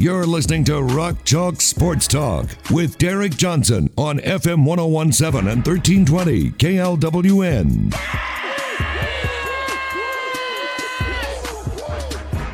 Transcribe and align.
You're 0.00 0.26
listening 0.26 0.62
to 0.66 0.80
Rock 0.80 1.24
Chalk 1.24 1.60
Sports 1.60 2.06
Talk 2.06 2.46
with 2.70 2.98
Derek 2.98 3.32
Johnson 3.36 3.90
on 3.96 4.20
FM 4.20 4.64
1017 4.64 5.50
and 5.50 5.66
1320 5.66 6.50
KLWN. 6.52 7.92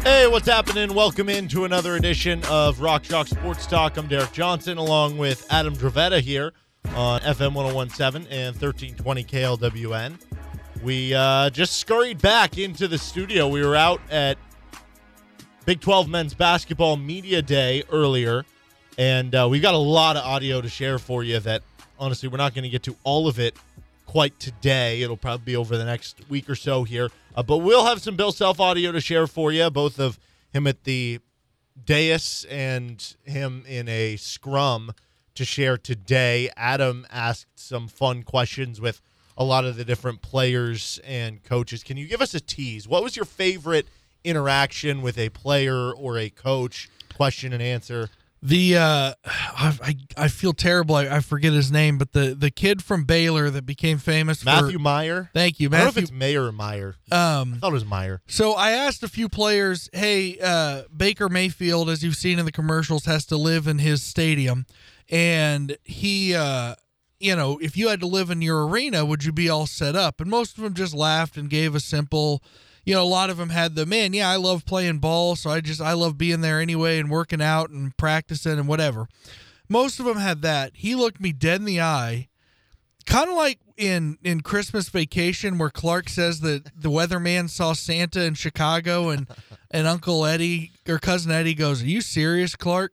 Hey, 0.02 0.26
what's 0.26 0.48
happening? 0.48 0.94
Welcome 0.94 1.28
into 1.28 1.66
another 1.66 1.96
edition 1.96 2.42
of 2.48 2.80
Rock 2.80 3.02
Chalk 3.02 3.26
Sports 3.26 3.66
Talk. 3.66 3.98
I'm 3.98 4.06
Derek 4.06 4.32
Johnson 4.32 4.78
along 4.78 5.18
with 5.18 5.46
Adam 5.50 5.76
Dravetta 5.76 6.20
here 6.20 6.54
on 6.94 7.20
FM 7.20 7.52
1017 7.52 8.26
and 8.32 8.56
1320 8.56 9.22
KLWN. 9.22 10.18
We 10.82 11.12
uh, 11.12 11.50
just 11.50 11.76
scurried 11.76 12.22
back 12.22 12.56
into 12.56 12.88
the 12.88 12.96
studio. 12.96 13.48
We 13.48 13.62
were 13.62 13.76
out 13.76 14.00
at 14.10 14.38
Big 15.66 15.80
12 15.80 16.08
Men's 16.08 16.34
Basketball 16.34 16.98
Media 16.98 17.40
Day 17.40 17.84
earlier, 17.90 18.44
and 18.98 19.34
uh, 19.34 19.48
we've 19.50 19.62
got 19.62 19.72
a 19.72 19.78
lot 19.78 20.14
of 20.14 20.22
audio 20.22 20.60
to 20.60 20.68
share 20.68 20.98
for 20.98 21.24
you 21.24 21.40
that 21.40 21.62
honestly, 21.98 22.28
we're 22.28 22.36
not 22.36 22.54
going 22.54 22.64
to 22.64 22.68
get 22.68 22.82
to 22.82 22.94
all 23.02 23.28
of 23.28 23.38
it 23.38 23.56
quite 24.04 24.38
today. 24.38 25.00
It'll 25.00 25.16
probably 25.16 25.46
be 25.46 25.56
over 25.56 25.78
the 25.78 25.86
next 25.86 26.20
week 26.28 26.50
or 26.50 26.54
so 26.54 26.84
here. 26.84 27.10
Uh, 27.34 27.42
but 27.42 27.58
we'll 27.58 27.86
have 27.86 28.02
some 28.02 28.14
Bill 28.14 28.30
Self 28.30 28.60
audio 28.60 28.92
to 28.92 29.00
share 29.00 29.26
for 29.26 29.52
you, 29.52 29.70
both 29.70 29.98
of 29.98 30.18
him 30.52 30.66
at 30.66 30.84
the 30.84 31.20
dais 31.82 32.44
and 32.50 33.16
him 33.24 33.64
in 33.66 33.88
a 33.88 34.16
scrum 34.16 34.92
to 35.34 35.46
share 35.46 35.78
today. 35.78 36.50
Adam 36.58 37.06
asked 37.10 37.58
some 37.58 37.88
fun 37.88 38.22
questions 38.22 38.82
with 38.82 39.00
a 39.34 39.44
lot 39.44 39.64
of 39.64 39.76
the 39.76 39.84
different 39.84 40.20
players 40.20 41.00
and 41.04 41.42
coaches. 41.42 41.82
Can 41.82 41.96
you 41.96 42.06
give 42.06 42.20
us 42.20 42.34
a 42.34 42.40
tease? 42.40 42.86
What 42.86 43.02
was 43.02 43.16
your 43.16 43.24
favorite 43.24 43.88
interaction 44.24 45.02
with 45.02 45.18
a 45.18 45.28
player 45.30 45.92
or 45.92 46.18
a 46.18 46.30
coach? 46.30 46.88
Question 47.14 47.52
and 47.52 47.62
answer. 47.62 48.10
The 48.42 48.76
uh, 48.76 49.14
I, 49.24 49.78
I 49.82 49.96
I 50.24 50.28
feel 50.28 50.52
terrible. 50.52 50.96
I, 50.96 51.08
I 51.08 51.20
forget 51.20 51.52
his 51.52 51.72
name, 51.72 51.96
but 51.96 52.12
the 52.12 52.34
the 52.34 52.50
kid 52.50 52.82
from 52.82 53.04
Baylor 53.04 53.48
that 53.50 53.64
became 53.64 53.98
famous. 53.98 54.44
Matthew 54.44 54.72
for, 54.72 54.78
Meyer. 54.80 55.30
Thank 55.32 55.60
you, 55.60 55.68
I 55.68 55.70
don't 55.70 55.78
know 55.78 55.88
if 55.88 55.94
Matthew. 55.94 56.02
it's 56.02 56.12
Mayer 56.12 56.44
or 56.46 56.52
Meyer. 56.52 56.96
Um, 57.10 57.54
I 57.54 57.58
thought 57.58 57.70
it 57.70 57.72
was 57.72 57.84
Meyer. 57.86 58.20
So 58.26 58.52
I 58.52 58.72
asked 58.72 59.02
a 59.02 59.08
few 59.08 59.28
players, 59.30 59.88
hey, 59.92 60.38
uh, 60.42 60.82
Baker 60.94 61.28
Mayfield, 61.30 61.88
as 61.88 62.02
you've 62.04 62.16
seen 62.16 62.38
in 62.38 62.44
the 62.44 62.52
commercials, 62.52 63.06
has 63.06 63.24
to 63.26 63.36
live 63.36 63.66
in 63.66 63.78
his 63.78 64.02
stadium. 64.02 64.66
And 65.08 65.76
he, 65.84 66.34
uh, 66.34 66.74
you 67.20 67.36
know, 67.36 67.58
if 67.62 67.76
you 67.76 67.88
had 67.88 68.00
to 68.00 68.06
live 68.06 68.30
in 68.30 68.42
your 68.42 68.66
arena, 68.66 69.04
would 69.06 69.24
you 69.24 69.32
be 69.32 69.48
all 69.48 69.66
set 69.66 69.96
up? 69.96 70.20
And 70.20 70.28
most 70.28 70.58
of 70.58 70.64
them 70.64 70.74
just 70.74 70.94
laughed 70.94 71.36
and 71.38 71.48
gave 71.48 71.74
a 71.74 71.80
simple, 71.80 72.42
you 72.84 72.94
know, 72.94 73.02
a 73.02 73.04
lot 73.04 73.30
of 73.30 73.36
them 73.36 73.50
had 73.50 73.74
the 73.74 73.86
man, 73.86 74.12
yeah, 74.12 74.28
I 74.28 74.36
love 74.36 74.66
playing 74.66 74.98
ball. 74.98 75.36
So 75.36 75.50
I 75.50 75.60
just, 75.60 75.80
I 75.80 75.92
love 75.92 76.18
being 76.18 76.40
there 76.40 76.60
anyway 76.60 76.98
and 76.98 77.10
working 77.10 77.42
out 77.42 77.70
and 77.70 77.96
practicing 77.96 78.58
and 78.58 78.68
whatever. 78.68 79.08
Most 79.68 79.98
of 79.98 80.06
them 80.06 80.18
had 80.18 80.42
that. 80.42 80.72
He 80.74 80.94
looked 80.94 81.20
me 81.20 81.32
dead 81.32 81.60
in 81.60 81.64
the 81.64 81.80
eye 81.80 82.28
kind 83.06 83.28
of 83.28 83.36
like 83.36 83.58
in 83.76 84.18
in 84.22 84.40
Christmas 84.40 84.88
Vacation, 84.88 85.58
where 85.58 85.70
Clark 85.70 86.08
says 86.08 86.40
that 86.40 86.70
the 86.76 86.90
weatherman 86.90 87.48
saw 87.48 87.72
Santa 87.72 88.22
in 88.22 88.34
Chicago, 88.34 89.10
and 89.10 89.26
and 89.70 89.86
Uncle 89.86 90.24
Eddie 90.24 90.72
or 90.88 90.98
cousin 90.98 91.32
Eddie 91.32 91.54
goes, 91.54 91.82
"Are 91.82 91.86
you 91.86 92.00
serious, 92.00 92.56
Clark?" 92.56 92.92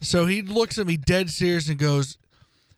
So 0.00 0.26
he 0.26 0.42
looks 0.42 0.78
at 0.78 0.86
me 0.86 0.96
dead 0.96 1.30
serious 1.30 1.68
and 1.68 1.78
goes, 1.78 2.18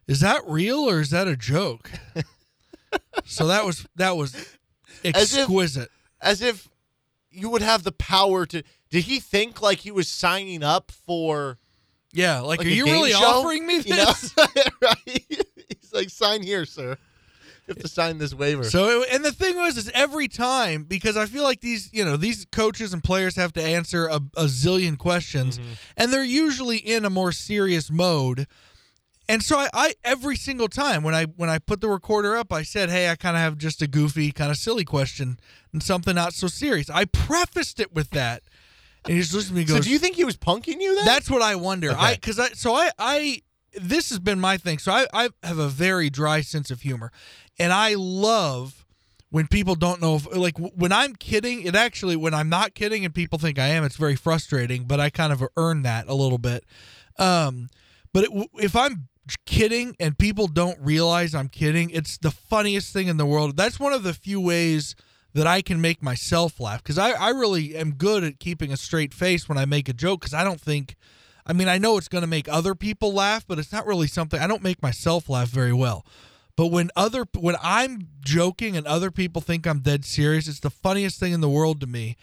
"Is 0.07 0.21
that 0.21 0.43
real 0.47 0.81
or 0.81 1.01
is 1.01 1.11
that 1.11 1.29
a 1.29 1.37
joke?" 1.37 1.91
so 3.25 3.47
that 3.47 3.65
was 3.65 3.87
that 3.97 4.17
was 4.17 4.57
exquisite. 5.05 5.91
As 6.21 6.41
if 6.43 6.69
you 7.31 7.51
would 7.51 7.63
have 7.63 7.83
the 7.85 7.93
power 7.93 8.47
to. 8.47 8.63
Did 8.91 9.05
he 9.05 9.21
think 9.21 9.61
like 9.61 9.79
he 9.79 9.91
was 9.91 10.09
signing 10.09 10.63
up 10.63 10.91
for? 10.91 11.59
yeah, 12.13 12.41
like, 12.41 12.61
like 12.61 12.67
are 12.67 12.71
you 12.71 12.85
really 12.87 13.13
show? 13.13 13.25
offering 13.25 13.67
me 13.67 13.79
You 13.81 13.97
know? 13.97 14.07
this? 14.07 14.35
right? 14.83 15.25
He's 15.29 15.93
like, 15.93 16.09
sign 16.09 16.43
here, 16.43 16.65
sir. 16.65 16.97
You 17.67 17.75
have 17.75 17.83
to 17.83 17.89
sign 17.89 18.19
this 18.19 18.33
waiver. 18.33 18.65
So, 18.65 19.03
it- 19.03 19.09
and 19.13 19.25
the 19.25 19.33
thing 19.33 19.57
was, 19.57 19.77
is 19.77 19.91
every 19.93 20.29
time 20.29 20.85
because 20.85 21.17
I 21.17 21.27
feel 21.27 21.43
like 21.43 21.61
these, 21.61 21.91
you 21.93 22.05
know, 22.05 22.17
these 22.17 22.47
coaches 22.47 22.93
and 22.93 23.03
players 23.05 23.37
have 23.37 23.53
to 23.55 23.63
answer 23.63 24.07
a, 24.07 24.17
a 24.37 24.45
zillion 24.45 24.97
questions, 24.97 25.59
mm-hmm. 25.59 25.73
and 25.97 26.13
they're 26.13 26.25
usually 26.25 26.79
in 26.79 27.05
a 27.05 27.11
more 27.11 27.33
serious 27.33 27.91
mode. 27.91 28.47
And 29.29 29.43
so, 29.43 29.59
I, 29.59 29.69
I 29.75 29.95
every 30.05 30.37
single 30.37 30.69
time 30.69 31.03
when 31.03 31.15
I 31.15 31.25
when 31.25 31.51
I 31.51 31.59
put 31.59 31.81
the 31.81 31.89
recorder 31.89 32.37
up, 32.37 32.53
I 32.53 32.63
said, 32.63 32.91
"Hey, 32.91 33.11
I 33.11 33.17
kind 33.17 33.37
of 33.37 33.43
have 33.43 33.59
just 33.59 33.83
a 33.83 33.89
goofy, 33.89 34.31
kind 34.31 34.51
of 34.51 34.57
silly 34.57 34.85
question 34.85 35.41
and 35.73 35.83
something 35.83 36.15
not 36.15 36.33
so 36.33 36.47
serious." 36.47 36.89
I 36.89 37.07
prefaced 37.07 37.81
it 37.81 37.93
with 37.93 38.11
that, 38.11 38.43
and 39.05 39.15
he 39.15 39.21
just 39.21 39.35
looks 39.35 39.49
at 39.49 39.55
me 39.55 39.63
and 39.63 39.71
So 39.71 39.81
do 39.81 39.91
you 39.91 39.99
think 39.99 40.15
he 40.17 40.25
was 40.25 40.37
punking 40.37 40.81
you 40.81 40.95
then? 40.95 41.05
that's 41.05 41.29
what 41.29 41.43
I 41.43 41.57
wonder. 41.57 41.93
I 41.97 42.15
because 42.15 42.39
I 42.39 42.51
so 42.51 42.75
I 42.75 42.91
I 42.99 43.43
this 43.75 44.11
has 44.11 44.21
been 44.21 44.39
my 44.39 44.57
thing. 44.59 44.79
So 44.79 44.93
I 44.93 45.07
I 45.13 45.29
have 45.43 45.59
a 45.59 45.69
very 45.69 46.09
dry 46.09 46.41
sense 46.41 46.71
of 46.71 46.83
humor, 46.83 47.11
and 47.59 47.73
I 47.73 47.95
love 47.95 48.85
when 49.31 49.49
people 49.49 49.75
don't 49.75 50.01
know 50.01 50.15
if 50.15 50.37
like 50.37 50.57
when 50.57 50.93
I'm 50.93 51.17
kidding. 51.17 51.63
It 51.63 51.75
actually 51.75 52.15
when 52.15 52.33
I'm 52.33 52.49
not 52.49 52.75
kidding 52.75 53.05
and 53.05 53.13
people 53.13 53.41
think 53.41 53.59
I 53.59 53.67
am, 53.67 53.83
it's 53.83 53.97
very 53.97 54.15
frustrating. 54.15 54.85
But 54.85 55.01
I 55.01 55.11
kind 55.11 55.33
of 55.33 55.43
earn 55.57 55.83
that 55.83 56.07
a 56.07 56.15
little 56.15 56.39
bit. 56.39 56.65
Um, 57.19 57.71
but 58.13 58.25
it, 58.25 58.51
if 58.55 58.77
I'm 58.77 59.09
kidding 59.45 59.97
and 59.99 60.19
people 60.19 60.47
don't 60.47 60.79
realize 60.81 61.35
I'm 61.35 61.49
kidding, 61.49 61.91
it's 61.91 62.19
the 62.19 62.31
funniest 62.31 62.93
thing 62.93 63.09
in 63.09 63.17
the 63.17 63.27
world. 63.27 63.57
That's 63.57 63.81
one 63.81 63.93
of 63.93 64.03
the 64.03 64.15
few 64.15 64.41
ways 64.41 64.95
that 65.35 65.47
I 65.47 65.63
can 65.63 65.81
make 65.81 66.03
myself 66.03 66.59
laugh 66.61 66.83
because 66.83 66.99
I, 66.99 67.11
I 67.11 67.31
really 67.31 67.77
am 67.77 67.95
good 67.95 68.25
at 68.25 68.39
keeping 68.39 68.73
a 68.73 68.77
straight 68.77 69.13
face 69.13 69.49
when 69.49 69.59
I 69.59 69.67
make 69.67 69.89
a 69.89 69.93
joke 69.93 70.21
because 70.21 70.35
I 70.35 70.45
don't 70.45 70.61
think, 70.61 70.97
I 71.47 71.53
mean, 71.53 71.69
I 71.69 71.79
know 71.79 71.99
it's 71.99 72.09
going 72.09 72.23
to 72.23 72.29
make 72.29 72.49
other 72.49 72.75
people 72.75 73.13
laugh, 73.13 73.47
but 73.47 73.59
it's 73.59 73.73
not 73.73 73.87
really 73.87 74.07
something, 74.07 74.41
I 74.41 74.47
don't 74.47 74.63
make 74.63 74.83
myself 74.83 75.29
laugh 75.29 75.49
very 75.49 75.75
well. 75.75 76.07
But 76.57 76.69
when 76.69 76.91
other 76.97 77.27
when 77.39 77.57
I'm 77.63 78.09
joking 78.21 78.77
and 78.77 78.87
other 78.87 79.11
people 79.11 79.43
think 79.43 79.67
I'm 79.67 79.81
dead 79.81 80.07
serious, 80.07 80.49
it's 80.49 80.61
the 80.61 80.71
funniest 80.71 81.21
thing 81.21 81.33
in 81.35 81.43
the 81.43 81.51
world 81.51 81.81
to 81.81 81.87
me. 81.87 82.17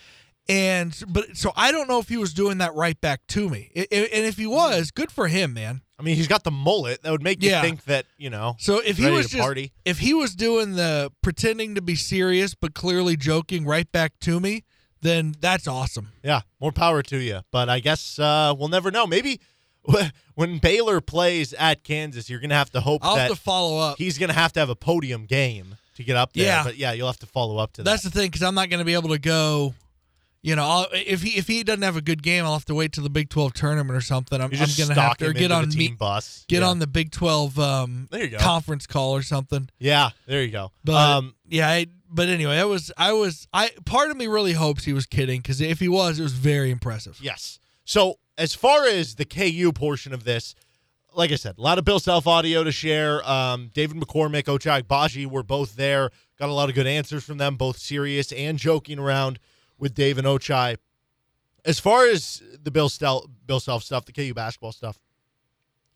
And 0.49 0.99
but 1.07 1.37
so 1.37 1.51
I 1.55 1.71
don't 1.71 1.87
know 1.87 1.99
if 1.99 2.09
he 2.09 2.17
was 2.17 2.33
doing 2.33 2.57
that 2.57 2.73
right 2.73 2.99
back 2.99 3.25
to 3.27 3.47
me. 3.47 3.71
And 3.75 3.87
if 3.91 4.37
he 4.37 4.47
was, 4.47 4.89
good 4.89 5.11
for 5.11 5.27
him, 5.27 5.53
man. 5.53 5.81
I 6.03 6.05
mean, 6.05 6.17
he's 6.17 6.27
got 6.27 6.43
the 6.43 6.51
mullet. 6.51 7.01
That 7.03 7.11
would 7.11 7.23
make 7.23 7.41
you 7.41 7.49
Yeah. 7.51 7.61
think 7.61 7.85
that 7.85 8.05
you 8.17 8.29
know. 8.29 8.57
So 8.59 8.79
if 8.79 8.97
he 8.97 9.09
was 9.09 9.29
just 9.29 9.41
party. 9.41 9.71
if 9.85 9.99
he 9.99 10.13
was 10.13 10.35
doing 10.35 10.73
the 10.73 11.13
pretending 11.21 11.75
to 11.75 11.81
be 11.81 11.95
serious 11.95 12.55
but 12.55 12.73
clearly 12.73 13.15
joking 13.15 13.63
right 13.63 13.89
back 13.89 14.19
to 14.21 14.41
me, 14.41 14.65
then 15.01 15.33
that's 15.39 15.65
awesome. 15.65 16.11
Yeah, 16.21 16.41
more 16.59 16.73
power 16.73 17.03
to 17.03 17.17
you. 17.17 17.39
But 17.51 17.69
I 17.69 17.79
guess 17.79 18.19
uh, 18.19 18.53
we'll 18.57 18.67
never 18.67 18.91
know. 18.91 19.07
Maybe 19.07 19.39
when 20.35 20.57
Baylor 20.57 20.99
plays 20.99 21.53
at 21.53 21.85
Kansas, 21.85 22.29
you're 22.29 22.41
gonna 22.41 22.53
have 22.55 22.71
to 22.71 22.81
hope 22.81 22.99
I'll 23.05 23.15
that 23.15 23.29
have 23.29 23.37
to 23.37 23.41
follow 23.41 23.77
up. 23.79 23.97
he's 23.97 24.17
gonna 24.17 24.33
have 24.33 24.51
to 24.53 24.59
have 24.59 24.69
a 24.69 24.75
podium 24.75 25.25
game 25.25 25.77
to 25.95 26.03
get 26.03 26.17
up 26.17 26.33
there. 26.33 26.45
Yeah. 26.45 26.63
But 26.65 26.75
yeah, 26.75 26.91
you'll 26.91 27.07
have 27.07 27.19
to 27.19 27.25
follow 27.25 27.57
up 27.59 27.71
to 27.73 27.83
that. 27.83 27.89
That's 27.89 28.03
the 28.03 28.09
thing 28.09 28.27
because 28.27 28.43
I'm 28.43 28.55
not 28.55 28.69
going 28.69 28.79
to 28.79 28.85
be 28.85 28.93
able 28.95 29.09
to 29.09 29.19
go. 29.19 29.73
You 30.43 30.57
know, 30.57 30.63
I'll, 30.63 30.87
if 30.91 31.21
he 31.21 31.37
if 31.37 31.47
he 31.47 31.63
doesn't 31.63 31.83
have 31.83 31.95
a 31.95 32.01
good 32.01 32.21
game, 32.21 32.43
I'll 32.43 32.51
have 32.51 32.65
to 32.65 32.75
wait 32.75 32.91
till 32.91 33.03
the 33.03 33.09
Big 33.09 33.29
12 33.29 33.53
tournament 33.53 33.95
or 33.95 34.01
something. 34.01 34.41
I'm, 34.41 34.47
I'm 34.47 34.51
just 34.51 34.77
going 34.77 34.89
to 34.89 35.01
have 35.01 35.15
to 35.17 35.31
get 35.31 35.53
on 35.53 35.69
the 35.69 35.77
me, 35.77 35.87
bus. 35.87 36.43
get 36.49 36.61
yeah. 36.61 36.67
on 36.67 36.79
the 36.79 36.87
Big 36.87 37.11
12 37.11 37.57
um, 37.57 38.09
There 38.11 38.25
you 38.25 38.31
go. 38.31 38.39
conference 38.39 38.85
call 38.85 39.15
or 39.15 39.21
something. 39.21 39.69
Yeah, 39.79 40.09
there 40.27 40.43
you 40.43 40.51
go. 40.51 40.73
But 40.83 40.95
um, 40.95 41.35
yeah, 41.47 41.69
I, 41.69 41.85
but 42.09 42.27
anyway, 42.27 42.57
I 42.57 42.65
was 42.65 42.91
I 42.97 43.13
was 43.13 43.47
I 43.53 43.71
part 43.85 44.11
of 44.11 44.17
me 44.17 44.27
really 44.27 44.51
hopes 44.51 44.83
he 44.83 44.91
was 44.91 45.05
kidding 45.05 45.39
because 45.39 45.61
if 45.61 45.79
he 45.79 45.87
was, 45.87 46.19
it 46.19 46.23
was 46.23 46.33
very 46.33 46.71
impressive. 46.71 47.19
Yes. 47.21 47.57
So 47.85 48.19
as 48.37 48.53
far 48.53 48.85
as 48.85 49.15
the 49.15 49.25
KU 49.25 49.71
portion 49.71 50.13
of 50.13 50.25
this, 50.25 50.55
like 51.15 51.31
I 51.31 51.35
said, 51.35 51.57
a 51.57 51.61
lot 51.61 51.77
of 51.77 51.85
Bill 51.85 51.99
Self 51.99 52.27
audio 52.27 52.65
to 52.65 52.71
share. 52.73 53.27
Um, 53.29 53.71
David 53.73 53.95
McCormick, 53.95 54.43
Ochai 54.43 54.83
Agbaji 54.83 55.25
were 55.25 55.43
both 55.43 55.77
there. 55.77 56.09
Got 56.37 56.49
a 56.49 56.53
lot 56.53 56.67
of 56.67 56.75
good 56.75 56.87
answers 56.87 57.23
from 57.23 57.37
them, 57.37 57.55
both 57.55 57.77
serious 57.77 58.33
and 58.33 58.57
joking 58.57 58.99
around 58.99 59.39
with 59.77 59.93
Dave 59.93 60.17
and 60.17 60.27
Ochai. 60.27 60.77
As 61.65 61.79
far 61.79 62.07
as 62.07 62.41
the 62.61 62.71
Bill 62.71 62.89
Stel- 62.89 63.29
Bill 63.45 63.59
Self 63.59 63.83
stuff, 63.83 64.05
the 64.05 64.11
KU 64.11 64.33
basketball 64.33 64.71
stuff, 64.71 64.99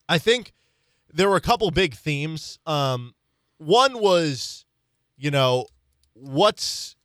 I 0.08 0.18
think 0.18 0.54
there 1.14 1.30
were 1.30 1.36
a 1.36 1.42
couple 1.42 1.70
big 1.72 1.96
themes. 1.96 2.60
Um, 2.66 3.14
one 3.58 4.00
was, 4.00 4.66
you 5.18 5.32
know, 5.32 5.68
what's 6.14 6.96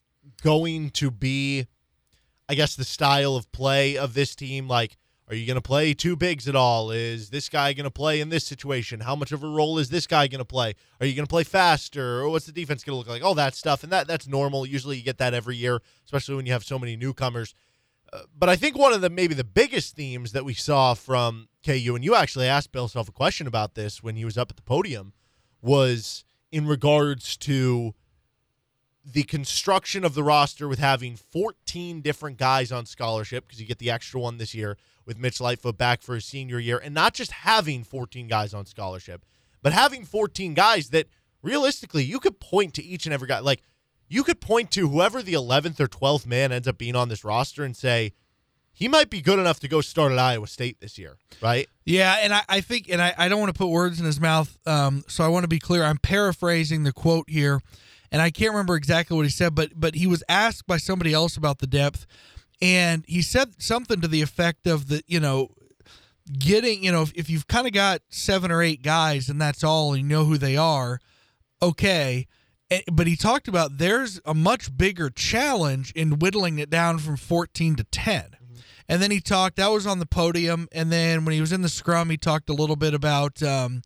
going 0.43 0.91
to 0.91 1.11
be 1.11 1.67
I 2.53 2.55
guess 2.55 2.77
the 2.77 2.85
style 2.85 3.35
of 3.35 3.51
play 3.51 3.97
of 3.97 4.13
this 4.13 4.35
team. 4.35 4.69
Like, 4.69 4.99
are 5.33 5.35
you 5.35 5.47
going 5.47 5.57
to 5.57 5.63
play 5.63 5.95
two 5.95 6.15
bigs 6.15 6.47
at 6.47 6.55
all? 6.55 6.91
Is 6.91 7.31
this 7.31 7.49
guy 7.49 7.73
going 7.73 7.85
to 7.85 7.91
play 7.91 8.21
in 8.21 8.29
this 8.29 8.45
situation? 8.45 9.01
How 9.01 9.17
much 9.17 9.33
of 9.33 9.43
a 9.43 9.49
role 9.49 9.79
is 9.79 9.89
this 9.89 10.07
guy 10.07 10.27
going 10.27 10.41
to 10.41 10.45
play? 10.45 10.75
Are 11.01 11.07
you 11.07 11.15
going 11.15 11.25
to 11.25 11.31
play 11.31 11.43
faster? 11.43 12.21
Or 12.21 12.29
what's 12.29 12.45
the 12.45 12.53
defense 12.53 12.85
going 12.85 12.93
to 12.93 12.99
look 12.99 13.09
like? 13.09 13.25
All 13.25 13.35
that 13.37 13.55
stuff. 13.55 13.83
And 13.83 13.91
that 13.91 14.07
that's 14.07 14.29
normal. 14.29 14.67
Usually 14.67 14.99
you 14.99 15.03
get 15.03 15.17
that 15.17 15.33
every 15.33 15.57
year, 15.57 15.81
especially 16.05 16.35
when 16.35 16.45
you 16.45 16.53
have 16.53 16.65
so 16.65 16.79
many 16.79 16.97
newcomers. 16.97 17.55
Uh, 18.13 18.25
but 18.39 18.51
I 18.51 18.57
think 18.57 18.77
one 18.77 18.93
of 18.93 19.01
the 19.01 19.09
maybe 19.09 19.33
the 19.33 19.43
biggest 19.43 19.97
themes 19.97 20.33
that 20.33 20.45
we 20.45 20.53
saw 20.53 20.93
from 20.93 21.49
KU, 21.65 21.95
and 21.95 22.05
you 22.05 22.15
actually 22.15 22.47
asked 22.47 22.71
Bill 22.71 22.87
Self 22.87 23.09
a 23.09 23.13
question 23.13 23.47
about 23.47 23.75
this 23.75 24.03
when 24.03 24.17
he 24.17 24.27
was 24.27 24.37
up 24.37 24.51
at 24.51 24.57
the 24.57 24.63
podium, 24.63 25.15
was 25.63 26.27
in 26.51 26.67
regards 26.67 27.39
to 27.39 27.95
the 29.03 29.23
construction 29.23 30.05
of 30.05 30.13
the 30.13 30.23
roster 30.23 30.69
with 30.69 30.79
having 30.79 31.17
14 31.17 32.03
different 32.03 32.37
guys 32.37 32.71
on 32.71 32.85
scholarship 32.85 33.47
because 33.47 33.63
you 33.63 33.67
get 33.67 33.79
the 33.79 33.91
extra 33.91 34.21
one 34.21 34.37
this 34.37 34.55
year 34.55 34.77
with 35.07 35.19
Mitch 35.19 35.41
Lightfoot 35.41 35.79
back 35.79 36.03
for 36.03 36.15
his 36.15 36.25
senior 36.25 36.59
year, 36.59 36.79
and 36.79 36.95
not 36.95 37.15
just 37.15 37.33
having 37.33 37.85
14 37.85 38.29
guys 38.29 38.55
on 38.55 38.67
scholarship, 38.67 39.25
but 39.63 39.73
having 39.73 40.05
14 40.05 40.55
guys 40.55 40.91
that 40.91 41.09
realistically 41.43 42.05
you 42.05 42.21
could 42.21 42.41
point 42.41 42.75
to 42.75 42.85
each 42.85 43.07
and 43.07 43.13
every 43.13 43.29
guy. 43.29 43.41
Like 43.41 43.63
you 44.09 44.25
could 44.25 44.41
point 44.41 44.71
to 44.73 44.89
whoever 44.89 45.23
the 45.23 45.35
11th 45.35 45.81
or 45.81 45.89
12th 45.89 46.27
man 46.27 46.53
ends 46.53 46.69
up 46.69 46.79
being 46.79 46.97
on 46.97 47.09
this 47.09 47.25
roster 47.25 47.65
and 47.65 47.77
say, 47.77 48.13
he 48.75 48.89
might 48.89 49.11
be 49.11 49.21
good 49.21 49.39
enough 49.39 49.61
to 49.61 49.69
go 49.69 49.81
start 49.81 50.13
at 50.13 50.19
Iowa 50.19 50.47
State 50.47 50.81
this 50.81 50.99
year, 50.99 51.17
right? 51.43 51.69
Yeah, 51.85 52.17
and 52.23 52.33
I, 52.33 52.43
I 52.49 52.61
think, 52.63 52.89
and 52.89 53.03
I, 53.03 53.15
I 53.17 53.29
don't 53.29 53.39
want 53.39 53.53
to 53.53 53.59
put 53.59 53.69
words 53.69 54.01
in 54.01 54.07
his 54.07 54.21
mouth, 54.21 54.57
um, 54.67 55.05
so 55.09 55.23
I 55.25 55.29
want 55.29 55.45
to 55.45 55.49
be 55.49 55.59
clear. 55.59 55.85
I'm 55.85 55.99
paraphrasing 55.99 56.83
the 56.85 56.93
quote 56.93 57.29
here, 57.29 57.61
and 58.11 58.23
I 58.23 58.31
can't 58.31 58.53
remember 58.53 58.75
exactly 58.75 59.17
what 59.17 59.25
he 59.25 59.31
said, 59.31 59.55
but 59.55 59.73
but 59.77 59.95
he 59.95 60.07
was 60.07 60.23
asked 60.29 60.67
by 60.67 60.79
somebody 60.79 61.13
else 61.13 61.37
about 61.37 61.59
the 61.59 61.67
depth, 61.67 62.07
and 62.63 63.05
he 63.09 63.23
said 63.23 63.61
something 63.61 64.01
to 64.01 64.09
the 64.09 64.23
effect 64.23 64.69
of 64.69 64.87
the, 64.87 65.03
you 65.09 65.19
know, 65.19 65.49
getting, 66.39 66.85
you 66.85 66.93
know, 66.93 67.03
if, 67.03 67.13
if 67.15 67.29
you've 67.29 67.49
kind 67.49 67.67
of 67.67 67.73
got 67.73 68.03
seven 68.09 68.53
or 68.53 68.63
eight 68.63 68.85
guys 68.85 69.29
and 69.29 69.41
that's 69.41 69.65
all, 69.65 69.93
and 69.93 70.03
you 70.03 70.09
know 70.09 70.25
who 70.25 70.39
they 70.39 70.57
are, 70.57 71.01
okay. 71.61 72.29
But 72.91 73.09
he 73.09 73.17
talked 73.17 73.49
about 73.49 73.79
there's 73.79 74.21
a 74.25 74.33
much 74.33 74.75
bigger 74.75 75.11
challenge 75.11 75.91
in 75.93 76.21
whittling 76.21 76.61
it 76.61 76.71
down 76.71 76.99
from 76.99 77.17
14 77.17 77.75
to 77.77 77.85
10. 77.85 78.37
And 78.89 79.03
then 79.03 79.11
he 79.11 79.21
talked, 79.21 79.57
that 79.57 79.71
was 79.73 79.87
on 79.87 79.99
the 79.99 80.07
podium. 80.07 80.69
And 80.71 80.91
then 80.93 81.25
when 81.25 81.35
he 81.35 81.41
was 81.41 81.53
in 81.53 81.63
the 81.63 81.69
scrum, 81.69 82.11
he 82.11 82.17
talked 82.17 82.49
a 82.49 82.55
little 82.55 82.77
bit 82.77 82.95
about, 82.95 83.43
um, 83.43 83.83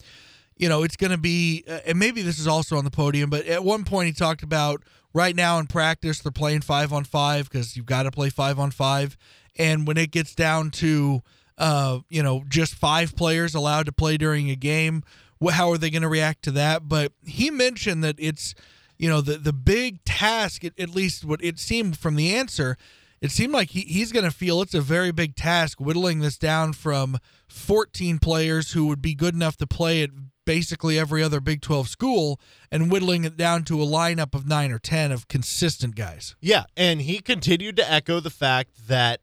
you 0.56 0.68
know, 0.68 0.82
it's 0.82 0.96
going 0.96 1.10
to 1.10 1.18
be, 1.18 1.64
uh, 1.66 1.80
and 1.86 1.98
maybe 1.98 2.20
this 2.20 2.38
is 2.38 2.46
also 2.46 2.76
on 2.76 2.84
the 2.84 2.90
podium, 2.90 3.30
but 3.30 3.46
at 3.46 3.64
one 3.64 3.84
point 3.84 4.08
he 4.08 4.12
talked 4.12 4.42
about 4.42 4.82
right 5.16 5.34
now 5.34 5.58
in 5.58 5.66
practice, 5.66 6.20
they're 6.20 6.30
playing 6.30 6.60
five 6.60 6.92
on 6.92 7.02
five 7.02 7.48
because 7.48 7.74
you've 7.74 7.86
got 7.86 8.02
to 8.02 8.10
play 8.10 8.28
five 8.28 8.58
on 8.58 8.70
five. 8.70 9.16
And 9.58 9.86
when 9.86 9.96
it 9.96 10.10
gets 10.10 10.34
down 10.34 10.70
to, 10.72 11.22
uh, 11.56 12.00
you 12.10 12.22
know, 12.22 12.44
just 12.48 12.74
five 12.74 13.16
players 13.16 13.54
allowed 13.54 13.86
to 13.86 13.92
play 13.92 14.18
during 14.18 14.50
a 14.50 14.56
game, 14.56 15.02
how 15.50 15.70
are 15.70 15.78
they 15.78 15.88
going 15.88 16.02
to 16.02 16.08
react 16.08 16.42
to 16.42 16.50
that? 16.52 16.86
But 16.86 17.12
he 17.24 17.50
mentioned 17.50 18.04
that 18.04 18.16
it's, 18.18 18.54
you 18.98 19.08
know, 19.08 19.22
the 19.22 19.38
the 19.38 19.54
big 19.54 20.04
task, 20.04 20.64
at, 20.64 20.78
at 20.78 20.90
least 20.90 21.24
what 21.24 21.42
it 21.42 21.58
seemed 21.58 21.98
from 21.98 22.16
the 22.16 22.34
answer, 22.34 22.76
it 23.22 23.30
seemed 23.30 23.54
like 23.54 23.70
he, 23.70 23.80
he's 23.80 24.12
going 24.12 24.24
to 24.26 24.30
feel 24.30 24.60
it's 24.60 24.74
a 24.74 24.82
very 24.82 25.12
big 25.12 25.34
task 25.34 25.80
whittling 25.80 26.20
this 26.20 26.36
down 26.36 26.74
from 26.74 27.18
14 27.48 28.18
players 28.18 28.72
who 28.72 28.86
would 28.86 29.00
be 29.00 29.14
good 29.14 29.34
enough 29.34 29.56
to 29.56 29.66
play 29.66 30.02
at 30.02 30.10
basically 30.46 30.98
every 30.98 31.22
other 31.22 31.40
Big 31.40 31.60
12 31.60 31.88
school 31.88 32.40
and 32.72 32.90
whittling 32.90 33.24
it 33.24 33.36
down 33.36 33.64
to 33.64 33.82
a 33.82 33.84
lineup 33.84 34.34
of 34.34 34.46
nine 34.46 34.72
or 34.72 34.78
10 34.78 35.12
of 35.12 35.28
consistent 35.28 35.94
guys. 35.94 36.34
Yeah. 36.40 36.64
And 36.76 37.02
he 37.02 37.18
continued 37.18 37.76
to 37.76 37.92
echo 37.92 38.20
the 38.20 38.30
fact 38.30 38.88
that, 38.88 39.20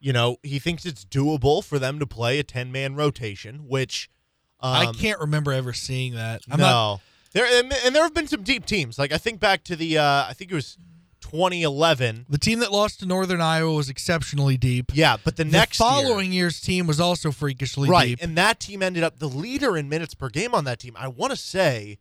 you 0.00 0.12
know, 0.12 0.38
he 0.42 0.58
thinks 0.58 0.84
it's 0.84 1.04
doable 1.04 1.62
for 1.62 1.78
them 1.78 2.00
to 2.00 2.06
play 2.06 2.40
a 2.40 2.42
10 2.42 2.72
man 2.72 2.96
rotation, 2.96 3.68
which. 3.68 4.10
Um, 4.58 4.88
I 4.88 4.92
can't 4.92 5.20
remember 5.20 5.52
ever 5.52 5.72
seeing 5.72 6.14
that. 6.14 6.42
I'm 6.50 6.58
no. 6.58 6.64
Not, 6.64 7.00
there, 7.32 7.46
and, 7.46 7.72
and 7.84 7.94
there 7.94 8.02
have 8.02 8.14
been 8.14 8.28
some 8.28 8.42
deep 8.42 8.66
teams. 8.66 8.98
Like, 8.98 9.12
I 9.12 9.18
think 9.18 9.40
back 9.40 9.64
to 9.64 9.76
the, 9.76 9.98
uh, 9.98 10.26
I 10.28 10.34
think 10.34 10.50
it 10.50 10.54
was 10.54 10.76
2011. 11.32 12.26
The 12.28 12.38
team 12.38 12.58
that 12.58 12.70
lost 12.70 13.00
to 13.00 13.06
Northern 13.06 13.40
Iowa 13.40 13.72
was 13.72 13.88
exceptionally 13.88 14.56
deep. 14.56 14.92
Yeah, 14.94 15.16
but 15.24 15.36
the, 15.36 15.44
the 15.44 15.50
next 15.50 15.78
following 15.78 16.32
year, 16.32 16.44
year's 16.44 16.60
team 16.60 16.86
was 16.86 17.00
also 17.00 17.30
freakishly 17.30 17.88
right, 17.88 18.08
deep. 18.08 18.18
and 18.22 18.36
that 18.36 18.60
team 18.60 18.82
ended 18.82 19.02
up 19.02 19.18
the 19.18 19.28
leader 19.28 19.76
in 19.76 19.88
minutes 19.88 20.14
per 20.14 20.28
game 20.28 20.54
on 20.54 20.64
that 20.64 20.78
team. 20.78 20.94
I 20.98 21.08
want 21.08 21.30
to 21.30 21.36
say 21.36 21.98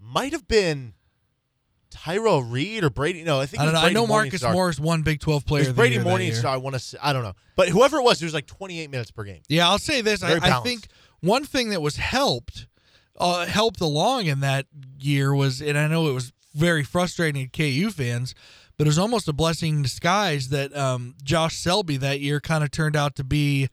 might 0.00 0.32
have 0.32 0.48
been 0.48 0.94
Tyrel 1.90 2.42
Reed 2.42 2.82
or 2.82 2.90
Brady. 2.90 3.24
No, 3.24 3.40
I 3.40 3.46
think 3.46 3.60
I 3.62 3.64
don't 3.64 3.74
know. 3.74 3.80
I 3.80 3.90
know 3.90 4.06
Marcus 4.06 4.42
Morris 4.42 4.54
Morris 4.54 4.80
won 4.80 5.02
Big 5.02 5.20
Twelve 5.20 5.46
player. 5.46 5.72
Brady 5.72 5.98
Morningstar. 5.98 6.46
I 6.46 6.56
want 6.56 6.74
to. 6.74 6.80
Say, 6.80 6.98
I 7.02 7.12
don't 7.12 7.22
know, 7.22 7.34
but 7.56 7.68
whoever 7.68 7.98
it 7.98 8.02
was, 8.02 8.20
it 8.20 8.24
was 8.24 8.34
like 8.34 8.46
28 8.46 8.90
minutes 8.90 9.10
per 9.10 9.24
game. 9.24 9.42
Yeah, 9.48 9.68
I'll 9.68 9.78
say 9.78 10.00
this. 10.00 10.22
I, 10.22 10.36
I, 10.36 10.60
think 10.60 10.88
one 11.20 11.44
thing 11.44 11.70
that 11.70 11.80
was 11.80 11.96
helped, 11.96 12.66
uh, 13.16 13.46
helped 13.46 13.80
along 13.80 14.26
in 14.26 14.40
that 14.40 14.66
year 14.98 15.34
was, 15.34 15.62
and 15.62 15.78
I 15.78 15.86
know 15.86 16.08
it 16.08 16.12
was 16.12 16.32
very 16.54 16.82
frustrating 16.82 17.48
to 17.48 17.50
KU 17.50 17.90
fans 17.90 18.34
but 18.76 18.86
it 18.86 18.90
was 18.90 18.98
almost 18.98 19.28
a 19.28 19.32
blessing 19.32 19.76
in 19.76 19.82
disguise 19.82 20.48
that 20.48 20.76
um, 20.76 21.14
Josh 21.22 21.56
Selby 21.56 21.96
that 21.98 22.20
year 22.20 22.40
kind 22.40 22.64
of 22.64 22.70
turned 22.70 22.96
out 22.96 23.14
to 23.16 23.24
be 23.24 23.68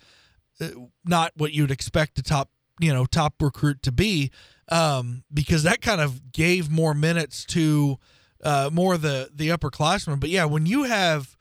uh, 0.60 0.68
not 1.06 1.32
what 1.36 1.54
you'd 1.54 1.72
expect 1.72 2.20
a 2.20 2.24
top 2.24 2.50
you 2.80 2.94
know 2.94 3.06
top 3.06 3.42
recruit 3.42 3.82
to 3.84 3.92
be 3.92 4.32
um, 4.70 5.24
because 5.34 5.64
that 5.64 5.82
kind 5.82 6.02
of 6.02 6.32
gave 6.32 6.70
more 6.70 6.94
minutes 6.94 7.46
to 7.46 7.98
uh, 8.44 8.70
more 8.72 8.98
the 8.98 9.30
the 9.34 9.50
upperclassmen. 9.50 10.20
But 10.20 10.30
yeah, 10.30 10.46
when 10.46 10.66
you 10.66 10.84
have 10.84 11.36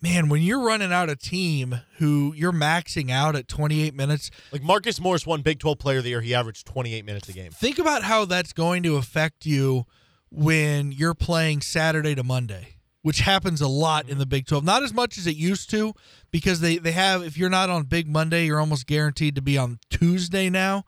man, 0.00 0.28
when 0.28 0.40
you're 0.42 0.64
running 0.64 0.92
out 0.92 1.10
a 1.10 1.16
team 1.16 1.80
who 1.98 2.32
you're 2.34 2.52
maxing 2.52 3.10
out 3.10 3.36
at 3.36 3.48
28 3.48 3.94
minutes, 3.94 4.30
like 4.52 4.62
Marcus 4.62 4.98
Morris 5.00 5.26
won 5.26 5.42
Big 5.42 5.58
12 5.58 5.78
Player 5.78 5.98
of 5.98 6.04
the 6.04 6.10
Year, 6.10 6.22
he 6.22 6.34
averaged 6.34 6.66
28 6.66 7.04
minutes 7.04 7.28
a 7.28 7.32
game. 7.32 7.50
Think 7.50 7.78
about 7.78 8.02
how 8.04 8.24
that's 8.24 8.52
going 8.52 8.82
to 8.84 8.96
affect 8.96 9.44
you 9.44 9.84
when 10.30 10.92
you're 10.92 11.14
playing 11.14 11.60
Saturday 11.60 12.14
to 12.14 12.22
Monday, 12.22 12.76
which 13.02 13.20
happens 13.20 13.60
a 13.60 13.68
lot 13.68 14.08
in 14.08 14.18
the 14.18 14.26
Big 14.26 14.46
12. 14.46 14.64
Not 14.64 14.82
as 14.82 14.94
much 14.94 15.18
as 15.18 15.26
it 15.26 15.36
used 15.36 15.70
to 15.70 15.94
because 16.30 16.60
they, 16.60 16.78
they 16.78 16.92
have, 16.92 17.22
if 17.22 17.36
you're 17.36 17.50
not 17.50 17.70
on 17.70 17.84
Big 17.84 18.08
Monday, 18.08 18.46
you're 18.46 18.60
almost 18.60 18.86
guaranteed 18.86 19.34
to 19.34 19.42
be 19.42 19.58
on 19.58 19.78
Tuesday 19.90 20.50
now. 20.50 20.84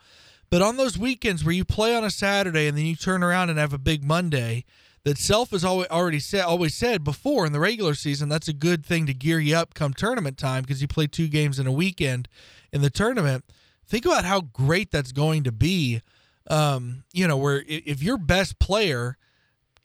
But 0.50 0.62
on 0.62 0.76
those 0.76 0.98
weekends 0.98 1.44
where 1.44 1.54
you 1.54 1.64
play 1.64 1.96
on 1.96 2.04
a 2.04 2.10
Saturday 2.10 2.66
and 2.66 2.76
then 2.76 2.84
you 2.84 2.94
turn 2.94 3.22
around 3.22 3.50
and 3.50 3.58
have 3.58 3.72
a 3.72 3.78
Big 3.78 4.04
Monday, 4.04 4.64
that 5.04 5.18
Self 5.18 5.50
has 5.50 5.64
already 5.64 6.20
said 6.20 6.44
always 6.44 6.74
said 6.74 7.02
before 7.02 7.46
in 7.46 7.52
the 7.52 7.60
regular 7.60 7.94
season 7.94 8.28
that's 8.28 8.48
a 8.48 8.52
good 8.52 8.86
thing 8.86 9.06
to 9.06 9.14
gear 9.14 9.40
you 9.40 9.56
up 9.56 9.74
come 9.74 9.92
tournament 9.92 10.38
time 10.38 10.62
because 10.62 10.80
you 10.80 10.88
play 10.88 11.06
two 11.06 11.28
games 11.28 11.58
in 11.58 11.66
a 11.66 11.72
weekend 11.72 12.28
in 12.72 12.82
the 12.82 12.90
tournament. 12.90 13.44
Think 13.86 14.04
about 14.04 14.24
how 14.24 14.40
great 14.40 14.90
that's 14.90 15.12
going 15.12 15.42
to 15.44 15.52
be. 15.52 16.02
Um, 16.48 17.04
you 17.12 17.28
know, 17.28 17.36
where 17.36 17.64
if 17.68 18.02
your 18.02 18.18
best 18.18 18.58
player 18.58 19.16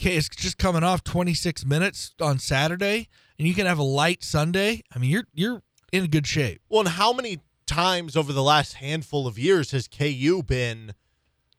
is 0.05 0.29
just 0.29 0.57
coming 0.57 0.83
off 0.83 1.03
26 1.03 1.65
minutes 1.65 2.13
on 2.21 2.39
Saturday, 2.39 3.09
and 3.37 3.47
you 3.47 3.53
can 3.53 3.65
have 3.65 3.79
a 3.79 3.83
light 3.83 4.23
Sunday. 4.23 4.83
I 4.93 4.99
mean, 4.99 5.09
you're 5.09 5.27
you're 5.33 5.61
in 5.91 6.07
good 6.07 6.27
shape. 6.27 6.61
Well, 6.69 6.81
and 6.81 6.89
how 6.89 7.13
many 7.13 7.39
times 7.65 8.15
over 8.15 8.33
the 8.33 8.43
last 8.43 8.75
handful 8.75 9.27
of 9.27 9.37
years 9.37 9.71
has 9.71 9.87
KU 9.87 10.43
been 10.45 10.93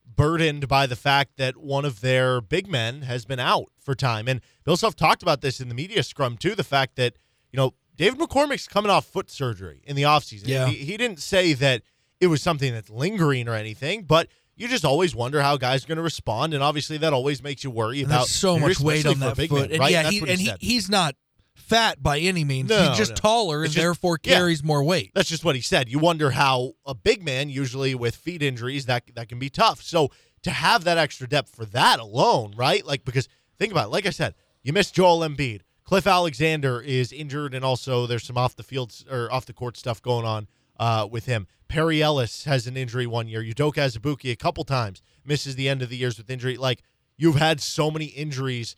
burdened 0.04 0.68
by 0.68 0.86
the 0.86 0.96
fact 0.96 1.36
that 1.36 1.56
one 1.56 1.84
of 1.84 2.00
their 2.00 2.40
big 2.40 2.68
men 2.68 3.02
has 3.02 3.24
been 3.24 3.40
out 3.40 3.70
for 3.78 3.94
time? 3.94 4.28
And 4.28 4.40
Bill 4.64 4.76
Self 4.76 4.96
talked 4.96 5.22
about 5.22 5.40
this 5.40 5.60
in 5.60 5.68
the 5.68 5.74
media 5.74 6.02
scrum 6.02 6.36
too. 6.36 6.54
The 6.54 6.64
fact 6.64 6.96
that 6.96 7.14
you 7.52 7.56
know 7.56 7.74
David 7.96 8.20
McCormick's 8.20 8.68
coming 8.68 8.90
off 8.90 9.06
foot 9.06 9.30
surgery 9.30 9.82
in 9.84 9.96
the 9.96 10.02
offseason. 10.02 10.46
Yeah. 10.46 10.68
He, 10.68 10.76
he 10.76 10.96
didn't 10.96 11.20
say 11.20 11.52
that 11.54 11.82
it 12.20 12.28
was 12.28 12.42
something 12.42 12.72
that's 12.72 12.90
lingering 12.90 13.48
or 13.48 13.54
anything, 13.54 14.02
but 14.02 14.28
you 14.58 14.68
just 14.68 14.84
always 14.84 15.14
wonder 15.14 15.40
how 15.40 15.56
guys 15.56 15.84
are 15.84 15.88
going 15.88 15.96
to 15.96 16.02
respond, 16.02 16.52
and 16.52 16.62
obviously 16.62 16.98
that 16.98 17.12
always 17.12 17.42
makes 17.42 17.64
you 17.64 17.70
worry 17.70 18.02
and 18.02 18.10
about 18.10 18.26
so 18.26 18.58
much 18.58 18.80
weight 18.80 19.06
on 19.06 19.20
that 19.20 19.36
foot. 19.36 19.50
Man, 19.50 19.70
and 19.70 19.78
right? 19.78 19.92
yeah, 19.92 20.10
he, 20.10 20.18
and 20.18 20.40
he, 20.40 20.50
he, 20.58 20.66
he's 20.66 20.90
not 20.90 21.14
fat 21.54 22.02
by 22.02 22.18
any 22.18 22.44
means. 22.44 22.68
No, 22.68 22.88
he's 22.88 22.98
just 22.98 23.10
no. 23.12 23.16
taller 23.16 23.62
It's 23.62 23.68
and 23.68 23.74
just- 23.74 23.82
therefore 23.84 24.18
yeah. 24.22 24.34
carries 24.36 24.64
more 24.64 24.82
weight. 24.82 25.12
That's 25.14 25.28
just 25.28 25.44
what 25.44 25.54
he 25.54 25.60
said. 25.60 25.88
You 25.88 25.98
wonder 26.00 26.30
how 26.30 26.72
a 26.84 26.94
big 26.94 27.22
man, 27.22 27.48
usually 27.48 27.94
with 27.94 28.16
feet 28.16 28.42
injuries, 28.42 28.86
that 28.86 29.04
that 29.14 29.28
can 29.28 29.38
be 29.38 29.48
tough. 29.48 29.80
So 29.80 30.10
to 30.42 30.50
have 30.50 30.84
that 30.84 30.98
extra 30.98 31.28
depth 31.28 31.54
for 31.54 31.64
that 31.66 32.00
alone, 32.00 32.52
right? 32.56 32.84
Like 32.84 33.04
because 33.04 33.28
think 33.58 33.72
about 33.72 33.86
it. 33.86 33.90
Like 33.90 34.06
I 34.06 34.10
said, 34.10 34.34
you 34.62 34.72
miss 34.72 34.90
Joel 34.90 35.20
Embiid. 35.20 35.60
Cliff 35.84 36.06
Alexander 36.06 36.82
is 36.82 37.12
injured, 37.12 37.54
and 37.54 37.64
also 37.64 38.06
there's 38.06 38.24
some 38.24 38.36
off 38.36 38.56
the 38.56 38.62
field 38.62 38.92
or 39.10 39.32
off 39.32 39.46
the 39.46 39.54
court 39.54 39.76
stuff 39.76 40.02
going 40.02 40.26
on 40.26 40.46
uh, 40.78 41.06
with 41.10 41.26
him. 41.26 41.46
Perry 41.68 42.02
Ellis 42.02 42.44
has 42.44 42.66
an 42.66 42.76
injury 42.76 43.06
one 43.06 43.28
year. 43.28 43.42
Udoka 43.42 43.74
Azubuike 43.74 44.32
a 44.32 44.36
couple 44.36 44.64
times 44.64 45.02
misses 45.24 45.54
the 45.56 45.68
end 45.68 45.82
of 45.82 45.90
the 45.90 45.96
years 45.96 46.16
with 46.16 46.30
injury. 46.30 46.56
Like 46.56 46.82
you've 47.16 47.36
had 47.36 47.60
so 47.60 47.90
many 47.90 48.06
injuries 48.06 48.74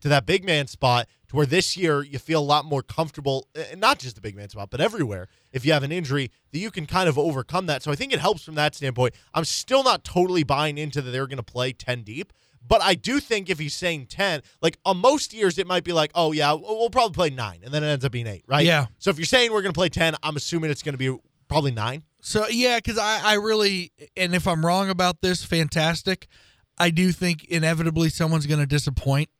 to 0.00 0.08
that 0.10 0.26
big 0.26 0.44
man 0.44 0.66
spot 0.66 1.08
to 1.28 1.36
where 1.36 1.46
this 1.46 1.76
year 1.76 2.02
you 2.02 2.18
feel 2.18 2.40
a 2.40 2.44
lot 2.44 2.66
more 2.66 2.82
comfortable, 2.82 3.48
and 3.54 3.80
not 3.80 3.98
just 3.98 4.14
the 4.14 4.20
big 4.20 4.36
man 4.36 4.50
spot, 4.50 4.68
but 4.70 4.80
everywhere. 4.80 5.28
If 5.52 5.64
you 5.64 5.72
have 5.72 5.82
an 5.82 5.90
injury, 5.90 6.30
that 6.52 6.58
you 6.58 6.70
can 6.70 6.84
kind 6.84 7.08
of 7.08 7.18
overcome 7.18 7.66
that. 7.66 7.82
So 7.82 7.90
I 7.90 7.94
think 7.94 8.12
it 8.12 8.20
helps 8.20 8.44
from 8.44 8.54
that 8.56 8.74
standpoint. 8.74 9.14
I'm 9.32 9.46
still 9.46 9.82
not 9.82 10.04
totally 10.04 10.42
buying 10.44 10.76
into 10.76 11.00
that 11.00 11.10
they're 11.10 11.26
going 11.26 11.38
to 11.38 11.42
play 11.42 11.72
10 11.72 12.02
deep, 12.02 12.32
But 12.68 12.82
I 12.82 12.94
do 12.94 13.20
think 13.20 13.48
if 13.48 13.58
he's 13.58 13.74
saying 13.74 14.06
10, 14.06 14.42
like 14.60 14.78
on 14.84 14.98
most 14.98 15.32
years, 15.32 15.58
it 15.58 15.66
might 15.66 15.84
be 15.84 15.92
like, 15.92 16.10
oh, 16.14 16.32
yeah, 16.32 16.52
we'll 16.52 16.78
we'll 16.78 16.90
probably 16.90 17.14
play 17.14 17.30
nine. 17.30 17.60
And 17.64 17.72
then 17.72 17.82
it 17.82 17.86
ends 17.86 18.04
up 18.04 18.12
being 18.12 18.26
eight, 18.26 18.44
right? 18.46 18.66
Yeah. 18.66 18.86
So 18.98 19.08
if 19.10 19.18
you're 19.18 19.24
saying 19.24 19.52
we're 19.52 19.62
going 19.62 19.72
to 19.72 19.78
play 19.78 19.88
10, 19.88 20.14
I'm 20.22 20.36
assuming 20.36 20.70
it's 20.70 20.82
going 20.82 20.92
to 20.94 20.98
be 20.98 21.16
probably 21.48 21.70
nine. 21.70 22.02
So 22.20 22.46
yeah, 22.48 22.78
because 22.78 22.98
I, 22.98 23.20
I 23.24 23.34
really, 23.34 23.92
and 24.16 24.34
if 24.34 24.46
I'm 24.48 24.64
wrong 24.66 24.90
about 24.90 25.20
this, 25.22 25.44
fantastic. 25.44 26.26
I 26.78 26.90
do 26.90 27.12
think 27.12 27.44
inevitably 27.44 28.08
someone's 28.10 28.46
going 28.46 28.60
to 28.60 28.66
disappoint. 28.66 29.30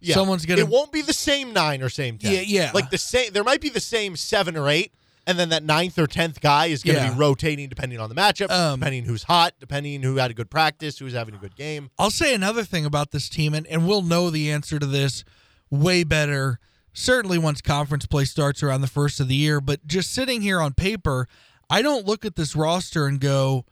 Yeah. 0.00 0.14
Someone's 0.14 0.46
gonna- 0.46 0.60
It 0.60 0.68
won't 0.68 0.92
be 0.92 1.02
the 1.02 1.12
same 1.12 1.52
nine 1.52 1.82
or 1.82 1.88
same 1.88 2.16
10. 2.18 2.32
Yeah, 2.32 2.40
yeah. 2.40 2.70
Like 2.72 2.90
the 2.90 2.98
same, 2.98 3.32
there 3.32 3.44
might 3.44 3.60
be 3.60 3.68
the 3.70 3.80
same 3.80 4.16
seven 4.16 4.56
or 4.56 4.68
eight. 4.68 4.92
And 5.26 5.38
then 5.38 5.50
that 5.50 5.62
ninth 5.62 5.98
or 5.98 6.06
tenth 6.06 6.40
guy 6.40 6.66
is 6.66 6.82
going 6.82 6.96
to 6.96 7.02
Yeah. 7.04 7.12
be 7.12 7.18
rotating 7.18 7.68
depending 7.68 8.00
on 8.00 8.08
the 8.08 8.14
matchup, 8.14 8.50
Um, 8.50 8.80
depending 8.80 9.04
who's 9.04 9.24
hot, 9.24 9.52
depending 9.60 10.02
who 10.02 10.16
had 10.16 10.30
a 10.30 10.34
good 10.34 10.50
practice, 10.50 10.98
who's 10.98 11.12
having 11.12 11.34
a 11.34 11.38
good 11.38 11.54
game. 11.56 11.90
I'll 11.98 12.10
say 12.10 12.34
another 12.34 12.64
thing 12.64 12.84
about 12.86 13.10
this 13.10 13.28
team, 13.28 13.52
and, 13.52 13.66
and 13.66 13.86
we'll 13.86 14.00
know 14.02 14.30
the 14.30 14.50
answer 14.50 14.78
to 14.78 14.86
this 14.86 15.22
way 15.70 16.04
better, 16.04 16.58
certainly 17.00 17.38
once 17.38 17.60
conference 17.60 18.06
play 18.06 18.24
starts 18.24 18.62
around 18.62 18.80
the 18.80 18.86
first 18.86 19.20
of 19.20 19.28
the 19.28 19.34
year. 19.34 19.60
But 19.60 19.86
just 19.86 20.12
sitting 20.12 20.42
here 20.42 20.60
on 20.60 20.74
paper, 20.74 21.28
I 21.68 21.82
don't 21.82 22.06
look 22.06 22.24
at 22.24 22.36
this 22.36 22.54
roster 22.54 23.06
and 23.06 23.20
go 23.20 23.64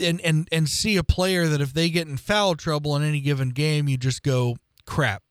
and 0.00 0.20
and 0.20 0.48
and 0.52 0.68
see 0.68 0.96
a 0.96 1.02
player 1.04 1.46
that 1.48 1.60
if 1.60 1.72
they 1.72 1.90
get 1.90 2.06
in 2.06 2.16
foul 2.16 2.54
trouble 2.54 2.94
in 2.96 3.02
any 3.02 3.20
given 3.20 3.50
game, 3.50 3.88
you 3.88 3.96
just 3.96 4.22
go 4.22 4.56
crap. 4.86 5.22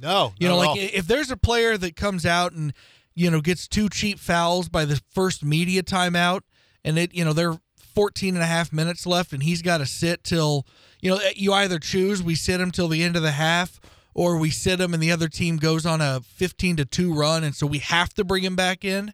No, 0.00 0.32
You 0.40 0.48
know, 0.48 0.56
like 0.56 0.70
all. 0.70 0.76
if 0.78 1.06
there's 1.06 1.30
a 1.30 1.36
player 1.36 1.76
that 1.78 1.94
comes 1.94 2.26
out 2.26 2.52
and 2.52 2.72
you 3.14 3.30
know 3.30 3.40
gets 3.40 3.68
two 3.68 3.88
cheap 3.88 4.18
fouls 4.18 4.68
by 4.68 4.84
the 4.84 5.00
first 5.10 5.44
media 5.44 5.82
timeout, 5.82 6.40
and 6.84 6.98
it 6.98 7.14
you 7.14 7.24
know 7.24 7.32
they're 7.32 7.58
14 7.94 8.34
and 8.34 8.42
a 8.42 8.46
half 8.46 8.72
minutes 8.72 9.06
left, 9.06 9.32
and 9.32 9.42
he's 9.42 9.62
got 9.62 9.78
to 9.78 9.86
sit 9.86 10.24
till 10.24 10.66
you 11.00 11.10
know 11.10 11.18
eh, 11.18 11.32
you 11.36 11.52
either 11.52 11.78
choose 11.78 12.22
we 12.22 12.34
sit 12.34 12.60
him 12.60 12.72
till 12.72 12.88
the 12.88 13.02
end 13.04 13.14
of 13.14 13.22
the 13.22 13.32
half, 13.32 13.78
or 14.14 14.38
we 14.38 14.50
sit 14.50 14.80
him 14.80 14.94
and 14.94 15.02
the 15.02 15.12
other 15.12 15.28
team 15.28 15.56
goes 15.56 15.86
on 15.86 16.00
a 16.00 16.20
15 16.20 16.76
to 16.76 16.84
two 16.84 17.14
run, 17.14 17.44
and 17.44 17.54
so 17.54 17.66
we 17.66 17.78
have 17.78 18.12
to 18.14 18.24
bring 18.24 18.44
him 18.44 18.56
back 18.56 18.84
in. 18.84 19.12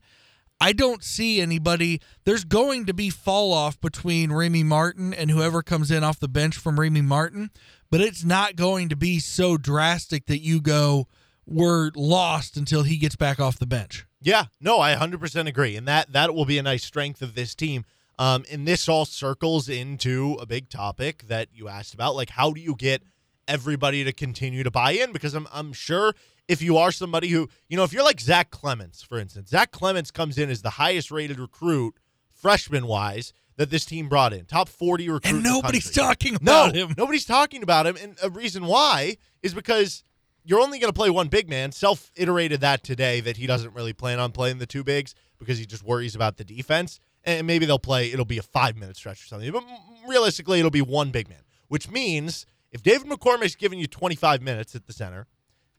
I 0.60 0.72
don't 0.72 1.04
see 1.04 1.40
anybody. 1.40 2.00
There's 2.24 2.44
going 2.44 2.86
to 2.86 2.94
be 2.94 3.10
fall 3.10 3.52
off 3.52 3.80
between 3.80 4.32
Remy 4.32 4.64
Martin 4.64 5.14
and 5.14 5.30
whoever 5.30 5.62
comes 5.62 5.90
in 5.90 6.02
off 6.02 6.18
the 6.18 6.28
bench 6.28 6.56
from 6.56 6.80
Remy 6.80 7.02
Martin, 7.02 7.50
but 7.90 8.00
it's 8.00 8.24
not 8.24 8.56
going 8.56 8.88
to 8.88 8.96
be 8.96 9.20
so 9.20 9.56
drastic 9.56 10.26
that 10.26 10.40
you 10.40 10.60
go, 10.60 11.06
we're 11.46 11.90
lost 11.94 12.56
until 12.56 12.82
he 12.82 12.96
gets 12.96 13.16
back 13.16 13.38
off 13.38 13.58
the 13.58 13.66
bench. 13.66 14.04
Yeah, 14.20 14.46
no, 14.60 14.80
I 14.80 14.94
100% 14.94 15.46
agree, 15.46 15.76
and 15.76 15.86
that 15.86 16.12
that 16.12 16.34
will 16.34 16.44
be 16.44 16.58
a 16.58 16.62
nice 16.62 16.84
strength 16.84 17.22
of 17.22 17.34
this 17.34 17.54
team. 17.54 17.84
Um, 18.18 18.44
and 18.50 18.66
this 18.66 18.88
all 18.88 19.04
circles 19.04 19.68
into 19.68 20.36
a 20.40 20.46
big 20.46 20.68
topic 20.68 21.22
that 21.28 21.48
you 21.52 21.68
asked 21.68 21.94
about, 21.94 22.16
like 22.16 22.30
how 22.30 22.50
do 22.50 22.60
you 22.60 22.74
get 22.74 23.02
everybody 23.48 24.04
to 24.04 24.12
continue 24.12 24.62
to 24.62 24.70
buy 24.70 24.92
in? 24.92 25.12
Because 25.12 25.34
I'm 25.34 25.48
I'm 25.52 25.72
sure 25.72 26.14
if 26.46 26.62
you 26.62 26.76
are 26.76 26.92
somebody 26.92 27.28
who 27.28 27.48
you 27.68 27.76
know, 27.76 27.82
if 27.84 27.92
you're 27.92 28.04
like 28.04 28.20
Zach 28.20 28.50
Clemence, 28.50 29.02
for 29.02 29.18
instance, 29.18 29.50
Zach 29.50 29.72
Clemence 29.72 30.10
comes 30.12 30.38
in 30.38 30.50
as 30.50 30.62
the 30.62 30.70
highest 30.70 31.10
rated 31.10 31.40
recruit 31.40 31.94
freshman 32.32 32.86
wise 32.86 33.32
that 33.56 33.70
this 33.70 33.84
team 33.84 34.08
brought 34.08 34.32
in, 34.32 34.44
top 34.44 34.68
40 34.68 35.08
recruit. 35.08 35.34
And 35.34 35.42
nobody's 35.42 35.90
talking 35.90 36.36
No, 36.40 36.66
about 36.66 36.76
him. 36.76 36.94
nobody's 36.96 37.24
talking 37.26 37.64
about 37.64 37.86
him. 37.88 37.96
And 38.00 38.16
a 38.22 38.30
reason 38.30 38.66
why 38.66 39.16
is 39.42 39.52
because 39.52 40.04
you're 40.44 40.60
only 40.60 40.78
going 40.78 40.90
to 40.92 40.96
play 40.96 41.10
one 41.10 41.26
big 41.28 41.48
man. 41.48 41.72
Self 41.72 42.12
iterated 42.14 42.60
that 42.60 42.84
today 42.84 43.20
that 43.20 43.36
he 43.36 43.46
doesn't 43.48 43.74
really 43.74 43.92
plan 43.92 44.20
on 44.20 44.30
playing 44.30 44.58
the 44.58 44.66
two 44.66 44.84
bigs 44.84 45.14
because 45.40 45.58
he 45.58 45.66
just 45.66 45.82
worries 45.82 46.14
about 46.14 46.36
the 46.36 46.44
defense. 46.44 47.00
And 47.24 47.46
maybe 47.48 47.66
they'll 47.66 47.80
play, 47.80 48.12
it'll 48.12 48.24
be 48.24 48.38
a 48.38 48.42
five 48.42 48.76
minute 48.76 48.96
stretch 48.96 49.22
or 49.24 49.26
something. 49.26 49.50
But 49.50 49.64
realistically, 50.06 50.60
it'll 50.60 50.70
be 50.70 50.80
one 50.80 51.10
big 51.10 51.28
man, 51.28 51.42
which 51.66 51.90
means 51.90 52.46
if 52.72 52.82
David 52.82 53.08
McCormick's 53.08 53.56
giving 53.56 53.78
you 53.78 53.86
25 53.86 54.42
minutes 54.42 54.74
at 54.74 54.86
the 54.86 54.92
center, 54.92 55.26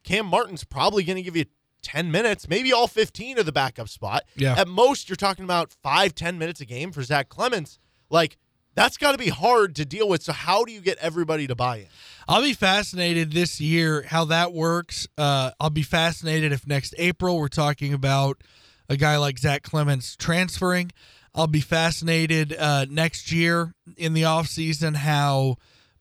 Cam 0.04 0.26
Martin's 0.26 0.64
probably 0.64 1.04
going 1.04 1.18
to 1.18 1.22
give 1.22 1.36
you 1.36 1.46
10 1.82 2.12
minutes, 2.12 2.50
maybe 2.50 2.74
all 2.74 2.88
15 2.88 3.40
of 3.40 3.46
the 3.46 3.52
backup 3.52 3.90
spot. 3.90 4.24
Yeah. 4.36 4.56
At 4.58 4.68
most, 4.68 5.10
you're 5.10 5.16
talking 5.16 5.44
about 5.44 5.72
five, 5.84 6.16
10 6.16 6.38
minutes 6.38 6.62
a 6.62 6.66
game 6.66 6.92
for 6.92 7.04
Zach 7.04 7.30
Clemence. 7.30 7.80
Like, 8.10 8.38
that's 8.76 8.98
got 8.98 9.14
to 9.14 9.18
be 9.18 9.30
hard 9.30 9.76
to 9.76 9.86
deal 9.86 10.08
with. 10.08 10.24
So, 10.24 10.34
how 10.34 10.64
do 10.64 10.72
you 10.72 10.82
get 10.82 10.98
everybody 11.00 11.48
to 11.48 11.56
buy 11.56 11.78
in? 11.78 11.88
I'll 12.28 12.42
be 12.42 12.54
fascinated 12.54 13.32
this 13.32 13.60
year 13.60 14.04
how 14.04 14.26
that 14.26 14.54
works. 14.54 15.08
Uh, 15.18 15.52
I'll 15.60 15.70
be 15.70 15.84
fascinated 15.84 16.52
if 16.52 16.68
next 16.68 16.94
April 16.98 17.38
we're 17.38 17.48
talking 17.48 17.94
about 17.94 18.42
a 18.88 18.98
guy 18.98 19.18
like 19.18 19.38
Zach 19.38 19.64
Clemence 19.64 20.16
transferring. 20.16 20.92
I'll 21.34 21.48
be 21.48 21.62
fascinated 21.62 22.56
uh, 22.58 22.86
next 22.90 23.32
year 23.32 23.74
in 23.98 24.14
the 24.14 24.24
offseason 24.24 24.96
how 24.96 25.58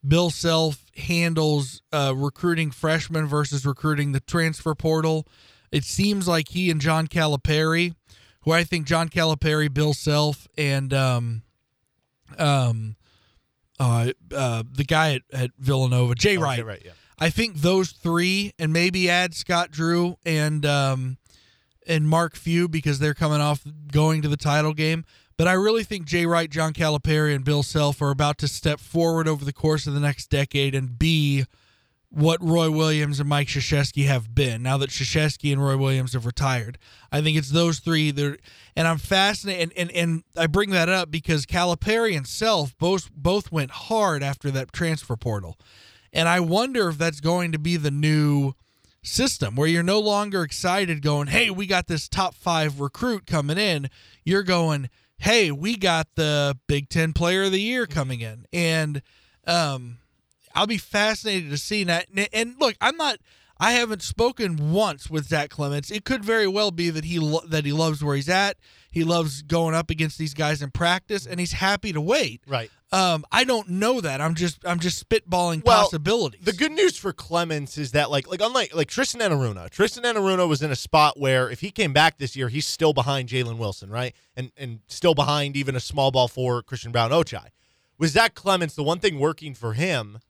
Bill 0.07 0.31
Self 0.31 0.85
handles 0.97 1.83
uh, 1.93 2.14
recruiting 2.17 2.71
freshmen 2.71 3.26
versus 3.26 3.67
recruiting 3.67 4.12
the 4.12 4.21
transfer 4.21 4.75
portal. 4.75 5.26
It 5.71 5.85
seems 5.85 6.26
like 6.26 6.49
he 6.50 6.71
and 6.71 6.81
John 6.81 7.09
Calipari, 7.09 7.95
who 8.43 8.52
I 8.52 8.64
think 8.64 8.87
John 8.87 9.09
Calipari, 9.09 9.73
Bill 9.73 9.93
Self, 9.95 10.47
and 10.57 10.93
um, 10.95 11.43
um, 12.38 12.97
uh, 13.81 14.12
uh, 14.35 14.62
the 14.71 14.85
guy 14.85 15.14
at, 15.14 15.23
at 15.33 15.50
Villanova, 15.59 16.14
Jay 16.14 16.31
Okay, 16.37 16.38
Wright. 16.43 16.64
right, 16.64 16.83
yeah. 16.85 16.93
I 17.19 17.31
think 17.31 17.57
those 17.57 17.90
three, 17.90 18.52
and 18.59 18.73
maybe 18.73 19.11
add 19.11 19.35
Scott 19.35 19.71
Drew 19.73 20.17
and 20.25 20.64
um, 20.64 21.19
and 21.87 22.09
Mark 22.09 22.37
Few 22.37 22.69
because 22.69 23.00
they're 23.00 23.14
coming 23.14 23.40
off 23.40 23.62
going 23.90 24.23
to 24.23 24.28
the 24.28 24.37
title 24.37 24.73
game. 24.73 25.05
But 25.38 25.47
I 25.47 25.52
really 25.52 25.85
think 25.85 26.04
Jay 26.04 26.26
Wright, 26.26 26.50
John 26.50 26.73
Calipari, 26.73 27.33
and 27.33 27.45
Bill 27.45 27.62
Self 27.62 28.02
are 28.02 28.11
about 28.11 28.38
to 28.38 28.49
step 28.49 28.80
forward 28.80 29.28
over 29.28 29.45
the 29.45 29.52
course 29.52 29.87
of 29.87 29.95
the 29.95 30.00
next 30.00 30.26
decade 30.26 30.75
and 30.75 30.99
be 30.99 31.47
what 32.11 32.42
Roy 32.42 32.71
Williams 32.71 33.21
and 33.21 33.28
Mike 33.28 33.47
Krzyzewski 33.47 34.07
have 34.07 34.35
been. 34.35 34.64
Now 34.64 34.78
that 34.78 34.90
Krzyzewski 34.90 35.52
and 35.52 35.64
Roy 35.64 35.76
Williams 35.76 36.14
have 36.14 36.26
retired, 36.26 36.76
I 37.12 37.21
think 37.21 37.38
it's 37.38 37.50
those 37.50 37.78
three. 37.78 38.11
That, 38.11 38.40
and 38.75 38.88
I'm 38.88 38.99
fascinated, 38.99 39.73
and, 39.76 39.90
and 39.90 39.92
and 39.92 40.23
I 40.37 40.49
bring 40.49 40.71
that 40.71 40.88
up 40.88 41.09
because 41.09 41.47
Calipari 41.47 42.16
and 42.16 42.26
Self 42.26 42.76
both 42.76 43.09
both 43.14 43.52
went 43.52 43.71
hard 43.71 44.25
after 44.25 44.50
that 44.50 44.73
transfer 44.73 45.16
portal, 45.16 45.57
and 46.12 46.28
I 46.28 46.40
wonder 46.40 46.88
if 46.88 46.99
that's 46.99 47.21
going 47.21 47.52
to 47.52 47.61
be 47.61 47.76
the 47.76 47.92
new 47.92 48.54
system 49.04 49.54
where 49.54 49.68
you're 49.68 49.85
no 49.85 50.00
longer 50.00 50.42
excited 50.42 51.00
going, 51.00 51.28
"Hey, 51.28 51.49
we 51.49 51.66
got 51.66 51.87
this 51.87 52.09
top 52.09 52.35
5 52.35 52.80
recruit 52.80 53.25
coming 53.25 53.59
in." 53.59 53.88
You're 54.25 54.42
going, 54.42 54.88
"Hey, 55.18 55.50
we 55.50 55.76
got 55.76 56.08
the 56.14 56.56
Big 56.66 56.88
10 56.88 57.12
player 57.12 57.44
of 57.44 57.52
the 57.52 57.60
year 57.60 57.87
coming 57.87 58.20
in." 58.20 58.46
And 58.52 59.02
um 59.46 59.98
I'll 60.54 60.66
be 60.66 60.78
fascinated 60.78 61.50
to 61.50 61.58
see 61.58 61.84
that. 61.84 62.08
And- 62.14 62.28
And 62.32 62.54
look, 62.58 62.76
I'm 62.80 62.96
not 62.96 63.18
I 63.60 63.72
haven't 63.72 64.02
spoken 64.02 64.70
once 64.72 65.10
with 65.10 65.26
Zach 65.28 65.50
Clemence. 65.50 65.90
It 65.90 66.04
could 66.04 66.25
very 66.25 66.46
well 66.46 66.70
be 66.70 66.90
that 66.90 67.04
he 67.04 67.18
lo- 67.18 67.44
that 67.46 67.64
he 67.64 67.72
loves 67.72 68.02
where 68.04 68.14
he's 68.16 68.28
at. 68.28 68.56
He 68.90 69.04
loves 69.04 69.42
going 69.42 69.75
up 69.75 69.90
against 69.90 70.18
these 70.18 70.35
guys 70.35 70.62
in 70.62 70.71
practice 70.71 71.26
and 71.26 71.38
he's 71.38 71.52
happy 71.52 71.92
to 71.92 72.00
wait. 72.00 72.40
Right. 72.47 72.71
Um, 72.90 73.26
I 73.30 73.45
don't 73.45 73.68
know 73.68 74.00
that. 74.00 74.21
I'm 74.23 74.35
just 74.35 74.66
I'm 74.66 74.78
just 74.78 75.07
spitballing 75.07 75.62
Well, 75.62 75.83
possibilities. 75.83 76.40
The 76.42 76.54
good 76.54 76.73
news 76.73 76.97
for 76.97 77.12
Clemence 77.12 77.76
is 77.76 77.92
that 77.92 78.11
like 78.11 78.26
like 78.28 78.40
unlike 78.42 78.75
like 78.75 78.88
Tristan 78.88 79.21
Enaruna, 79.21 79.68
Tristan 79.68 80.04
Enaruna 80.04 80.49
was 80.49 80.62
in 80.62 80.71
a 80.71 80.76
spot 80.76 81.21
where 81.21 81.50
if 81.50 81.61
he 81.61 81.71
came 81.71 81.92
back 81.92 82.16
this 82.16 82.35
year, 82.35 82.49
he's 82.49 82.66
still 82.66 82.95
behind 82.95 83.28
Jalen 83.28 83.59
Wilson, 83.59 83.90
right? 83.90 84.14
And 84.37 84.52
and 84.57 84.80
still 84.87 85.14
behind 85.14 85.54
even 85.54 85.76
a 85.76 85.80
small 85.80 86.11
ball 86.11 86.28
for 86.28 86.62
Christian 86.62 86.90
Braun 86.90 87.11
Ochai. 87.11 87.49
With 87.99 88.11
Zach 88.12 88.35
Clemence, 88.35 88.75
the 88.75 88.83
one 88.83 89.00
thing 89.00 89.18
working 89.18 89.54
for 89.54 89.75
him 89.75 90.21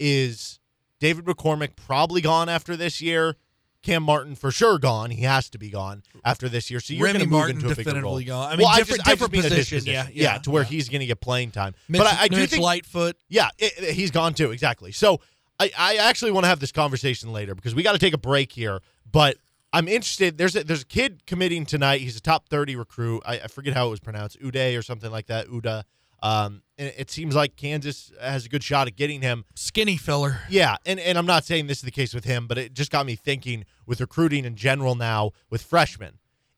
is 0.00 0.58
David 0.98 1.26
McCormick 1.26 1.76
probably 1.76 2.20
gone 2.20 2.48
after 2.48 2.76
this 2.76 3.00
year. 3.00 3.36
Cam 3.82 4.02
Martin 4.02 4.34
for 4.34 4.50
sure 4.50 4.78
gone. 4.78 5.10
He 5.10 5.22
has 5.22 5.48
to 5.50 5.58
be 5.58 5.70
gone 5.70 6.02
after 6.24 6.48
this 6.48 6.70
year. 6.70 6.80
So 6.80 6.92
you're 6.92 7.06
going 7.08 7.20
to 7.20 7.26
move 7.26 7.48
into 7.48 7.70
a 7.70 7.74
bigger 7.74 8.00
role. 8.02 8.20
gone. 8.20 8.52
I 8.52 8.56
mean, 8.56 8.66
well, 8.66 8.76
different- 8.76 9.00
I 9.00 9.04
just, 9.04 9.08
I 9.08 9.10
different 9.12 9.32
mean 9.32 9.44
at 9.44 9.48
position. 9.52 9.82
Yeah, 9.86 10.06
Yeah, 10.12 10.32
yeah, 10.34 10.38
to 10.38 10.50
where 10.50 10.62
yeah. 10.62 10.68
he's 10.68 10.88
going 10.88 11.00
to 11.00 11.06
get 11.06 11.20
playing 11.20 11.50
time. 11.52 11.74
Mitch, 11.88 12.00
but 12.00 12.06
I, 12.06 12.22
I 12.24 12.28
do 12.28 12.36
Mitch 12.36 12.50
think 12.50 12.62
Lightfoot. 12.62 13.16
yeah, 13.28 13.48
it, 13.58 13.72
it- 13.78 13.94
he's 13.94 14.10
gone 14.10 14.34
too. 14.34 14.50
Exactly. 14.50 14.92
So 14.92 15.20
I, 15.58 15.70
I 15.78 15.96
actually 15.96 16.30
want 16.32 16.44
to 16.44 16.48
have 16.48 16.60
this 16.60 16.72
conversation 16.72 17.32
later 17.32 17.54
because 17.54 17.74
we 17.74 17.82
got 17.82 17.92
to 17.92 17.98
take 17.98 18.14
a 18.14 18.18
break 18.18 18.52
here. 18.52 18.80
But 19.10 19.36
I'm 19.72 19.88
interested. 19.88 20.36
There's 20.36 20.56
a, 20.56 20.64
there's 20.64 20.82
a 20.82 20.86
kid 20.86 21.24
committing 21.26 21.64
tonight. 21.64 22.00
He's 22.00 22.16
a 22.16 22.20
top 22.20 22.48
30 22.48 22.76
recruit. 22.76 23.22
I, 23.24 23.40
I 23.40 23.46
forget 23.46 23.72
how 23.74 23.86
it 23.86 23.90
was 23.90 24.00
pronounced. 24.00 24.40
Uday 24.40 24.78
or 24.78 24.82
something 24.82 25.10
like 25.10 25.26
that. 25.26 25.46
Uda. 25.48 25.84
Um, 26.22 26.62
and 26.80 26.92
it 26.96 27.10
seems 27.10 27.34
like 27.36 27.56
Kansas 27.56 28.10
has 28.20 28.46
a 28.46 28.48
good 28.48 28.64
shot 28.64 28.86
at 28.86 28.96
getting 28.96 29.20
him. 29.20 29.44
Skinny 29.54 29.98
filler. 29.98 30.40
Yeah, 30.48 30.76
and, 30.86 30.98
and 30.98 31.18
I'm 31.18 31.26
not 31.26 31.44
saying 31.44 31.66
this 31.66 31.78
is 31.78 31.84
the 31.84 31.90
case 31.90 32.14
with 32.14 32.24
him, 32.24 32.46
but 32.46 32.56
it 32.56 32.72
just 32.72 32.90
got 32.90 33.04
me 33.04 33.16
thinking 33.16 33.66
with 33.86 34.00
recruiting 34.00 34.46
in 34.46 34.56
general 34.56 34.94
now 34.94 35.32
with 35.50 35.62
freshmen. 35.62 36.14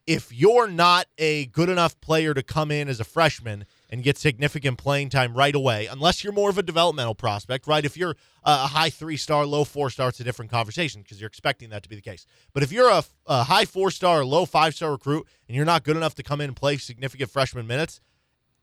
If 0.06 0.32
you're 0.32 0.68
not 0.68 1.06
a 1.18 1.46
good 1.46 1.68
enough 1.68 2.00
player 2.00 2.34
to 2.34 2.42
come 2.42 2.70
in 2.70 2.88
as 2.88 3.00
a 3.00 3.04
freshman 3.04 3.66
and 3.88 4.02
get 4.02 4.16
significant 4.16 4.78
playing 4.78 5.10
time 5.10 5.34
right 5.34 5.54
away, 5.54 5.86
unless 5.86 6.22
you're 6.22 6.32
more 6.32 6.50
of 6.50 6.58
a 6.58 6.62
developmental 6.62 7.14
prospect, 7.14 7.66
right? 7.66 7.84
If 7.84 7.96
you're 7.96 8.16
a 8.44 8.68
high 8.68 8.90
three 8.90 9.16
star, 9.16 9.44
low 9.44 9.64
four 9.64 9.90
star, 9.90 10.08
it's 10.08 10.20
a 10.20 10.24
different 10.24 10.50
conversation 10.50 11.02
because 11.02 11.20
you're 11.20 11.28
expecting 11.28 11.70
that 11.70 11.82
to 11.82 11.88
be 11.88 11.96
the 11.96 12.02
case. 12.02 12.26
But 12.52 12.62
if 12.62 12.72
you're 12.72 12.90
a, 12.90 13.04
a 13.26 13.44
high 13.44 13.64
four 13.64 13.90
star 13.90 14.24
low 14.24 14.44
five 14.44 14.74
star 14.74 14.92
recruit 14.92 15.26
and 15.48 15.56
you're 15.56 15.64
not 15.64 15.84
good 15.84 15.96
enough 15.96 16.14
to 16.16 16.22
come 16.22 16.40
in 16.40 16.48
and 16.48 16.56
play 16.56 16.78
significant 16.78 17.30
freshman 17.30 17.66
minutes, 17.66 18.00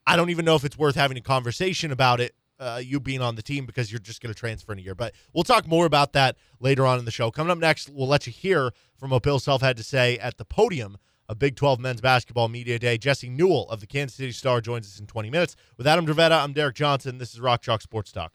I 0.10 0.16
don't 0.16 0.32
even 0.32 0.44
know 0.44 0.56
if 0.56 0.66
it's 0.66 0.76
worth 0.76 0.96
having 0.96 1.18
a 1.18 1.22
conversation 1.22 1.92
about 1.92 2.20
it 2.20 2.34
uh, 2.60 2.82
you 2.84 3.00
being 3.00 3.22
on 3.22 3.36
the 3.36 3.44
team 3.44 3.68
because 3.68 3.92
you're 3.92 4.00
just 4.00 4.24
going 4.24 4.34
to 4.34 4.40
transfer 4.40 4.74
in 4.74 4.80
a 4.80 4.82
year. 4.82 4.96
But 4.96 5.14
we'll 5.36 5.44
talk 5.44 5.68
more 5.68 5.86
about 5.86 6.14
that 6.14 6.36
later 6.60 6.84
on 6.84 6.98
in 6.98 7.06
the 7.06 7.12
show. 7.12 7.30
Coming 7.30 7.52
up 7.52 7.60
next, 7.60 7.92
we'll 7.92 8.08
let 8.08 8.26
you 8.26 8.34
hear 8.34 8.72
from 8.98 9.12
what 9.12 9.22
Bill 9.22 9.38
Self 9.38 9.62
had 9.62 9.78
to 9.78 9.84
say 9.84 10.18
at 10.18 10.40
the 10.40 10.46
podium 10.46 10.98
of 11.28 11.38
Big 11.38 11.56
12 11.56 11.80
Men's 11.80 12.02
Basketball 12.02 12.48
Media 12.48 12.80
Day. 12.80 12.98
Jesse 12.98 13.30
Newell 13.30 13.70
of 13.70 13.82
the 13.82 13.86
Kansas 13.86 14.18
City 14.18 14.32
Star 14.32 14.62
joins 14.62 14.88
us 14.88 15.00
in 15.00 15.06
20 15.06 15.30
minutes. 15.30 15.56
With 15.78 15.86
Adam 15.86 16.08
Dravetta, 16.08 16.44
I'm 16.44 16.54
Derek 16.54 16.76
Johnson. 16.76 17.20
This 17.20 17.36
is 17.36 17.40
Rock 17.40 17.62
Chalk 17.62 17.84
Sports 17.84 18.12
Talk. 18.12 18.34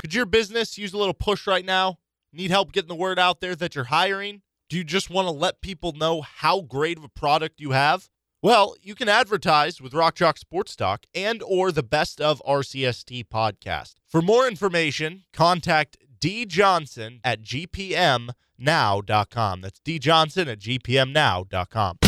Could 0.00 0.14
your 0.14 0.24
business 0.24 0.78
use 0.78 0.94
a 0.94 0.96
little 0.96 1.12
push 1.12 1.46
right 1.46 1.66
now? 1.66 1.98
Need 2.32 2.50
help 2.50 2.72
getting 2.72 2.88
the 2.88 2.94
word 2.94 3.18
out 3.18 3.42
there 3.42 3.54
that 3.54 3.74
you're 3.74 3.84
hiring? 3.84 4.40
Do 4.70 4.78
you 4.78 4.82
just 4.82 5.10
want 5.10 5.28
to 5.28 5.32
let 5.32 5.60
people 5.60 5.92
know 5.92 6.22
how 6.22 6.62
great 6.62 6.96
of 6.96 7.04
a 7.04 7.10
product 7.10 7.60
you 7.60 7.72
have? 7.72 8.08
Well, 8.42 8.76
you 8.82 8.94
can 8.94 9.08
advertise 9.08 9.80
with 9.80 9.94
Rock 9.94 10.14
Chalk 10.16 10.36
Sports 10.36 10.76
Talk 10.76 11.04
and 11.14 11.42
or 11.42 11.72
the 11.72 11.82
Best 11.82 12.20
of 12.20 12.42
RCST 12.46 13.24
podcast. 13.28 13.94
For 14.06 14.20
more 14.20 14.46
information, 14.46 15.24
contact 15.32 15.96
D 16.20 16.44
Johnson 16.44 17.20
at 17.24 17.42
gpmnow.com. 17.42 18.34
That's 19.60 19.80
D 19.80 19.98
Johnson 19.98 20.48
at 20.48 20.58
gpmnow.com. 20.60 21.98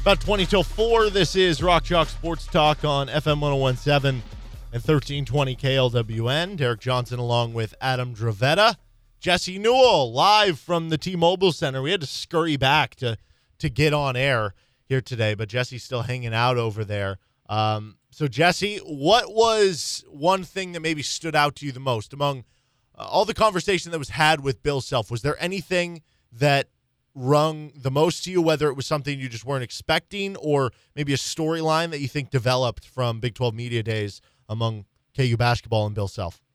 About 0.00 0.20
20 0.20 0.46
till 0.46 0.62
4, 0.62 1.10
this 1.10 1.34
is 1.34 1.60
Rock 1.60 1.82
Chalk 1.82 2.06
Sports 2.08 2.46
Talk 2.46 2.84
on 2.84 3.08
FM 3.08 3.40
1017 3.40 4.22
and 4.72 4.82
1320 4.82 5.56
KLWN. 5.56 6.56
Derek 6.56 6.78
Johnson 6.78 7.18
along 7.18 7.54
with 7.54 7.74
Adam 7.80 8.14
Dravetta. 8.14 8.76
Jesse 9.26 9.58
Newell 9.58 10.12
live 10.12 10.56
from 10.56 10.88
the 10.88 10.96
T-Mobile 10.96 11.50
Center. 11.50 11.82
We 11.82 11.90
had 11.90 12.00
to 12.00 12.06
scurry 12.06 12.56
back 12.56 12.94
to 12.94 13.18
to 13.58 13.68
get 13.68 13.92
on 13.92 14.14
air 14.14 14.54
here 14.84 15.00
today, 15.00 15.34
but 15.34 15.48
Jesse's 15.48 15.82
still 15.82 16.02
hanging 16.02 16.32
out 16.32 16.56
over 16.56 16.84
there. 16.84 17.18
Um, 17.48 17.96
so 18.12 18.28
Jesse, 18.28 18.76
what 18.86 19.34
was 19.34 20.04
one 20.08 20.44
thing 20.44 20.70
that 20.70 20.80
maybe 20.80 21.02
stood 21.02 21.34
out 21.34 21.56
to 21.56 21.66
you 21.66 21.72
the 21.72 21.80
most 21.80 22.12
among 22.12 22.44
uh, 22.96 23.02
all 23.02 23.24
the 23.24 23.34
conversation 23.34 23.90
that 23.90 23.98
was 23.98 24.10
had 24.10 24.44
with 24.44 24.62
Bill 24.62 24.80
Self? 24.80 25.10
Was 25.10 25.22
there 25.22 25.36
anything 25.42 26.02
that 26.30 26.68
rung 27.12 27.72
the 27.74 27.90
most 27.90 28.22
to 28.26 28.30
you, 28.30 28.40
whether 28.40 28.68
it 28.68 28.74
was 28.74 28.86
something 28.86 29.18
you 29.18 29.28
just 29.28 29.44
weren't 29.44 29.64
expecting 29.64 30.36
or 30.36 30.70
maybe 30.94 31.12
a 31.12 31.16
storyline 31.16 31.90
that 31.90 31.98
you 31.98 32.06
think 32.06 32.30
developed 32.30 32.84
from 32.84 33.18
Big 33.18 33.34
12 33.34 33.52
Media 33.56 33.82
Days 33.82 34.20
among 34.48 34.84
KU 35.16 35.36
basketball 35.36 35.84
and 35.84 35.96
Bill 35.96 36.06
Self? 36.06 36.45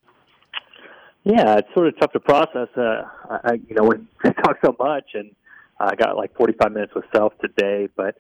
Yeah, 1.24 1.58
it's 1.58 1.68
sort 1.74 1.88
of 1.88 2.00
tough 2.00 2.14
to 2.14 2.20
process. 2.20 2.68
Uh, 2.76 3.04
I, 3.30 3.54
you 3.68 3.76
know, 3.76 3.84
when 3.84 4.08
I 4.24 4.32
talk 4.32 4.58
so 4.64 4.76
much, 4.80 5.12
and 5.14 5.36
I 5.80 5.96
got 5.96 6.18
like 6.18 6.36
45 6.36 6.72
minutes 6.72 6.94
with 6.96 7.06
Self 7.16 7.34
today, 7.40 7.90
but 7.96 8.16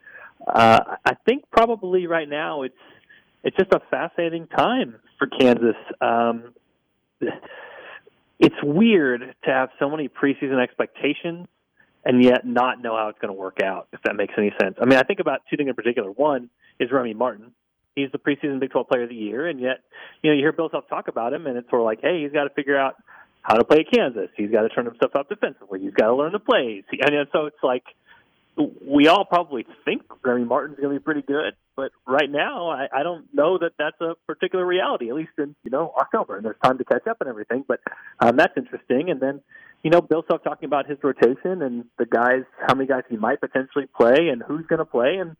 uh, 0.48 0.79
I 1.05 1.15
think 1.25 1.46
probably 1.51 2.08
right 2.08 2.29
now 2.29 2.63
it's 2.63 2.75
it's 3.43 3.58
just 3.58 3.74
a 3.74 3.79
fascinating 3.89 4.48
time 4.48 4.98
for 5.17 5.27
Kansas. 5.27 5.75
Um, 6.00 6.53
it's 8.39 8.55
weird 8.63 9.22
to 9.46 9.51
have 9.51 9.70
so 9.79 9.89
many 9.89 10.10
preseason 10.10 10.62
expectations 10.62 11.48
and 12.03 12.24
yet 12.24 12.46
not 12.46 12.81
know 12.81 12.96
how 12.96 13.10
it's 13.10 13.20
going 13.20 13.34
to 13.34 13.39
work 13.39 13.60
out, 13.63 13.88
if 13.93 14.01
that 14.03 14.15
makes 14.15 14.34
any 14.38 14.51
sense. 14.60 14.75
I 14.81 14.86
mean, 14.86 14.98
I 14.98 15.03
think 15.03 15.20
about 15.20 15.41
two 15.50 15.58
things 15.58 15.70
in 15.70 15.75
particular. 15.75 16.10
One 16.12 16.50
is 16.79 16.91
Remy 16.91 17.13
Martin. 17.13 17.51
He's 17.95 18.12
the 18.12 18.19
preseason 18.19 18.60
Big 18.60 18.71
12 18.71 18.88
Player 18.88 19.03
of 19.03 19.10
the 19.10 19.15
Year, 19.15 19.48
and 19.48 19.60
yet, 19.60 19.79
you 20.21 20.29
know, 20.29 20.36
you 20.36 20.41
hear 20.41 20.51
Bill 20.51 20.69
Self 20.69 20.88
talk 20.88 21.07
about 21.07 21.33
him, 21.33 21.45
and 21.48 21.57
it's 21.57 21.69
sort 21.69 21.81
of 21.81 21.86
like, 21.86 22.00
hey, 22.01 22.21
he's 22.24 22.31
got 22.31 22.45
to 22.45 22.50
figure 22.51 22.77
out 22.77 22.95
how 23.41 23.55
to 23.55 23.63
play 23.63 23.79
at 23.79 23.91
Kansas. 23.91 24.29
He's 24.38 24.51
got 24.51 24.62
to 24.62 24.69
turn 24.69 24.86
himself 24.86 25.15
up 25.15 25.29
defensively. 25.29 25.81
He's 25.81 25.93
got 25.93 26.07
to 26.07 26.15
learn 26.15 26.31
the 26.31 26.39
plays. 26.39 26.83
And 26.91 27.27
so 27.31 27.48
it's 27.48 27.63
like 27.63 27.83
we 28.86 29.07
all 29.07 29.25
probably 29.25 29.65
think 29.86 30.03
Remy 30.24 30.45
Martin's 30.45 30.79
going 30.79 30.93
to 30.93 31.00
be 31.00 31.03
pretty 31.03 31.21
good, 31.21 31.55
but 31.75 31.91
right 32.05 32.29
now 32.29 32.69
I, 32.69 32.88
I 32.93 33.03
don't 33.03 33.25
know 33.33 33.57
that 33.57 33.71
that's 33.79 34.00
a 34.01 34.15
particular 34.27 34.65
reality. 34.65 35.10
At 35.10 35.15
least 35.15 35.31
in 35.38 35.55
you 35.63 35.71
know 35.71 35.93
October, 35.98 36.36
and 36.36 36.45
there's 36.45 36.57
time 36.63 36.77
to 36.77 36.83
catch 36.83 37.07
up 37.07 37.17
and 37.21 37.29
everything. 37.29 37.65
But 37.67 37.79
um, 38.19 38.36
that's 38.36 38.55
interesting. 38.57 39.10
And 39.10 39.19
then 39.19 39.41
you 39.83 39.89
know, 39.89 40.01
Bill 40.01 40.24
Self 40.27 40.43
talking 40.43 40.67
about 40.67 40.88
his 40.88 40.98
rotation 41.01 41.62
and 41.62 41.86
the 41.98 42.05
guys, 42.05 42.43
how 42.67 42.75
many 42.75 42.88
guys 42.88 43.03
he 43.10 43.17
might 43.17 43.41
potentially 43.41 43.88
play 43.88 44.29
and 44.29 44.43
who's 44.43 44.65
going 44.67 44.79
to 44.79 44.86
play. 44.86 45.17
And, 45.19 45.36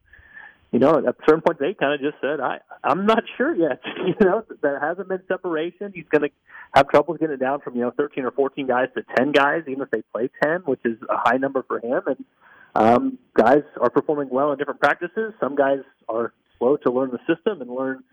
you 0.72 0.80
know, 0.80 0.98
at 0.98 1.04
a 1.04 1.14
certain 1.28 1.42
points, 1.42 1.60
they 1.60 1.74
kind 1.74 1.94
of 1.94 2.00
just 2.00 2.22
said, 2.22 2.40
I, 2.40 2.60
I'm 2.84 3.06
not 3.06 3.24
sure 3.38 3.54
yet. 3.54 3.82
you 4.06 4.16
know, 4.22 4.44
there 4.62 4.80
hasn't 4.80 5.10
been 5.10 5.22
separation. 5.28 5.92
He's 5.94 6.06
going 6.10 6.22
to 6.22 6.30
have 6.74 6.88
trouble 6.88 7.16
getting 7.16 7.34
it 7.34 7.40
down 7.40 7.60
from, 7.60 7.76
you 7.76 7.82
know, 7.82 7.92
13 7.92 8.24
or 8.24 8.32
14 8.32 8.68
guys 8.68 8.88
to 8.96 9.04
10 9.18 9.34
guys, 9.34 9.64
even 9.68 9.82
if 9.82 9.92
they 9.92 10.02
play 10.14 10.30
10, 10.44 10.62
which 10.62 10.80
is 10.86 10.98
a 11.10 11.18
high 11.18 11.38
number 11.38 11.64
for 11.68 11.80
him. 11.80 12.02
And 12.06 12.26
um, 12.74 13.18
guys 13.34 13.64
are 13.82 13.90
performing 13.90 14.30
well 14.30 14.54
in 14.54 14.58
different 14.58 14.80
practices. 14.80 15.34
Some 15.42 15.56
guys 15.56 15.80
are 16.08 16.34
slow 16.58 16.78
to 16.78 16.92
learn 16.92 17.12
the 17.12 17.20
system 17.34 17.62
and 17.62 17.70
learn 17.70 18.04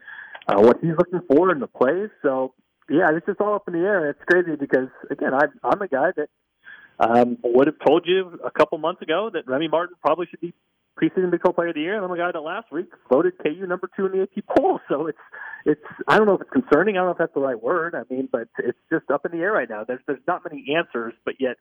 uh, 0.49 0.61
what 0.61 0.79
he's 0.81 0.97
looking 0.99 1.21
for 1.29 1.53
in 1.53 1.61
the 1.61 1.69
plays. 1.69 2.11
So 2.23 2.55
yeah, 2.91 3.11
it's 3.15 3.27
just 3.27 3.41
all 3.41 3.55
up 3.55 3.69
in 3.69 3.75
the 3.75 3.81
air. 3.81 4.11
It's 4.11 4.21
crazy 4.29 4.57
because 4.57 4.89
again, 5.11 5.33
I, 5.33 5.45
I'm 5.63 5.81
a 5.81 5.89
guy 5.89 6.09
that 6.17 6.29
um, 6.99 7.39
would 7.45 7.69
have 7.69 7.79
told 7.87 8.05
you 8.07 8.41
a 8.45 8.51
couple 8.51 8.79
months 8.79 9.03
ago 9.03 9.31
that 9.33 9.47
Remy 9.47 9.69
Martin 9.69 9.95
probably 10.01 10.27
should 10.27 10.41
be 10.41 10.55
preseason 11.01 11.31
Big 11.31 11.41
12 11.41 11.55
Player 11.55 11.69
of 11.69 11.75
the 11.75 11.81
Year, 11.81 11.97
and 11.97 12.05
I'm 12.05 12.11
a 12.11 12.17
guy 12.17 12.33
that 12.33 12.41
last 12.41 12.73
week 12.73 12.87
voted 13.11 13.35
KU 13.43 13.67
number 13.67 13.89
two 13.97 14.07
in 14.07 14.13
the 14.13 14.23
AP 14.23 14.45
poll. 14.57 14.81
So 14.89 15.07
it's 15.07 15.19
it's 15.67 15.85
I 16.07 16.17
don't 16.17 16.27
know 16.27 16.35
if 16.35 16.41
it's 16.41 16.51
concerning. 16.51 16.97
I 16.97 17.01
don't 17.01 17.09
know 17.09 17.13
if 17.13 17.19
that's 17.19 17.35
the 17.35 17.41
right 17.41 17.61
word. 17.61 17.95
I 17.95 18.03
mean, 18.13 18.29
but 18.31 18.49
it's 18.59 18.79
just 18.91 19.11
up 19.11 19.27
in 19.27 19.33
the 19.33 19.39
air 19.39 19.53
right 19.53 19.69
now. 19.69 19.85
There's 19.85 20.01
there's 20.07 20.23
not 20.27 20.43
many 20.45 20.75
answers, 20.77 21.13
but 21.25 21.35
yet 21.39 21.57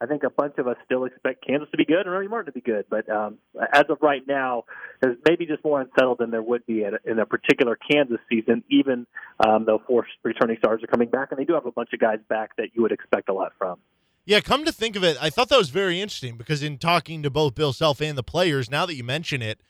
I 0.00 0.06
think 0.06 0.24
a 0.24 0.30
bunch 0.30 0.54
of 0.58 0.68
us 0.68 0.76
still 0.84 1.04
expect 1.04 1.46
Kansas 1.46 1.68
to 1.70 1.76
be 1.76 1.86
good 1.86 2.02
and 2.02 2.10
Remy 2.10 2.28
Martin 2.28 2.52
to 2.52 2.52
be 2.52 2.60
good. 2.60 2.84
But 2.90 3.08
um, 3.08 3.38
as 3.72 3.84
of 3.88 3.98
right 4.02 4.22
now, 4.26 4.64
there's 5.00 5.16
maybe 5.26 5.46
just 5.46 5.64
more 5.64 5.80
unsettled 5.80 6.18
than 6.18 6.30
there 6.30 6.42
would 6.42 6.66
be 6.66 6.82
in 6.82 6.92
a, 6.94 7.10
in 7.10 7.18
a 7.18 7.24
particular 7.24 7.78
Kansas 7.90 8.18
season, 8.28 8.62
even 8.70 9.06
um, 9.40 9.64
though 9.64 9.80
four 9.86 10.06
returning 10.22 10.58
stars 10.58 10.82
are 10.82 10.86
coming 10.86 11.08
back, 11.08 11.28
and 11.30 11.40
they 11.40 11.44
do 11.44 11.54
have 11.54 11.66
a 11.66 11.72
bunch 11.72 11.90
of 11.94 12.00
guys 12.00 12.18
back 12.28 12.56
that 12.56 12.68
you 12.74 12.82
would 12.82 12.92
expect 12.92 13.30
a 13.30 13.32
lot 13.32 13.52
from. 13.56 13.78
Yeah, 14.26 14.40
come 14.40 14.64
to 14.64 14.72
think 14.72 14.96
of 14.96 15.04
it, 15.04 15.16
I 15.20 15.30
thought 15.30 15.48
that 15.50 15.56
was 15.56 15.70
very 15.70 16.00
interesting 16.00 16.36
because 16.36 16.60
in 16.60 16.78
talking 16.78 17.22
to 17.22 17.30
both 17.30 17.54
Bill 17.54 17.72
Self 17.72 18.02
and 18.02 18.18
the 18.18 18.24
players, 18.24 18.68
now 18.68 18.84
that 18.84 18.96
you 18.96 19.04
mention 19.04 19.40
it, 19.40 19.60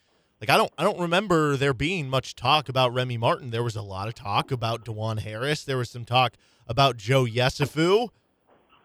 like 0.40 0.49
I 0.49 0.57
don't 0.57 0.73
I 0.79 0.83
don't 0.83 0.99
remember 0.99 1.59
there 1.59 1.75
being 1.75 2.09
much 2.09 2.35
talk 2.35 2.71
about 2.71 2.95
Remy 2.95 3.19
Martin. 3.19 3.51
There 3.51 3.62
was 3.62 3.77
a 3.77 3.83
lot 3.83 4.09
of 4.09 4.14
talk 4.14 4.51
about 4.51 4.85
Dajuan 4.85 5.21
Harris. 5.21 5.62
There 5.62 5.77
was 5.77 5.90
some 5.90 6.07
talk 6.07 6.35
about 6.66 6.97
Joe 6.97 7.25
Yesufu. 7.25 8.09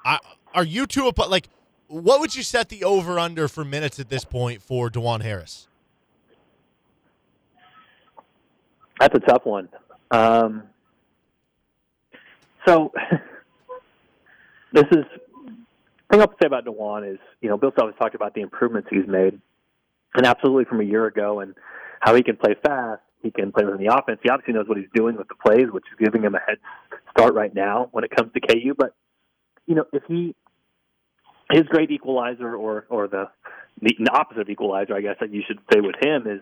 I 0.05 0.19
are 0.53 0.65
you 0.65 0.85
two 0.85 1.09
like 1.29 1.47
what 1.87 2.19
would 2.19 2.35
you 2.35 2.43
set 2.43 2.67
the 2.67 2.83
over 2.83 3.17
under 3.17 3.47
for 3.47 3.63
minutes 3.63 3.97
at 3.97 4.09
this 4.09 4.25
point 4.25 4.61
for 4.61 4.89
Dajuan 4.89 5.21
Harris? 5.21 5.67
That's 8.99 9.15
a 9.15 9.19
tough 9.19 9.45
one. 9.45 9.69
Um, 10.11 10.63
so 12.65 12.91
this 14.73 14.85
is 14.91 15.05
thing 16.11 16.21
I'll 16.21 16.33
say 16.41 16.47
about 16.47 16.65
Dajuan 16.65 17.13
is, 17.13 17.19
you 17.41 17.49
know, 17.49 17.57
Bill 17.57 17.71
Self 17.77 17.91
has 17.91 17.99
talked 17.99 18.15
about 18.15 18.33
the 18.33 18.41
improvements 18.41 18.89
he's 18.91 19.07
made, 19.07 19.39
and 20.15 20.25
absolutely 20.25 20.65
from 20.65 20.81
a 20.81 20.83
year 20.83 21.05
ago, 21.07 21.39
and 21.39 21.55
how 21.99 22.15
he 22.15 22.23
can 22.23 22.35
play 22.35 22.55
fast, 22.63 23.01
he 23.21 23.31
can 23.31 23.51
play 23.51 23.63
within 23.63 23.85
the 23.85 23.93
offense. 23.95 24.19
He 24.23 24.29
obviously 24.29 24.53
knows 24.53 24.67
what 24.67 24.77
he's 24.77 24.89
doing 24.93 25.15
with 25.15 25.27
the 25.27 25.35
plays, 25.35 25.71
which 25.71 25.85
is 25.91 26.03
giving 26.03 26.23
him 26.23 26.35
a 26.35 26.39
head 26.39 26.57
start 27.11 27.33
right 27.33 27.53
now 27.53 27.89
when 27.91 28.03
it 28.03 28.11
comes 28.15 28.31
to 28.33 28.39
KU. 28.41 28.73
But 28.77 28.93
you 29.67 29.75
know, 29.75 29.85
if 29.93 30.03
he 30.07 30.35
his 31.51 31.63
great 31.63 31.91
equalizer 31.91 32.55
or 32.55 32.85
or 32.89 33.07
the 33.07 33.25
the 33.81 34.09
opposite 34.11 34.49
equalizer, 34.49 34.95
I 34.95 35.01
guess 35.01 35.17
that 35.21 35.31
you 35.31 35.43
should 35.47 35.59
say 35.71 35.79
with 35.79 35.95
him 36.01 36.27
is 36.27 36.41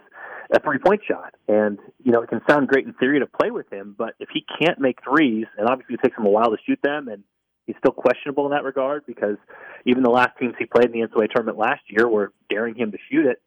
a 0.51 0.59
three 0.61 0.79
point 0.79 1.01
shot. 1.07 1.35
And 1.47 1.79
you 2.03 2.11
know, 2.11 2.21
it 2.21 2.29
can 2.29 2.41
sound 2.49 2.67
great 2.67 2.85
in 2.85 2.93
theory 2.93 3.19
to 3.19 3.27
play 3.27 3.51
with 3.51 3.71
him, 3.71 3.95
but 3.97 4.15
if 4.19 4.29
he 4.33 4.45
can't 4.61 4.79
make 4.79 4.99
threes, 5.03 5.45
and 5.57 5.67
obviously 5.67 5.95
it 5.95 6.01
takes 6.03 6.17
him 6.17 6.25
a 6.25 6.29
while 6.29 6.51
to 6.51 6.57
shoot 6.65 6.79
them, 6.81 7.07
and 7.07 7.23
he's 7.69 7.77
still 7.77 7.91
questionable 7.91 8.45
in 8.45 8.51
that 8.51 8.63
regard 8.63 9.05
because 9.05 9.37
even 9.85 10.01
the 10.01 10.09
last 10.09 10.31
teams 10.39 10.55
he 10.57 10.65
played 10.65 10.85
in 10.85 10.91
the 10.91 11.07
NCAA 11.07 11.29
tournament 11.29 11.59
last 11.59 11.81
year 11.87 12.07
were 12.07 12.33
daring 12.49 12.73
him 12.73 12.91
to 12.91 12.97
shoot 13.11 13.27
it. 13.27 13.39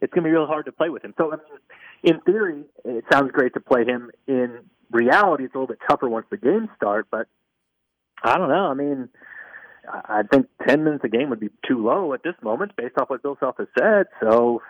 It's 0.00 0.12
going 0.12 0.24
to 0.24 0.28
be 0.28 0.32
really 0.32 0.48
hard 0.48 0.66
to 0.66 0.72
play 0.72 0.88
with 0.88 1.04
him. 1.04 1.14
So, 1.16 1.32
I 1.32 1.36
mean, 1.36 1.60
in 2.02 2.20
theory, 2.22 2.64
it 2.84 3.04
sounds 3.12 3.30
great 3.30 3.54
to 3.54 3.60
play 3.60 3.84
him. 3.84 4.10
In 4.26 4.64
reality, 4.90 5.44
it's 5.44 5.54
a 5.54 5.58
little 5.58 5.68
bit 5.68 5.78
tougher 5.88 6.08
once 6.08 6.26
the 6.28 6.38
games 6.38 6.68
start. 6.76 7.06
But 7.08 7.28
I 8.24 8.36
don't 8.36 8.48
know. 8.48 8.66
I 8.66 8.74
mean, 8.74 9.10
I 9.88 10.22
think 10.24 10.48
10 10.66 10.82
minutes 10.82 11.04
a 11.04 11.08
game 11.08 11.30
would 11.30 11.40
be 11.40 11.50
too 11.66 11.84
low 11.84 12.12
at 12.14 12.24
this 12.24 12.34
moment 12.42 12.74
based 12.76 12.98
off 13.00 13.10
what 13.10 13.22
Bill 13.22 13.36
Self 13.38 13.58
has 13.58 13.68
said. 13.78 14.06
So 14.20 14.60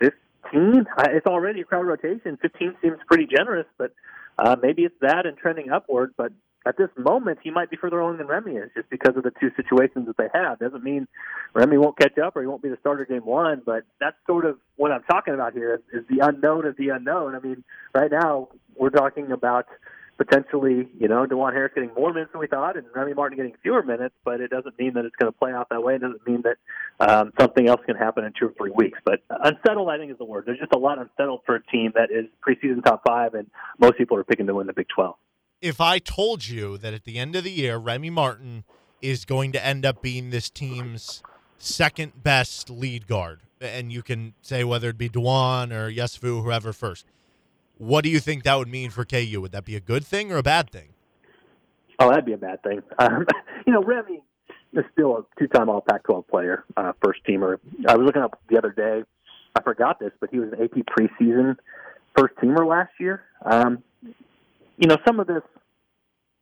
15, 0.00 0.84
it's 1.06 1.26
already 1.26 1.62
a 1.62 1.64
crowd 1.64 1.86
rotation. 1.86 2.38
15 2.42 2.76
seems 2.82 2.98
pretty 3.06 3.26
generous, 3.26 3.66
but 3.78 3.92
uh, 4.38 4.56
maybe 4.60 4.82
it's 4.82 4.94
that 5.00 5.24
and 5.24 5.38
trending 5.38 5.70
upward. 5.70 6.12
But 6.18 6.32
at 6.68 6.76
this 6.76 6.90
moment, 6.98 7.38
he 7.42 7.50
might 7.50 7.70
be 7.70 7.78
further 7.78 7.98
along 7.98 8.18
than 8.18 8.26
Remy 8.26 8.52
is 8.52 8.70
just 8.76 8.90
because 8.90 9.16
of 9.16 9.22
the 9.22 9.32
two 9.40 9.50
situations 9.56 10.06
that 10.06 10.18
they 10.18 10.28
have. 10.34 10.58
Doesn't 10.58 10.84
mean 10.84 11.08
Remy 11.54 11.78
won't 11.78 11.98
catch 11.98 12.18
up 12.18 12.36
or 12.36 12.42
he 12.42 12.46
won't 12.46 12.62
be 12.62 12.68
the 12.68 12.76
starter 12.80 13.06
game 13.06 13.24
one, 13.24 13.62
but 13.64 13.84
that's 13.98 14.16
sort 14.26 14.44
of 14.44 14.58
what 14.76 14.92
I'm 14.92 15.02
talking 15.04 15.32
about 15.32 15.54
here 15.54 15.76
is, 15.76 16.02
is 16.02 16.06
the 16.08 16.26
unknown 16.26 16.66
of 16.66 16.76
the 16.76 16.90
unknown. 16.90 17.34
I 17.34 17.38
mean, 17.38 17.64
right 17.94 18.10
now 18.10 18.48
we're 18.76 18.90
talking 18.90 19.32
about 19.32 19.66
potentially, 20.18 20.88
you 20.98 21.08
know, 21.08 21.24
Dajuan 21.24 21.54
Harris 21.54 21.72
getting 21.74 21.94
more 21.96 22.12
minutes 22.12 22.32
than 22.32 22.40
we 22.40 22.48
thought, 22.48 22.76
and 22.76 22.84
Remy 22.94 23.14
Martin 23.14 23.38
getting 23.38 23.54
fewer 23.62 23.82
minutes. 23.82 24.14
But 24.22 24.42
it 24.42 24.50
doesn't 24.50 24.78
mean 24.78 24.92
that 24.94 25.06
it's 25.06 25.16
going 25.16 25.32
to 25.32 25.38
play 25.38 25.52
out 25.52 25.70
that 25.70 25.82
way. 25.82 25.94
It 25.94 26.02
doesn't 26.02 26.26
mean 26.26 26.42
that 26.42 26.58
um, 27.00 27.32
something 27.40 27.66
else 27.66 27.80
can 27.86 27.96
happen 27.96 28.24
in 28.24 28.34
two 28.38 28.48
or 28.48 28.52
three 28.58 28.72
weeks. 28.72 28.98
But 29.06 29.20
unsettled, 29.30 29.88
I 29.88 29.96
think, 29.96 30.12
is 30.12 30.18
the 30.18 30.26
word. 30.26 30.44
There's 30.44 30.58
just 30.58 30.74
a 30.74 30.78
lot 30.78 30.98
unsettled 30.98 31.42
for 31.46 31.54
a 31.54 31.62
team 31.62 31.92
that 31.94 32.10
is 32.10 32.26
preseason 32.46 32.84
top 32.84 33.04
five, 33.06 33.32
and 33.32 33.48
most 33.78 33.96
people 33.96 34.18
are 34.18 34.24
picking 34.24 34.48
to 34.48 34.54
win 34.54 34.66
the 34.66 34.74
Big 34.74 34.88
12. 34.94 35.16
If 35.60 35.80
I 35.80 35.98
told 35.98 36.46
you 36.46 36.78
that 36.78 36.94
at 36.94 37.04
the 37.04 37.18
end 37.18 37.34
of 37.34 37.44
the 37.44 37.50
year, 37.50 37.76
Remy 37.76 38.10
Martin 38.10 38.64
is 39.02 39.24
going 39.24 39.52
to 39.52 39.64
end 39.64 39.84
up 39.84 40.02
being 40.02 40.30
this 40.30 40.50
team's 40.50 41.22
second 41.58 42.22
best 42.22 42.70
lead 42.70 43.06
guard, 43.06 43.40
and 43.60 43.92
you 43.92 44.02
can 44.02 44.34
say 44.40 44.62
whether 44.62 44.90
it 44.90 44.98
be 44.98 45.08
Dajuan 45.08 45.72
or 45.72 45.90
Yesufu, 45.90 46.42
whoever 46.42 46.72
first 46.72 47.06
what 47.78 48.02
do 48.02 48.10
you 48.10 48.20
think 48.20 48.42
that 48.42 48.56
would 48.56 48.68
mean 48.68 48.90
for 48.90 49.04
KU? 49.04 49.40
Would 49.40 49.52
that 49.52 49.64
be 49.64 49.76
a 49.76 49.80
good 49.80 50.04
thing 50.04 50.30
or 50.30 50.36
a 50.36 50.42
bad 50.42 50.70
thing? 50.70 50.88
Oh, 52.00 52.08
that'd 52.10 52.26
be 52.26 52.32
a 52.32 52.38
bad 52.38 52.62
thing. 52.62 52.82
Um, 52.98 53.26
you 53.66 53.72
know, 53.72 53.82
Remy 53.82 54.22
is 54.72 54.84
still 54.92 55.18
a 55.18 55.24
two-time 55.38 55.68
All 55.68 55.80
Pac-12 55.80 56.26
player, 56.26 56.64
uh, 56.76 56.92
first 57.04 57.20
teamer. 57.24 57.58
I 57.86 57.96
was 57.96 58.04
looking 58.04 58.22
up 58.22 58.40
the 58.48 58.58
other 58.58 58.70
day. 58.70 59.04
I 59.54 59.62
forgot 59.62 60.00
this, 60.00 60.10
but 60.20 60.30
he 60.30 60.38
was 60.38 60.52
an 60.52 60.62
AP 60.62 60.84
preseason 60.86 61.56
first 62.16 62.34
teamer 62.36 62.66
last 62.66 62.92
year. 62.98 63.22
Um, 63.44 63.82
you 64.78 64.86
know, 64.86 64.96
some 65.06 65.20
of 65.20 65.26
this 65.26 65.42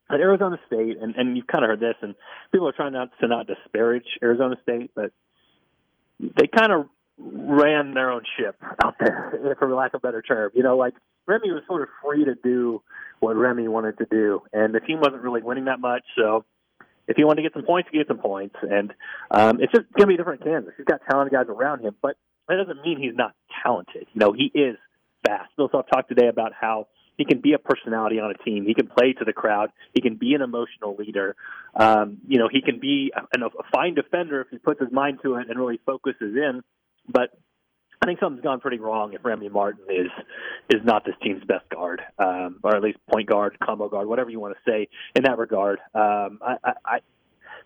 at 0.09 0.19
Arizona 0.19 0.57
State, 0.67 0.97
and, 1.01 1.15
and 1.15 1.35
you've 1.35 1.47
kind 1.47 1.63
of 1.63 1.69
heard 1.69 1.79
this, 1.79 1.95
and 2.01 2.15
people 2.51 2.67
are 2.67 2.73
trying 2.73 2.93
not 2.93 3.09
to 3.19 3.27
not 3.27 3.47
disparage 3.47 4.05
Arizona 4.23 4.55
State, 4.63 4.91
but 4.95 5.11
they 6.19 6.47
kind 6.47 6.71
of 6.71 6.85
ran 7.17 7.93
their 7.93 8.11
own 8.11 8.21
ship 8.37 8.55
out 8.83 8.95
there, 8.99 9.55
for 9.59 9.73
lack 9.73 9.93
of 9.93 9.99
a 9.99 10.07
better 10.07 10.21
term. 10.21 10.51
You 10.53 10.63
know, 10.63 10.77
like 10.77 10.93
Remy 11.25 11.51
was 11.51 11.63
sort 11.67 11.81
of 11.81 11.89
free 12.03 12.25
to 12.25 12.35
do 12.35 12.81
what 13.19 13.35
Remy 13.35 13.67
wanted 13.67 13.97
to 13.97 14.05
do, 14.09 14.41
and 14.53 14.73
the 14.73 14.79
team 14.79 14.99
wasn't 14.99 15.23
really 15.23 15.41
winning 15.41 15.65
that 15.65 15.79
much. 15.79 16.03
So 16.17 16.45
if 17.07 17.17
he 17.17 17.23
wanted 17.23 17.41
to 17.41 17.49
get 17.49 17.53
some 17.53 17.65
points, 17.65 17.89
he 17.91 17.97
get 17.97 18.07
some 18.07 18.19
points, 18.19 18.55
and 18.61 18.93
um, 19.31 19.59
it's 19.59 19.73
just 19.73 19.91
going 19.93 20.03
to 20.03 20.07
be 20.07 20.13
a 20.13 20.17
different 20.17 20.43
Kansas. 20.43 20.73
He's 20.77 20.85
got 20.85 21.01
talented 21.09 21.33
guys 21.33 21.47
around 21.49 21.81
him, 21.81 21.95
but 22.01 22.15
that 22.47 22.55
doesn't 22.55 22.81
mean 22.83 22.97
he's 23.01 23.15
not 23.15 23.33
talented. 23.63 24.07
You 24.13 24.19
know, 24.19 24.31
he 24.31 24.51
is 24.53 24.77
fast. 25.25 25.49
Bill 25.57 25.69
Self 25.71 25.85
talked 25.91 26.09
today 26.09 26.27
about 26.27 26.53
how 26.59 26.87
he 27.17 27.25
can 27.25 27.41
be 27.41 27.53
a 27.53 27.59
personality 27.59 28.19
on 28.19 28.31
a 28.31 28.43
team. 28.43 28.65
He 28.65 28.73
can 28.73 28.87
play 28.87 29.13
to 29.13 29.25
the 29.25 29.33
crowd. 29.33 29.71
He 29.93 30.01
can 30.01 30.15
be 30.15 30.33
an 30.33 30.41
emotional 30.41 30.95
leader. 30.95 31.35
Um, 31.75 32.19
you 32.27 32.37
know, 32.37 32.47
he 32.51 32.61
can 32.61 32.79
be 32.79 33.11
a, 33.15 33.45
a 33.45 33.63
fine 33.71 33.95
defender 33.95 34.41
if 34.41 34.47
he 34.51 34.57
puts 34.57 34.79
his 34.79 34.91
mind 34.91 35.19
to 35.23 35.35
it 35.35 35.49
and 35.49 35.59
really 35.59 35.79
focuses 35.85 36.35
in. 36.35 36.61
But 37.09 37.31
I 38.01 38.05
think 38.05 38.19
something's 38.19 38.43
gone 38.43 38.59
pretty 38.59 38.77
wrong 38.77 39.13
if 39.13 39.25
Remy 39.25 39.49
Martin 39.49 39.85
is 39.89 40.11
is 40.69 40.85
not 40.85 41.03
this 41.05 41.15
team's 41.23 41.43
best 41.45 41.67
guard, 41.69 42.01
um, 42.19 42.59
or 42.63 42.75
at 42.75 42.83
least 42.83 42.99
point 43.11 43.27
guard, 43.27 43.57
combo 43.63 43.89
guard, 43.89 44.07
whatever 44.07 44.29
you 44.29 44.39
want 44.39 44.55
to 44.55 44.71
say 44.71 44.87
in 45.15 45.23
that 45.23 45.39
regard. 45.39 45.79
Um, 45.95 46.39
I, 46.41 46.57
I, 46.63 46.71
I 46.85 46.99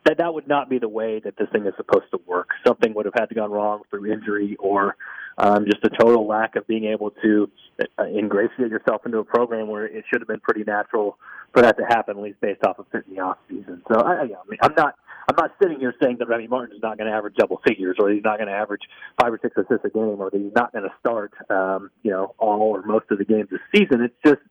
that 0.06 0.18
that 0.18 0.34
would 0.34 0.48
not 0.48 0.70
be 0.70 0.80
the 0.80 0.90
way 0.90 1.20
that 1.20 1.36
this 1.38 1.48
thing 1.52 1.66
is 1.66 1.74
supposed 1.78 2.10
to 2.12 2.20
work. 2.26 2.50
Something 2.66 2.94
would 2.94 3.06
have 3.06 3.14
had 3.14 3.28
to 3.28 3.36
gone 3.36 3.52
wrong 3.52 3.82
through 3.90 4.12
injury 4.12 4.56
or 4.60 4.96
um, 5.42 5.66
just 5.66 5.84
a 5.84 5.90
total 5.90 6.28
lack 6.28 6.56
of 6.56 6.68
being 6.68 6.86
able 6.86 7.10
to 7.24 7.50
uh, 7.98 8.04
ingratiate 8.06 8.70
yourself 8.70 9.02
into 9.06 9.18
a 9.18 9.24
program 9.24 9.68
where 9.68 9.86
it 9.86 10.06
should 10.08 10.22
have 10.22 10.28
been 10.28 10.40
pretty 10.40 10.64
natural 10.64 11.18
for 11.52 11.64
that 11.64 11.78
to 11.78 11.84
happen, 11.84 12.16
at 12.16 12.24
least 12.24 12.40
based 12.42 12.64
off 12.64 12.78
of 12.78 12.86
the 12.92 13.20
off 13.20 13.38
season. 13.50 13.82
So 13.92 14.00
I, 14.00 14.22
I 14.22 14.26
mean, 14.26 14.60
I'm 14.62 14.76
not 14.78 14.96
I'm 15.28 15.36
not 15.36 15.52
sitting 15.62 15.80
here 15.80 15.96
saying 16.02 16.18
that 16.20 16.28
Remy 16.28 16.48
Martin 16.48 16.76
is 16.76 16.82
not 16.84 16.98
going 16.98 17.10
to 17.10 17.16
average 17.16 17.36
double 17.36 17.60
figures, 17.68 17.98
or 18.00 18.12
he's 18.12 18.24
not 18.24 18.38
going 18.38 18.50
to 18.50 18.54
average 18.54 18.82
five 19.20 19.34
or 19.34 19.40
six 19.42 19.56
assists 19.58 19.84
a 19.84 19.90
game, 19.90 20.22
or 20.22 20.30
that 20.30 20.40
he's 20.40 20.54
not 20.56 20.72
going 20.74 20.84
to 20.84 20.94
start, 21.00 21.34
um, 21.50 21.90
you 22.04 22.12
know, 22.12 22.36
all 22.38 22.76
or 22.76 22.84
most 22.84 23.06
of 23.10 23.18
the 23.18 23.26
games 23.26 23.50
this 23.50 23.62
season. 23.74 24.02
It's 24.02 24.16
just 24.24 24.42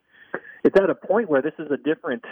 it's 0.64 0.76
at 0.76 0.90
a 0.90 0.94
point 0.94 1.30
where 1.30 1.40
this 1.40 1.54
is 1.60 1.70
a 1.70 1.76
different 1.76 2.24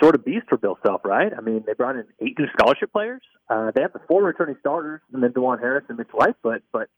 sort 0.00 0.14
of 0.14 0.24
beast 0.24 0.46
for 0.48 0.56
Bill 0.56 0.78
Self, 0.82 1.02
right? 1.04 1.32
I 1.36 1.42
mean, 1.42 1.64
they 1.66 1.74
brought 1.74 1.96
in 1.96 2.04
eight 2.20 2.38
new 2.38 2.46
scholarship 2.58 2.90
players. 2.90 3.20
Uh, 3.50 3.70
they 3.74 3.82
have 3.82 3.92
the 3.92 4.00
four 4.08 4.22
returning 4.22 4.56
starters, 4.60 5.00
and 5.12 5.22
then 5.22 5.32
Dajuan 5.32 5.60
Harris 5.60 5.84
and 5.88 5.98
Mitch 5.98 6.08
Lightfoot. 6.14 6.62
But 6.72 6.88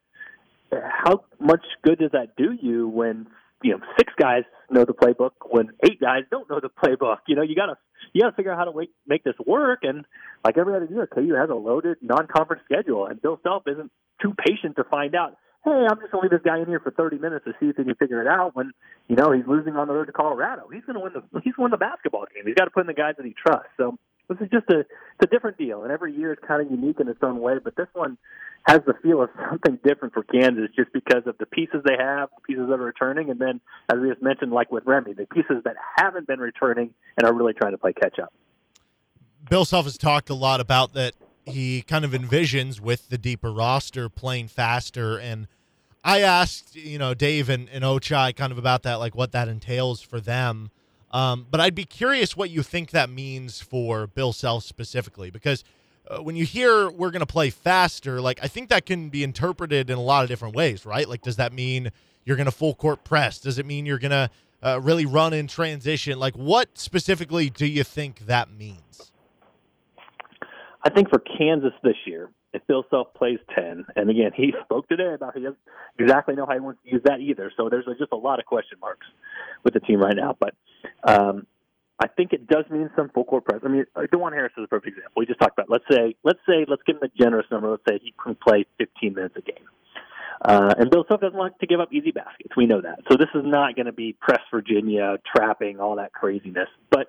how 0.72 1.24
much 1.38 1.64
good 1.84 1.98
does 1.98 2.12
that 2.12 2.36
do 2.36 2.52
you 2.60 2.88
when 2.88 3.26
you 3.62 3.72
know 3.72 3.80
six 3.98 4.12
guys 4.18 4.42
know 4.70 4.84
the 4.84 4.94
playbook 4.94 5.32
when 5.50 5.70
eight 5.84 6.00
guys 6.00 6.22
don't 6.30 6.48
know 6.48 6.60
the 6.60 6.70
playbook? 6.70 7.18
You 7.26 7.36
know, 7.36 7.42
you 7.42 7.54
gotta 7.54 7.76
you 8.12 8.22
gotta 8.22 8.36
figure 8.36 8.52
out 8.52 8.58
how 8.58 8.70
to 8.70 8.76
make 8.76 8.90
make 9.06 9.24
this 9.24 9.34
work. 9.46 9.80
And 9.82 10.04
like 10.44 10.58
every 10.58 10.74
other 10.74 10.86
year, 10.86 11.06
KU 11.06 11.34
has 11.34 11.50
a 11.50 11.54
loaded 11.54 11.98
non-conference 12.02 12.62
schedule, 12.64 13.06
and 13.06 13.20
Bill 13.20 13.40
Self 13.42 13.64
isn't 13.66 13.90
too 14.22 14.34
patient 14.46 14.76
to 14.76 14.84
find 14.84 15.14
out 15.14 15.36
hey, 15.64 15.86
I'm 15.90 15.98
just 16.00 16.10
to 16.12 16.18
leave 16.20 16.30
this 16.30 16.40
guy 16.44 16.58
in 16.58 16.66
here 16.66 16.80
for 16.80 16.90
30 16.90 17.18
minutes 17.18 17.44
to 17.44 17.52
see 17.60 17.66
if 17.66 17.76
he 17.76 17.84
can 17.84 17.94
figure 17.96 18.22
it 18.22 18.26
out. 18.26 18.56
When 18.56 18.72
you 19.08 19.16
know 19.16 19.32
he's 19.32 19.46
losing 19.46 19.76
on 19.76 19.88
the 19.88 19.94
road 19.94 20.06
to 20.06 20.12
Colorado, 20.12 20.68
he's 20.72 20.84
to 20.84 21.00
win 21.00 21.12
the 21.12 21.40
he's 21.40 21.54
won 21.58 21.70
the 21.70 21.76
basketball 21.76 22.24
game. 22.34 22.44
He's 22.46 22.54
got 22.54 22.64
to 22.64 22.70
put 22.70 22.82
in 22.82 22.86
the 22.86 22.94
guys 22.94 23.14
that 23.18 23.26
he 23.26 23.34
trusts. 23.34 23.68
So 23.76 23.98
this 24.30 24.38
is 24.40 24.50
just 24.50 24.68
a 24.70 24.80
it's 24.80 25.22
a 25.22 25.26
different 25.26 25.58
deal, 25.58 25.82
and 25.82 25.92
every 25.92 26.14
year 26.14 26.32
is 26.32 26.38
kind 26.46 26.64
of 26.64 26.70
unique 26.70 27.00
in 27.00 27.08
its 27.08 27.20
own 27.22 27.40
way. 27.40 27.54
But 27.62 27.76
this 27.76 27.88
one 27.92 28.16
has 28.66 28.80
the 28.86 28.94
feel 29.02 29.22
of 29.22 29.30
something 29.50 29.78
different 29.84 30.14
for 30.14 30.22
Kansas, 30.22 30.70
just 30.74 30.92
because 30.92 31.22
of 31.26 31.36
the 31.38 31.46
pieces 31.46 31.82
they 31.84 31.96
have, 31.98 32.30
the 32.36 32.42
pieces 32.46 32.68
that 32.68 32.74
are 32.80 32.84
returning, 32.84 33.30
and 33.30 33.40
then 33.40 33.60
as 33.92 33.98
we 34.00 34.08
just 34.08 34.22
mentioned, 34.22 34.52
like 34.52 34.70
with 34.70 34.84
Remy, 34.86 35.14
the 35.14 35.26
pieces 35.26 35.62
that 35.64 35.76
haven't 35.96 36.26
been 36.26 36.40
returning 36.40 36.94
and 37.18 37.26
are 37.26 37.34
really 37.34 37.52
trying 37.52 37.72
to 37.72 37.78
play 37.78 37.92
catch 37.92 38.18
up. 38.18 38.32
Bill 39.48 39.64
Self 39.64 39.84
has 39.84 39.98
talked 39.98 40.30
a 40.30 40.34
lot 40.34 40.60
about 40.60 40.92
that 40.94 41.14
he 41.44 41.82
kind 41.82 42.04
of 42.04 42.12
envisions 42.12 42.80
with 42.80 43.08
the 43.08 43.18
deeper 43.18 43.52
roster 43.52 44.08
playing 44.08 44.48
faster. 44.48 45.18
And 45.18 45.48
I 46.04 46.20
asked, 46.20 46.76
you 46.76 46.98
know, 46.98 47.14
Dave 47.14 47.48
and, 47.48 47.68
and 47.70 47.84
Ochai 47.84 48.34
kind 48.34 48.52
of 48.52 48.58
about 48.58 48.82
that, 48.84 48.96
like 48.96 49.14
what 49.14 49.32
that 49.32 49.48
entails 49.48 50.00
for 50.00 50.20
them. 50.20 50.70
Um, 51.10 51.46
but 51.50 51.60
I'd 51.60 51.74
be 51.74 51.84
curious 51.84 52.36
what 52.36 52.50
you 52.50 52.62
think 52.62 52.90
that 52.90 53.10
means 53.10 53.60
for 53.60 54.06
Bill 54.06 54.32
Self 54.32 54.64
specifically, 54.64 55.30
because 55.30 55.64
uh, 56.08 56.18
when 56.22 56.36
you 56.36 56.44
hear 56.44 56.90
we're 56.90 57.10
going 57.10 57.20
to 57.20 57.26
play 57.26 57.50
faster, 57.50 58.20
like 58.20 58.38
I 58.42 58.48
think 58.48 58.68
that 58.68 58.86
can 58.86 59.08
be 59.08 59.24
interpreted 59.24 59.90
in 59.90 59.98
a 59.98 60.02
lot 60.02 60.22
of 60.22 60.28
different 60.28 60.54
ways, 60.54 60.86
right? 60.86 61.08
Like, 61.08 61.22
does 61.22 61.36
that 61.36 61.52
mean 61.52 61.90
you're 62.24 62.36
going 62.36 62.46
to 62.46 62.52
full 62.52 62.74
court 62.74 63.04
press? 63.04 63.38
Does 63.38 63.58
it 63.58 63.66
mean 63.66 63.86
you're 63.86 63.98
going 63.98 64.10
to 64.10 64.30
uh, 64.62 64.80
really 64.80 65.06
run 65.06 65.32
in 65.32 65.46
transition? 65.46 66.18
Like, 66.18 66.34
what 66.34 66.78
specifically 66.78 67.50
do 67.50 67.66
you 67.66 67.84
think 67.84 68.26
that 68.26 68.50
means? 68.50 69.12
I 70.82 70.90
think 70.90 71.10
for 71.10 71.18
Kansas 71.18 71.72
this 71.82 71.96
year, 72.06 72.30
if 72.52 72.66
Bill 72.66 72.84
Self 72.90 73.14
plays 73.14 73.38
10, 73.54 73.86
and 73.96 74.10
again, 74.10 74.32
he 74.34 74.52
spoke 74.64 74.88
today 74.88 75.14
about 75.14 75.36
he 75.36 75.42
doesn't 75.42 75.58
exactly 75.98 76.34
know 76.34 76.46
how 76.46 76.54
he 76.54 76.60
wants 76.60 76.80
to 76.84 76.90
use 76.90 77.02
that 77.04 77.20
either. 77.20 77.52
So 77.56 77.68
there's 77.68 77.86
just 77.98 78.12
a 78.12 78.16
lot 78.16 78.38
of 78.38 78.46
question 78.46 78.78
marks 78.80 79.06
with 79.64 79.74
the 79.74 79.80
team 79.80 80.00
right 80.00 80.16
now. 80.16 80.36
But 80.38 80.54
um, 81.04 81.46
I 81.98 82.08
think 82.08 82.32
it 82.32 82.46
does 82.46 82.64
mean 82.70 82.90
some 82.96 83.10
full 83.10 83.24
court 83.24 83.44
press. 83.44 83.60
I 83.64 83.68
mean, 83.68 83.84
Dajuan 83.96 84.32
Harris 84.32 84.52
is 84.56 84.64
a 84.64 84.68
perfect 84.68 84.96
example. 84.96 85.12
We 85.16 85.26
just 85.26 85.38
talked 85.38 85.58
about. 85.58 85.70
Let's 85.70 85.84
say, 85.90 86.16
let's 86.24 86.40
say, 86.48 86.64
let's 86.66 86.82
give 86.86 86.96
him 86.96 87.02
a 87.04 87.22
generous 87.22 87.46
number. 87.50 87.70
Let's 87.70 87.82
say 87.88 88.00
he 88.02 88.14
can 88.22 88.34
play 88.36 88.66
15 88.78 89.14
minutes 89.14 89.34
a 89.36 89.42
game. 89.42 89.66
Uh, 90.42 90.72
and 90.78 90.90
Bill 90.90 91.04
Self 91.06 91.20
doesn't 91.20 91.38
like 91.38 91.58
to 91.58 91.66
give 91.66 91.80
up 91.80 91.92
easy 91.92 92.12
baskets. 92.12 92.56
We 92.56 92.64
know 92.66 92.80
that. 92.80 93.00
So 93.10 93.18
this 93.18 93.28
is 93.34 93.42
not 93.44 93.76
going 93.76 93.86
to 93.86 93.92
be 93.92 94.16
press 94.18 94.40
Virginia, 94.50 95.18
trapping, 95.36 95.80
all 95.80 95.96
that 95.96 96.14
craziness. 96.14 96.68
But 96.90 97.08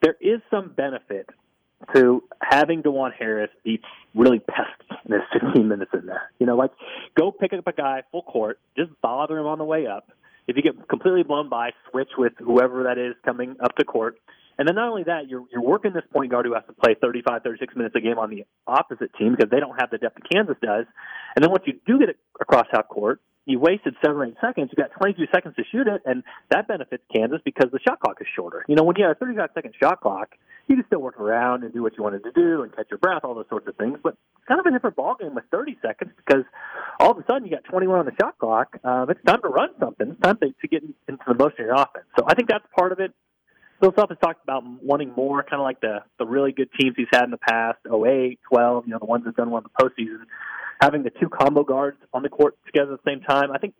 there 0.00 0.16
is 0.20 0.40
some 0.50 0.72
benefit 0.72 1.28
to 1.94 2.22
having 2.42 2.82
Dajuan 2.82 3.12
Harris 3.18 3.50
be 3.64 3.80
really 4.14 4.38
pesky 4.38 4.86
in 5.06 5.12
his 5.12 5.22
15 5.40 5.68
minutes 5.68 5.90
in 5.94 6.06
there. 6.06 6.30
You 6.38 6.46
know, 6.46 6.56
like 6.56 6.70
go 7.18 7.30
pick 7.30 7.52
up 7.52 7.66
a 7.66 7.72
guy 7.72 8.02
full 8.10 8.22
court, 8.22 8.58
just 8.76 8.90
bother 9.00 9.38
him 9.38 9.46
on 9.46 9.58
the 9.58 9.64
way 9.64 9.86
up. 9.86 10.10
If 10.48 10.56
you 10.56 10.62
get 10.62 10.88
completely 10.88 11.22
blown 11.22 11.48
by, 11.48 11.70
switch 11.90 12.10
with 12.18 12.32
whoever 12.38 12.84
that 12.84 12.98
is 12.98 13.14
coming 13.24 13.56
up 13.62 13.76
to 13.76 13.84
court. 13.84 14.18
And 14.58 14.68
then 14.68 14.74
not 14.74 14.88
only 14.88 15.04
that, 15.04 15.28
you're 15.28 15.44
you're 15.50 15.62
working 15.62 15.92
this 15.92 16.04
point 16.12 16.30
guard 16.30 16.46
who 16.46 16.54
has 16.54 16.64
to 16.66 16.74
play 16.74 16.94
35, 17.00 17.42
36 17.42 17.74
minutes 17.76 17.94
a 17.96 18.00
game 18.00 18.18
on 18.18 18.30
the 18.30 18.44
opposite 18.66 19.10
team 19.18 19.34
because 19.34 19.50
they 19.50 19.60
don't 19.60 19.78
have 19.80 19.90
the 19.90 19.98
depth 19.98 20.16
that 20.16 20.30
Kansas 20.30 20.56
does. 20.62 20.84
And 21.34 21.42
then 21.42 21.50
once 21.50 21.64
you 21.66 21.74
do 21.86 21.98
get 21.98 22.16
across 22.40 22.66
half 22.70 22.88
court, 22.88 23.20
you 23.44 23.58
wasted 23.58 23.94
seven 24.02 24.16
or 24.18 24.24
eight 24.26 24.36
seconds. 24.40 24.70
You 24.70 24.82
got 24.82 24.92
22 24.96 25.26
seconds 25.32 25.56
to 25.56 25.64
shoot 25.70 25.86
it, 25.86 26.02
and 26.04 26.22
that 26.50 26.68
benefits 26.68 27.02
Kansas 27.14 27.40
because 27.44 27.70
the 27.72 27.80
shot 27.86 28.00
clock 28.00 28.18
is 28.20 28.26
shorter. 28.36 28.64
You 28.68 28.76
know, 28.76 28.84
when 28.84 28.96
you 28.96 29.04
have 29.04 29.16
a 29.16 29.18
35 29.18 29.50
second 29.54 29.74
shot 29.80 30.00
clock, 30.00 30.34
you 30.68 30.76
can 30.76 30.86
still 30.86 31.00
work 31.00 31.18
around 31.18 31.64
and 31.64 31.72
do 31.72 31.82
what 31.82 31.96
you 31.96 32.04
wanted 32.04 32.22
to 32.22 32.32
do 32.32 32.62
and 32.62 32.74
catch 32.74 32.86
your 32.90 32.98
breath, 32.98 33.22
all 33.24 33.34
those 33.34 33.48
sorts 33.48 33.66
of 33.66 33.76
things. 33.76 33.98
But 34.02 34.14
it's 34.38 34.46
kind 34.46 34.60
of 34.60 34.66
a 34.66 34.70
different 34.70 34.96
ballgame 34.96 35.34
with 35.34 35.44
30 35.50 35.76
seconds 35.82 36.12
because 36.16 36.44
all 37.00 37.10
of 37.10 37.18
a 37.18 37.24
sudden 37.28 37.44
you 37.44 37.50
got 37.50 37.64
21 37.64 37.98
on 37.98 38.06
the 38.06 38.12
shot 38.20 38.38
clock. 38.38 38.78
Um, 38.84 39.10
it's 39.10 39.20
time 39.26 39.42
to 39.42 39.48
run 39.48 39.70
something. 39.80 40.10
It's 40.12 40.20
time 40.20 40.38
to, 40.38 40.54
to 40.60 40.68
get 40.68 40.82
into 41.08 41.24
the 41.26 41.34
motion 41.34 41.62
of 41.62 41.66
your 41.66 41.74
offense. 41.74 42.06
So 42.18 42.24
I 42.26 42.34
think 42.34 42.48
that's 42.48 42.64
part 42.78 42.92
of 42.92 43.00
it. 43.00 43.12
Bill 43.80 43.92
Self 43.96 44.10
has 44.10 44.18
talked 44.22 44.44
about 44.44 44.62
wanting 44.80 45.12
more, 45.16 45.42
kind 45.42 45.60
of 45.60 45.64
like 45.64 45.80
the 45.80 46.04
the 46.16 46.24
really 46.24 46.52
good 46.52 46.68
teams 46.80 46.94
he's 46.96 47.08
had 47.12 47.24
in 47.24 47.32
the 47.32 47.36
past, 47.36 47.78
08, 47.84 48.38
12, 48.48 48.86
you 48.86 48.92
know, 48.92 49.00
the 49.00 49.06
ones 49.06 49.24
that 49.24 49.34
done 49.34 49.50
well 49.50 49.60
in 49.60 49.64
the 49.64 49.84
postseason 49.84 50.22
having 50.82 51.04
the 51.04 51.10
two 51.10 51.28
combo 51.28 51.62
guards 51.62 51.96
on 52.12 52.24
the 52.24 52.28
court 52.28 52.58
together 52.66 52.94
at 52.94 53.04
the 53.04 53.10
same 53.10 53.20
time. 53.20 53.52
I 53.52 53.58
think 53.58 53.74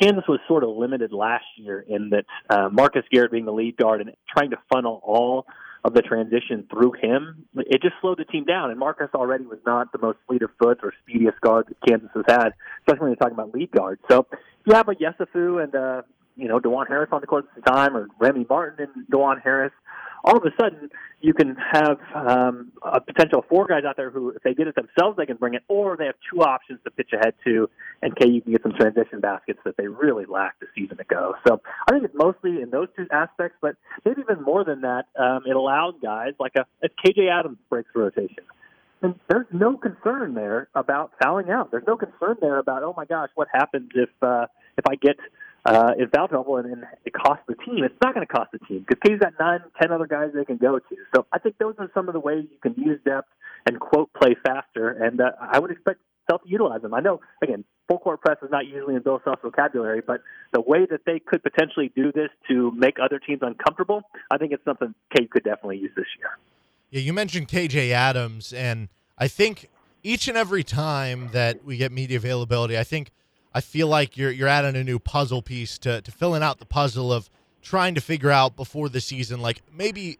Kansas 0.00 0.24
was 0.28 0.38
sort 0.46 0.62
of 0.62 0.70
limited 0.70 1.12
last 1.12 1.44
year 1.56 1.84
in 1.86 2.10
that 2.10 2.24
uh, 2.48 2.68
Marcus 2.70 3.02
Garrett 3.10 3.32
being 3.32 3.44
the 3.44 3.52
lead 3.52 3.76
guard 3.76 4.00
and 4.00 4.10
trying 4.32 4.50
to 4.50 4.56
funnel 4.72 5.00
all 5.02 5.46
of 5.84 5.92
the 5.94 6.00
transition 6.00 6.66
through 6.70 6.92
him, 6.92 7.44
it 7.56 7.82
just 7.82 7.94
slowed 8.00 8.18
the 8.18 8.24
team 8.24 8.44
down. 8.44 8.70
And 8.70 8.78
Marcus 8.78 9.08
already 9.14 9.44
was 9.44 9.58
not 9.66 9.92
the 9.92 9.98
most 9.98 10.18
fleet 10.26 10.42
of 10.42 10.50
foot 10.58 10.78
or 10.82 10.94
speediest 11.02 11.40
guard 11.40 11.66
that 11.68 11.76
Kansas 11.86 12.08
has 12.14 12.24
had, 12.26 12.48
especially 12.80 13.00
when 13.00 13.10
you're 13.10 13.16
talking 13.16 13.34
about 13.34 13.52
lead 13.52 13.70
guards. 13.70 14.00
So 14.10 14.26
if 14.30 14.38
you 14.64 14.74
have 14.74 14.88
a 14.88 14.94
Yesufu 14.94 15.62
and 15.62 15.74
uh, 15.74 16.02
you 16.36 16.48
know 16.48 16.58
Dajuan 16.58 16.88
Harris 16.88 17.10
on 17.12 17.20
the 17.20 17.26
court 17.26 17.44
at 17.44 17.54
the 17.54 17.68
same 17.68 17.76
time, 17.76 17.96
or 17.96 18.08
Remy 18.18 18.46
Martin 18.48 18.88
and 18.94 19.06
Dajuan 19.08 19.42
Harris, 19.42 19.72
all 20.24 20.38
of 20.38 20.44
a 20.44 20.50
sudden 20.60 20.90
you 21.20 21.34
can 21.34 21.56
have 21.56 21.98
um, 22.14 22.72
a 22.82 23.00
potential 23.00 23.44
four 23.48 23.66
guys 23.66 23.84
out 23.86 23.96
there 23.96 24.10
who, 24.10 24.30
if 24.30 24.42
they 24.42 24.54
get 24.54 24.66
it 24.66 24.74
themselves, 24.74 25.16
they 25.16 25.26
can 25.26 25.36
bring 25.36 25.54
it, 25.54 25.62
or 25.68 25.96
they 25.96 26.06
have 26.06 26.16
two 26.32 26.42
options 26.42 26.80
to 26.84 26.90
pitch 26.90 27.10
ahead 27.12 27.34
to, 27.44 27.68
and 28.02 28.16
K, 28.16 28.28
you 28.28 28.42
can 28.42 28.52
get 28.52 28.62
some 28.62 28.72
transition 28.72 29.20
baskets 29.20 29.60
that 29.64 29.76
they 29.76 29.86
really 29.86 30.24
lacked 30.26 30.62
a 30.62 30.66
season 30.74 30.98
ago. 31.00 31.34
So 31.46 31.60
I 31.86 31.92
think 31.92 32.04
it's 32.04 32.14
mostly 32.14 32.60
in 32.62 32.70
those 32.70 32.88
two 32.96 33.06
aspects, 33.12 33.58
but 33.60 33.76
maybe 34.04 34.22
even 34.22 34.42
more 34.42 34.64
than 34.64 34.80
that, 34.80 35.06
um, 35.18 35.42
it 35.46 35.56
allows 35.56 35.94
guys 36.02 36.32
like 36.40 36.52
a 36.56 36.66
if 36.82 36.92
KJ 37.04 37.30
Adams 37.30 37.58
breaks 37.68 37.88
the 37.94 38.00
rotation. 38.00 38.44
And 39.02 39.14
there's 39.28 39.46
no 39.52 39.76
concern 39.76 40.34
there 40.34 40.68
about 40.74 41.12
fouling 41.22 41.50
out. 41.50 41.70
There's 41.70 41.86
no 41.86 41.96
concern 41.96 42.38
there 42.40 42.58
about, 42.58 42.82
oh 42.82 42.94
my 42.96 43.04
gosh, 43.04 43.28
what 43.34 43.48
happens 43.52 43.90
if 43.94 44.08
uh, 44.22 44.46
if 44.78 44.84
I 44.88 44.94
get 44.94 45.16
uh, 45.64 45.92
in 45.98 46.08
foul 46.08 46.28
trouble 46.28 46.56
and, 46.56 46.70
and 46.70 46.84
it 47.04 47.12
costs 47.12 47.44
the 47.48 47.54
team. 47.54 47.84
It's 47.84 47.94
not 48.02 48.14
going 48.14 48.26
to 48.26 48.32
cost 48.32 48.52
the 48.52 48.58
team 48.60 48.84
because 48.86 49.00
Katie's 49.02 49.20
got 49.20 49.32
nine, 49.38 49.60
ten 49.80 49.92
other 49.92 50.06
guys 50.06 50.30
they 50.34 50.44
can 50.44 50.58
go 50.58 50.78
to. 50.78 50.96
So 51.14 51.26
I 51.32 51.38
think 51.38 51.58
those 51.58 51.74
are 51.78 51.90
some 51.94 52.08
of 52.08 52.14
the 52.14 52.20
ways 52.20 52.44
you 52.50 52.58
can 52.62 52.74
use 52.82 53.00
depth 53.04 53.28
and 53.66 53.80
quote 53.80 54.10
play 54.12 54.36
faster. 54.44 54.90
And 54.90 55.20
uh, 55.20 55.30
I 55.40 55.58
would 55.58 55.70
expect 55.70 56.00
Self 56.30 56.40
utilize 56.46 56.80
them. 56.80 56.94
I 56.94 57.00
know 57.00 57.20
again, 57.42 57.64
full 57.86 57.98
court 57.98 58.22
press 58.22 58.38
is 58.42 58.50
not 58.50 58.66
usually 58.66 58.94
in 58.94 59.02
Bill 59.02 59.20
Self's 59.24 59.42
vocabulary, 59.42 60.00
but 60.00 60.22
the 60.54 60.60
way 60.60 60.86
that 60.90 61.00
they 61.04 61.18
could 61.18 61.42
potentially 61.42 61.92
do 61.94 62.12
this 62.12 62.30
to 62.48 62.70
make 62.72 62.96
other 63.02 63.18
teams 63.18 63.40
uncomfortable, 63.42 64.02
I 64.30 64.38
think 64.38 64.52
it's 64.52 64.64
something 64.64 64.94
Kate 65.14 65.30
could 65.30 65.44
definitely 65.44 65.78
use 65.78 65.90
this 65.94 66.06
year. 66.18 66.30
Yeah, 66.90 67.00
you 67.00 67.12
mentioned 67.12 67.48
KJ 67.48 67.90
Adams, 67.90 68.54
and 68.54 68.88
I 69.18 69.28
think 69.28 69.68
each 70.02 70.26
and 70.26 70.36
every 70.36 70.64
time 70.64 71.28
that 71.32 71.62
we 71.62 71.76
get 71.76 71.92
media 71.92 72.16
availability, 72.16 72.78
I 72.78 72.84
think 72.84 73.10
I 73.54 73.60
feel 73.60 73.86
like 73.86 74.16
you're 74.16 74.30
you're 74.30 74.48
adding 74.48 74.76
a 74.76 74.84
new 74.84 74.98
puzzle 74.98 75.40
piece 75.40 75.78
to 75.78 76.02
to 76.02 76.10
filling 76.10 76.42
out 76.42 76.58
the 76.58 76.66
puzzle 76.66 77.12
of 77.12 77.30
trying 77.62 77.94
to 77.94 78.00
figure 78.00 78.30
out 78.30 78.56
before 78.56 78.88
the 78.88 79.00
season, 79.00 79.40
like 79.40 79.62
maybe 79.72 80.18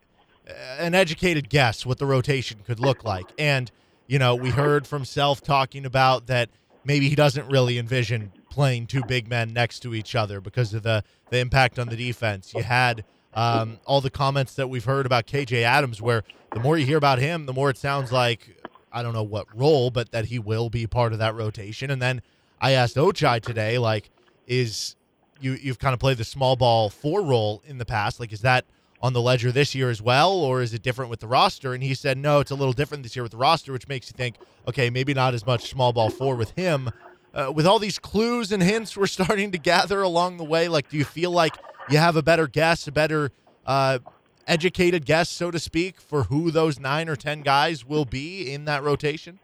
uh, 0.49 0.53
an 0.79 0.94
educated 0.94 1.51
guess 1.51 1.85
what 1.85 1.99
the 1.99 2.07
rotation 2.07 2.61
could 2.64 2.81
look 2.81 3.05
like. 3.05 3.27
And 3.38 3.70
you 4.07 4.18
know, 4.18 4.35
we 4.35 4.51
heard 4.51 4.87
from 4.87 5.05
Self 5.05 5.42
talking 5.42 5.85
about 5.85 6.27
that 6.27 6.49
maybe 6.85 7.09
he 7.09 7.14
doesn't 7.14 7.49
really 7.49 7.79
envision 7.79 8.33
playing 8.51 8.87
two 8.87 9.03
big 9.05 9.29
men 9.29 9.53
next 9.53 9.81
to 9.81 9.94
each 9.94 10.14
other 10.14 10.40
because 10.40 10.73
of 10.73 10.83
the 10.83 11.03
the 11.31 11.38
impact 11.38 11.79
on 11.79 11.88
the 11.88 11.97
defense. 11.97 12.55
You 12.55 12.62
had 12.62 13.05
um, 13.35 13.81
all 13.85 14.01
the 14.01 14.11
comments 14.11 14.55
that 14.55 14.68
we've 14.68 14.85
heard 14.85 15.07
about 15.07 15.27
KJ 15.27 15.62
Adams, 15.62 16.01
where 16.01 16.23
the 16.53 16.61
more 16.61 16.79
you 16.79 16.87
hear 16.87 16.99
about 16.99 17.18
him, 17.18 17.47
the 17.47 17.53
more 17.53 17.68
it 17.68 17.79
sounds 17.79 18.12
like 18.12 18.62
I 18.92 19.03
don't 19.03 19.12
know 19.12 19.25
what 19.25 19.47
role, 19.59 19.90
but 19.90 20.12
that 20.12 20.27
he 20.27 20.38
will 20.38 20.70
be 20.70 20.87
part 20.87 21.12
of 21.12 21.18
that 21.18 21.35
rotation. 21.35 21.90
And 21.90 22.01
then 22.01 22.23
I 22.64 22.70
asked 22.70 22.96
Ochai 22.96 23.42
today, 23.42 23.77
like, 23.77 24.09
is 24.46 24.96
you 25.38 25.53
you've 25.53 25.79
kind 25.79 25.92
of 25.92 26.00
played 26.00 26.16
the 26.16 26.24
small 26.24 26.57
ball 26.57 26.88
four 26.88 27.20
role 27.20 27.62
in 27.66 27.77
the 27.77 27.85
past? 27.85 28.18
Like, 28.18 28.33
is 28.33 28.40
that 28.40 28.64
on 29.03 29.12
the 29.12 29.20
ledger 29.20 29.53
this 29.53 29.74
year 29.74 29.90
as 29.90 30.00
well, 30.00 30.33
or 30.33 30.62
is 30.62 30.72
it 30.72 30.81
different 30.81 31.11
with 31.11 31.20
the 31.20 31.27
roster? 31.27 31.74
And 31.74 31.83
he 31.83 31.92
said, 31.92 32.16
no, 32.16 32.40
it's 32.40 32.50
a 32.50 32.55
little 32.55 32.72
different 32.72 33.03
this 33.03 33.14
year 33.14 33.22
with 33.22 33.33
the 33.33 33.37
roster, 33.38 33.70
which 33.70 33.87
makes 33.87 34.09
you 34.09 34.14
think, 34.16 34.37
okay, 34.66 34.88
maybe 34.88 35.12
not 35.12 35.35
as 35.35 35.44
much 35.44 35.68
small 35.68 35.92
ball 35.92 36.09
four 36.09 36.37
with 36.37 36.53
him. 36.53 36.90
Uh, 37.35 37.53
with 37.55 37.66
all 37.66 37.79
these 37.79 37.98
clues 37.98 38.50
and 38.50 38.62
hints 38.62 38.96
we're 38.96 39.07
starting 39.18 39.53
to 39.53 39.59
gather 39.59 40.00
along 40.00 40.38
the 40.38 40.44
way, 40.44 40.66
like, 40.66 40.88
do 40.88 40.96
you 40.96 41.05
feel 41.05 41.33
like 41.33 41.55
you 41.90 41.98
have 41.98 42.16
a 42.16 42.22
better 42.22 42.46
guess, 42.46 42.88
a 42.88 42.92
better 42.92 43.31
uh, 43.66 43.98
educated 44.46 45.05
guess, 45.05 45.29
so 45.29 45.50
to 45.50 45.59
speak, 45.59 46.00
for 46.00 46.22
who 46.22 46.50
those 46.50 46.81
nine 46.81 47.11
or 47.11 47.16
ten 47.16 47.42
guys 47.42 47.85
will 47.85 48.07
be 48.07 48.50
in 48.50 48.64
that 48.64 48.83
rotation? 48.83 49.38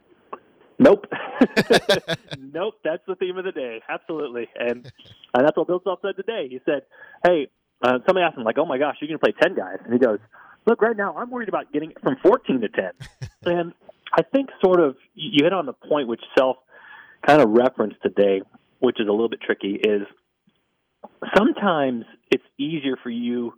Nope. 0.78 1.04
nope. 2.38 2.74
That's 2.84 3.02
the 3.06 3.14
theme 3.16 3.38
of 3.38 3.44
the 3.44 3.52
day. 3.52 3.80
Absolutely. 3.88 4.48
And, 4.58 4.90
and 5.34 5.46
that's 5.46 5.56
what 5.56 5.66
Bill 5.66 5.80
Self 5.82 6.00
said 6.02 6.16
today. 6.16 6.48
He 6.48 6.60
said, 6.64 6.82
hey, 7.24 7.48
uh, 7.82 7.98
somebody 8.06 8.24
asked 8.24 8.36
him, 8.36 8.44
like, 8.44 8.58
oh 8.58 8.66
my 8.66 8.78
gosh, 8.78 8.96
you're 9.00 9.08
going 9.08 9.18
to 9.18 9.24
play 9.24 9.34
10 9.40 9.56
guys. 9.56 9.78
And 9.84 9.92
he 9.92 9.98
goes, 9.98 10.18
look, 10.66 10.82
right 10.82 10.96
now 10.96 11.16
I'm 11.16 11.30
worried 11.30 11.48
about 11.48 11.72
getting 11.72 11.92
from 12.02 12.16
14 12.22 12.60
to 12.60 12.68
10. 12.68 12.84
and 13.44 13.72
I 14.12 14.22
think 14.22 14.50
sort 14.62 14.80
of 14.80 14.96
you 15.14 15.44
hit 15.44 15.52
on 15.52 15.66
the 15.66 15.72
point 15.72 16.08
which 16.08 16.22
Self 16.36 16.56
kind 17.26 17.40
of 17.40 17.50
referenced 17.50 18.02
today, 18.02 18.42
which 18.80 19.00
is 19.00 19.08
a 19.08 19.12
little 19.12 19.28
bit 19.28 19.40
tricky, 19.40 19.74
is 19.74 20.02
sometimes 21.36 22.04
it's 22.30 22.44
easier 22.58 22.96
for 23.02 23.10
you 23.10 23.54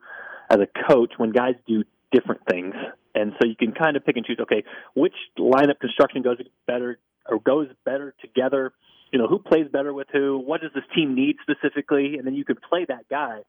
as 0.51 0.59
a 0.59 0.67
coach 0.89 1.13
when 1.17 1.33
guys 1.33 1.55
do 1.67 1.85
different 2.13 2.43
things. 2.49 2.75
And 3.15 3.33
so 3.41 3.47
you 3.47 3.57
can 3.57 3.73
kind 3.73 3.97
of 3.97 4.05
pick 4.05 4.17
and 4.17 4.25
choose, 4.25 4.39
okay, 4.41 4.65
which 4.95 5.15
lineup 5.39 5.81
construction 5.81 6.23
goes 6.23 6.39
better 6.67 6.99
or 7.29 7.39
goes 7.41 7.69
better 7.85 8.15
together? 8.21 8.73
You 9.13 9.19
know, 9.19 9.27
who 9.27 9.39
plays 9.39 9.67
better 9.71 9.93
with 9.93 10.09
who? 10.13 10.39
What 10.39 10.63
does 10.63 10.71
this 10.75 10.85
team 10.95 11.15
need 11.15 11.37
specifically? 11.43 12.17
And 12.17 12.27
then 12.27 12.35
you 12.35 12.45
can 12.45 12.57
play 12.57 12.87
that 12.89 13.09
guy. 13.11 13.41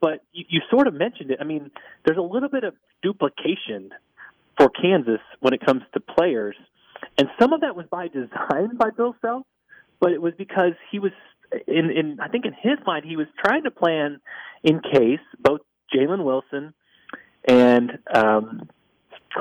But 0.00 0.22
you, 0.32 0.44
you 0.48 0.60
sort 0.70 0.86
of 0.86 0.94
mentioned 0.94 1.30
it. 1.30 1.38
I 1.40 1.44
mean, 1.44 1.70
there's 2.04 2.18
a 2.18 2.22
little 2.22 2.48
bit 2.48 2.64
of 2.64 2.74
duplication 3.02 3.90
for 4.58 4.68
Kansas 4.68 5.20
when 5.40 5.54
it 5.54 5.64
comes 5.64 5.82
to 5.94 6.00
players. 6.00 6.56
And 7.18 7.28
some 7.40 7.52
of 7.52 7.60
that 7.60 7.76
was 7.76 7.86
by 7.90 8.08
design 8.08 8.76
by 8.76 8.90
Bill 8.96 9.14
Self, 9.20 9.46
but 10.00 10.12
it 10.12 10.22
was 10.22 10.32
because 10.36 10.72
he 10.90 10.98
was 10.98 11.12
in, 11.66 11.90
in 11.90 12.18
I 12.20 12.28
think 12.28 12.44
in 12.46 12.52
his 12.52 12.78
mind 12.86 13.04
he 13.04 13.16
was 13.16 13.26
trying 13.44 13.64
to 13.64 13.70
plan 13.70 14.20
in 14.62 14.80
case 14.80 15.20
both 15.38 15.60
Jalen 15.94 16.24
Wilson 16.24 16.74
and 17.46 17.98
um, 18.12 18.68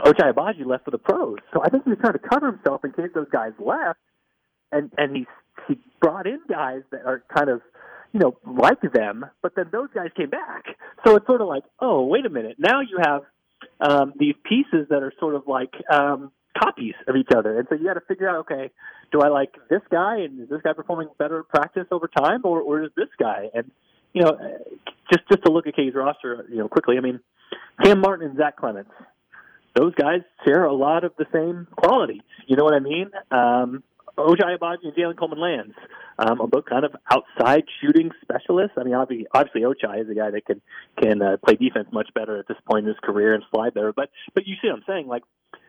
Ochai 0.02 0.34
Agbaji 0.34 0.66
left 0.66 0.86
for 0.86 0.92
the 0.92 0.98
pros. 0.98 1.38
So 1.54 1.62
I 1.64 1.70
think 1.70 1.84
he 1.84 1.92
was 1.92 2.00
trying 2.00 2.14
to 2.14 2.20
cover 2.20 2.52
himself 2.52 2.84
in 2.84 2.92
case 2.92 3.10
those 3.14 3.30
guys 3.32 3.52
left, 3.60 4.00
and 4.72 4.92
and 4.98 5.16
he 5.16 5.28
he 5.68 5.80
brought 6.02 6.28
in 6.28 6.40
guys 6.50 6.82
that 6.92 7.06
are 7.06 7.24
kind 7.36 7.50
of 7.50 7.62
you 8.12 8.20
know 8.20 8.38
like 8.46 8.82
them, 8.94 9.26
but 9.42 9.56
then 9.56 9.66
those 9.72 9.90
guys 9.94 10.10
came 10.16 10.30
back. 10.30 10.66
So 11.06 11.16
it's 11.16 11.26
sort 11.28 11.42
of 11.42 11.48
like, 11.48 11.64
oh 11.80 12.06
wait 12.06 12.26
a 12.26 12.30
minute, 12.30 12.56
now 12.58 12.82
you 12.82 12.98
have 13.04 13.22
um, 13.80 14.14
these 14.18 14.36
pieces 14.44 14.88
that 14.90 15.04
are 15.04 15.14
sort 15.20 15.36
of 15.36 15.44
like 15.48 15.74
um, 15.92 16.32
copies 16.60 16.96
of 17.08 17.16
each 17.16 17.30
other, 17.36 17.60
and 17.60 17.68
so 17.70 17.76
you 17.76 17.86
got 17.86 17.94
to 17.94 18.02
figure 18.08 18.28
out, 18.30 18.38
okay, 18.52 18.72
do 19.12 19.22
I 19.22 19.28
like 19.28 19.54
this 19.70 19.82
guy, 19.92 20.20
and 20.20 20.42
is 20.42 20.50
this 20.50 20.62
guy 20.64 20.74
performing 20.74 21.10
better 21.20 21.44
practice 21.44 21.86
over 21.92 22.08
time, 22.08 22.42
or 22.44 22.62
or 22.62 22.84
is 22.84 22.92
this 22.98 23.10
guy? 23.20 23.50
And 23.54 23.70
you 24.14 24.24
know, 24.24 24.38
just 25.12 25.28
just 25.30 25.44
to 25.46 25.52
look 25.52 25.68
at 25.68 25.76
Katie's 25.76 25.94
roster, 25.94 26.46
you 26.50 26.58
know, 26.58 26.68
quickly. 26.68 26.98
I 26.98 27.02
mean, 27.02 27.20
Cam 27.84 28.00
Martin 28.00 28.28
and 28.28 28.38
Zach 28.38 28.58
Clemence 28.58 28.90
those 29.76 29.94
guys 29.96 30.22
share 30.46 30.66
a 30.66 30.74
lot 30.74 31.04
of 31.04 31.14
the 31.18 31.26
same 31.34 31.68
qualities. 31.76 32.22
You 32.48 32.56
know 32.56 32.64
what 32.64 32.74
I 32.74 32.80
mean? 32.80 33.10
Um, 33.32 33.84
Agbaji 34.18 34.84
and 34.84 34.94
Jalen 34.94 35.18
Coleman 35.18 35.40
Lands 35.40 35.74
um, 36.20 36.42
are 36.42 36.48
both 36.48 36.66
kind 36.66 36.86
of 36.86 36.96
outside 37.12 37.64
shooting 37.82 38.12
specialists. 38.22 38.78
I 38.78 38.84
mean, 38.84 38.94
obviously, 38.94 39.28
obviously 39.34 39.62
Ochai 39.62 40.02
is 40.02 40.10
a 40.10 40.14
guy 40.14 40.30
that 40.32 40.46
can 40.46 40.62
can 41.02 41.22
uh, 41.22 41.38
play 41.44 41.56
defense 41.56 41.88
much 41.92 42.10
better 42.14 42.38
at 42.38 42.48
this 42.48 42.58
point 42.70 42.86
in 42.86 42.90
his 42.90 42.98
career 43.04 43.34
and 43.34 43.44
slide 43.52 43.74
better. 43.74 43.94
But 43.94 44.10
but 44.34 44.46
you 44.46 44.56
see 44.62 44.68
what 44.68 44.78
I'm 44.78 44.84
saying? 44.88 45.08
Like 45.08 45.24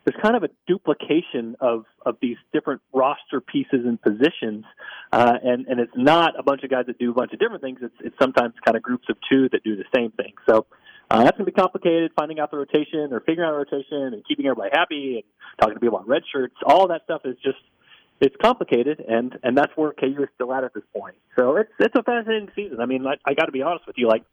there's 0.04 0.20
kind 0.22 0.36
of 0.36 0.42
a 0.42 0.48
duplication 0.66 1.56
of 1.60 1.84
of 2.04 2.16
these 2.20 2.36
different 2.52 2.82
roster 2.92 3.40
pieces 3.40 3.86
and 3.86 4.00
positions, 4.00 4.64
uh, 5.12 5.38
and 5.42 5.66
and 5.66 5.80
it's 5.80 5.92
not 5.96 6.38
a 6.38 6.42
bunch 6.42 6.62
of 6.62 6.70
guys 6.70 6.86
that 6.86 6.98
do 6.98 7.10
a 7.10 7.14
bunch 7.14 7.32
of 7.32 7.38
different 7.38 7.62
things. 7.62 7.78
It's 7.82 7.96
it's 8.00 8.16
sometimes 8.20 8.54
kind 8.64 8.76
of 8.76 8.82
groups 8.82 9.06
of 9.08 9.16
two 9.30 9.48
that 9.52 9.64
do 9.64 9.76
the 9.76 9.84
same 9.94 10.10
thing. 10.10 10.34
So 10.48 10.66
uh, 11.10 11.22
that's 11.22 11.36
going 11.36 11.46
to 11.46 11.52
be 11.52 11.60
complicated, 11.60 12.12
finding 12.16 12.40
out 12.40 12.50
the 12.50 12.56
rotation 12.56 13.12
or 13.12 13.20
figuring 13.20 13.48
out 13.48 13.52
the 13.52 13.58
rotation 13.58 14.14
and 14.14 14.24
keeping 14.26 14.46
everybody 14.46 14.70
happy 14.72 15.16
and 15.16 15.24
talking 15.60 15.74
to 15.74 15.80
people 15.80 15.98
about 15.98 16.08
red 16.08 16.22
shirts. 16.32 16.54
All 16.64 16.88
that 16.88 17.02
stuff 17.04 17.22
is 17.24 17.36
just 17.44 17.58
it's 18.20 18.34
complicated, 18.40 19.04
and 19.06 19.38
and 19.42 19.56
that's 19.56 19.72
where 19.76 19.92
KU 19.92 20.22
is 20.22 20.28
still 20.34 20.52
at 20.52 20.64
at 20.64 20.72
this 20.72 20.84
point. 20.96 21.16
So 21.36 21.56
it's 21.56 21.70
it's 21.78 21.94
a 21.96 22.02
fascinating 22.02 22.50
season. 22.54 22.80
I 22.80 22.86
mean, 22.86 23.06
I, 23.06 23.14
I 23.24 23.34
got 23.34 23.46
to 23.46 23.52
be 23.52 23.62
honest 23.62 23.86
with 23.86 23.96
you, 23.98 24.08
like 24.08 24.24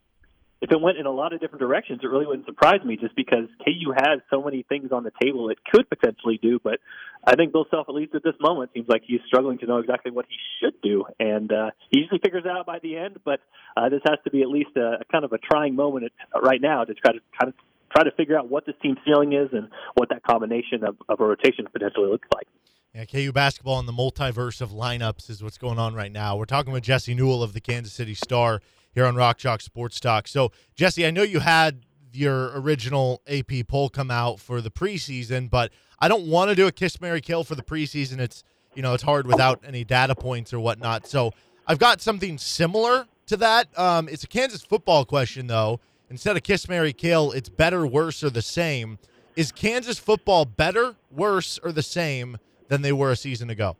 if 0.62 0.70
it 0.70 0.80
went 0.80 0.96
in 0.96 1.06
a 1.06 1.10
lot 1.10 1.32
of 1.32 1.40
different 1.40 1.60
directions, 1.60 2.00
it 2.04 2.06
really 2.06 2.24
wouldn't 2.24 2.46
surprise 2.46 2.84
me 2.84 2.96
just 2.96 3.16
because 3.16 3.46
KU 3.64 3.92
has 3.96 4.20
so 4.30 4.40
many 4.40 4.62
things 4.62 4.92
on 4.92 5.02
the 5.02 5.10
table 5.20 5.50
it 5.50 5.58
could 5.70 5.90
potentially 5.90 6.38
do. 6.40 6.60
But 6.62 6.78
I 7.26 7.34
think 7.34 7.52
Bill 7.52 7.66
Self, 7.68 7.88
at 7.88 7.94
least 7.96 8.14
at 8.14 8.22
this 8.22 8.36
moment, 8.40 8.70
seems 8.72 8.88
like 8.88 9.02
he's 9.04 9.20
struggling 9.26 9.58
to 9.58 9.66
know 9.66 9.78
exactly 9.78 10.12
what 10.12 10.26
he 10.28 10.36
should 10.60 10.80
do. 10.80 11.04
And 11.18 11.52
uh, 11.52 11.70
he 11.90 11.98
usually 11.98 12.20
figures 12.20 12.44
it 12.46 12.50
out 12.50 12.64
by 12.64 12.78
the 12.78 12.96
end, 12.96 13.18
but 13.24 13.40
uh, 13.76 13.88
this 13.88 14.02
has 14.08 14.18
to 14.22 14.30
be 14.30 14.42
at 14.42 14.48
least 14.48 14.70
a, 14.76 15.00
a 15.00 15.04
kind 15.10 15.24
of 15.24 15.32
a 15.32 15.38
trying 15.38 15.74
moment 15.74 16.04
at, 16.04 16.42
right 16.42 16.60
now 16.60 16.84
to 16.84 16.94
try 16.94 17.12
to 17.12 17.18
kind 17.40 17.48
of 17.48 17.54
try 17.92 18.04
to 18.04 18.12
figure 18.12 18.38
out 18.38 18.48
what 18.48 18.64
this 18.64 18.76
team's 18.80 18.98
ceiling 19.04 19.32
is 19.32 19.48
and 19.52 19.68
what 19.94 20.10
that 20.10 20.22
combination 20.22 20.84
of, 20.84 20.96
of 21.08 21.18
a 21.18 21.24
rotation 21.24 21.66
potentially 21.72 22.08
looks 22.08 22.28
like. 22.32 22.46
Yeah, 22.94 23.04
KU 23.06 23.32
basketball 23.32 23.80
in 23.80 23.86
the 23.86 23.92
multiverse 23.92 24.60
of 24.60 24.70
lineups 24.70 25.28
is 25.28 25.42
what's 25.42 25.58
going 25.58 25.80
on 25.80 25.94
right 25.94 26.12
now. 26.12 26.36
We're 26.36 26.44
talking 26.44 26.72
with 26.72 26.84
Jesse 26.84 27.14
Newell 27.14 27.42
of 27.42 27.52
the 27.52 27.60
Kansas 27.60 27.92
City 27.92 28.14
Star 28.14 28.60
here 28.94 29.06
on 29.06 29.16
Rock 29.16 29.38
Chalk 29.38 29.60
Sports 29.60 30.00
Talk. 30.00 30.28
So, 30.28 30.52
Jesse, 30.74 31.06
I 31.06 31.10
know 31.10 31.22
you 31.22 31.40
had 31.40 31.84
your 32.12 32.58
original 32.58 33.22
AP 33.26 33.66
poll 33.68 33.88
come 33.88 34.10
out 34.10 34.38
for 34.38 34.60
the 34.60 34.70
preseason, 34.70 35.48
but 35.48 35.72
I 35.98 36.08
don't 36.08 36.26
want 36.26 36.50
to 36.50 36.54
do 36.54 36.66
a 36.66 36.72
kiss 36.72 37.00
Mary 37.00 37.20
kill 37.20 37.44
for 37.44 37.54
the 37.54 37.62
preseason. 37.62 38.18
It's 38.18 38.44
you 38.74 38.82
know 38.82 38.94
it's 38.94 39.02
hard 39.02 39.26
without 39.26 39.60
any 39.66 39.84
data 39.84 40.14
points 40.14 40.52
or 40.52 40.60
whatnot. 40.60 41.06
So 41.06 41.32
I've 41.66 41.78
got 41.78 42.00
something 42.00 42.38
similar 42.38 43.06
to 43.26 43.36
that. 43.38 43.78
Um, 43.78 44.08
it's 44.08 44.24
a 44.24 44.28
Kansas 44.28 44.62
football 44.62 45.04
question 45.04 45.46
though. 45.46 45.80
Instead 46.10 46.36
of 46.36 46.42
kiss 46.42 46.68
Mary 46.68 46.92
kill, 46.92 47.32
it's 47.32 47.48
better, 47.48 47.86
worse, 47.86 48.22
or 48.22 48.28
the 48.28 48.42
same. 48.42 48.98
Is 49.34 49.50
Kansas 49.50 49.98
football 49.98 50.44
better, 50.44 50.94
worse, 51.10 51.58
or 51.62 51.72
the 51.72 51.82
same 51.82 52.36
than 52.68 52.82
they 52.82 52.92
were 52.92 53.12
a 53.12 53.16
season 53.16 53.48
ago? 53.48 53.76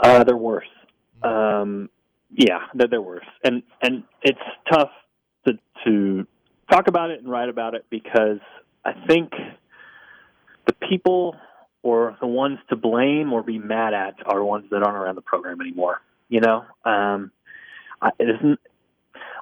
Uh, 0.00 0.24
they're 0.24 0.36
worse. 0.36 0.66
Um, 1.24 1.88
yeah, 2.30 2.60
they're, 2.74 2.88
they're 2.88 3.02
worse, 3.02 3.26
and 3.44 3.62
and 3.80 4.04
it's 4.22 4.38
tough 4.70 4.90
to 5.46 5.54
to 5.84 6.26
talk 6.70 6.88
about 6.88 7.10
it 7.10 7.20
and 7.20 7.28
write 7.30 7.48
about 7.48 7.74
it 7.74 7.84
because 7.90 8.38
I 8.84 8.92
think 9.06 9.32
the 10.66 10.72
people 10.88 11.36
or 11.82 12.16
the 12.20 12.26
ones 12.26 12.58
to 12.70 12.76
blame 12.76 13.32
or 13.32 13.42
be 13.42 13.58
mad 13.58 13.92
at 13.92 14.14
are 14.26 14.42
ones 14.42 14.66
that 14.70 14.82
aren't 14.82 14.96
around 14.96 15.16
the 15.16 15.22
program 15.22 15.60
anymore. 15.60 16.00
You 16.28 16.40
know, 16.40 16.64
um, 16.84 17.30
I, 18.00 18.10
it 18.18 18.28
isn't. 18.28 18.60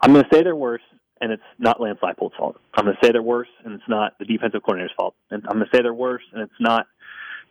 I'm 0.02 0.12
going 0.12 0.24
to 0.24 0.30
say 0.34 0.42
they're 0.42 0.56
worse, 0.56 0.82
and 1.20 1.30
it's 1.30 1.42
not 1.58 1.80
Lance 1.80 1.98
Leipold's 2.02 2.34
fault. 2.36 2.58
I'm 2.74 2.86
going 2.86 2.96
to 3.00 3.06
say 3.06 3.12
they're 3.12 3.22
worse, 3.22 3.48
and 3.64 3.74
it's 3.74 3.88
not 3.88 4.18
the 4.18 4.24
defensive 4.24 4.62
coordinator's 4.62 4.94
fault. 4.96 5.14
And 5.30 5.44
I'm 5.46 5.58
going 5.58 5.68
to 5.70 5.76
say 5.76 5.82
they're 5.82 5.94
worse, 5.94 6.22
and 6.32 6.42
it's 6.42 6.52
not 6.58 6.86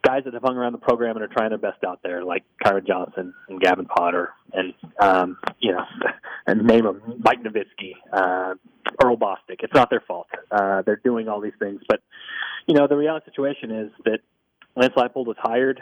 guys 0.03 0.23
that 0.25 0.33
have 0.33 0.43
hung 0.43 0.55
around 0.55 0.71
the 0.71 0.79
program 0.79 1.15
and 1.15 1.23
are 1.23 1.33
trying 1.33 1.49
their 1.49 1.57
best 1.57 1.83
out 1.83 1.99
there, 2.03 2.23
like 2.23 2.43
Kyron 2.63 2.88
Johnson 2.88 3.33
and 3.47 3.59
Gavin 3.59 3.85
Potter, 3.85 4.33
and 4.53 4.73
um, 4.99 5.38
you 5.59 5.71
know, 5.71 5.83
and 6.47 6.63
name 6.65 6.85
them 6.85 7.21
Mike 7.23 7.39
Novitsky, 7.43 7.93
uh, 8.13 8.55
Earl 9.03 9.17
Bostick. 9.17 9.59
It's 9.59 9.73
not 9.73 9.89
their 9.89 10.03
fault. 10.07 10.27
Uh, 10.51 10.81
they're 10.83 11.01
doing 11.03 11.27
all 11.27 11.41
these 11.41 11.53
things, 11.59 11.81
but 11.88 12.01
you 12.67 12.75
know, 12.75 12.88
the 12.88 12.95
reality 12.95 13.25
situation 13.25 13.71
is 13.71 13.91
that 14.05 14.19
Lance 14.75 14.93
Leipold 14.95 15.25
was 15.25 15.38
hired 15.39 15.81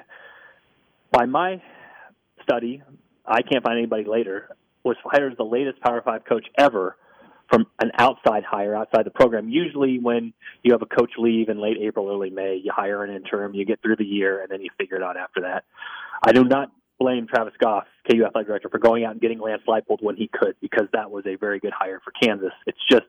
by 1.12 1.26
my 1.26 1.62
study. 2.44 2.82
I 3.26 3.42
can't 3.42 3.64
find 3.64 3.78
anybody 3.78 4.06
later. 4.06 4.50
Was 4.84 4.98
hired 5.04 5.34
as 5.34 5.38
the 5.38 5.44
latest 5.44 5.82
Power 5.82 6.02
Five 6.02 6.24
coach 6.26 6.46
ever 6.58 6.96
from 7.50 7.66
an 7.80 7.92
outside 7.98 8.44
hire 8.44 8.76
outside 8.76 9.06
the 9.06 9.12
program. 9.12 9.50
Usually, 9.50 10.00
when 10.00 10.34
you 10.64 10.74
have 10.74 10.82
a 10.82 10.86
coach 10.86 11.12
leave 11.18 11.50
in 11.50 11.62
late 11.62 11.78
April, 11.82 12.10
early 12.10 12.30
May, 12.30 12.60
you 12.64 12.72
hire 12.76 13.04
an 13.04 13.16
interim, 13.16 13.54
you 13.54 13.66
get 13.66 13.82
through 13.82 13.96
the 13.96 14.06
year, 14.06 14.42
and 14.42 14.52
then 14.52 14.62
you 14.62 14.70
figure 14.78 14.98
it 14.98 15.04
out 15.04 15.18
after 15.18 15.42
that. 15.42 15.64
I 16.26 16.32
do 16.32 16.44
not 16.44 16.72
blame 17.00 17.28
Travis 17.28 17.54
Goff, 17.62 17.86
KU 18.10 18.26
athletic 18.26 18.48
director, 18.48 18.70
for 18.70 18.80
going 18.80 19.06
out 19.06 19.12
and 19.12 19.22
getting 19.22 19.40
Lance 19.40 19.62
Leipold 19.68 20.02
when 20.02 20.16
he 20.16 20.30
could, 20.32 20.56
because 20.62 20.88
that 20.94 21.12
was 21.12 21.26
a 21.26 21.36
very 21.36 21.60
good 21.60 21.74
hire 21.78 22.02
for 22.04 22.12
Kansas. 22.12 22.54
It's 22.66 22.80
just 22.90 23.06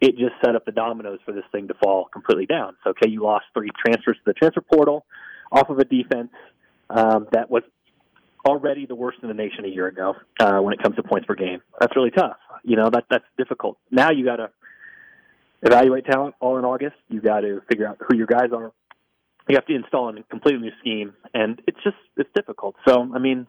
it 0.00 0.12
just 0.18 0.34
set 0.44 0.54
up 0.54 0.64
the 0.64 0.72
dominoes 0.72 1.20
for 1.24 1.32
this 1.32 1.44
thing 1.52 1.68
to 1.68 1.74
fall 1.82 2.06
completely 2.12 2.46
down. 2.46 2.76
So 2.84 2.92
KU 2.92 3.22
lost 3.22 3.46
three 3.54 3.70
transfers 3.82 4.16
to 4.16 4.22
the 4.26 4.34
transfer 4.34 4.60
portal 4.60 5.06
off 5.50 5.70
of 5.70 5.78
a 5.78 5.84
defense 5.84 6.32
um, 6.90 7.26
that 7.32 7.50
was 7.50 7.62
already 8.46 8.86
the 8.86 8.94
worst 8.94 9.18
in 9.22 9.28
the 9.28 9.34
nation 9.34 9.64
a 9.64 9.68
year 9.68 9.86
ago 9.86 10.14
uh, 10.40 10.58
when 10.58 10.72
it 10.72 10.82
comes 10.82 10.96
to 10.96 11.02
points 11.02 11.26
per 11.26 11.34
game. 11.34 11.60
That's 11.80 11.94
really 11.96 12.10
tough. 12.10 12.36
You 12.64 12.76
know 12.76 12.90
that 12.90 13.04
that's 13.10 13.24
difficult. 13.36 13.78
Now 13.90 14.10
you 14.10 14.24
got 14.24 14.36
to 14.36 14.50
evaluate 15.62 16.06
talent 16.06 16.34
all 16.40 16.58
in 16.58 16.64
August. 16.64 16.96
You 17.08 17.20
got 17.20 17.40
to 17.40 17.60
figure 17.68 17.86
out 17.86 17.98
who 18.06 18.16
your 18.16 18.26
guys 18.26 18.50
are. 18.52 18.72
You 19.48 19.56
have 19.56 19.66
to 19.66 19.74
install 19.74 20.08
a 20.08 20.22
completely 20.24 20.60
new 20.60 20.72
scheme, 20.80 21.14
and 21.34 21.60
it's 21.66 21.78
just 21.84 21.96
it's 22.16 22.30
difficult. 22.34 22.76
So 22.86 23.08
I 23.14 23.18
mean, 23.18 23.46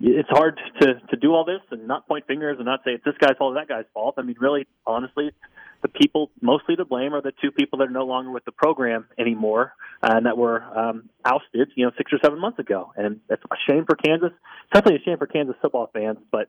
it's 0.00 0.28
hard 0.30 0.60
to 0.80 0.94
to 0.94 1.16
do 1.16 1.32
all 1.34 1.44
this 1.44 1.60
and 1.70 1.86
not 1.86 2.08
point 2.08 2.26
fingers 2.26 2.56
and 2.58 2.66
not 2.66 2.80
say 2.84 2.92
it's 2.92 3.04
this 3.04 3.14
guy's 3.20 3.36
fault 3.38 3.54
or 3.56 3.60
that 3.60 3.68
guy's 3.68 3.84
fault. 3.94 4.14
I 4.18 4.22
mean, 4.22 4.36
really, 4.40 4.66
honestly, 4.86 5.30
the 5.82 5.88
people 5.88 6.30
mostly 6.40 6.76
to 6.76 6.84
blame 6.84 7.12
are 7.12 7.20
the 7.20 7.32
two 7.42 7.50
people 7.50 7.78
that 7.80 7.88
are 7.88 7.92
no 7.92 8.06
longer 8.06 8.30
with 8.30 8.44
the 8.44 8.52
program 8.52 9.06
anymore 9.18 9.74
uh, 10.02 10.12
and 10.14 10.26
that 10.26 10.38
were 10.38 10.62
um, 10.62 11.08
ousted, 11.24 11.70
you 11.74 11.84
know, 11.84 11.92
six 11.96 12.12
or 12.12 12.18
seven 12.22 12.40
months 12.40 12.58
ago. 12.58 12.92
And 12.96 13.20
it's 13.28 13.42
a 13.50 13.56
shame 13.68 13.84
for 13.84 13.96
Kansas. 13.96 14.30
It's 14.32 14.72
definitely 14.72 15.00
a 15.00 15.04
shame 15.04 15.18
for 15.18 15.26
Kansas 15.26 15.56
football 15.60 15.90
fans. 15.92 16.18
But 16.30 16.48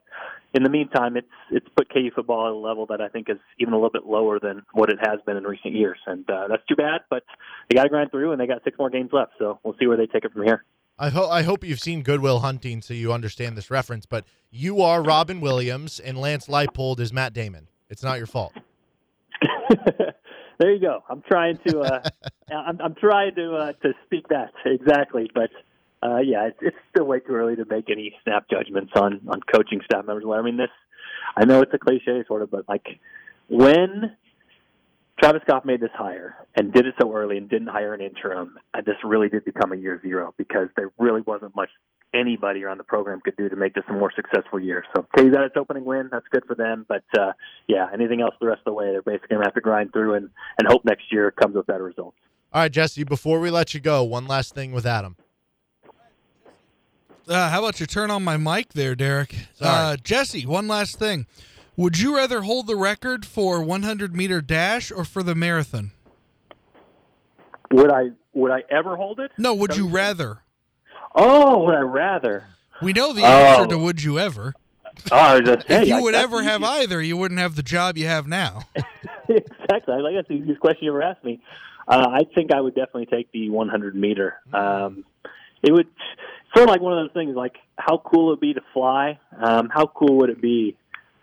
in 0.54 0.62
the 0.62 0.70
meantime, 0.70 1.16
it's 1.16 1.26
it's 1.50 1.66
put 1.76 1.92
KU 1.92 2.10
football 2.14 2.46
at 2.46 2.52
a 2.52 2.56
level 2.56 2.86
that 2.86 3.00
I 3.00 3.08
think 3.08 3.28
is 3.28 3.38
even 3.58 3.74
a 3.74 3.76
little 3.76 3.90
bit 3.90 4.06
lower 4.06 4.38
than 4.38 4.62
what 4.72 4.88
it 4.90 4.98
has 5.00 5.20
been 5.26 5.36
in 5.36 5.44
recent 5.44 5.74
years. 5.74 5.98
And 6.06 6.28
uh, 6.30 6.48
that's 6.48 6.64
too 6.66 6.76
bad. 6.76 7.02
But 7.10 7.24
they 7.68 7.74
got 7.74 7.84
to 7.84 7.88
grind 7.88 8.10
through, 8.10 8.32
and 8.32 8.40
they 8.40 8.46
got 8.46 8.62
six 8.62 8.78
more 8.78 8.90
games 8.90 9.10
left. 9.12 9.32
So 9.38 9.58
we'll 9.64 9.76
see 9.80 9.86
where 9.86 9.96
they 9.96 10.06
take 10.06 10.24
it 10.24 10.32
from 10.32 10.44
here. 10.44 10.64
I 10.96 11.08
hope 11.08 11.30
I 11.30 11.42
hope 11.42 11.64
you've 11.64 11.80
seen 11.80 12.02
Good 12.02 12.20
Will 12.20 12.38
Hunting 12.40 12.80
so 12.80 12.94
you 12.94 13.12
understand 13.12 13.56
this 13.56 13.68
reference. 13.68 14.06
But 14.06 14.24
you 14.50 14.80
are 14.80 15.02
Robin 15.02 15.40
Williams, 15.40 15.98
and 15.98 16.16
Lance 16.16 16.46
Leipold 16.46 17.00
is 17.00 17.12
Matt 17.12 17.32
Damon. 17.32 17.66
It's 17.88 18.02
not 18.02 18.18
your 18.18 18.28
fault. 18.28 18.52
there 20.58 20.72
you 20.72 20.80
go. 20.80 21.02
I'm 21.08 21.22
trying 21.22 21.58
to 21.66 21.80
uh, 21.80 22.00
I'm, 22.54 22.80
I'm 22.80 22.94
trying 22.94 23.34
to 23.36 23.54
uh, 23.54 23.72
to 23.72 23.92
speak 24.06 24.28
that 24.28 24.52
exactly, 24.64 25.30
but 25.34 25.50
uh, 26.02 26.18
yeah, 26.18 26.46
it's, 26.46 26.58
it's 26.60 26.76
still 26.90 27.04
way 27.04 27.20
too 27.20 27.34
early 27.34 27.56
to 27.56 27.64
make 27.64 27.90
any 27.90 28.14
snap 28.22 28.48
judgments 28.50 28.92
on 28.96 29.20
on 29.28 29.40
coaching 29.52 29.80
staff 29.84 30.04
members. 30.06 30.24
I 30.32 30.42
mean, 30.42 30.56
this 30.56 30.70
I 31.36 31.44
know 31.44 31.60
it's 31.60 31.74
a 31.74 31.78
cliche 31.78 32.24
sort 32.26 32.42
of, 32.42 32.50
but 32.50 32.68
like 32.68 33.00
when 33.48 34.16
Travis 35.20 35.42
Goff 35.46 35.64
made 35.64 35.80
this 35.80 35.90
hire 35.94 36.36
and 36.56 36.72
did 36.72 36.86
it 36.86 36.94
so 37.00 37.14
early 37.14 37.38
and 37.38 37.48
didn't 37.48 37.68
hire 37.68 37.94
an 37.94 38.00
interim, 38.00 38.58
uh, 38.74 38.80
this 38.84 38.96
really 39.04 39.28
did 39.28 39.44
become 39.44 39.72
a 39.72 39.76
year 39.76 40.00
zero 40.02 40.34
because 40.36 40.68
there 40.76 40.90
really 40.98 41.22
wasn't 41.22 41.54
much 41.54 41.70
anybody 42.14 42.64
around 42.64 42.78
the 42.78 42.84
program 42.84 43.20
could 43.20 43.36
do 43.36 43.48
to 43.48 43.56
make 43.56 43.74
this 43.74 43.84
a 43.88 43.92
more 43.92 44.12
successful 44.14 44.60
year. 44.60 44.84
So 44.94 45.06
KU 45.16 45.30
got 45.30 45.44
its 45.44 45.56
opening 45.56 45.84
win. 45.84 46.08
That's 46.10 46.26
good 46.30 46.44
for 46.46 46.54
them. 46.54 46.86
But 46.88 47.04
uh, 47.18 47.32
yeah, 47.66 47.88
anything 47.92 48.20
else 48.20 48.34
the 48.40 48.46
rest 48.46 48.60
of 48.60 48.66
the 48.66 48.72
way, 48.72 48.86
they're 48.92 49.02
basically 49.02 49.28
going 49.30 49.42
to 49.42 49.46
have 49.46 49.54
to 49.54 49.60
grind 49.60 49.92
through 49.92 50.14
and, 50.14 50.30
and 50.58 50.68
hope 50.68 50.84
next 50.84 51.12
year 51.12 51.30
comes 51.30 51.54
with 51.56 51.66
better 51.66 51.84
results. 51.84 52.16
All 52.52 52.62
right, 52.62 52.72
Jesse, 52.72 53.04
before 53.04 53.40
we 53.40 53.50
let 53.50 53.74
you 53.74 53.80
go, 53.80 54.04
one 54.04 54.26
last 54.26 54.54
thing 54.54 54.72
with 54.72 54.86
Adam. 54.86 55.16
Uh, 57.26 57.48
how 57.48 57.60
about 57.60 57.80
you 57.80 57.86
turn 57.86 58.10
on 58.10 58.22
my 58.22 58.36
mic 58.36 58.74
there, 58.74 58.94
Derek? 58.94 59.34
Uh, 59.60 59.96
Jesse, 59.96 60.46
one 60.46 60.68
last 60.68 60.98
thing. 60.98 61.26
Would 61.76 61.98
you 61.98 62.14
rather 62.14 62.42
hold 62.42 62.66
the 62.66 62.76
record 62.76 63.26
for 63.26 63.62
100 63.62 64.14
meter 64.14 64.40
dash 64.40 64.92
or 64.92 65.04
for 65.04 65.22
the 65.22 65.34
marathon? 65.34 65.90
Would 67.72 67.90
I 67.90 68.10
would 68.34 68.52
I 68.52 68.62
ever 68.70 68.96
hold 68.96 69.18
it? 69.20 69.32
No, 69.38 69.54
would 69.54 69.76
you 69.76 69.88
rather? 69.88 70.43
Oh, 71.14 71.64
would 71.64 71.74
I 71.74 71.80
rather? 71.80 72.44
We 72.82 72.92
know 72.92 73.12
the 73.12 73.24
answer 73.24 73.62
Oh. 73.62 73.66
to 73.66 73.78
would 73.78 74.02
you 74.02 74.18
ever. 74.18 74.54
Oh, 75.12 75.40
just, 75.40 75.66
If 75.68 75.88
you 75.88 75.96
I- 75.96 76.00
would 76.02 76.14
ever 76.14 76.42
have 76.42 76.62
either, 76.62 77.00
you 77.02 77.16
wouldn't 77.16 77.40
have 77.40 77.56
the 77.56 77.62
job 77.62 77.96
you 77.96 78.06
have 78.06 78.26
now. 78.26 78.60
exactly. 79.28 79.94
I 79.94 79.98
like 79.98 80.14
that's 80.14 80.28
the 80.28 80.34
easiest 80.34 80.60
question 80.60 80.84
you 80.84 80.90
ever 80.90 81.02
asked 81.02 81.24
me. 81.24 81.40
Uh, 81.86 82.06
I 82.10 82.24
think 82.34 82.52
I 82.54 82.60
would 82.60 82.74
definitely 82.74 83.06
take 83.06 83.30
the 83.32 83.50
100 83.50 83.94
meter. 83.94 84.36
Um, 84.52 85.04
it 85.62 85.72
would 85.72 85.86
sort 86.54 86.68
of 86.68 86.70
like 86.72 86.80
one 86.80 86.92
of 86.96 87.04
those 87.04 87.12
things. 87.12 87.36
Like, 87.36 87.56
how 87.76 87.98
cool 88.04 88.28
it 88.28 88.30
would 88.30 88.38
it 88.38 88.40
be 88.40 88.54
to 88.54 88.62
fly? 88.72 89.18
Um, 89.36 89.68
how 89.68 89.86
cool 89.86 90.16
would 90.18 90.30
it 90.30 90.40
be 90.40 90.76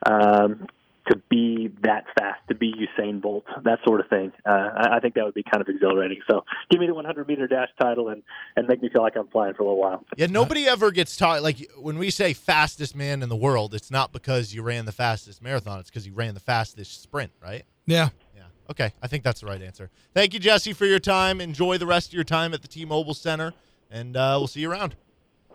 um, 0.05 0.67
to 1.09 1.21
be 1.29 1.71
that 1.83 2.05
fast, 2.17 2.39
to 2.49 2.55
be 2.55 2.73
Usain 2.73 3.21
Bolt, 3.21 3.45
that 3.63 3.79
sort 3.85 3.99
of 3.99 4.07
thing? 4.07 4.31
Uh, 4.45 4.49
I, 4.49 4.97
I 4.97 4.99
think 4.99 5.15
that 5.15 5.25
would 5.25 5.33
be 5.33 5.43
kind 5.43 5.61
of 5.61 5.67
exhilarating. 5.67 6.19
So, 6.29 6.43
give 6.69 6.79
me 6.79 6.87
the 6.87 6.93
100 6.93 7.27
meter 7.27 7.47
dash 7.47 7.69
title 7.79 8.09
and 8.09 8.23
and 8.55 8.67
make 8.67 8.81
me 8.81 8.89
feel 8.89 9.01
like 9.01 9.15
I'm 9.15 9.27
flying 9.27 9.53
for 9.53 9.63
a 9.63 9.65
little 9.65 9.79
while. 9.79 10.05
Yeah, 10.17 10.27
nobody 10.27 10.67
ever 10.67 10.91
gets 10.91 11.15
taught. 11.17 11.43
Like 11.43 11.69
when 11.77 11.97
we 11.97 12.09
say 12.11 12.33
fastest 12.33 12.95
man 12.95 13.23
in 13.23 13.29
the 13.29 13.35
world, 13.35 13.73
it's 13.73 13.91
not 13.91 14.11
because 14.11 14.53
you 14.53 14.63
ran 14.63 14.85
the 14.85 14.91
fastest 14.91 15.41
marathon; 15.41 15.79
it's 15.79 15.89
because 15.89 16.05
you 16.05 16.13
ran 16.13 16.33
the 16.33 16.39
fastest 16.39 17.01
sprint, 17.01 17.31
right? 17.41 17.63
Yeah. 17.85 18.09
Yeah. 18.35 18.43
Okay, 18.69 18.93
I 19.01 19.07
think 19.07 19.23
that's 19.23 19.41
the 19.41 19.47
right 19.47 19.61
answer. 19.61 19.89
Thank 20.13 20.33
you, 20.33 20.39
Jesse, 20.39 20.73
for 20.73 20.85
your 20.85 20.99
time. 20.99 21.41
Enjoy 21.41 21.77
the 21.77 21.87
rest 21.87 22.09
of 22.09 22.13
your 22.13 22.23
time 22.23 22.53
at 22.53 22.61
the 22.61 22.67
T-Mobile 22.67 23.13
Center, 23.13 23.53
and 23.89 24.15
uh, 24.15 24.35
we'll 24.37 24.47
see 24.47 24.61
you 24.61 24.71
around. 24.71 24.95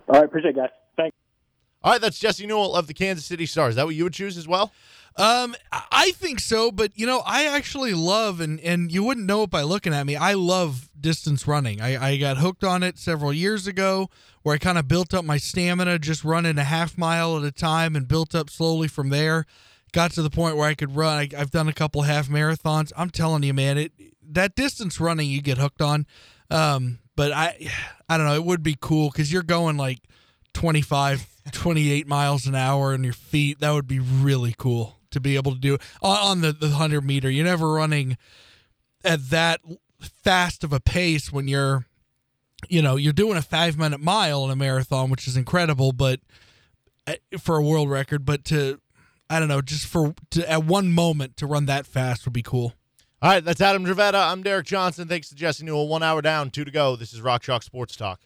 All 0.08 0.20
right, 0.20 0.24
appreciate 0.24 0.50
it, 0.50 0.56
guys. 0.56 0.70
Thanks. 0.96 1.16
All 1.82 1.92
right, 1.92 2.00
that's 2.00 2.18
Jesse 2.18 2.46
Newell 2.46 2.74
of 2.74 2.86
the 2.86 2.94
Kansas 2.94 3.24
City 3.24 3.46
Stars. 3.46 3.70
Is 3.70 3.76
that 3.76 3.86
what 3.86 3.94
you 3.94 4.04
would 4.04 4.12
choose 4.12 4.36
as 4.36 4.46
well? 4.46 4.72
Um, 5.16 5.56
I- 5.72 6.12
think 6.16 6.40
so, 6.40 6.72
but 6.72 6.92
you 6.94 7.06
know, 7.06 7.22
I 7.24 7.44
actually 7.46 7.94
love 7.94 8.40
and 8.40 8.58
and 8.60 8.90
you 8.90 9.04
wouldn't 9.04 9.26
know 9.26 9.44
it 9.44 9.50
by 9.50 9.62
looking 9.62 9.94
at 9.94 10.06
me. 10.06 10.16
I 10.16 10.34
love 10.34 10.88
distance 10.98 11.46
running. 11.46 11.80
I, 11.80 12.12
I 12.12 12.16
got 12.16 12.38
hooked 12.38 12.64
on 12.64 12.82
it 12.82 12.98
several 12.98 13.32
years 13.32 13.66
ago, 13.66 14.08
where 14.42 14.54
I 14.54 14.58
kind 14.58 14.78
of 14.78 14.88
built 14.88 15.14
up 15.14 15.24
my 15.24 15.36
stamina 15.36 15.98
just 15.98 16.24
running 16.24 16.58
a 16.58 16.64
half 16.64 16.98
mile 16.98 17.36
at 17.36 17.44
a 17.44 17.52
time 17.52 17.94
and 17.94 18.08
built 18.08 18.34
up 18.34 18.50
slowly 18.50 18.88
from 18.88 19.10
there. 19.10 19.46
Got 19.92 20.12
to 20.12 20.22
the 20.22 20.30
point 20.30 20.56
where 20.56 20.68
I 20.68 20.74
could 20.74 20.96
run. 20.96 21.16
I, 21.18 21.28
I've 21.38 21.50
done 21.50 21.68
a 21.68 21.72
couple 21.72 22.02
half 22.02 22.28
marathons. 22.28 22.92
I'm 22.96 23.10
telling 23.10 23.42
you, 23.42 23.54
man, 23.54 23.78
it 23.78 23.92
that 24.32 24.56
distance 24.56 24.98
running 25.00 25.30
you 25.30 25.42
get 25.42 25.58
hooked 25.58 25.82
on. 25.82 26.06
Um, 26.50 26.98
but 27.14 27.30
I, 27.32 27.70
I 28.08 28.16
don't 28.16 28.26
know. 28.26 28.34
It 28.34 28.44
would 28.44 28.62
be 28.62 28.76
cool 28.80 29.10
because 29.10 29.32
you're 29.32 29.42
going 29.42 29.76
like 29.76 30.00
25, 30.54 31.26
28 31.52 32.06
miles 32.08 32.46
an 32.46 32.54
hour 32.54 32.94
in 32.94 33.04
your 33.04 33.12
feet. 33.12 33.60
That 33.60 33.70
would 33.72 33.86
be 33.86 34.00
really 34.00 34.54
cool 34.56 34.96
to 35.16 35.20
be 35.20 35.36
able 35.36 35.52
to 35.52 35.58
do 35.58 35.78
on, 36.00 36.40
the, 36.40 36.52
the 36.52 36.68
100 36.68 37.02
meter. 37.02 37.28
You're 37.28 37.44
never 37.44 37.72
running 37.72 38.16
at 39.04 39.30
that 39.30 39.60
fast 40.00 40.62
of 40.62 40.72
a 40.72 40.80
pace 40.80 41.32
when 41.32 41.48
you're, 41.48 41.86
you 42.68 42.82
know, 42.82 42.96
you're 42.96 43.12
doing 43.12 43.36
a 43.36 43.42
five 43.42 43.76
minute 43.76 44.00
mile 44.00 44.44
in 44.44 44.50
a 44.50 44.56
marathon, 44.56 45.10
which 45.10 45.26
is 45.26 45.36
incredible, 45.36 45.92
but 45.92 46.20
uh, 47.06 47.14
for 47.38 47.56
a 47.56 47.62
world 47.62 47.90
record, 47.90 48.24
but 48.24 48.44
to, 48.46 48.80
I 49.28 49.38
don't 49.38 49.48
know, 49.48 49.62
just 49.62 49.86
for 49.86 50.14
to, 50.30 50.50
at 50.50 50.64
one 50.64 50.92
moment 50.92 51.36
to 51.38 51.46
run 51.46 51.66
that 51.66 51.86
fast 51.86 52.24
would 52.24 52.32
be 52.32 52.42
cool. 52.42 52.74
All 53.22 53.30
right, 53.30 53.44
that's 53.44 53.62
Adam 53.62 53.84
Dravetta. 53.84 54.30
I'm 54.30 54.42
Derek 54.42 54.66
Johnson. 54.66 55.08
Thanks 55.08 55.30
to 55.30 55.34
Jesse 55.34 55.64
Newell. 55.64 55.88
One 55.88 56.02
hour 56.02 56.20
down, 56.20 56.50
two 56.50 56.64
to 56.64 56.70
go. 56.70 56.96
This 56.96 57.14
is 57.14 57.20
Rock 57.22 57.42
Chalk 57.42 57.62
Sports 57.62 57.96
Talk. 57.96 58.20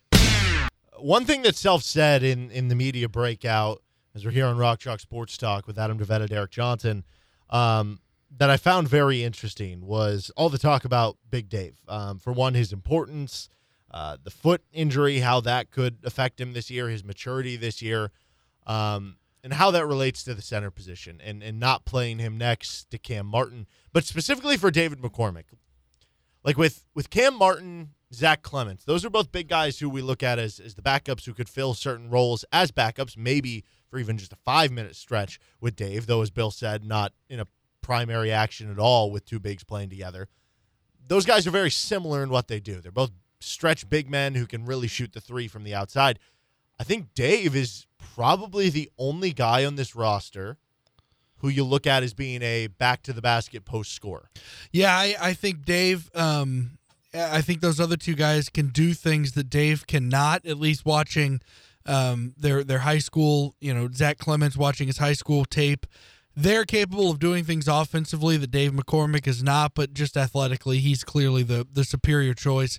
One 0.99 1.24
thing 1.24 1.43
that 1.43 1.55
Self 1.55 1.82
said 1.82 2.22
in, 2.22 2.51
in 2.51 2.68
the 2.68 2.74
media 2.74 3.09
breakout, 3.09 3.82
as 4.14 4.24
we're 4.24 4.30
here 4.32 4.46
on 4.46 4.56
Rock 4.58 4.80
Chalk 4.80 5.00
Sports 5.00 5.36
Talk 5.36 5.66
with 5.66 5.78
Adam 5.78 5.98
Dravetta, 5.98 6.28
Derek 6.28 6.50
Johnson, 6.50 7.04
um, 7.50 8.00
that 8.36 8.50
I 8.50 8.56
found 8.56 8.88
very 8.88 9.22
interesting 9.24 9.86
was 9.86 10.30
all 10.36 10.48
the 10.48 10.58
talk 10.58 10.84
about 10.84 11.16
Big 11.30 11.48
Dave. 11.48 11.76
Um, 11.88 12.18
for 12.18 12.32
one, 12.32 12.54
his 12.54 12.72
importance, 12.72 13.48
uh, 13.90 14.16
the 14.22 14.30
foot 14.30 14.62
injury, 14.72 15.18
how 15.20 15.40
that 15.40 15.70
could 15.70 15.98
affect 16.04 16.40
him 16.40 16.52
this 16.52 16.70
year, 16.70 16.88
his 16.88 17.04
maturity 17.04 17.56
this 17.56 17.82
year. 17.82 18.11
um, 18.66 19.16
and 19.42 19.54
how 19.54 19.70
that 19.70 19.86
relates 19.86 20.22
to 20.24 20.34
the 20.34 20.42
center 20.42 20.70
position 20.70 21.20
and, 21.24 21.42
and 21.42 21.58
not 21.58 21.84
playing 21.84 22.18
him 22.18 22.36
next 22.36 22.90
to 22.90 22.98
Cam 22.98 23.26
Martin, 23.26 23.66
but 23.92 24.04
specifically 24.04 24.56
for 24.56 24.70
David 24.70 25.00
McCormick. 25.00 25.44
Like 26.44 26.58
with, 26.58 26.84
with 26.94 27.11
Cam 27.11 27.36
Martin, 27.38 27.90
Zach 28.12 28.42
Clemence, 28.42 28.84
those 28.84 29.04
are 29.04 29.11
both 29.11 29.32
big 29.32 29.48
guys 29.48 29.78
who 29.78 29.88
we 29.88 30.02
look 30.02 30.22
at 30.22 30.38
as, 30.38 30.61
as 30.61 30.74
the 30.74 30.82
backups 30.82 31.24
who 31.24 31.32
could 31.32 31.48
fill 31.48 31.74
certain 31.74 32.11
roles 32.11 32.44
as 32.52 32.70
backups, 32.70 33.16
maybe 33.16 33.64
for 33.91 33.99
even 33.99 34.16
just 34.16 34.32
a 34.32 34.36
five 34.45 34.70
minute 34.70 34.97
stretch 34.97 35.41
with 35.61 35.76
Dave, 35.76 36.07
though, 36.07 36.22
as 36.22 36.30
Bill 36.30 36.51
said, 36.51 36.84
not 36.84 37.12
in 37.28 37.41
a 37.41 37.47
primary 37.82 38.30
action 38.30 38.70
at 38.70 38.78
all 38.78 39.11
with 39.11 39.24
two 39.24 39.41
bigs 39.41 39.64
playing 39.64 39.91
together. 39.91 40.28
Those 41.07 41.26
guys 41.26 41.47
are 41.47 41.51
very 41.51 41.70
similar 41.70 42.22
in 42.22 42.30
what 42.30 42.49
they 42.49 42.61
do. 42.61 42.80
They're 42.80 42.93
both 42.93 43.11
stretch 43.41 43.88
big 43.88 44.09
men 44.09 44.34
who 44.34 44.47
can 44.47 44.64
really 44.64 44.86
shoot 44.86 45.12
the 45.12 45.20
three 45.20 45.49
from 45.49 45.64
the 45.64 45.74
outside. 45.74 46.18
I 46.78 46.84
think 46.84 47.14
Dave 47.14 47.57
is 47.57 47.86
probably 48.14 48.70
the 48.70 48.91
only 48.97 49.32
guy 49.32 49.64
on 49.64 49.76
this 49.76 49.97
roster 49.97 50.57
who 51.38 51.49
you 51.49 51.64
look 51.64 51.86
at 51.86 52.03
as 52.03 52.14
being 52.14 52.43
a 52.43 52.68
back 52.68 53.03
to 53.03 53.12
the 53.12 53.22
basket 53.22 53.64
post 53.64 53.93
scorer. 53.93 54.30
Yeah, 54.72 54.95
I, 54.95 55.16
I 55.20 55.34
think 55.34 55.64
Dave. 55.64 56.11
Um, 56.14 56.78
I 57.12 57.41
think 57.41 57.61
those 57.61 57.80
other 57.80 57.97
two 57.97 58.14
guys 58.14 58.49
can 58.49 58.68
do 58.68 58.95
things 58.95 59.32
that 59.32 59.51
Dave 59.51 59.86
cannot. 59.86 60.47
At 60.47 60.59
least 60.59 60.86
watching 60.86 61.41
um, 61.87 62.35
their 62.37 62.64
their 62.64 62.81
high 62.81 62.99
school, 62.99 63.55
you 63.61 63.72
know, 63.72 63.89
Zach 63.93 64.18
Clemence 64.18 64.57
watching 64.57 64.87
his 64.87 64.99
high 64.99 65.14
school 65.14 65.45
tape. 65.45 65.87
They're 66.37 66.64
capable 66.64 67.11
of 67.11 67.18
doing 67.18 67.45
things 67.45 67.66
offensively 67.68 68.37
that 68.37 68.51
Dave 68.51 68.72
McCormick 68.72 69.26
is 69.26 69.43
not, 69.43 69.74
but 69.74 69.93
just 69.93 70.16
athletically, 70.16 70.78
he's 70.78 71.05
clearly 71.05 71.43
the 71.43 71.66
the 71.70 71.85
superior 71.85 72.35
choice. 72.35 72.78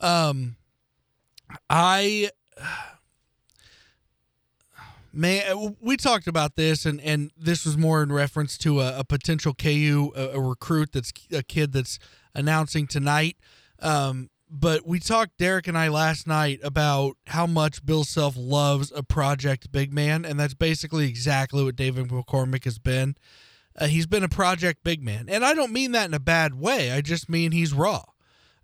Um, 0.00 0.56
I 1.70 2.30
man, 5.12 5.76
we 5.80 5.96
talked 5.96 6.26
about 6.26 6.56
this, 6.56 6.84
and 6.84 7.00
and 7.00 7.30
this 7.36 7.64
was 7.64 7.76
more 7.76 8.02
in 8.02 8.12
reference 8.12 8.58
to 8.58 8.80
a, 8.80 9.00
a 9.00 9.04
potential 9.04 9.54
KU 9.54 10.12
a, 10.16 10.30
a, 10.30 10.40
recruit 10.40 10.92
that's 10.92 11.12
a 11.32 11.42
kid 11.42 11.72
that's 11.72 11.98
announcing 12.34 12.86
tonight. 12.86 13.36
Um, 13.80 14.30
but 14.56 14.86
we 14.86 15.00
talked 15.00 15.36
Derek 15.36 15.66
and 15.66 15.76
I 15.76 15.88
last 15.88 16.28
night 16.28 16.60
about 16.62 17.16
how 17.26 17.44
much 17.44 17.84
Bill 17.84 18.04
Self 18.04 18.36
loves 18.36 18.92
a 18.94 19.02
project 19.02 19.72
big 19.72 19.92
man, 19.92 20.24
and 20.24 20.38
that's 20.38 20.54
basically 20.54 21.08
exactly 21.08 21.64
what 21.64 21.74
David 21.74 22.08
McCormick 22.08 22.64
has 22.64 22.78
been. 22.78 23.16
Uh, 23.76 23.86
he's 23.86 24.06
been 24.06 24.22
a 24.22 24.28
project 24.28 24.84
big 24.84 25.02
man, 25.02 25.26
and 25.28 25.44
I 25.44 25.54
don't 25.54 25.72
mean 25.72 25.90
that 25.92 26.06
in 26.06 26.14
a 26.14 26.20
bad 26.20 26.54
way. 26.54 26.92
I 26.92 27.00
just 27.00 27.28
mean 27.28 27.50
he's 27.50 27.74
raw. 27.74 28.04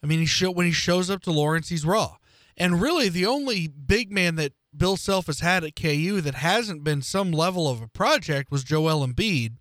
I 0.01 0.07
mean, 0.07 0.21
he 0.21 0.27
show 0.27 0.53
when 0.53 0.67
he 0.67 0.73
shows 0.73 1.11
up 1.11 1.23
to 1.23 1.33
Lawrence, 1.33 1.71
he's 1.71 1.85
raw. 1.85 2.17
And 2.57 2.81
really, 2.81 3.09
the 3.09 3.27
only 3.27 3.67
big 3.67 4.13
man 4.13 4.37
that 4.37 4.53
Bill 4.77 4.97
Self 4.97 5.27
has 5.27 5.41
had 5.41 5.65
at 5.65 5.75
KU 5.75 6.21
that 6.21 6.37
hasn't 6.37 6.85
been 6.85 7.03
some 7.03 7.33
level 7.33 7.69
of 7.69 7.83
a 7.83 7.89
project 7.89 8.53
was 8.53 8.63
Joel 8.63 9.05
Embiid, 9.05 9.57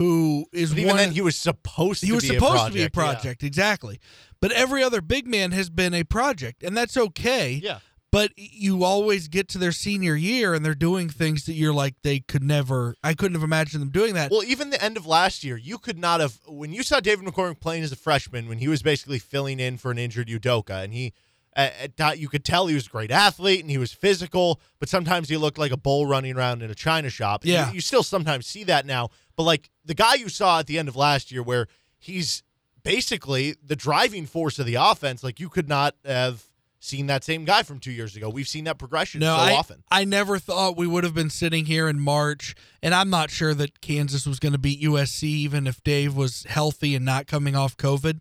who 0.00 0.46
is 0.50 0.72
even 0.72 0.86
one. 0.86 0.96
then 0.96 1.12
he 1.12 1.20
was 1.20 1.36
supposed 1.36 2.00
to 2.00 2.06
he 2.06 2.12
was 2.12 2.22
be 2.22 2.34
supposed 2.34 2.54
a 2.54 2.56
project, 2.56 2.72
to 2.72 2.78
be 2.78 2.84
a 2.84 2.90
project, 2.90 3.42
yeah. 3.42 3.46
exactly. 3.46 4.00
But 4.40 4.50
every 4.52 4.82
other 4.82 5.02
big 5.02 5.26
man 5.28 5.52
has 5.52 5.68
been 5.68 5.92
a 5.92 6.04
project, 6.04 6.62
and 6.62 6.74
that's 6.74 6.96
okay. 6.96 7.60
Yeah. 7.62 7.80
But 8.10 8.32
you 8.34 8.82
always 8.82 9.28
get 9.28 9.46
to 9.48 9.58
their 9.58 9.70
senior 9.70 10.16
year 10.16 10.52
and 10.52 10.64
they're 10.64 10.74
doing 10.74 11.08
things 11.08 11.44
that 11.44 11.52
you're 11.52 11.74
like 11.74 11.94
they 12.02 12.18
could 12.18 12.42
never. 12.42 12.96
I 13.04 13.12
couldn't 13.12 13.34
have 13.34 13.44
imagined 13.44 13.82
them 13.82 13.90
doing 13.90 14.14
that. 14.14 14.30
Well, 14.32 14.42
even 14.42 14.70
the 14.70 14.82
end 14.82 14.96
of 14.96 15.06
last 15.06 15.44
year, 15.44 15.56
you 15.56 15.76
could 15.76 15.98
not 15.98 16.20
have 16.20 16.38
when 16.48 16.72
you 16.72 16.82
saw 16.82 16.98
David 17.00 17.26
McCormick 17.26 17.60
playing 17.60 17.82
as 17.82 17.92
a 17.92 17.96
freshman 17.96 18.48
when 18.48 18.58
he 18.58 18.68
was 18.68 18.82
basically 18.82 19.18
filling 19.18 19.60
in 19.60 19.76
for 19.76 19.90
an 19.90 19.98
injured 19.98 20.28
Udoka, 20.28 20.82
and 20.82 20.94
he 20.94 21.12
at, 21.56 22.18
you 22.18 22.28
could 22.28 22.44
tell 22.44 22.66
he 22.66 22.74
was 22.74 22.86
a 22.86 22.90
great 22.90 23.10
athlete 23.10 23.60
and 23.60 23.70
he 23.70 23.78
was 23.78 23.92
physical, 23.92 24.60
but 24.78 24.88
sometimes 24.88 25.28
he 25.28 25.36
looked 25.36 25.58
like 25.58 25.72
a 25.72 25.76
bull 25.76 26.06
running 26.06 26.36
around 26.36 26.62
in 26.62 26.70
a 26.70 26.74
china 26.74 27.10
shop. 27.10 27.44
Yeah. 27.44 27.68
You, 27.68 27.74
you, 27.74 27.80
still 27.80 28.02
sometimes 28.02 28.46
see 28.46 28.64
that 28.64 28.86
now, 28.86 29.10
but 29.40 29.44
like 29.44 29.70
the 29.86 29.94
guy 29.94 30.16
you 30.16 30.28
saw 30.28 30.58
at 30.58 30.66
the 30.66 30.78
end 30.78 30.86
of 30.86 30.96
last 30.96 31.32
year, 31.32 31.42
where 31.42 31.66
he's 31.98 32.42
basically 32.82 33.54
the 33.64 33.74
driving 33.74 34.26
force 34.26 34.58
of 34.58 34.66
the 34.66 34.74
offense, 34.74 35.24
like 35.24 35.40
you 35.40 35.48
could 35.48 35.66
not 35.66 35.94
have 36.04 36.44
seen 36.78 37.06
that 37.06 37.24
same 37.24 37.46
guy 37.46 37.62
from 37.62 37.78
two 37.78 37.90
years 37.90 38.14
ago. 38.14 38.28
We've 38.28 38.46
seen 38.46 38.64
that 38.64 38.76
progression 38.76 39.20
no, 39.20 39.34
so 39.34 39.42
I, 39.42 39.52
often. 39.54 39.82
I 39.90 40.04
never 40.04 40.38
thought 40.38 40.76
we 40.76 40.86
would 40.86 41.04
have 41.04 41.14
been 41.14 41.30
sitting 41.30 41.64
here 41.64 41.88
in 41.88 41.98
March, 41.98 42.54
and 42.82 42.94
I'm 42.94 43.08
not 43.08 43.30
sure 43.30 43.54
that 43.54 43.80
Kansas 43.80 44.26
was 44.26 44.40
going 44.40 44.52
to 44.52 44.58
beat 44.58 44.82
USC 44.82 45.22
even 45.22 45.66
if 45.66 45.82
Dave 45.82 46.14
was 46.14 46.44
healthy 46.46 46.94
and 46.94 47.06
not 47.06 47.26
coming 47.26 47.56
off 47.56 47.78
COVID. 47.78 48.20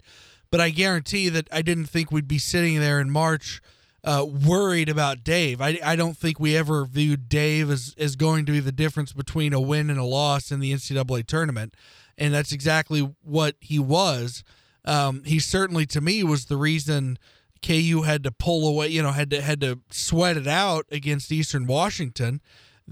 But 0.50 0.62
I 0.62 0.70
guarantee 0.70 1.28
that 1.28 1.50
I 1.52 1.62
didn't 1.62 1.88
think 1.88 2.14
we'd 2.14 2.30
be 2.30 2.40
sitting 2.40 2.80
there 2.80 3.02
in 3.02 3.12
March 3.12 3.60
uh, 4.04 4.26
worried 4.26 4.90
about 4.90 5.24
Dave. 5.24 5.62
I, 5.62 5.80
I 5.84 5.96
don't 5.96 6.18
think 6.18 6.40
we 6.40 6.56
ever 6.56 6.86
viewed 6.86 7.30
Dave 7.30 7.70
as, 7.70 7.96
as 7.98 8.16
going 8.16 8.46
to 8.46 8.52
be 8.52 8.60
the 8.60 8.72
difference 8.72 9.14
between 9.14 9.54
a 9.54 9.60
win 9.60 9.90
and 9.90 10.00
a 10.00 10.06
loss 10.06 10.52
in 10.52 10.60
the 10.60 10.74
NCAA 10.74 11.26
tournament. 11.26 11.76
And 12.18 12.34
that's 12.34 12.52
exactly 12.52 13.14
what 13.22 13.56
he 13.60 13.80
was. 13.80 14.44
Um, 14.86 15.24
he 15.24 15.40
certainly, 15.40 15.86
to 15.88 16.02
me, 16.02 16.24
was 16.24 16.46
the 16.46 16.58
reason 16.58 17.18
KU 17.66 18.04
had 18.06 18.24
to 18.24 18.32
pull 18.32 18.68
away, 18.68 18.88
you 18.88 19.02
know, 19.04 19.12
had 19.12 19.30
to 19.32 19.42
had 19.42 19.62
to 19.62 19.80
sweat 19.90 20.38
it 20.38 20.48
out 20.48 20.86
against 20.92 21.32
Eastern 21.32 21.68
Washington. 21.68 22.42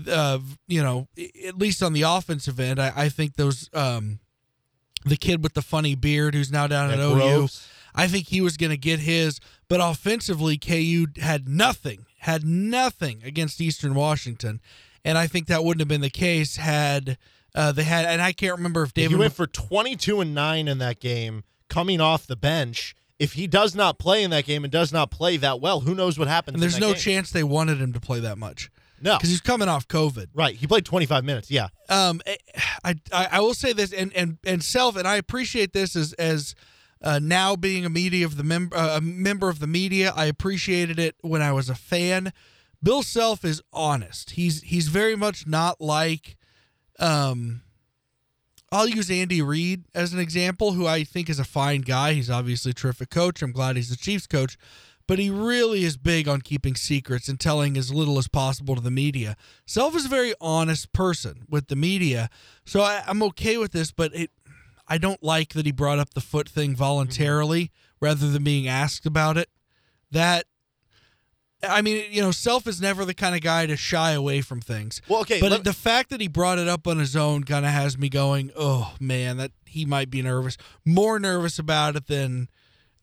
Uh, 0.10 0.39
you 0.68 0.84
know, 0.84 1.08
at 1.45 1.58
least 1.58 1.82
on 1.82 1.93
the 1.93 2.03
offensive 2.03 2.60
end, 2.60 2.80
I, 2.80 2.93
I 2.95 3.10
think 3.10 3.36
those 3.36 3.70
um, 3.74 4.20
the 5.05 5.18
kid 5.18 5.41
with 5.43 5.53
the 5.53 5.62
funny 5.62 5.95
beard 5.95 6.36
who's 6.36 6.51
now 6.51 6.68
down 6.68 6.91
at 6.91 6.99
OU. 6.99 7.47
I 7.96 8.08
think 8.08 8.28
he 8.28 8.42
was 8.42 8.58
going 8.58 8.70
to 8.70 8.78
get 8.78 9.00
his, 9.00 9.40
but 9.68 9.80
offensively, 9.82 10.58
KU 10.58 11.08
had 11.20 11.48
nothing, 11.48 12.06
had 12.20 12.46
nothing 12.46 13.22
against 13.26 13.60
Eastern 13.62 13.96
Washington, 13.96 14.62
and 15.04 15.18
I 15.18 15.28
think 15.28 15.48
that 15.48 15.64
wouldn't 15.64 15.82
have 15.82 15.88
been 15.88 16.02
the 16.02 16.10
case 16.10 16.58
had 16.58 17.18
uh, 17.56 17.72
they 17.72 17.84
had. 17.84 18.06
And 18.06 18.22
I 18.22 18.34
can't 18.34 18.58
remember 18.58 18.84
if 18.84 18.94
David 18.94 19.12
he 19.12 19.16
went 19.16 19.34
for 19.34 19.48
twenty-two 19.48 20.22
and 20.22 20.36
nine 20.36 20.68
in 20.68 20.78
that 20.80 21.00
game, 21.00 21.44
coming 21.70 22.02
off 22.02 22.28
the 22.28 22.36
bench. 22.36 22.96
If 23.20 23.34
he 23.34 23.48
does 23.48 23.74
not 23.74 23.98
play 23.98 24.22
in 24.22 24.30
that 24.30 24.46
game 24.46 24.64
and 24.64 24.72
does 24.72 24.94
not 24.94 25.10
play 25.10 25.38
that 25.38 25.60
well, 25.60 25.80
who 25.80 25.96
knows 25.96 26.20
what 26.20 26.28
happens? 26.28 26.54
And 26.54 26.62
there's 26.62 26.80
no 26.80 26.94
game. 26.94 27.02
chance 27.02 27.32
they 27.32 27.44
wanted 27.44 27.80
him 27.80 27.92
to 27.94 28.00
play 28.00 28.20
that 28.20 28.38
much. 28.38 28.70
No, 29.02 29.18
because 29.18 29.30
he's 29.30 29.42
coming 29.42 29.68
off 29.68 29.88
COVID. 29.88 30.28
Right, 30.34 30.56
he 30.56 30.68
played 30.68 30.86
25 30.86 31.24
minutes. 31.24 31.52
Yeah. 31.52 31.70
Um, 31.90 32.22
I 32.84 32.96
I, 33.12 33.28
I 33.34 33.40
will 33.40 33.54
say 33.54 33.74
this, 33.74 33.94
and 33.94 34.14
and 34.14 34.38
and 34.46 34.64
self, 34.64 34.96
and 34.96 35.08
I 35.08 35.16
appreciate 35.16 35.74
this 35.74 35.96
as 35.96 36.14
as 36.14 36.56
uh, 37.02 37.20
now 37.22 37.56
being 37.56 37.86
a 37.86 37.89
media 37.89 38.26
of 38.26 38.38
the 38.38 38.43
member 38.43 38.76
uh, 38.76 38.98
a 38.98 39.02
member 39.02 39.50
of 39.50 39.60
the 39.60 39.68
media. 39.68 40.14
I 40.16 40.26
appreciated 40.26 41.00
it 41.00 41.16
when 41.22 41.41
I 41.41 41.52
was 41.52 41.70
a 41.70 41.76
fan. 41.76 42.34
Bill 42.82 43.04
Self 43.04 43.43
is 43.43 43.62
honest. 43.74 44.32
He's 44.32 44.62
he's 44.62 44.88
very 44.88 45.16
much 45.16 45.48
not 45.48 45.82
like, 45.82 46.38
um, 47.00 47.62
I'll 48.72 48.88
use 48.88 49.10
Andy 49.10 49.41
Reid 49.41 49.86
as 49.95 50.14
an 50.14 50.20
example, 50.20 50.74
who 50.74 50.86
I 50.86 51.04
think 51.04 51.30
is 51.30 51.39
a 51.39 51.45
fine 51.45 51.82
guy. 51.82 52.14
He's 52.14 52.30
obviously 52.30 52.72
a 52.72 52.76
terrific 52.76 53.10
coach. 53.10 53.41
I'm 53.41 53.52
glad 53.52 53.76
he's 53.76 53.89
the 53.89 53.95
Chiefs 53.95 54.28
coach 54.28 54.58
but 55.08 55.20
he 55.20 55.30
really 55.30 55.86
is 55.86 55.98
big 55.98 56.28
on 56.28 56.41
keeping 56.41 56.76
secrets 56.76 57.30
and 57.30 57.39
telling 57.39 57.78
as 57.78 57.93
little 57.93 58.18
as 58.18 58.28
possible 58.28 58.76
to 58.76 58.82
the 58.82 58.91
media. 58.91 59.38
Self 59.66 59.95
is 59.95 60.06
a 60.06 60.10
very 60.10 60.34
honest 60.41 60.91
person 60.91 61.45
with 61.50 61.68
the 61.68 61.76
media, 61.76 62.30
so 62.66 62.82
I, 62.82 63.04
am 63.08 63.24
okay 63.24 63.58
with 63.58 63.72
this. 63.72 63.91
But 63.91 64.14
it, 64.14 64.32
I 64.88 64.98
don't 64.98 65.22
like 65.22 65.54
that 65.54 65.66
he 65.66 65.72
brought 65.72 66.00
up 66.00 66.14
the 66.14 66.22
foot 66.22 66.48
thing 66.48 66.76
voluntarily 66.76 67.64
mm-hmm. 67.66 68.06
rather 68.06 68.30
than 68.30 68.44
being 68.44 68.68
asked 68.68 69.06
about 69.06 69.38
it. 69.38 69.50
That, 70.12 70.46
I 71.68 71.82
mean, 71.82 72.06
you 72.10 72.22
know, 72.22 72.32
Self 72.32 72.68
is 72.68 72.80
never 72.80 73.04
the 73.04 73.14
kind 73.14 73.36
of 73.36 73.42
guy 73.42 73.66
to 73.66 73.76
shy 73.76 74.12
away 74.12 74.42
from 74.42 74.62
things. 74.62 75.02
Well, 75.08 75.22
okay, 75.22 75.42
but 75.42 75.52
let- 75.52 75.64
the 75.64 75.74
fact 75.74 76.10
that 76.12 76.22
he 76.22 76.28
brought 76.28 76.60
it 76.60 76.68
up 76.68 76.88
on 76.88 77.00
his 77.00 77.16
own 77.16 77.44
kind 77.44 77.66
of 77.66 77.72
has 77.72 77.98
me 77.98 78.10
going, 78.10 78.52
oh 78.56 78.96
man, 79.00 79.38
that 79.38 79.52
he 79.66 79.86
might 79.86 80.10
be 80.10 80.22
nervous, 80.22 80.58
more 80.86 81.20
nervous 81.20 81.60
about 81.60 81.96
it 81.96 82.08
than 82.08 82.48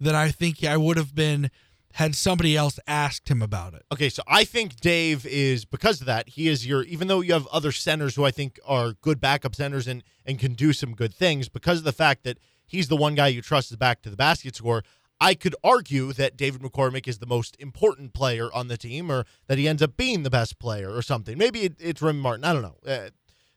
than 0.01 0.15
I 0.15 0.31
think 0.31 0.65
I 0.65 0.77
would 0.77 0.97
have 0.97 1.15
been 1.15 1.51
had 1.95 2.17
somebody 2.17 2.57
else 2.57 2.81
asked 2.89 3.29
him 3.29 3.41
about 3.41 3.73
it. 3.73 3.85
Okay, 3.93 4.09
so 4.09 4.21
I 4.27 4.43
think 4.43 4.81
Dave 4.81 5.25
is 5.25 5.65
because 5.65 6.01
of 6.01 6.09
that. 6.09 6.29
He 6.31 6.49
is 6.49 6.67
your 6.67 6.83
even 6.83 7.07
though 7.07 7.21
you 7.21 7.33
have 7.33 7.47
other 7.49 7.71
centers 7.71 8.17
who 8.17 8.25
I 8.25 8.33
think 8.33 8.59
are 8.67 8.95
good 9.01 9.21
backup 9.21 9.55
centers 9.55 9.87
and 9.87 10.03
and 10.27 10.39
can 10.39 10.55
do 10.55 10.73
some 10.73 10.95
good 10.95 11.15
things 11.15 11.49
because 11.49 11.79
of 11.79 11.85
the 11.85 11.93
fact 11.93 12.25
that 12.25 12.39
he's 12.67 12.89
the 12.89 12.97
one 12.97 13.15
guy 13.15 13.29
you 13.29 13.41
trust 13.41 13.69
to 13.69 13.77
back 13.77 14.03
to 14.03 14.11
the 14.11 14.17
basket 14.17 14.57
score. 14.57 14.83
I 15.21 15.35
could 15.35 15.55
argue 15.63 16.13
that 16.15 16.37
David 16.37 16.63
McCormick 16.63 17.07
is 17.07 17.19
the 17.19 17.27
most 17.27 17.57
important 17.61 18.13
player 18.13 18.53
on 18.53 18.67
the 18.67 18.77
team, 18.77 19.11
or 19.11 19.25
that 19.47 19.59
he 19.59 19.69
ends 19.69 19.81
up 19.81 19.97
being 19.97 20.25
the 20.25 20.31
best 20.31 20.59
player, 20.59 20.93
or 20.93 21.01
something. 21.01 21.39
Maybe 21.39 21.61
it, 21.61 21.75
it's 21.79 22.03
Remy 22.03 22.21
Martin. 22.21 22.45
I 22.45 22.53
don't 22.53 22.63
know. 22.63 22.77
Uh, 22.85 23.11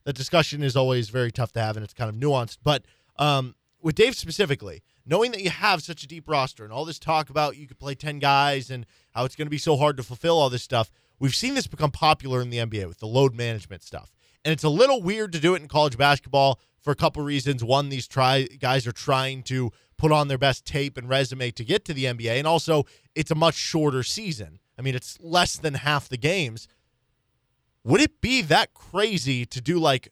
the 0.04 0.14
discussion 0.14 0.62
is 0.62 0.76
always 0.76 1.10
very 1.10 1.32
tough 1.32 1.54
to 1.54 1.60
have, 1.60 1.76
and 1.76 1.84
it's 1.84 1.94
kind 1.94 2.10
of 2.10 2.16
nuanced. 2.16 2.60
But 2.64 2.86
um, 3.18 3.56
with 3.82 3.96
Dave 3.96 4.16
specifically, 4.16 4.84
knowing 5.08 5.32
that 5.32 5.42
you 5.42 5.50
have 5.50 5.82
such 5.82 6.04
a 6.04 6.08
deep 6.08 6.28
roster 6.28 6.64
and 6.64 6.74
all 6.74 6.86
this 6.86 7.00
talk 7.00 7.30
about 7.30 7.58
you 7.58 7.66
could 7.66 7.80
play 7.80 7.96
10 7.96 8.20
guys 8.20 8.70
and 8.70 8.86
how 9.12 9.26
it's 9.26 9.36
going 9.36 9.46
to 9.46 9.52
be 9.52 9.58
so 9.58 9.78
hard 9.78 9.98
to 9.98 10.04
fulfill 10.04 10.38
all 10.38 10.50
this 10.50 10.64
stuff, 10.64 10.92
we've 11.18 11.36
seen 11.36 11.56
this 11.56 11.68
become 11.68 11.92
popular 11.92 12.42
in 12.42 12.50
the 12.50 12.58
NBA 12.58 12.88
with 12.88 13.00
the 13.00 13.08
load 13.08 13.34
management 13.34 13.84
stuff. 13.84 14.12
And 14.44 14.52
it's 14.52 14.64
a 14.64 14.70
little 14.70 15.02
weird 15.02 15.32
to 15.32 15.40
do 15.40 15.56
it 15.56 15.62
in 15.62 15.68
college 15.68 15.98
basketball 15.98 16.60
for 16.80 16.92
a 16.92 16.96
couple 16.96 17.24
reasons. 17.24 17.64
One, 17.64 17.90
these 17.90 18.08
try 18.08 18.44
guys 18.44 18.86
are 18.86 18.92
trying 18.92 19.44
to 19.44 19.72
put 19.98 20.12
on 20.12 20.28
their 20.28 20.38
best 20.38 20.66
tape 20.66 20.98
and 20.98 21.10
resume 21.10 21.52
to 21.52 21.66
get 21.66 21.86
to 21.86 21.94
the 21.94 22.06
NBA, 22.06 22.38
and 22.38 22.46
also 22.46 22.86
it's 23.16 23.32
a 23.32 23.36
much 23.36 23.56
shorter 23.56 24.04
season. 24.04 24.60
I 24.78 24.84
mean, 24.84 24.94
it's 24.94 25.18
less 25.20 25.58
than 25.58 25.74
half 25.74 26.08
the 26.08 26.18
games. 26.18 26.68
would 27.84 28.02
it 28.02 28.22
be 28.22 28.42
that 28.44 28.74
crazy 28.74 29.46
to 29.46 29.60
do 29.60 29.80
like 29.80 30.10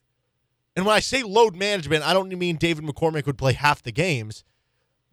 and 0.75 0.85
when 0.85 0.95
I 0.95 0.99
say 0.99 1.23
load 1.23 1.55
management, 1.55 2.05
I 2.05 2.13
don't 2.13 2.27
mean 2.37 2.57
David 2.57 2.83
McCormick 2.83 3.25
would 3.25 3.37
play 3.37 3.53
half 3.53 3.81
the 3.81 3.93
games, 3.93 4.43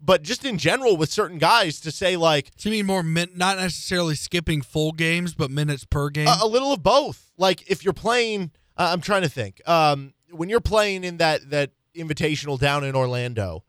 but 0.05 0.22
just 0.22 0.44
in 0.44 0.59
general 0.59 0.96
with 0.96 1.11
certain 1.11 1.38
guys 1.38 1.80
to 1.80 1.90
say 1.90 2.16
like 2.16 2.50
to 2.57 2.68
mean 2.70 2.84
more 2.86 3.03
min- 3.03 3.30
not 3.36 3.57
necessarily 3.57 4.14
skipping 4.16 4.61
full 4.61 4.92
games, 4.92 5.34
but 5.34 5.50
minutes 5.50 5.84
per 5.84 6.11
game? 6.11 6.26
a, 6.26 6.38
a 6.42 6.46
little 6.46 6.72
of 6.72 6.82
both. 6.82 7.30
Like 7.38 7.70
if 7.70 7.84
you're 7.84 7.92
playing, 7.94 8.50
uh, 8.76 8.90
I'm 8.92 9.00
trying 9.00 9.22
to 9.22 9.28
think. 9.28 9.66
Um, 9.68 10.12
when 10.30 10.48
you're 10.48 10.61
playing 10.61 11.05
in 11.05 11.18
that 11.18 11.48
that 11.50 11.70
invitational 11.96 12.59
down 12.59 12.84
in 12.84 12.94
Orlando, 12.96 13.62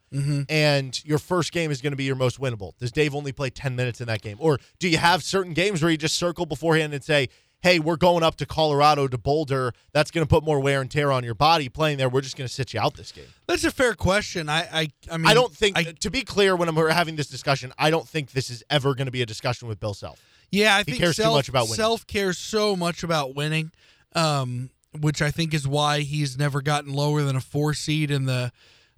and 0.48 1.04
your 1.06 1.18
first 1.18 1.52
game 1.52 1.72
is 1.72 1.82
going 1.82 1.92
to 1.92 1.98
be 1.98 2.04
your 2.04 2.16
most 2.16 2.40
winnable, 2.40 2.78
does 2.78 2.92
Dave 2.92 3.16
only 3.16 3.32
play 3.32 3.50
10 3.50 3.76
minutes 3.76 4.00
in 4.00 4.08
that 4.08 4.22
game, 4.22 4.38
or 4.40 4.60
do 4.80 4.88
you 4.88 4.98
have 4.98 5.24
certain 5.24 5.54
games 5.54 5.82
where 5.82 5.92
you 5.92 5.98
just 5.98 6.16
circle 6.16 6.46
beforehand 6.46 6.94
and 6.94 7.04
say? 7.04 7.30
Hey, 7.64 7.80
we're 7.80 7.96
going 7.96 8.24
up 8.24 8.36
to 8.36 8.46
Colorado 8.46 9.08
to 9.08 9.18
Boulder. 9.18 9.72
That's 9.94 10.12
going 10.12 10.28
to 10.28 10.30
put 10.30 10.44
more 10.44 10.60
wear 10.60 10.82
and 10.82 10.92
tear 10.92 11.14
on 11.14 11.24
your 11.24 11.34
body 11.34 11.70
playing 11.70 11.98
there. 11.98 12.10
We're 12.10 12.20
just 12.20 12.36
going 12.36 12.46
to 12.46 12.54
sit 12.54 12.74
you 12.74 12.82
out 12.82 12.96
this 12.96 13.14
game. 13.14 13.24
That's 13.48 13.64
a 13.64 13.72
fair 13.72 13.94
question. 13.94 14.50
I 14.50 14.68
I, 14.70 14.88
I 15.10 15.16
mean 15.16 15.28
I 15.28 15.34
don't 15.34 15.56
think, 15.56 15.78
I, 15.78 15.84
to 15.84 16.12
be 16.12 16.24
clear, 16.24 16.58
when 16.58 16.68
I'm 16.68 16.76
having 16.76 17.16
this 17.16 17.28
discussion, 17.28 17.72
I 17.78 17.90
don't 17.90 18.06
think 18.06 18.32
this 18.32 18.50
is 18.50 18.66
ever 18.70 18.94
going 18.96 19.06
to 19.06 19.12
be 19.12 19.22
a 19.22 19.26
discussion 19.26 19.70
with 19.70 19.80
Bill 19.80 19.94
Self. 19.94 20.22
Yeah, 20.52 20.76
I 20.76 20.80
He 20.80 20.84
think 20.84 20.98
cares 20.98 21.16
too 21.16 21.22
self, 21.22 21.36
much 21.36 21.48
about 21.48 21.64
winning. 21.64 21.76
Self 21.76 22.06
cares 22.06 22.38
so 22.38 22.76
much 22.76 23.02
about 23.02 23.34
winning, 23.34 23.72
um, 24.14 24.70
which 25.00 25.22
I 25.22 25.32
think 25.32 25.54
is 25.54 25.66
why 25.66 26.02
he's 26.02 26.38
never 26.38 26.62
gotten 26.62 26.92
lower 26.92 27.24
than 27.24 27.38
a 27.38 27.42
four 27.42 27.74
seed 27.74 28.12
in 28.12 28.26
the. 28.26 28.52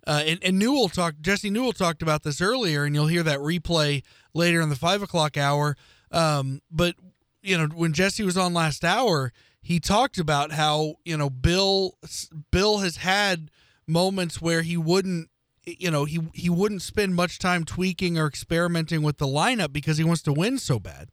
Uh, 0.07 0.23
and, 0.25 0.39
and 0.43 0.57
Newell 0.57 0.89
talked. 0.89 1.21
Jesse 1.21 1.51
Newell 1.51 1.71
talked 1.71 2.01
about 2.01 2.23
this 2.23 2.41
earlier, 2.41 2.83
and 2.83 2.95
you'll 2.95 3.07
hear 3.07 3.23
that 3.23 3.37
replay 3.39 4.01
later 4.33 4.59
in 4.59 4.69
the 4.69 4.75
five 4.75 5.03
o'clock 5.03 5.37
hour. 5.37 5.77
Um, 6.11 6.61
but 6.71 6.95
you 7.45 7.57
know, 7.57 7.67
when 7.67 7.93
Jesse 7.93 8.23
was 8.23 8.37
on 8.37 8.53
last 8.53 8.83
hour, 8.83 9.31
he 9.61 9.79
talked 9.79 10.17
about 10.17 10.51
how 10.51 10.95
you 11.05 11.17
know 11.17 11.29
Bill 11.29 11.97
Bill 12.51 12.79
has 12.79 12.97
had 12.97 13.49
moments 13.87 14.41
where 14.41 14.61
he 14.61 14.77
wouldn't 14.77 15.29
you 15.65 15.89
know 15.91 16.05
he 16.05 16.19
he 16.33 16.49
wouldn't 16.49 16.81
spend 16.81 17.15
much 17.15 17.39
time 17.39 17.63
tweaking 17.63 18.17
or 18.17 18.27
experimenting 18.27 19.01
with 19.01 19.17
the 19.17 19.27
lineup 19.27 19.71
because 19.71 19.97
he 19.97 20.03
wants 20.03 20.21
to 20.23 20.33
win 20.33 20.57
so 20.57 20.79
bad. 20.79 21.09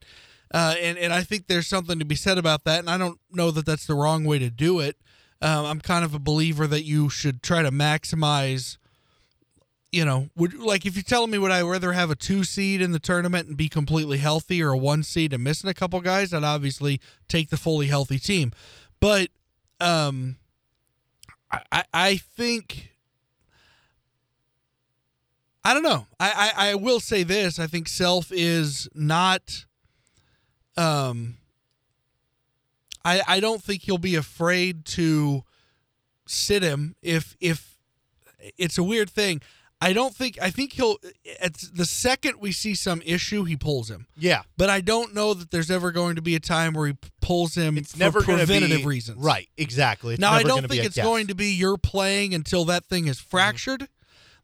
Uh, 0.53 0.75
and 0.81 0.99
and 0.99 1.13
I 1.13 1.23
think 1.23 1.47
there's 1.47 1.67
something 1.67 1.99
to 1.99 2.05
be 2.05 2.15
said 2.15 2.39
about 2.39 2.65
that. 2.65 2.81
And 2.81 2.91
I 2.91 2.99
don't 2.99 3.19
know 3.31 3.51
that 3.51 3.65
that's 3.67 3.87
the 3.87 3.95
wrong 3.95 4.25
way 4.25 4.39
to 4.39 4.51
do 4.51 4.81
it. 4.81 4.97
Um, 5.41 5.65
I'm 5.65 5.81
kind 5.81 6.05
of 6.05 6.15
a 6.15 6.19
believer 6.19 6.67
that 6.67 6.85
you 6.85 7.09
should 7.09 7.43
try 7.43 7.63
to 7.63 7.71
maximize. 7.71 8.77
You 9.93 10.07
know, 10.07 10.31
would 10.35 10.59
like 10.59 10.87
if 10.87 10.97
you're 10.97 11.03
telling 11.03 11.31
me 11.31 11.37
would 11.37 11.51
I 11.51 11.61
rather 11.61 11.93
have 11.93 12.11
a 12.11 12.15
two 12.15 12.45
seed 12.45 12.81
in 12.81 12.93
the 12.93 12.99
tournament 12.99 13.49
and 13.49 13.59
be 13.59 13.69
completely 13.69 14.17
healthy, 14.17 14.63
or 14.63 14.71
a 14.71 14.79
one 14.79 15.03
seed 15.03 15.35
and 15.35 15.45
missing 15.45 15.69
a 15.69 15.75
couple 15.75 16.01
guys? 16.01 16.33
I'd 16.33 16.43
obviously 16.45 16.99
take 17.29 17.51
the 17.51 17.59
fully 17.59 17.89
healthy 17.89 18.19
team. 18.19 18.53
But 19.01 19.29
um, 19.81 20.37
I 21.51 21.85
I, 21.93 22.17
think 22.17 22.95
I 25.63 25.75
don't 25.75 25.83
know. 25.83 26.07
I, 26.19 26.53
I 26.57 26.71
I 26.71 26.75
will 26.77 27.01
say 27.01 27.23
this. 27.23 27.59
I 27.59 27.67
think 27.67 27.87
self 27.87 28.33
is 28.33 28.89
not. 28.95 29.67
Um. 30.77 31.37
I 33.05 33.21
I 33.27 33.41
don't 33.41 33.63
think 33.63 33.83
he'll 33.83 33.99
be 33.99 34.15
afraid 34.15 34.87
to 34.87 35.45
sit 36.27 36.63
him 36.63 36.97
if 37.03 37.37
if 37.41 37.77
it's 38.57 38.79
a 38.79 38.83
weird 38.83 39.11
thing. 39.11 39.43
I 39.83 39.93
don't 39.93 40.15
think 40.15 40.39
I 40.41 40.51
think 40.51 40.75
he'll 40.75 40.99
at 41.41 41.55
the 41.75 41.85
second 41.85 42.35
we 42.41 42.53
see 42.53 42.75
some 42.77 43.03
issue 43.05 43.43
he 43.45 43.57
pulls 43.57 43.91
him. 43.91 44.07
Yeah. 44.17 44.43
But 44.57 44.71
I 44.71 44.81
don't 44.81 45.13
know 45.13 45.35
that 45.35 45.51
there's 45.51 45.73
ever 45.73 45.91
going 45.91 46.15
to 46.15 46.23
be 46.23 46.37
a 46.37 46.41
time 46.41 46.73
where 46.73 46.87
he 46.87 46.97
pulls 47.21 47.57
him 47.57 47.77
It's 47.77 47.93
for 47.93 47.99
never 47.99 48.23
preventative 48.23 48.79
be 48.79 48.87
reasons. 48.87 49.19
Right, 49.19 49.49
exactly. 49.57 50.15
It's 50.15 50.21
Now 50.21 50.31
I 50.33 50.45
don't 50.45 50.69
think 50.69 50.83
a 50.85 50.87
it's 50.87 50.97
going 50.97 51.27
to 51.27 51.35
be 51.35 51.47
you're 51.53 51.77
playing 51.77 52.33
until 52.33 52.65
that 52.67 52.85
thing 52.85 53.09
is 53.09 53.19
fractured. 53.19 53.89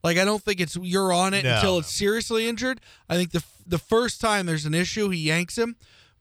Like 0.02 0.18
I 0.18 0.24
don't 0.24 0.42
think 0.42 0.60
it's 0.60 0.76
you're 0.76 1.12
on 1.12 1.34
it 1.34 1.44
No, 1.44 1.54
until 1.54 1.72
no. 1.74 1.78
it's 1.80 1.94
seriously 1.94 2.48
injured. 2.48 2.80
I 3.08 3.16
think 3.16 3.30
the 3.30 3.44
the 3.66 3.78
first 3.78 4.20
time 4.20 4.46
there's 4.46 4.66
an 4.66 4.74
issue, 4.74 5.08
he 5.10 5.18
yanks 5.18 5.56
him. 5.56 5.76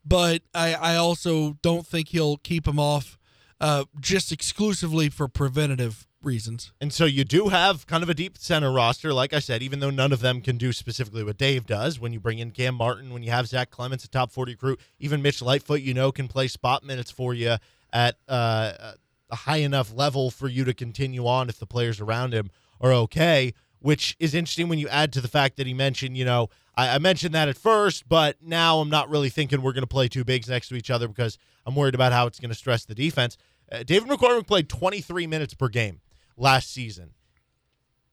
But 0.05 0.43
I 0.53 0.73
I 0.73 0.95
also 0.95 1.57
don't 1.61 1.85
think 1.85 2.09
he'll 2.09 2.37
keep 2.37 2.67
him 2.67 2.79
off 2.79 3.17
uh, 3.59 3.85
just 3.99 4.31
exclusively 4.31 5.09
for 5.09 5.27
preventative 5.27 6.06
reasons. 6.27 6.71
And 6.79 6.93
so 6.93 7.05
you 7.05 7.23
do 7.23 7.47
have 7.47 7.87
kind 7.87 8.03
of 8.03 8.09
a 8.09 8.13
deep 8.13 8.37
center 8.37 8.71
roster, 8.71 9.13
like 9.13 9.33
I 9.33 9.39
said, 9.39 9.63
even 9.63 9.79
though 9.79 9.89
none 9.89 10.11
of 10.11 10.19
them 10.19 10.41
can 10.41 10.57
do 10.57 10.71
specifically 10.71 11.23
what 11.23 11.37
Dave 11.37 11.65
does. 11.65 11.99
When 11.99 12.13
you 12.13 12.19
bring 12.19 12.37
in 12.37 12.51
Cam 12.51 12.75
Martin, 12.75 13.11
when 13.11 13.23
you 13.23 13.31
have 13.31 13.47
Zach 13.47 13.71
Clemence, 13.71 14.03
a 14.03 14.09
top 14.09 14.31
40 14.31 14.51
recruit, 14.51 14.79
even 14.99 15.23
Mitch 15.23 15.41
Lightfoot, 15.41 15.81
you 15.81 15.95
know, 15.95 16.11
can 16.11 16.27
play 16.27 16.47
spot 16.47 16.83
minutes 16.83 17.09
for 17.09 17.33
you 17.33 17.55
at 17.91 18.17
uh, 18.27 18.93
a 19.31 19.35
high 19.35 19.57
enough 19.57 19.91
level 19.91 20.29
for 20.29 20.47
you 20.47 20.63
to 20.65 20.73
continue 20.73 21.25
on 21.25 21.49
if 21.49 21.57
the 21.57 21.65
players 21.65 21.99
around 21.99 22.33
him 22.33 22.51
are 22.79 22.93
okay. 22.93 23.53
Which 23.79 24.15
is 24.19 24.35
interesting 24.35 24.69
when 24.69 24.79
you 24.79 24.89
add 24.89 25.13
to 25.13 25.21
the 25.21 25.27
fact 25.27 25.55
that 25.57 25.67
he 25.67 25.73
mentioned, 25.73 26.17
you 26.17 26.25
know, 26.25 26.49
I, 26.75 26.95
I 26.95 26.97
mentioned 26.99 27.33
that 27.35 27.47
at 27.47 27.57
first, 27.57 28.09
but 28.09 28.37
now 28.41 28.79
I'm 28.79 28.89
not 28.89 29.09
really 29.09 29.29
thinking 29.29 29.61
we're 29.61 29.73
going 29.73 29.83
to 29.83 29.87
play 29.87 30.07
two 30.07 30.23
bigs 30.23 30.49
next 30.49 30.69
to 30.69 30.75
each 30.75 30.89
other 30.89 31.07
because 31.07 31.37
I'm 31.65 31.75
worried 31.75 31.95
about 31.95 32.11
how 32.11 32.27
it's 32.27 32.39
going 32.39 32.49
to 32.49 32.55
stress 32.55 32.85
the 32.85 32.95
defense. 32.95 33.37
Uh, 33.71 33.83
David 33.83 34.09
McCormick 34.09 34.47
played 34.47 34.67
23 34.67 35.27
minutes 35.27 35.53
per 35.53 35.67
game 35.67 36.01
last 36.37 36.71
season. 36.71 37.11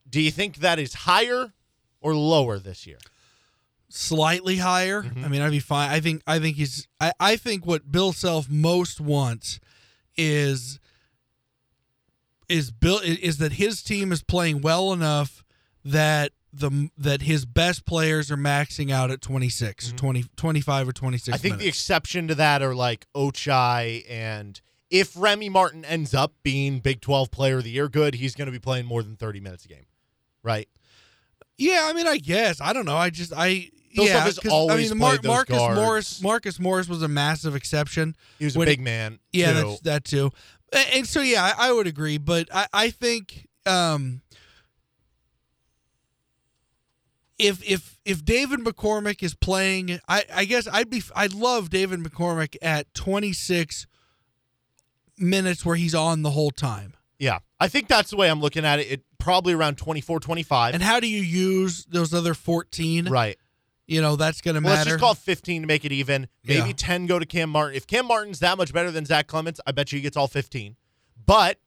Do 0.08 0.20
you 0.20 0.30
think 0.30 0.56
that 0.56 0.78
is 0.78 0.94
higher 0.94 1.52
or 2.00 2.14
lower 2.14 2.58
this 2.58 2.86
year? 2.86 2.98
slightly 3.94 4.56
higher. 4.56 5.02
Mm-hmm. 5.02 5.24
I 5.24 5.28
mean, 5.28 5.40
I'd 5.40 5.50
be 5.50 5.60
fine. 5.60 5.90
I 5.90 6.00
think 6.00 6.22
I 6.26 6.38
think 6.40 6.56
he's 6.56 6.88
I, 7.00 7.12
I 7.20 7.36
think 7.36 7.64
what 7.64 7.90
Bill 7.90 8.12
Self 8.12 8.48
most 8.50 9.00
wants 9.00 9.60
is 10.16 10.80
is 12.48 12.70
Bill 12.70 12.98
is 13.02 13.38
that 13.38 13.52
his 13.52 13.82
team 13.82 14.12
is 14.12 14.22
playing 14.22 14.60
well 14.62 14.92
enough 14.92 15.44
that 15.84 16.32
the 16.52 16.90
that 16.98 17.22
his 17.22 17.44
best 17.46 17.84
players 17.84 18.30
are 18.30 18.36
maxing 18.36 18.90
out 18.90 19.10
at 19.10 19.20
26 19.20 19.92
or 19.92 19.96
20 19.96 20.24
25 20.36 20.88
or 20.88 20.92
26 20.92 21.24
Mm-hmm. 21.26 21.34
I 21.34 21.38
think 21.38 21.60
the 21.60 21.68
exception 21.68 22.28
to 22.28 22.34
that 22.36 22.62
are 22.62 22.74
like 22.74 23.06
Ochai 23.14 24.04
and 24.08 24.60
if 24.95 25.12
Remy 25.16 25.49
Martin 25.49 25.84
ends 25.84 26.14
up 26.14 26.34
being 26.45 26.78
Big 26.78 27.01
12 27.01 27.32
player 27.32 27.57
of 27.59 27.64
the 27.64 27.70
year 27.70 27.88
good, 27.88 28.14
he's 28.14 28.36
going 28.36 28.47
to 28.47 28.53
be 28.53 28.61
playing 28.61 28.86
more 28.86 29.03
than 29.03 29.16
30 29.16 29.40
minutes 29.40 29.64
a 29.64 29.68
game. 29.68 29.86
Right? 30.45 30.68
Yeah, 31.59 31.88
I 31.90 31.92
mean, 31.92 32.07
I 32.07 32.18
guess 32.18 32.61
I 32.61 32.72
don't 32.72 32.84
know. 32.84 32.97
I 32.97 33.11
just 33.11 33.32
I 33.36 33.70
Bill 33.97 34.05
yeah, 34.07 34.24
I 34.24 34.76
mean, 34.76 34.99
Mar- 34.99 35.16
those 35.16 35.24
Marcus 35.24 35.57
guards. 35.57 35.80
Morris 35.80 36.22
Marcus 36.22 36.61
Morris 36.61 36.88
was 36.88 37.03
a 37.03 37.09
massive 37.09 37.57
exception. 37.57 38.14
He 38.38 38.45
was 38.45 38.55
a 38.55 38.61
big 38.61 38.80
man. 38.80 39.18
Yeah, 39.32 39.53
too. 39.53 39.68
that's 39.68 39.80
that 39.80 40.05
too. 40.05 40.30
A- 40.72 40.97
And 40.97 41.07
so 41.07 41.20
yeah, 41.22 41.42
I, 41.59 41.68
I 41.68 41.72
would 41.72 41.86
agree, 41.88 42.18
but 42.18 42.49
I, 42.55 42.66
I 42.72 42.90
think 42.90 43.49
um 43.66 44.20
if 47.38 47.68
if 47.68 47.99
if 48.05 48.24
David 48.24 48.61
McCormick 48.61 49.22
is 49.22 49.34
playing, 49.34 49.99
I 50.09 50.24
I 50.32 50.45
guess 50.45 50.68
I'd 50.70 50.90
be 50.90 51.03
I'd 51.16 51.34
love 51.34 51.70
David 51.70 52.01
McCormick 52.01 52.57
at 52.62 52.92
26 52.95 53.86
minutes 55.18 55.64
where 55.64 55.76
he's 55.76 55.94
on 55.94 56.22
the 56.22 56.30
whole 56.30 56.50
time. 56.50 56.94
yeah. 57.18 57.38
I 57.60 57.68
think 57.68 57.88
that's 57.88 58.10
the 58.10 58.16
way 58.16 58.28
I'm 58.28 58.40
looking 58.40 58.64
at 58.66 58.78
it. 58.80 58.86
It 58.90 59.02
probably 59.18 59.54
around 59.54 59.78
24, 59.78 60.20
25. 60.20 60.74
And 60.74 60.82
how 60.82 61.00
do 61.00 61.06
you 61.08 61.22
use 61.22 61.86
those 61.86 62.12
other 62.12 62.34
14? 62.34 63.08
right. 63.08 63.38
You 63.86 64.00
know, 64.00 64.16
that's 64.16 64.40
going 64.40 64.54
to 64.54 64.60
Well, 64.62 64.74
let's 64.74 64.86
just 64.86 64.98
call 64.98 65.14
15 65.14 65.62
to 65.62 65.66
make 65.68 65.84
it 65.84 65.92
even. 65.92 66.28
Maybe 66.42 66.68
Yeah. 66.68 66.74
10 66.76 67.06
go 67.06 67.18
to 67.18 67.26
Cam 67.26 67.50
Martin. 67.50 67.76
If 67.76 67.86
Cam 67.86 68.06
Martin's 68.06 68.38
that 68.40 68.56
much 68.56 68.72
better 68.72 68.90
than 68.90 69.04
Zach 69.04 69.26
Clemence, 69.26 69.60
I 69.66 69.72
bet 69.72 69.92
you 69.92 69.98
he 69.98 70.02
gets 70.02 70.16
all 70.16 70.26
15. 70.26 70.76
But 71.26 71.58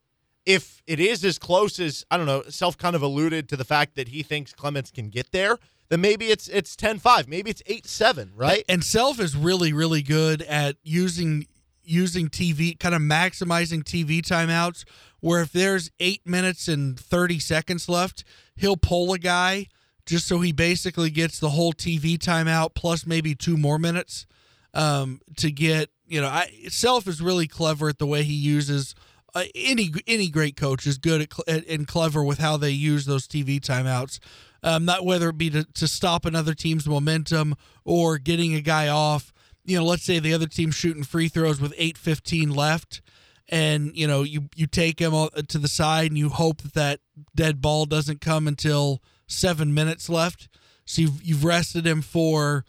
if 0.44 0.82
it 0.86 0.98
is 0.98 1.24
as 1.24 1.38
close 1.38 1.78
as, 1.78 2.04
I 2.10 2.16
don't 2.16 2.26
know, 2.26 2.42
Self 2.48 2.76
kind 2.76 2.96
of 2.96 3.02
alluded 3.02 3.48
to 3.50 3.56
the 3.56 3.64
fact 3.64 3.94
that 3.96 4.08
he 4.08 4.22
thinks 4.24 4.52
Clemence 4.52 4.90
can 4.90 5.10
get 5.10 5.30
there, 5.30 5.58
then 5.90 6.00
maybe 6.00 6.26
it's 6.26 6.48
it's 6.48 6.74
10-5. 6.76 7.28
Maybe 7.28 7.50
it's 7.50 7.62
8-7, 7.62 8.30
right? 8.34 8.64
And 8.68 8.82
Self 8.84 9.20
is 9.20 9.36
really, 9.36 9.72
really 9.72 10.02
good 10.02 10.42
at 10.42 10.76
using 10.82 11.46
using 11.88 12.28
TV, 12.28 12.78
kind 12.78 12.94
of 12.94 13.00
maximizing 13.00 13.82
TV 13.82 14.20
timeouts. 14.20 14.84
Where 15.20 15.42
if 15.42 15.52
there's 15.52 15.90
eight 15.98 16.26
minutes 16.26 16.68
and 16.68 16.98
thirty 16.98 17.38
seconds 17.38 17.88
left, 17.88 18.22
he'll 18.56 18.76
pull 18.76 19.12
a 19.12 19.18
guy 19.18 19.66
just 20.06 20.26
so 20.26 20.40
he 20.40 20.52
basically 20.52 21.10
gets 21.10 21.38
the 21.38 21.50
whole 21.50 21.72
TV 21.72 22.16
timeout 22.16 22.74
plus 22.74 23.06
maybe 23.06 23.34
two 23.34 23.56
more 23.56 23.78
minutes 23.78 24.26
um, 24.74 25.20
to 25.36 25.50
get. 25.50 25.90
You 26.06 26.22
know, 26.22 26.28
I, 26.28 26.50
Self 26.68 27.06
is 27.06 27.20
really 27.20 27.46
clever 27.46 27.88
at 27.88 27.98
the 27.98 28.06
way 28.06 28.22
he 28.22 28.32
uses. 28.32 28.94
Uh, 29.34 29.44
any 29.54 29.92
any 30.06 30.30
great 30.30 30.56
coach 30.56 30.86
is 30.86 30.96
good 30.98 31.28
at 31.46 31.66
and 31.68 31.86
clever 31.86 32.24
with 32.24 32.38
how 32.38 32.56
they 32.56 32.70
use 32.70 33.04
those 33.04 33.28
TV 33.28 33.60
timeouts. 33.60 34.18
Um, 34.62 34.84
not 34.84 35.04
whether 35.04 35.28
it 35.28 35.38
be 35.38 35.50
to, 35.50 35.64
to 35.64 35.86
stop 35.86 36.24
another 36.24 36.54
team's 36.54 36.88
momentum 36.88 37.54
or 37.84 38.18
getting 38.18 38.54
a 38.54 38.60
guy 38.60 38.88
off. 38.88 39.32
You 39.68 39.78
know, 39.78 39.84
let's 39.84 40.04
say 40.04 40.18
the 40.18 40.34
other 40.34 40.46
team's 40.46 40.74
shooting 40.74 41.04
free 41.04 41.28
throws 41.28 41.60
with 41.60 41.74
eight 41.76 41.98
fifteen 41.98 42.50
left, 42.54 43.02
and 43.48 43.94
you 43.94 44.06
know 44.06 44.22
you 44.22 44.48
you 44.56 44.66
take 44.66 44.98
him 44.98 45.12
to 45.48 45.58
the 45.58 45.68
side 45.68 46.10
and 46.10 46.18
you 46.18 46.30
hope 46.30 46.62
that 46.62 46.74
that 46.74 47.00
dead 47.34 47.60
ball 47.60 47.86
doesn't 47.86 48.20
come 48.20 48.48
until 48.48 49.02
seven 49.26 49.74
minutes 49.74 50.08
left. 50.08 50.48
So 50.84 51.02
you've 51.02 51.22
you've 51.22 51.44
rested 51.44 51.86
him 51.86 52.02
for 52.02 52.64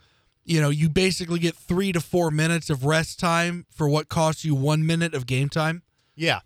you 0.50 0.60
know, 0.60 0.70
you 0.70 0.90
basically 0.90 1.38
get 1.38 1.56
three 1.56 1.92
to 1.92 2.02
four 2.02 2.32
minutes 2.32 2.72
of 2.72 2.84
rest 2.84 3.20
time 3.20 3.68
for 3.70 3.88
what 3.88 4.10
costs 4.10 4.44
you 4.44 4.56
one 4.56 4.84
minute 4.84 5.14
of 5.14 5.28
game 5.28 5.48
time. 5.48 5.84
Yeah. 6.16 6.40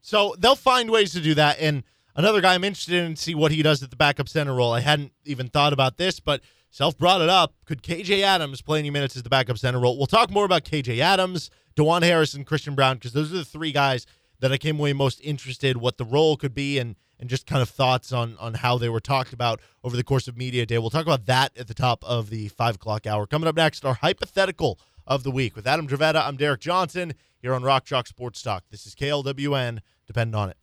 So 0.00 0.36
they'll 0.38 0.54
find 0.54 0.88
ways 0.92 1.12
to 1.14 1.20
do 1.20 1.34
that. 1.34 1.58
And 1.58 1.82
another 2.14 2.40
guy 2.40 2.54
I'm 2.54 2.62
interested 2.62 2.94
in 2.94 3.16
see 3.16 3.34
what 3.34 3.50
he 3.50 3.62
does 3.64 3.82
at 3.82 3.90
the 3.90 3.96
backup 3.96 4.28
center 4.28 4.54
role. 4.54 4.72
I 4.72 4.78
hadn't 4.78 5.12
even 5.24 5.48
thought 5.48 5.72
about 5.72 5.96
this, 5.96 6.20
but 6.20 6.40
Self 6.70 6.98
brought 6.98 7.20
it 7.20 7.28
up. 7.28 7.54
Could 7.64 7.82
KJ 7.82 8.20
Adams 8.22 8.62
play 8.62 8.78
any 8.78 8.90
minutes 8.90 9.16
as 9.16 9.22
the 9.22 9.30
backup 9.30 9.58
center 9.58 9.80
role? 9.80 9.96
We'll 9.96 10.06
talk 10.06 10.30
more 10.30 10.44
about 10.44 10.64
KJ 10.64 10.98
Adams, 10.98 11.50
Dajuan 11.76 12.02
Harris, 12.02 12.34
and 12.34 12.46
Christian 12.46 12.74
Braun 12.74 12.96
because 12.96 13.12
those 13.12 13.32
are 13.32 13.38
the 13.38 13.44
three 13.44 13.72
guys 13.72 14.06
that 14.40 14.52
I 14.52 14.58
came 14.58 14.78
away 14.78 14.92
most 14.92 15.20
interested 15.22 15.78
what 15.78 15.98
the 15.98 16.04
role 16.04 16.36
could 16.36 16.54
be 16.54 16.78
and 16.78 16.96
and 17.20 17.28
just 17.28 17.46
kind 17.46 17.62
of 17.62 17.68
thoughts 17.68 18.12
on 18.12 18.36
on 18.38 18.54
how 18.54 18.78
they 18.78 18.88
were 18.88 19.00
talked 19.00 19.32
about 19.32 19.60
over 19.82 19.96
the 19.96 20.04
course 20.04 20.28
of 20.28 20.36
media 20.36 20.66
day. 20.66 20.78
We'll 20.78 20.90
talk 20.90 21.06
about 21.06 21.26
that 21.26 21.56
at 21.58 21.66
the 21.66 21.74
top 21.74 22.04
of 22.04 22.30
the 22.30 22.48
five 22.48 22.76
o'clock 22.76 23.06
hour. 23.06 23.26
Coming 23.26 23.48
up 23.48 23.56
next, 23.56 23.84
our 23.84 23.94
hypothetical 23.94 24.78
of 25.06 25.22
the 25.22 25.30
week 25.30 25.56
with 25.56 25.66
Adam 25.66 25.88
Dravetta. 25.88 26.24
I'm 26.24 26.36
Derek 26.36 26.60
Johnson 26.60 27.14
here 27.40 27.54
on 27.54 27.62
Rock 27.62 27.86
Chalk 27.86 28.06
Sports 28.06 28.42
Talk. 28.42 28.64
This 28.70 28.86
is 28.86 28.94
KLWN. 28.94 29.80
Depend 30.06 30.34
on 30.34 30.50
it. 30.50 30.56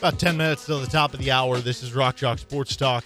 About 0.00 0.18
10 0.18 0.38
minutes 0.38 0.64
till 0.64 0.80
the 0.80 0.86
top 0.86 1.12
of 1.12 1.20
the 1.20 1.30
hour. 1.30 1.58
This 1.58 1.82
is 1.82 1.92
Rock 1.92 2.16
Chalk 2.16 2.38
Sports 2.38 2.74
Talk 2.74 3.04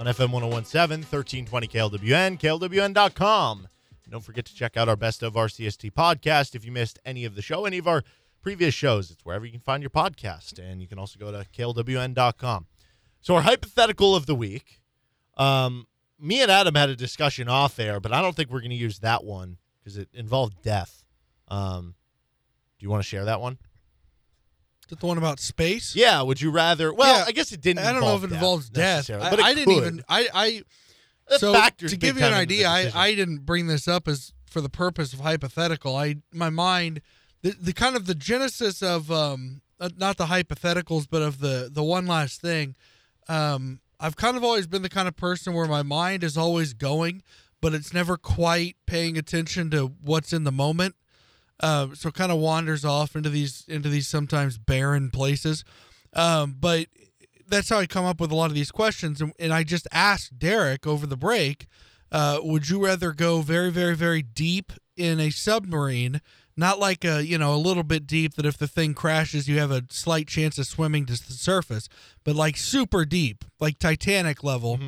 on 0.00 0.06
FM 0.06 0.32
1017, 0.32 1.06
1320 1.08 1.68
KLWN, 1.68 2.40
KLWN.com. 2.40 3.68
Don't 4.10 4.24
forget 4.24 4.46
to 4.46 4.54
check 4.54 4.76
out 4.76 4.88
our 4.88 4.96
Best 4.96 5.22
of 5.22 5.34
RCST 5.34 5.92
podcast 5.92 6.56
if 6.56 6.64
you 6.64 6.72
missed 6.72 6.98
any 7.04 7.24
of 7.24 7.36
the 7.36 7.42
show, 7.42 7.64
any 7.64 7.78
of 7.78 7.86
our 7.86 8.02
previous 8.40 8.74
shows. 8.74 9.12
It's 9.12 9.24
wherever 9.24 9.46
you 9.46 9.52
can 9.52 9.60
find 9.60 9.84
your 9.84 9.90
podcast. 9.90 10.58
And 10.58 10.82
you 10.82 10.88
can 10.88 10.98
also 10.98 11.16
go 11.16 11.30
to 11.30 11.46
KLWN.com. 11.56 12.66
So, 13.20 13.36
our 13.36 13.42
hypothetical 13.42 14.16
of 14.16 14.26
the 14.26 14.34
week. 14.34 14.80
Um, 15.36 15.86
me 16.18 16.42
and 16.42 16.50
Adam 16.50 16.74
had 16.74 16.90
a 16.90 16.96
discussion 16.96 17.48
off 17.48 17.78
air, 17.78 18.00
but 18.00 18.12
I 18.12 18.20
don't 18.20 18.34
think 18.34 18.50
we're 18.50 18.58
going 18.58 18.70
to 18.70 18.76
use 18.76 18.98
that 18.98 19.22
one 19.22 19.58
because 19.78 19.96
it 19.96 20.08
involved 20.12 20.60
death. 20.60 21.04
Um, 21.46 21.94
do 22.80 22.84
you 22.84 22.90
want 22.90 23.00
to 23.00 23.08
share 23.08 23.26
that 23.26 23.40
one? 23.40 23.58
It 24.92 25.00
the 25.00 25.06
one 25.06 25.18
about 25.18 25.40
space? 25.40 25.96
Yeah. 25.96 26.22
Would 26.22 26.40
you 26.40 26.50
rather? 26.50 26.92
Well, 26.92 27.18
Yeah, 27.18 27.24
I 27.26 27.32
guess 27.32 27.50
it 27.50 27.60
didn't. 27.60 27.84
I 27.84 27.92
don't 27.92 28.02
know 28.02 28.16
if 28.16 28.24
it 28.24 28.32
involves 28.32 28.68
death. 28.68 29.10
I, 29.10 29.30
but 29.30 29.38
it 29.38 29.44
I 29.44 29.54
didn't 29.54 29.74
even. 29.74 30.04
I. 30.08 30.28
I 30.34 30.62
That 31.28 31.40
so 31.40 31.52
to 31.88 31.96
give 31.96 32.18
you 32.18 32.24
an 32.24 32.32
time 32.32 32.42
into 32.42 32.54
the 32.54 32.66
idea, 32.66 32.92
I. 32.94 33.06
I 33.06 33.14
didn't 33.14 33.46
bring 33.46 33.66
this 33.66 33.88
up 33.88 34.06
as 34.06 34.32
for 34.50 34.60
the 34.60 34.68
purpose 34.68 35.12
of 35.12 35.20
hypothetical. 35.20 35.96
I 35.96 36.16
my 36.32 36.50
mind 36.50 37.00
the, 37.40 37.56
the 37.58 37.72
kind 37.72 37.96
of 37.96 38.06
the 38.06 38.14
genesis 38.14 38.82
of 38.82 39.10
um 39.10 39.62
uh, 39.80 39.88
not 39.96 40.16
the 40.16 40.26
hypotheticals, 40.26 41.06
but 41.10 41.22
of 41.22 41.40
the 41.40 41.68
the 41.72 41.82
one 41.82 42.06
last 42.06 42.40
thing. 42.40 42.76
Um, 43.28 43.80
I've 43.98 44.16
kind 44.16 44.36
of 44.36 44.44
always 44.44 44.66
been 44.66 44.82
the 44.82 44.88
kind 44.88 45.08
of 45.08 45.16
person 45.16 45.54
where 45.54 45.66
my 45.66 45.82
mind 45.82 46.22
is 46.22 46.36
always 46.36 46.74
going, 46.74 47.22
but 47.60 47.72
it's 47.72 47.94
never 47.94 48.16
quite 48.16 48.76
paying 48.86 49.16
attention 49.16 49.70
to 49.70 49.92
what's 50.02 50.32
in 50.32 50.44
the 50.44 50.52
moment. 50.52 50.96
Um, 51.62 51.94
so 51.94 52.10
kind 52.10 52.32
of 52.32 52.38
wanders 52.38 52.84
off 52.84 53.14
into 53.14 53.30
these 53.30 53.64
into 53.68 53.88
these 53.88 54.08
sometimes 54.08 54.58
barren 54.58 55.10
places. 55.10 55.64
Um, 56.12 56.56
but 56.58 56.88
that's 57.48 57.68
how 57.68 57.78
I 57.78 57.86
come 57.86 58.04
up 58.04 58.20
with 58.20 58.32
a 58.32 58.34
lot 58.34 58.50
of 58.50 58.54
these 58.54 58.70
questions. 58.72 59.20
And, 59.20 59.32
and 59.38 59.52
I 59.52 59.62
just 59.62 59.86
asked 59.92 60.38
Derek 60.38 60.86
over 60.86 61.06
the 61.06 61.16
break, 61.16 61.66
uh, 62.10 62.38
would 62.42 62.68
you 62.68 62.84
rather 62.84 63.12
go 63.12 63.42
very, 63.42 63.70
very, 63.70 63.94
very 63.94 64.22
deep 64.22 64.72
in 64.96 65.20
a 65.20 65.30
submarine, 65.30 66.20
not 66.56 66.78
like 66.78 67.04
a 67.04 67.24
you 67.24 67.38
know 67.38 67.54
a 67.54 67.56
little 67.56 67.82
bit 67.82 68.06
deep 68.06 68.34
that 68.34 68.44
if 68.46 68.58
the 68.58 68.68
thing 68.68 68.92
crashes 68.94 69.48
you 69.48 69.58
have 69.58 69.70
a 69.70 69.84
slight 69.90 70.28
chance 70.28 70.58
of 70.58 70.66
swimming 70.66 71.06
to 71.06 71.12
the 71.12 71.32
surface, 71.32 71.88
but 72.24 72.34
like 72.34 72.56
super 72.56 73.04
deep, 73.04 73.44
like 73.60 73.78
Titanic 73.78 74.42
level, 74.44 74.78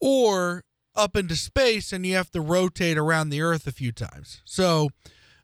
or 0.00 0.64
up 0.94 1.16
into 1.16 1.36
space 1.36 1.92
and 1.92 2.04
you 2.04 2.14
have 2.14 2.30
to 2.30 2.40
rotate 2.40 2.98
around 2.98 3.30
the 3.30 3.40
Earth 3.40 3.66
a 3.66 3.72
few 3.72 3.92
times. 3.92 4.42
So, 4.44 4.90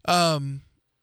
um, 0.09 0.63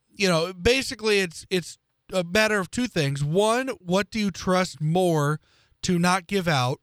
you 0.10 0.28
know, 0.28 0.52
basically 0.52 1.20
it's 1.20 1.46
it's 1.50 1.78
a 2.12 2.24
matter 2.24 2.60
of 2.60 2.72
two 2.72 2.88
things. 2.88 3.24
One, 3.24 3.70
what 3.80 4.10
do 4.10 4.20
you 4.20 4.32
trust 4.32 4.82
more 4.82 5.40
to 5.84 6.00
not 6.00 6.28
give 6.28 6.48
out? 6.48 6.80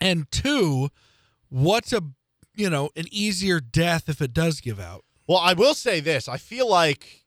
And 0.00 0.30
two, 0.30 0.90
what's 1.48 1.92
a 1.92 2.02
you 2.54 2.68
know 2.68 2.90
an 2.94 3.06
easier 3.10 3.60
death 3.60 4.08
if 4.08 4.20
it 4.20 4.32
does 4.32 4.60
give 4.60 4.78
out? 4.78 5.04
Well, 5.26 5.38
I 5.38 5.54
will 5.54 5.74
say 5.74 6.00
this. 6.00 6.28
I 6.28 6.36
feel 6.36 6.68
like 6.68 7.24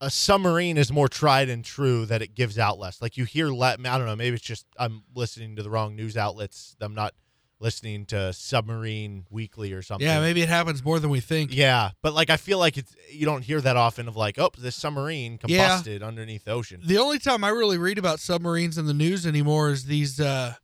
a 0.00 0.10
submarine 0.10 0.76
is 0.76 0.92
more 0.92 1.08
tried 1.08 1.48
and 1.48 1.64
true 1.64 2.06
that 2.06 2.22
it 2.22 2.34
gives 2.34 2.58
out 2.58 2.78
less. 2.78 3.00
Like 3.02 3.16
you 3.16 3.24
hear, 3.24 3.48
le- 3.48 3.72
I 3.72 3.76
don't 3.76 4.06
know, 4.06 4.16
maybe 4.16 4.36
it's 4.36 4.44
just 4.44 4.66
I'm 4.78 5.02
listening 5.14 5.56
to 5.56 5.62
the 5.62 5.70
wrong 5.70 5.96
news 5.96 6.16
outlets. 6.16 6.76
I'm 6.80 6.94
not 6.94 7.14
listening 7.60 8.06
to 8.06 8.32
Submarine 8.32 9.26
Weekly 9.30 9.72
or 9.72 9.82
something. 9.82 10.06
Yeah, 10.06 10.20
maybe 10.20 10.42
it 10.42 10.48
happens 10.48 10.84
more 10.84 10.98
than 11.00 11.10
we 11.10 11.20
think. 11.20 11.54
Yeah, 11.54 11.90
but 12.02 12.14
like 12.14 12.30
I 12.30 12.36
feel 12.36 12.58
like 12.58 12.76
it's 12.76 12.94
you 13.10 13.24
don't 13.26 13.42
hear 13.42 13.60
that 13.60 13.76
often 13.76 14.08
of 14.08 14.16
like, 14.16 14.38
oh, 14.38 14.50
this 14.58 14.76
submarine 14.76 15.38
Yeah. 15.46 15.68
combusted 15.68 16.02
underneath 16.02 16.44
the 16.44 16.52
ocean. 16.52 16.80
The 16.84 16.98
only 16.98 17.18
time 17.18 17.42
I 17.44 17.48
really 17.48 17.78
read 17.78 17.98
about 17.98 18.20
submarines 18.20 18.78
in 18.78 18.86
the 18.86 18.94
news 18.94 19.26
anymore 19.26 19.70
is 19.70 19.84
these 19.86 20.20
uh, 20.20 20.54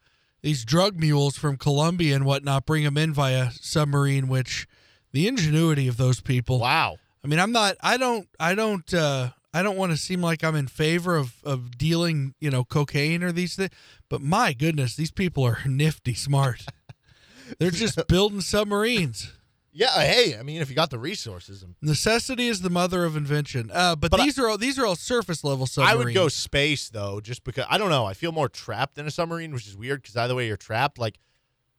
these 0.42 0.64
drug 0.64 0.98
mules 0.98 1.36
from 1.36 1.56
Colombia 1.56 2.14
and 2.14 2.24
whatnot 2.24 2.66
bring 2.66 2.84
them 2.84 2.96
in 2.98 3.12
via 3.12 3.50
submarine. 3.52 4.28
Which 4.28 4.66
the 5.12 5.26
ingenuity 5.26 5.88
of 5.88 5.96
those 5.96 6.20
people. 6.20 6.60
Wow. 6.60 6.96
I 7.24 7.26
mean, 7.28 7.40
I'm 7.40 7.52
not. 7.52 7.76
I 7.80 7.96
don't. 7.96 8.28
I 8.38 8.54
don't. 8.54 8.92
Uh, 8.92 9.30
I 9.54 9.62
don't 9.62 9.76
want 9.76 9.92
to 9.92 9.96
seem 9.96 10.20
like 10.20 10.42
I'm 10.44 10.54
in 10.56 10.66
favor 10.68 11.16
of 11.16 11.36
of 11.44 11.78
dealing, 11.78 12.34
you 12.40 12.50
know, 12.50 12.64
cocaine 12.64 13.22
or 13.22 13.32
these 13.32 13.56
things. 13.56 13.70
But 14.10 14.20
my 14.20 14.52
goodness, 14.52 14.94
these 14.96 15.10
people 15.10 15.42
are 15.44 15.58
nifty 15.66 16.12
smart. 16.12 16.66
They're 17.58 17.70
just 17.70 18.06
building 18.08 18.40
submarines. 18.40 19.32
Yeah. 19.72 19.90
Hey, 20.00 20.36
I 20.38 20.42
mean, 20.42 20.62
if 20.62 20.70
you 20.70 20.76
got 20.76 20.90
the 20.90 20.98
resources, 20.98 21.64
Necessity 21.82 22.46
is 22.46 22.60
the 22.60 22.70
mother 22.70 23.04
of 23.04 23.16
invention. 23.16 23.70
Uh, 23.72 23.96
but, 23.96 24.10
But 24.12 24.20
I- 24.20 24.24
these 24.24 24.38
are 24.38 24.48
all 24.48 24.56
these 24.58 24.78
are 24.78 24.86
all 24.86 24.96
surface 24.96 25.42
level 25.42 25.66
submarines. 25.66 26.00
I 26.00 26.04
would 26.04 26.14
go 26.14 26.28
space 26.28 26.88
though, 26.88 27.20
just 27.20 27.42
because 27.44 27.66
I 27.68 27.76
don't 27.78 27.90
know. 27.90 28.04
I 28.04 28.14
feel 28.14 28.30
more 28.32 28.48
trapped 28.48 28.98
in 28.98 29.06
a 29.06 29.10
submarine, 29.10 29.52
which 29.52 29.66
is 29.66 29.76
weird 29.76 30.02
because 30.02 30.16
either 30.16 30.34
way 30.34 30.46
you're 30.46 30.56
trapped. 30.56 30.98
Like 30.98 31.18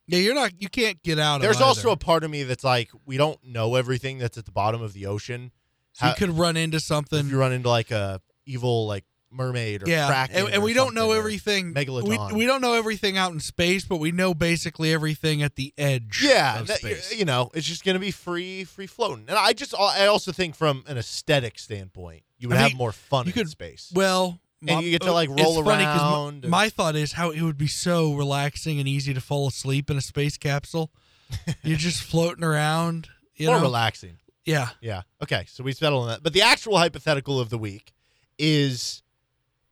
Yeah, 0.08 0.20
you're 0.20 0.36
not. 0.36 0.62
You 0.62 0.68
can't 0.70 1.02
get 1.04 1.20
out. 1.20 1.42
There's 1.42 1.62
also 1.62 1.92
a 1.92 1.98
part 1.98 2.24
of 2.24 2.30
me 2.32 2.44
that's 2.44 2.64
like, 2.64 2.92
we 3.06 3.16
don't 3.18 3.42
know 3.44 3.76
everything 3.76 4.18
that's 4.20 4.38
at 4.38 4.46
the 4.46 4.52
bottom 4.52 4.82
of 4.82 4.94
the 4.94 5.06
ocean. 5.06 5.52
So 5.94 6.08
you 6.08 6.14
could 6.16 6.32
run 6.32 6.58
into 6.58 6.78
if 6.78 6.84
something. 6.84 7.30
you 7.30 7.40
run 7.40 7.54
into 7.54 7.70
like 7.70 7.92
a 7.92 8.22
evil 8.46 8.86
like 8.86 9.06
mermaid 9.32 9.84
or 9.84 9.90
yeah, 9.90 10.28
and, 10.32 10.48
and 10.50 10.64
we 10.64 10.74
don't 10.74 10.94
know 10.94 11.12
everything. 11.12 11.74
We, 11.74 11.86
megalodon. 11.86 12.32
we 12.34 12.46
don't 12.46 12.62
know 12.62 12.74
everything 12.74 13.18
out 13.18 13.32
in 13.34 13.40
space, 13.40 13.84
but 13.86 13.98
we 13.98 14.12
know 14.12 14.34
basically 14.34 14.94
everything 14.94 15.42
at 15.44 15.56
the 15.56 15.74
edge. 15.78 16.22
Yeah, 16.24 16.60
of 16.62 16.68
that- 16.68 17.14
you 17.16 17.26
know, 17.26 17.52
it's 17.54 17.68
just 17.68 17.84
gonna 17.84 18.00
be 18.00 18.12
free, 18.12 18.64
free 18.64 18.88
floating. 18.88 19.26
And 19.28 19.38
I 19.38 19.54
just, 19.54 19.74
I 19.78 20.08
also 20.08 20.32
think 20.32 20.56
from 20.56 20.84
an 20.88 20.98
aesthetic 20.98 21.60
standpoint, 21.60 22.24
you 22.38 22.48
would 22.50 22.58
I 22.58 22.62
have 22.62 22.72
mean, 22.72 22.78
more 22.78 22.92
fun 22.92 23.26
you 23.26 23.30
in 23.30 23.34
could- 23.34 23.50
space. 23.50 23.92
Well, 23.94 24.40
And 24.68 24.84
you 24.84 24.92
get 24.92 25.02
to, 25.04 25.12
like, 25.12 25.30
roll 25.30 25.38
'cause 25.62 25.66
my- 25.66 25.84
around 25.84 26.44
and- 26.46 26.50
My, 26.52 26.70
thought 26.70 26.96
is 26.96 27.12
how 27.12 27.32
it 27.32 27.42
would 27.42 27.58
be 27.58 27.68
so 27.68 28.14
relaxing 28.14 28.80
and 28.80 28.88
easy 28.88 29.14
to 29.14 29.22
fall 29.22 29.48
asleep 29.50 29.90
in 29.92 29.98
a 29.98 30.02
space 30.02 30.38
capsule. 30.38 30.92
You're 31.64 31.78
just 31.78 32.02
floating 32.02 32.44
around. 32.44 33.10
You 33.36 33.48
more 33.48 33.58
know? 33.58 33.64
relaxing. 33.64 34.18
Yeah. 34.46 34.70
Yeah. 34.80 35.02
Okay. 35.22 35.46
So 35.50 35.64
we 35.64 35.74
settled 35.74 36.04
on 36.04 36.10
that. 36.10 36.24
But 36.24 36.34
the 36.34 36.42
actual 36.44 36.78
hypothetical 36.78 37.40
of 37.40 37.50
the 37.50 37.58
week 37.58 37.94
is 38.40 39.02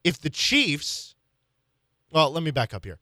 if 0.04 0.20
the 0.20 0.30
Chiefs. 0.30 1.16
Well, 2.12 2.32
let 2.32 2.44
me 2.44 2.52
back 2.52 2.74
up 2.74 2.86
here. 2.86 3.00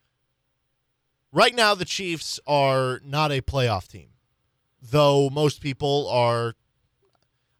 Right 1.34 1.56
now, 1.56 1.76
the 1.76 1.86
Chiefs 1.86 2.40
are 2.46 3.00
not 3.06 3.32
a 3.32 3.42
playoff 3.42 3.88
team, 3.88 4.10
though 4.82 5.30
most 5.30 5.62
people 5.62 6.08
are. 6.10 6.56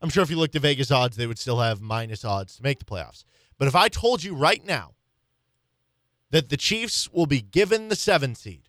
I'm 0.02 0.10
sure 0.10 0.24
if 0.24 0.30
you 0.30 0.38
looked 0.38 0.56
at 0.56 0.62
Vegas 0.62 0.92
odds, 0.92 1.16
they 1.16 1.28
would 1.28 1.40
still 1.40 1.60
have 1.60 1.82
minus 1.82 2.26
odds 2.26 2.56
to 2.58 2.64
make 2.64 2.80
the 2.80 2.86
playoffs. 2.86 3.24
But 3.58 3.68
if 3.68 3.76
I 3.76 3.88
told 3.88 4.24
you 4.24 4.36
right 4.36 4.66
now 4.66 4.94
that 6.32 6.50
the 6.50 6.58
Chiefs 6.58 7.10
will 7.12 7.28
be 7.28 7.42
given 7.42 7.90
the 7.90 7.96
seven 7.96 8.36
seed, 8.36 8.64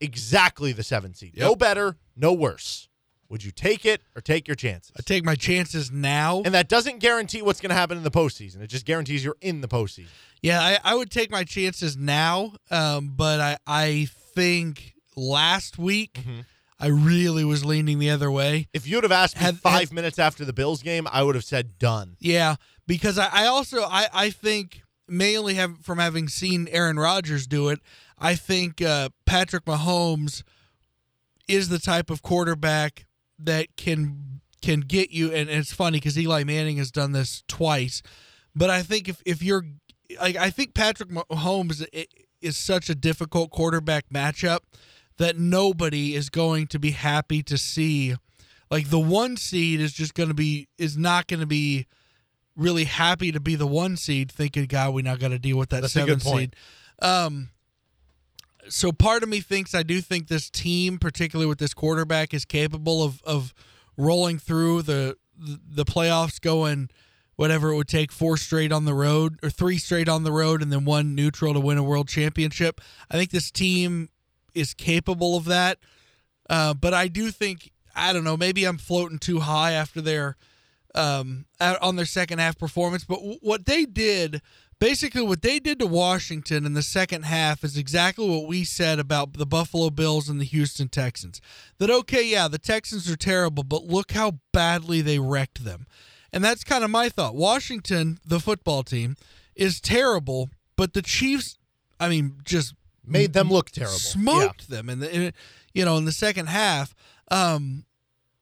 exactly 0.00 0.72
the 0.72 0.82
seven 0.82 1.14
seed, 1.14 1.36
no 1.36 1.54
better, 1.54 1.96
no 2.16 2.32
worse, 2.32 2.88
would 3.28 3.44
you 3.44 3.50
take 3.50 3.84
it 3.84 4.00
or 4.16 4.22
take 4.22 4.48
your 4.48 4.54
chances? 4.54 4.92
I 4.98 5.02
take 5.02 5.24
my 5.24 5.34
chances 5.34 5.90
now. 5.90 6.42
And 6.44 6.54
that 6.54 6.68
doesn't 6.68 6.98
guarantee 7.00 7.42
what's 7.42 7.60
going 7.60 7.70
to 7.70 7.76
happen 7.76 7.96
in 7.98 8.04
the 8.04 8.10
postseason. 8.10 8.60
It 8.62 8.68
just 8.68 8.86
guarantees 8.86 9.24
you're 9.24 9.36
in 9.40 9.60
the 9.60 9.68
postseason. 9.68 10.08
Yeah, 10.42 10.60
I, 10.60 10.78
I 10.84 10.94
would 10.94 11.10
take 11.10 11.30
my 11.30 11.44
chances 11.44 11.96
now, 11.96 12.54
um, 12.70 13.12
but 13.16 13.40
I 13.40 13.56
I 13.66 14.08
think 14.34 14.94
last 15.16 15.78
week 15.78 16.14
Mm-hmm. 16.14 16.40
I 16.80 16.86
really 16.86 17.44
was 17.44 17.64
leaning 17.64 17.98
the 17.98 18.10
other 18.10 18.30
way. 18.30 18.68
If 18.72 18.86
you'd 18.86 19.02
have 19.02 19.10
asked 19.10 19.40
me 19.40 19.50
five 19.50 19.92
minutes 19.92 20.16
after 20.16 20.44
the 20.44 20.52
Bills 20.52 20.80
game, 20.80 21.08
I 21.10 21.24
would 21.24 21.34
have 21.34 21.42
said 21.42 21.76
done. 21.80 22.16
Yeah, 22.20 22.54
because 22.86 23.18
I, 23.18 23.28
I 23.32 23.46
also 23.46 23.82
I, 23.82 24.06
I 24.14 24.30
think 24.30 24.82
mainly 25.08 25.54
have 25.54 25.78
from 25.78 25.98
having 25.98 26.28
seen 26.28 26.68
Aaron 26.70 26.96
Rodgers 26.96 27.48
do 27.48 27.68
it, 27.68 27.80
I 28.16 28.36
think 28.36 28.80
uh, 28.80 29.08
Patrick 29.26 29.64
Mahomes 29.64 30.44
is 31.48 31.68
the 31.68 31.80
type 31.80 32.10
of 32.10 32.22
quarterback 32.22 33.06
that 33.38 33.76
can 33.76 34.40
can 34.60 34.80
get 34.80 35.10
you. 35.10 35.26
And, 35.26 35.48
and 35.48 35.60
it's 35.60 35.72
funny 35.72 35.98
because 35.98 36.18
Eli 36.18 36.44
Manning 36.44 36.78
has 36.78 36.90
done 36.90 37.12
this 37.12 37.42
twice, 37.48 38.02
but 38.54 38.70
I 38.70 38.82
think 38.82 39.08
if 39.08 39.22
if 39.24 39.42
you're 39.42 39.64
like 40.20 40.36
I 40.36 40.50
think 40.50 40.74
Patrick 40.74 41.10
Mahomes. 41.10 41.86
Is 42.40 42.56
such 42.56 42.88
a 42.88 42.94
difficult 42.94 43.50
quarterback 43.50 44.10
matchup 44.10 44.60
that 45.16 45.36
nobody 45.36 46.14
is 46.14 46.30
going 46.30 46.68
to 46.68 46.78
be 46.78 46.92
happy 46.92 47.42
to 47.42 47.58
see. 47.58 48.14
Like 48.70 48.90
the 48.90 48.98
one 49.00 49.36
seed 49.36 49.80
is 49.80 49.92
just 49.92 50.14
going 50.14 50.28
to 50.28 50.34
be 50.34 50.68
is 50.78 50.96
not 50.96 51.26
going 51.26 51.40
to 51.40 51.46
be 51.46 51.86
really 52.56 52.84
happy 52.84 53.32
to 53.32 53.40
be 53.40 53.54
the 53.54 53.66
one 53.66 53.96
seed, 53.96 54.30
thinking, 54.30 54.66
God, 54.66 54.94
we 54.94 55.02
now 55.02 55.16
got 55.16 55.28
to 55.28 55.38
deal 55.38 55.56
with 55.56 55.70
that 55.70 55.82
That's 55.82 55.94
seven 55.94 56.20
seed. 56.20 56.56
Um, 57.00 57.50
so 58.68 58.92
part 58.92 59.22
of 59.22 59.28
me 59.28 59.40
thinks 59.40 59.74
I 59.74 59.82
do 59.82 60.00
think 60.00 60.28
this 60.28 60.50
team, 60.50 60.98
particularly 60.98 61.48
with 61.48 61.58
this 61.58 61.74
quarterback, 61.74 62.32
is 62.34 62.44
capable 62.44 63.02
of 63.02 63.22
of 63.22 63.54
rolling 63.96 64.38
through 64.38 64.82
the 64.82 65.16
the 65.36 65.84
playoffs, 65.84 66.40
going 66.40 66.90
whatever 67.36 67.70
it 67.70 67.76
would 67.76 67.88
take, 67.88 68.10
four 68.10 68.36
straight 68.36 68.72
on 68.72 68.84
the 68.84 68.94
road 68.94 69.38
or 69.42 69.50
three 69.50 69.78
straight 69.78 70.08
on 70.08 70.24
the 70.24 70.32
road, 70.32 70.62
and 70.62 70.72
then 70.72 70.84
one 70.84 71.14
neutral 71.14 71.54
to 71.54 71.60
win 71.60 71.78
a 71.78 71.82
world 71.82 72.08
championship. 72.08 72.80
I 73.10 73.16
think 73.16 73.30
this 73.30 73.50
team 73.50 74.08
is 74.54 74.74
capable 74.74 75.36
of 75.36 75.44
that, 75.44 75.78
uh, 76.50 76.74
but 76.74 76.92
I 76.92 77.08
do 77.08 77.30
think 77.30 77.70
I 77.94 78.12
don't 78.12 78.24
know. 78.24 78.36
Maybe 78.36 78.64
I'm 78.64 78.78
floating 78.78 79.18
too 79.18 79.40
high 79.40 79.72
after 79.72 80.00
their 80.00 80.36
um, 80.94 81.46
on 81.60 81.96
their 81.96 82.06
second 82.06 82.38
half 82.38 82.58
performance. 82.58 83.04
But 83.04 83.16
w- 83.16 83.38
what 83.40 83.66
they 83.66 83.84
did, 83.84 84.42
basically, 84.78 85.22
what 85.22 85.42
they 85.42 85.58
did 85.58 85.78
to 85.80 85.86
Washington 85.86 86.64
in 86.66 86.74
the 86.74 86.82
second 86.82 87.24
half 87.24 87.64
is 87.64 87.76
exactly 87.76 88.28
what 88.28 88.46
we 88.46 88.64
said 88.64 88.98
about 88.98 89.34
the 89.34 89.46
Buffalo 89.46 89.90
Bills 89.90 90.28
and 90.28 90.40
the 90.40 90.44
Houston 90.44 90.88
Texans. 90.88 91.40
That, 91.78 91.90
okay, 91.90 92.26
yeah, 92.26 92.48
the 92.48 92.58
Texans 92.58 93.10
are 93.10 93.16
terrible, 93.16 93.62
but 93.64 93.84
look 93.84 94.12
how 94.12 94.38
badly 94.52 95.00
they 95.00 95.18
wrecked 95.18 95.64
them. 95.64 95.86
And 96.32 96.44
that's 96.44 96.64
kind 96.64 96.84
of 96.84 96.90
my 96.90 97.08
thought. 97.08 97.34
Washington, 97.34 98.18
the 98.24 98.40
football 98.40 98.82
team, 98.82 99.16
is 99.54 99.80
terrible, 99.80 100.50
but 100.76 100.92
the 100.94 101.02
Chiefs, 101.02 101.58
I 101.98 102.08
mean, 102.08 102.40
just 102.44 102.74
Made 103.10 103.32
them 103.32 103.48
look 103.48 103.70
terrible. 103.70 103.98
smoked 103.98 104.68
them 104.68 104.90
in 104.90 105.00
the 105.00 105.14
in, 105.14 105.32
you 105.72 105.84
know 105.84 105.96
in 105.96 106.04
the 106.04 106.12
second 106.12 106.46
half. 106.48 106.94
Um, 107.30 107.84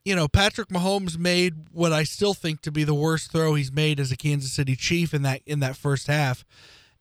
you 0.06 0.14
know, 0.14 0.28
Patrick 0.28 0.68
Mahomes 0.68 1.18
made 1.18 1.66
what 1.72 1.92
I 1.92 2.04
still 2.04 2.32
think 2.32 2.62
to 2.62 2.70
be 2.70 2.84
the 2.84 2.94
worst 2.94 3.32
throw 3.32 3.54
he's 3.54 3.72
made 3.72 3.98
as 3.98 4.12
a 4.12 4.16
Kansas 4.16 4.52
City 4.52 4.76
Chief 4.76 5.12
in 5.12 5.22
that 5.22 5.42
in 5.46 5.58
that 5.58 5.76
first 5.76 6.06
half. 6.06 6.44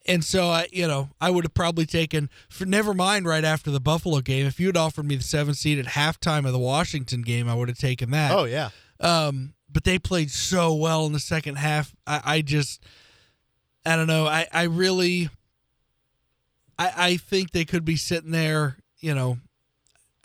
And 0.08 0.24
so 0.26 0.48
I, 0.48 0.68
you 0.72 0.88
know, 0.88 1.10
I 1.22 1.30
would 1.30 1.44
have 1.46 1.54
probably 1.54 1.86
taken 1.86 2.32
for 2.50 2.66
never 2.66 2.96
mind 2.96 3.28
right 3.28 3.44
after 3.44 3.70
the 3.70 3.80
Buffalo 3.80 4.22
game. 4.22 4.48
If 4.48 4.60
you 4.60 4.66
had 4.66 4.76
offered 4.76 5.06
me 5.06 5.16
the 5.16 5.24
seventh 5.24 5.58
seed 5.58 5.78
at 5.78 5.86
halftime 5.86 6.48
of 6.48 6.52
the 6.52 6.58
Washington 6.58 7.22
game, 7.22 7.48
I 7.48 7.54
would 7.54 7.70
have 7.70 7.78
taken 7.78 8.10
that. 8.10 8.32
Oh 8.32 8.46
yeah. 8.46 8.70
Um, 9.00 9.54
but 9.72 9.84
they 9.84 10.00
played 10.00 10.32
so 10.32 10.74
well 10.74 11.06
in 11.06 11.14
the 11.14 11.20
second 11.20 11.58
half. 11.58 11.94
I, 12.08 12.22
I 12.26 12.42
just, 12.42 12.84
I 13.86 13.96
don't 13.96 14.08
know. 14.08 14.26
I, 14.26 14.48
I 14.52 14.64
really, 14.64 15.30
I, 16.80 16.92
I 16.98 17.18
think 17.18 17.52
they 17.52 17.66
could 17.66 17.86
be 17.86 17.98
sitting 17.98 18.32
there. 18.32 18.78
You 18.98 19.14
know, 19.14 19.38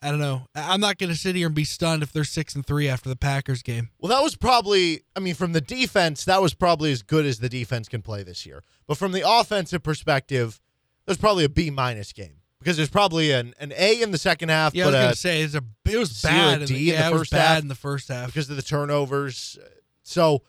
I 0.02 0.10
don't 0.10 0.18
know. 0.20 0.46
I'm 0.54 0.80
not 0.80 0.96
going 0.96 1.10
to 1.10 1.16
sit 1.16 1.36
here 1.36 1.46
and 1.46 1.54
be 1.54 1.64
stunned 1.64 2.02
if 2.02 2.10
they're 2.12 2.24
six 2.24 2.54
and 2.54 2.64
three 2.64 2.88
after 2.88 3.08
the 3.10 3.16
Packers 3.16 3.62
game. 3.62 3.90
Well, 3.98 4.08
that 4.10 4.22
was 4.22 4.34
probably, 4.34 5.02
I 5.14 5.20
mean, 5.20 5.34
from 5.34 5.52
the 5.52 5.60
defense, 5.60 6.24
that 6.24 6.40
was 6.40 6.54
probably 6.54 6.90
as 6.90 7.02
good 7.02 7.26
as 7.26 7.38
the 7.38 7.50
defense 7.50 7.86
can 7.88 8.00
play 8.00 8.22
this 8.22 8.46
year. 8.46 8.64
But 8.86 8.96
from 8.96 9.12
the 9.12 9.22
offensive 9.28 9.82
perspective, 9.82 10.58
there's 11.04 11.18
probably 11.18 11.44
a 11.44 11.50
B 11.50 11.68
minus 11.68 12.12
game 12.14 12.36
because 12.60 12.78
there's 12.78 12.88
probably 12.88 13.30
an, 13.32 13.52
an 13.60 13.72
A 13.76 14.00
in 14.00 14.10
the 14.10 14.18
second 14.18 14.48
half, 14.48 14.74
Yeah, 14.74 14.84
I 14.84 14.86
was 14.86 14.94
going 14.94 15.10
to 15.10 15.16
say 15.16 15.42
it's 15.42 15.54
a 15.54 15.62
it 15.84 15.96
was 15.96 16.10
C 16.12 16.28
or 16.28 16.30
a 16.30 16.34
bad. 16.34 16.62
in 16.62 16.68
the, 16.68 16.90
in 16.90 16.96
the 16.96 17.06
it 17.06 17.10
was 17.12 17.20
first 17.20 17.32
bad 17.32 17.46
half? 17.54 17.62
in 17.62 17.68
the 17.68 17.74
first 17.74 18.08
half. 18.08 18.26
because 18.26 18.48
of 18.48 18.56
the 18.56 18.62
turnovers. 18.62 19.58
So 20.02 20.42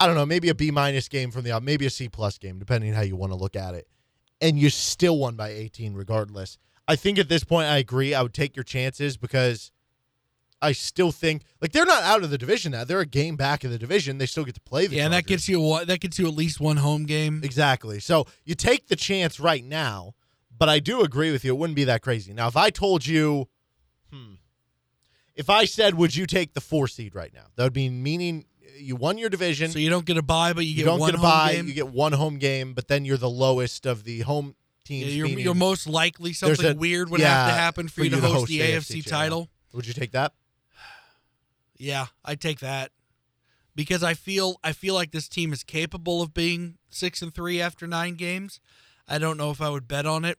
I 0.00 0.06
don't 0.06 0.16
know, 0.16 0.26
maybe 0.26 0.48
a 0.48 0.54
B 0.54 0.70
minus 0.72 1.08
game 1.08 1.30
from 1.30 1.44
the 1.44 1.60
maybe 1.60 1.86
a 1.86 1.90
C 1.90 2.08
plus 2.08 2.38
game, 2.38 2.58
depending 2.58 2.90
on 2.90 2.96
how 2.96 3.02
you 3.02 3.14
want 3.16 3.32
to 3.32 3.36
look 3.38 3.54
at 3.54 3.74
it. 3.74 3.86
And 4.40 4.58
you 4.58 4.70
still 4.70 5.18
won 5.18 5.36
by 5.36 5.50
18 5.50 5.94
regardless. 5.94 6.58
I 6.90 6.96
think 6.96 7.18
at 7.18 7.28
this 7.28 7.44
point 7.44 7.68
I 7.68 7.78
agree. 7.78 8.14
I 8.14 8.22
would 8.22 8.34
take 8.34 8.56
your 8.56 8.64
chances 8.64 9.16
because 9.16 9.70
I 10.60 10.72
still 10.72 11.12
think 11.12 11.42
like 11.60 11.70
they're 11.70 11.86
not 11.86 12.02
out 12.02 12.24
of 12.24 12.30
the 12.30 12.38
division 12.38 12.72
now. 12.72 12.82
They're 12.82 13.00
a 13.00 13.06
game 13.06 13.36
back 13.36 13.64
in 13.64 13.70
the 13.70 13.78
division. 13.78 14.18
They 14.18 14.26
still 14.26 14.44
get 14.44 14.54
to 14.56 14.60
play 14.60 14.88
the 14.88 14.96
yeah, 14.96 15.04
and 15.04 15.12
that 15.14 15.26
gets 15.26 15.48
you 15.48 15.84
that 15.84 16.00
gets 16.00 16.18
you 16.18 16.26
at 16.26 16.34
least 16.34 16.60
one 16.60 16.78
home 16.78 17.06
game. 17.06 17.42
Exactly. 17.44 18.00
So 18.00 18.26
you 18.44 18.56
take 18.56 18.88
the 18.88 18.96
chance 18.96 19.38
right 19.38 19.64
now, 19.64 20.14
but 20.56 20.68
I 20.68 20.80
do 20.80 21.02
agree 21.02 21.30
with 21.30 21.44
you. 21.44 21.54
It 21.54 21.58
wouldn't 21.58 21.76
be 21.76 21.84
that 21.84 22.02
crazy. 22.02 22.32
Now, 22.32 22.48
if 22.48 22.56
I 22.56 22.70
told 22.70 23.06
you, 23.06 23.48
hmm, 24.12 24.34
if 25.36 25.48
I 25.48 25.66
said, 25.66 25.94
would 25.94 26.16
you 26.16 26.26
take 26.26 26.54
the 26.54 26.60
four 26.60 26.88
seed 26.88 27.14
right 27.14 27.32
now? 27.32 27.46
That 27.54 27.62
would 27.62 27.72
be 27.72 27.88
meaning 27.88 28.46
you 28.76 28.96
won 28.96 29.16
your 29.16 29.30
division. 29.30 29.70
So 29.70 29.78
you 29.78 29.90
don't 29.90 30.04
get 30.04 30.16
a 30.16 30.22
bye, 30.22 30.52
but 30.52 30.64
you, 30.64 30.72
you 30.72 30.76
get 30.78 30.84
don't 30.86 31.06
get 31.06 31.14
a 31.14 31.18
bye. 31.18 31.52
game. 31.52 31.68
You 31.68 31.74
get 31.74 31.88
one 31.88 32.12
home 32.12 32.38
game, 32.38 32.74
but 32.74 32.88
then 32.88 33.04
you're 33.04 33.16
the 33.16 33.30
lowest 33.30 33.86
of 33.86 34.04
the 34.04 34.20
home 34.20 34.56
Yeah, 34.90 35.06
you're, 35.06 35.26
meaning- 35.28 35.44
you're 35.44 35.54
most 35.54 35.86
likely 35.86 36.32
something 36.32 36.66
a- 36.66 36.74
weird 36.74 37.10
would 37.10 37.20
have 37.20 37.48
to 37.50 37.54
happen 37.54 37.88
for, 37.88 37.94
for 37.96 38.04
you 38.04 38.10
to 38.10 38.16
you 38.16 38.22
to 38.22 38.26
host, 38.28 38.38
host 38.40 38.48
the 38.48 38.60
AFC 38.60 38.96
AFC 39.02 39.06
title. 39.06 39.48
would 39.72 39.86
you 39.86 39.92
take 39.94 40.12
that? 40.12 40.32
Yeah, 41.76 42.06
I'd 42.24 42.40
take 42.40 42.60
that 42.60 42.90
because 43.74 44.02
I 44.02 44.14
feel 44.14 44.56
I 44.62 44.72
feel 44.72 44.94
like 44.94 45.12
this 45.12 45.28
team 45.28 45.52
is 45.52 45.62
capable 45.64 46.20
of 46.20 46.34
being 46.34 46.76
six 46.90 47.22
and 47.22 47.34
three 47.34 47.60
after 47.60 47.86
nine 47.86 48.14
games. 48.16 48.60
I 49.08 49.18
don't 49.18 49.36
know 49.38 49.50
if 49.50 49.60
I 49.62 49.70
would 49.70 49.88
bet 49.88 50.04
on 50.04 50.24
it 50.24 50.38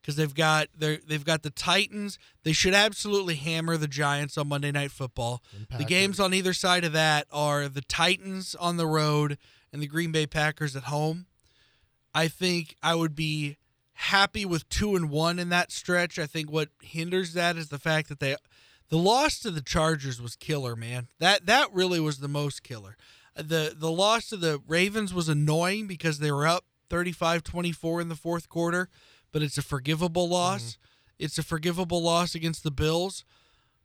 because 0.00 0.16
they've 0.16 0.34
got 0.34 0.68
they 0.76 0.96
they've 1.06 1.24
got 1.24 1.42
the 1.42 1.50
Titans. 1.50 2.18
They 2.42 2.52
should 2.54 2.72
absolutely 2.72 3.34
hammer 3.34 3.76
the 3.76 3.86
Giants 3.88 4.38
on 4.38 4.48
Monday 4.48 4.72
Night 4.72 4.90
Football. 4.90 5.42
The 5.76 5.84
games 5.84 6.18
on 6.18 6.32
either 6.32 6.54
side 6.54 6.84
of 6.84 6.92
that 6.94 7.26
are 7.30 7.68
the 7.68 7.82
Titans 7.82 8.54
on 8.54 8.78
the 8.78 8.86
road 8.86 9.36
and 9.72 9.82
the 9.82 9.86
Green 9.86 10.10
Bay 10.12 10.26
Packers 10.26 10.74
at 10.74 10.84
home. 10.84 11.26
I 12.14 12.28
think 12.28 12.76
I 12.82 12.94
would 12.94 13.14
be 13.14 13.58
happy 13.98 14.44
with 14.44 14.68
two 14.68 14.94
and 14.94 15.10
one 15.10 15.38
in 15.38 15.48
that 15.48 15.72
stretch. 15.72 16.18
I 16.18 16.26
think 16.26 16.50
what 16.50 16.68
hinders 16.80 17.32
that 17.32 17.56
is 17.56 17.68
the 17.68 17.78
fact 17.78 18.08
that 18.08 18.20
they 18.20 18.36
the 18.90 18.96
loss 18.98 19.38
to 19.40 19.50
the 19.50 19.60
Chargers 19.60 20.22
was 20.22 20.36
killer, 20.36 20.76
man. 20.76 21.08
That 21.18 21.46
that 21.46 21.72
really 21.72 22.00
was 22.00 22.18
the 22.18 22.28
most 22.28 22.62
killer. 22.62 22.96
The 23.34 23.74
the 23.76 23.90
loss 23.90 24.28
to 24.28 24.36
the 24.36 24.60
Ravens 24.66 25.12
was 25.12 25.28
annoying 25.28 25.86
because 25.86 26.20
they 26.20 26.30
were 26.30 26.46
up 26.46 26.64
35-24 26.90 28.00
in 28.00 28.08
the 28.08 28.14
fourth 28.14 28.48
quarter, 28.48 28.88
but 29.32 29.42
it's 29.42 29.58
a 29.58 29.62
forgivable 29.62 30.28
loss. 30.28 30.78
It's 31.18 31.36
a 31.36 31.42
forgivable 31.42 32.00
loss 32.02 32.34
against 32.34 32.62
the 32.62 32.70
Bills. 32.70 33.24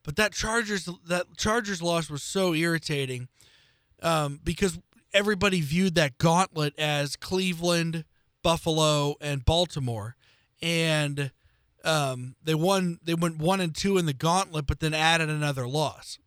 But 0.04 0.16
that 0.18 0.34
Chargers 0.34 0.88
that 1.08 1.38
Chargers 1.38 1.82
loss 1.82 2.10
was 2.10 2.22
so 2.22 2.54
irritating 2.54 3.30
um, 4.02 4.40
because 4.44 4.78
everybody 5.12 5.60
viewed 5.62 5.96
that 5.96 6.18
gauntlet 6.20 6.78
as 6.78 7.16
Cleveland, 7.16 8.06
Buffalo, 8.44 9.16
and 9.22 9.44
Baltimore, 9.44 10.16
and 10.62 11.32
um, 11.84 12.36
they 12.44 12.54
won. 12.56 13.00
They 13.04 13.14
went 13.16 13.38
one 13.40 13.60
and 13.62 13.74
two 13.76 13.98
in 13.98 14.06
the 14.06 14.14
gauntlet, 14.14 14.68
but 14.68 14.80
then 14.80 14.94
added 14.94 15.30
another 15.30 15.68
loss. 15.68 16.20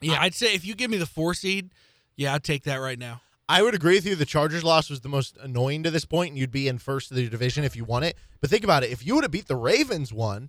Yeah, 0.00 0.20
I'd 0.20 0.34
say 0.34 0.54
if 0.54 0.64
you 0.64 0.74
give 0.74 0.90
me 0.90 0.96
the 0.96 1.06
four 1.06 1.34
seed, 1.34 1.70
yeah, 2.16 2.34
I'd 2.34 2.44
take 2.44 2.64
that 2.64 2.76
right 2.76 2.98
now. 2.98 3.22
I 3.48 3.62
would 3.62 3.74
agree 3.74 3.94
with 3.96 4.06
you. 4.06 4.14
The 4.14 4.24
Chargers 4.24 4.64
loss 4.64 4.88
was 4.88 5.00
the 5.00 5.08
most 5.08 5.36
annoying 5.42 5.82
to 5.82 5.90
this 5.90 6.04
point, 6.04 6.30
and 6.30 6.38
you'd 6.38 6.50
be 6.50 6.68
in 6.68 6.78
first 6.78 7.10
of 7.10 7.16
the 7.16 7.28
division 7.28 7.64
if 7.64 7.76
you 7.76 7.84
won 7.84 8.02
it. 8.02 8.16
But 8.40 8.50
think 8.50 8.64
about 8.64 8.82
it: 8.84 8.90
if 8.90 9.04
you 9.04 9.14
would 9.14 9.24
have 9.24 9.30
beat 9.30 9.46
the 9.48 9.56
Ravens 9.56 10.12
one, 10.12 10.48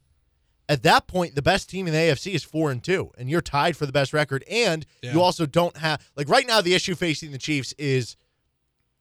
at 0.70 0.84
that 0.84 1.08
point, 1.08 1.36
the 1.36 1.42
best 1.42 1.70
team 1.70 1.86
in 1.88 1.94
the 1.94 2.00
AFC 2.00 2.34
is 2.34 2.44
four 2.44 2.72
and 2.72 2.82
two, 2.84 3.12
and 3.18 3.30
you're 3.30 3.42
tied 3.42 3.76
for 3.76 3.86
the 3.86 3.92
best 3.92 4.14
record. 4.14 4.44
And 4.50 4.86
Yeah. 5.02 5.14
you 5.14 5.22
also 5.22 5.46
don't 5.46 5.76
have 5.78 6.02
like 6.16 6.30
right 6.30 6.48
now 6.48 6.62
the 6.62 6.74
issue 6.74 6.96
facing 6.96 7.32
the 7.32 7.38
Chiefs 7.38 7.74
is 7.78 8.16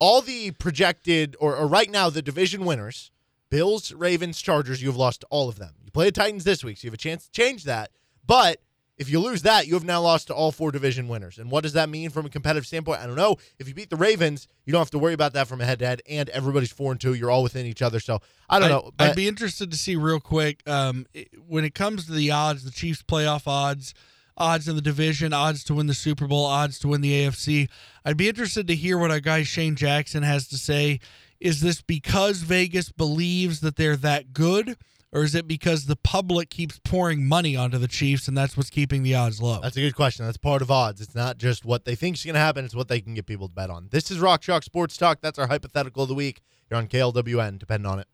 all 0.03 0.21
the 0.21 0.51
projected 0.51 1.37
or, 1.39 1.55
or 1.55 1.65
right 1.65 1.89
now 1.89 2.09
the 2.09 2.21
division 2.21 2.65
winners: 2.65 3.09
Bills, 3.49 3.93
Ravens, 3.93 4.41
Chargers. 4.41 4.81
You 4.81 4.89
have 4.89 4.97
lost 4.97 5.23
all 5.29 5.47
of 5.47 5.57
them. 5.57 5.75
You 5.85 5.91
play 5.91 6.05
the 6.07 6.11
Titans 6.11 6.43
this 6.43 6.61
week, 6.61 6.77
so 6.77 6.85
you 6.85 6.89
have 6.89 6.95
a 6.95 6.97
chance 6.97 7.25
to 7.25 7.31
change 7.31 7.63
that. 7.63 7.89
But 8.27 8.59
if 8.97 9.09
you 9.09 9.21
lose 9.21 9.43
that, 9.43 9.65
you 9.65 9.75
have 9.75 9.85
now 9.85 10.01
lost 10.01 10.27
to 10.27 10.33
all 10.33 10.51
four 10.51 10.73
division 10.73 11.07
winners. 11.07 11.39
And 11.39 11.49
what 11.49 11.63
does 11.63 11.71
that 11.73 11.87
mean 11.87 12.09
from 12.09 12.25
a 12.25 12.29
competitive 12.29 12.67
standpoint? 12.67 12.99
I 12.99 13.07
don't 13.07 13.15
know. 13.15 13.37
If 13.59 13.69
you 13.69 13.73
beat 13.73 13.89
the 13.89 13.95
Ravens, 13.95 14.45
you 14.65 14.73
don't 14.73 14.81
have 14.81 14.91
to 14.91 14.99
worry 14.99 15.13
about 15.13 15.31
that 15.33 15.47
from 15.47 15.61
a 15.61 15.65
head 15.65 15.79
to 15.79 15.85
head, 15.85 16.01
and 16.07 16.27
everybody's 16.29 16.73
four 16.73 16.91
and 16.91 16.99
two. 16.99 17.13
You're 17.13 17.31
all 17.31 17.41
within 17.41 17.65
each 17.65 17.81
other. 17.81 18.01
So 18.01 18.19
I 18.49 18.59
don't 18.59 18.69
know. 18.69 18.91
I'd 18.99 19.15
be 19.15 19.29
interested 19.29 19.71
to 19.71 19.77
see 19.77 19.95
real 19.95 20.19
quick 20.19 20.67
um, 20.67 21.05
when 21.47 21.63
it 21.63 21.73
comes 21.73 22.07
to 22.07 22.11
the 22.11 22.29
odds, 22.31 22.65
the 22.65 22.71
Chiefs 22.71 23.01
playoff 23.01 23.47
odds, 23.47 23.93
odds 24.37 24.67
in 24.67 24.75
the 24.75 24.81
division, 24.81 25.33
odds 25.33 25.63
to 25.65 25.73
win 25.73 25.87
the 25.87 25.93
Super 25.93 26.27
Bowl, 26.27 26.45
odds 26.45 26.79
to 26.79 26.87
win 26.87 27.01
the 27.01 27.25
AFC. 27.25 27.69
I'd 28.05 28.17
be 28.17 28.29
interested 28.29 28.67
to 28.67 28.75
hear 28.75 28.97
what 28.97 29.11
our 29.11 29.19
guy 29.19 29.43
Shane 29.43 29.75
Jackson 29.75 30.23
has 30.23 30.47
to 30.49 30.57
say. 30.57 30.99
Is 31.39 31.61
this 31.61 31.81
because 31.81 32.39
Vegas 32.39 32.91
believes 32.91 33.59
that 33.61 33.75
they're 33.75 33.97
that 33.97 34.33
good, 34.33 34.77
or 35.11 35.23
is 35.23 35.35
it 35.35 35.47
because 35.47 35.85
the 35.85 35.95
public 35.97 36.49
keeps 36.49 36.79
pouring 36.79 37.25
money 37.25 37.55
onto 37.55 37.77
the 37.77 37.87
Chiefs 37.87 38.27
and 38.27 38.37
that's 38.37 38.55
what's 38.57 38.69
keeping 38.69 39.03
the 39.03 39.13
odds 39.13 39.41
low? 39.41 39.59
that's 39.61 39.77
a 39.77 39.81
good 39.81 39.95
question. 39.95 40.25
That's 40.25 40.37
part 40.37 40.61
of 40.61 40.71
odds. 40.71 41.01
It's 41.01 41.15
not 41.15 41.37
just 41.37 41.65
what 41.65 41.85
they 41.85 41.95
think 41.95 42.15
is 42.15 42.25
going 42.25 42.35
to 42.35 42.39
happen, 42.39 42.65
it's 42.65 42.75
what 42.75 42.87
they 42.87 43.01
can 43.01 43.13
get 43.13 43.25
people 43.25 43.47
to 43.47 43.53
bet 43.53 43.69
on. 43.69 43.89
This 43.91 44.09
is 44.09 44.19
Rock 44.19 44.41
Chalk 44.41 44.63
Sports 44.63 44.97
Talk. 44.97 45.19
That's 45.21 45.37
our 45.37 45.47
hypothetical 45.47 46.03
of 46.03 46.09
the 46.09 46.15
week. 46.15 46.41
You're 46.69 46.79
on 46.79 46.87
KLWN. 46.87 47.59
Depend 47.59 47.85
on 47.85 47.99
it. 47.99 48.07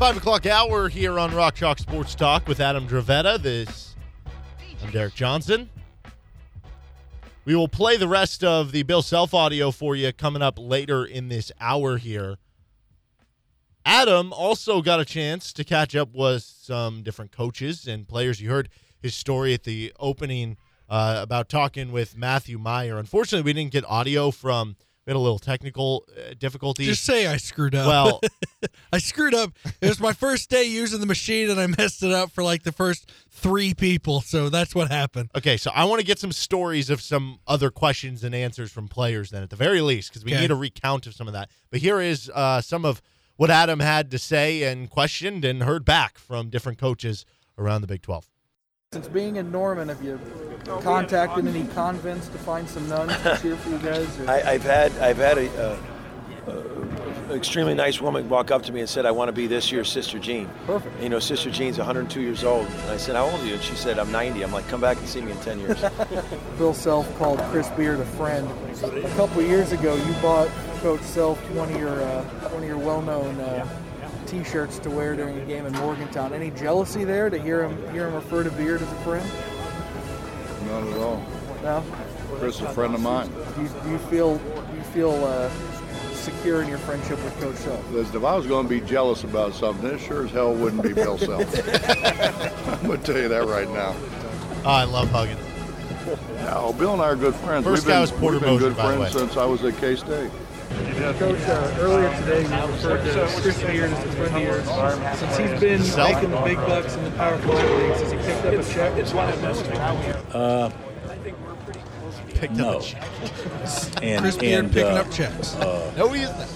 Five 0.00 0.16
o'clock 0.16 0.46
hour 0.46 0.88
here 0.88 1.18
on 1.18 1.34
Rock 1.34 1.56
Chalk 1.56 1.78
Sports 1.78 2.14
Talk 2.14 2.48
with 2.48 2.58
Adam 2.58 2.88
Dravetta. 2.88 3.38
This 3.38 3.96
I'm 4.82 4.90
Derek 4.92 5.14
Johnson. 5.14 5.68
We 7.44 7.54
will 7.54 7.68
play 7.68 7.98
the 7.98 8.08
rest 8.08 8.42
of 8.42 8.72
the 8.72 8.82
Bill 8.82 9.02
Self 9.02 9.34
audio 9.34 9.70
for 9.70 9.94
you 9.94 10.10
coming 10.14 10.40
up 10.40 10.58
later 10.58 11.04
in 11.04 11.28
this 11.28 11.52
hour 11.60 11.98
here. 11.98 12.38
Adam 13.84 14.32
also 14.32 14.80
got 14.80 15.00
a 15.00 15.04
chance 15.04 15.52
to 15.52 15.64
catch 15.64 15.94
up 15.94 16.14
with 16.14 16.44
some 16.44 17.02
different 17.02 17.30
coaches 17.30 17.86
and 17.86 18.08
players. 18.08 18.40
You 18.40 18.48
heard 18.48 18.70
his 19.02 19.14
story 19.14 19.52
at 19.52 19.64
the 19.64 19.92
opening 20.00 20.56
uh, 20.88 21.18
about 21.20 21.50
talking 21.50 21.92
with 21.92 22.16
Matthew 22.16 22.58
Mayer. 22.58 22.96
Unfortunately, 22.96 23.44
we 23.44 23.52
didn't 23.52 23.72
get 23.72 23.84
audio 23.84 24.30
from. 24.30 24.76
We 25.06 25.12
had 25.12 25.16
a 25.16 25.18
little 25.20 25.38
technical 25.38 26.04
uh, 26.14 26.34
difficulties. 26.38 26.86
Just 26.86 27.04
say 27.04 27.26
I 27.26 27.38
screwed 27.38 27.74
up. 27.74 27.86
well, 27.88 28.20
I 28.92 28.98
screwed 28.98 29.32
up. 29.34 29.52
It 29.80 29.88
was 29.88 29.98
my 29.98 30.12
first 30.12 30.50
day 30.50 30.64
using 30.64 31.00
the 31.00 31.06
machine, 31.06 31.48
and 31.48 31.58
I 31.58 31.66
messed 31.68 32.02
it 32.02 32.12
up 32.12 32.30
for 32.30 32.44
like 32.44 32.64
the 32.64 32.72
first 32.72 33.10
three 33.30 33.72
people. 33.72 34.20
So 34.20 34.50
that's 34.50 34.74
what 34.74 34.90
happened. 34.90 35.30
okay, 35.36 35.56
so 35.56 35.70
I 35.74 35.84
want 35.84 36.00
to 36.00 36.06
get 36.06 36.18
some 36.18 36.32
stories 36.32 36.90
of 36.90 37.00
some 37.00 37.38
other 37.46 37.70
questions 37.70 38.22
and 38.24 38.34
answers 38.34 38.70
from 38.70 38.88
players 38.88 39.30
then, 39.30 39.42
at 39.42 39.48
the 39.50 39.56
very 39.56 39.80
least, 39.80 40.10
because 40.10 40.24
we 40.24 40.32
Okay. 40.32 40.42
need 40.42 40.50
a 40.50 40.54
recount 40.54 41.06
of 41.06 41.14
some 41.14 41.26
of 41.26 41.32
that. 41.32 41.48
But 41.70 41.80
here 41.80 42.00
is 42.00 42.30
uh, 42.34 42.60
some 42.60 42.84
of 42.84 43.00
what 43.36 43.48
Adam 43.50 43.80
had 43.80 44.10
to 44.10 44.18
say 44.18 44.64
and 44.64 44.90
questioned 44.90 45.46
and 45.46 45.62
heard 45.62 45.84
back 45.86 46.18
from 46.18 46.50
different 46.50 46.76
coaches 46.78 47.24
around 47.56 47.80
the 47.80 47.86
Big 47.86 48.02
12. 48.02 48.28
Since 48.92 49.06
being 49.06 49.36
in 49.36 49.52
Norman, 49.52 49.86
have 49.86 50.02
you 50.02 50.18
contacted 50.80 51.46
any 51.46 51.64
convents 51.74 52.26
to 52.26 52.38
find 52.38 52.68
some 52.68 52.88
nuns 52.88 53.12
to 53.22 53.38
cheer 53.40 53.54
for 53.54 53.70
you 53.70 53.78
guys? 53.78 54.18
Or? 54.18 54.28
I, 54.28 54.42
I've 54.42 54.64
had 54.64 54.90
I've 54.98 55.16
had 55.16 55.38
a, 55.38 55.78
a, 56.48 57.30
a 57.30 57.36
extremely 57.36 57.74
nice 57.74 58.00
woman 58.00 58.28
walk 58.28 58.50
up 58.50 58.64
to 58.64 58.72
me 58.72 58.80
and 58.80 58.88
said, 58.88 59.06
"I 59.06 59.12
want 59.12 59.28
to 59.28 59.32
be 59.32 59.46
this 59.46 59.70
year's 59.70 59.88
Sister 59.88 60.18
Jean." 60.18 60.50
Perfect. 60.66 61.00
You 61.00 61.08
know, 61.08 61.20
Sister 61.20 61.52
Jean's 61.52 61.78
102 61.78 62.20
years 62.20 62.42
old, 62.42 62.66
and 62.66 62.90
I 62.90 62.96
said, 62.96 63.14
"How 63.14 63.26
old 63.26 63.38
are 63.40 63.46
you?" 63.46 63.54
And 63.54 63.62
she 63.62 63.76
said, 63.76 63.96
"I'm 63.96 64.10
90." 64.10 64.42
I'm 64.42 64.50
like, 64.50 64.66
"Come 64.66 64.80
back 64.80 64.96
and 64.96 65.06
see 65.06 65.20
me 65.20 65.30
in 65.30 65.38
10 65.38 65.60
years." 65.60 65.80
Bill 66.58 66.74
Self 66.74 67.16
called 67.16 67.38
Chris 67.52 67.68
Beard 67.68 68.00
a 68.00 68.04
friend. 68.04 68.50
A 68.82 69.08
couple 69.10 69.40
of 69.40 69.46
years 69.46 69.70
ago, 69.70 69.94
you 69.94 70.12
bought 70.14 70.48
Coach 70.80 71.02
Self 71.02 71.38
one 71.52 71.72
of 71.72 71.78
your 71.78 72.02
uh, 72.02 72.24
one 72.24 72.64
of 72.64 72.68
your 72.68 72.78
well-known 72.78 73.38
uh, 73.38 73.68
T-shirts 74.30 74.78
to 74.80 74.90
wear 74.90 75.16
during 75.16 75.40
a 75.40 75.44
game 75.44 75.66
in 75.66 75.72
Morgantown. 75.72 76.32
Any 76.32 76.52
jealousy 76.52 77.02
there 77.02 77.30
to 77.30 77.38
hear 77.38 77.64
him 77.64 77.92
hear 77.92 78.06
him 78.06 78.14
refer 78.14 78.44
to 78.44 78.50
Beard 78.52 78.80
as 78.80 78.90
a 78.92 78.94
friend? 78.96 79.28
Not 80.66 80.86
at 80.86 80.98
all. 80.98 81.24
No. 81.64 81.84
Chris 82.38 82.54
is 82.56 82.60
a 82.62 82.68
friend 82.72 82.94
of 82.94 83.00
mine. 83.00 83.28
Do 83.56 83.62
you, 83.62 83.68
do 83.82 83.90
you 83.90 83.98
feel 83.98 84.38
do 84.38 84.76
you 84.76 84.82
feel 84.94 85.24
uh, 85.24 85.50
secure 86.12 86.62
in 86.62 86.68
your 86.68 86.78
friendship 86.78 87.22
with 87.24 87.40
Coach 87.40 87.56
Self? 87.56 87.90
Listen, 87.90 88.16
if 88.18 88.24
I 88.24 88.36
was 88.36 88.46
going 88.46 88.68
to 88.68 88.70
be 88.70 88.80
jealous 88.80 89.24
about 89.24 89.52
something, 89.52 89.88
this 89.88 90.00
sure 90.00 90.24
as 90.24 90.30
hell 90.30 90.54
wouldn't 90.54 90.84
be 90.84 90.92
Bill 90.92 91.18
Self. 91.18 91.42
I'm 92.68 92.86
going 92.86 93.00
to 93.00 93.04
tell 93.04 93.20
you 93.20 93.28
that 93.28 93.46
right 93.46 93.68
now. 93.68 93.96
Oh, 94.64 94.70
I 94.70 94.84
love 94.84 95.10
hugging. 95.10 95.38
No, 96.44 96.72
Bill 96.78 96.92
and 96.92 97.02
I 97.02 97.06
are 97.06 97.16
good 97.16 97.34
friends. 97.34 97.64
First 97.64 97.82
we've 97.82 97.88
guy 97.88 97.94
been, 97.94 98.00
was 98.00 98.10
Porter 98.12 98.36
we've 98.36 98.42
been 98.42 98.50
Moser, 98.54 98.68
good 98.68 98.76
friends 98.76 99.12
since 99.12 99.36
I 99.36 99.44
was 99.44 99.64
at 99.64 99.76
K-State. 99.78 100.30
Coach, 100.80 101.40
uh, 101.42 101.76
earlier 101.80 102.16
today 102.20 102.42
you 102.42 102.66
referred 102.72 103.04
to 103.04 103.40
Chris 103.42 103.62
Beard 103.62 103.90
as 103.90 104.04
a 104.04 104.12
friend 104.12 104.36
of 104.36 104.42
yours. 104.42 105.18
Since 105.18 105.36
he's 105.36 105.60
been 105.60 105.82
Self? 105.82 106.14
making 106.14 106.30
the 106.30 106.40
big 106.40 106.56
bucks 106.56 106.94
in 106.96 107.04
the 107.04 107.10
Power 107.12 107.36
Five 107.38 107.70
leagues, 107.82 108.00
has 108.00 108.12
he 108.12 108.18
picked 108.18 108.44
up 108.46 108.54
a 108.54 108.72
check? 108.72 108.98
It's 108.98 109.12
one 109.12 109.28
of 109.28 109.42
those 109.42 109.62
uh, 110.34 110.70
Picked 112.34 112.54
No. 112.54 112.78
up 112.78 112.82
a 112.82 112.84
check. 112.84 113.04
And, 114.02 114.22
Chris 114.22 114.36
Beard 114.36 114.64
and, 114.64 114.72
picking 114.72 114.92
uh, 114.92 115.00
up 115.02 115.10
checks. 115.10 115.54
No, 115.58 116.08
he 116.08 116.22
isn't. 116.22 116.50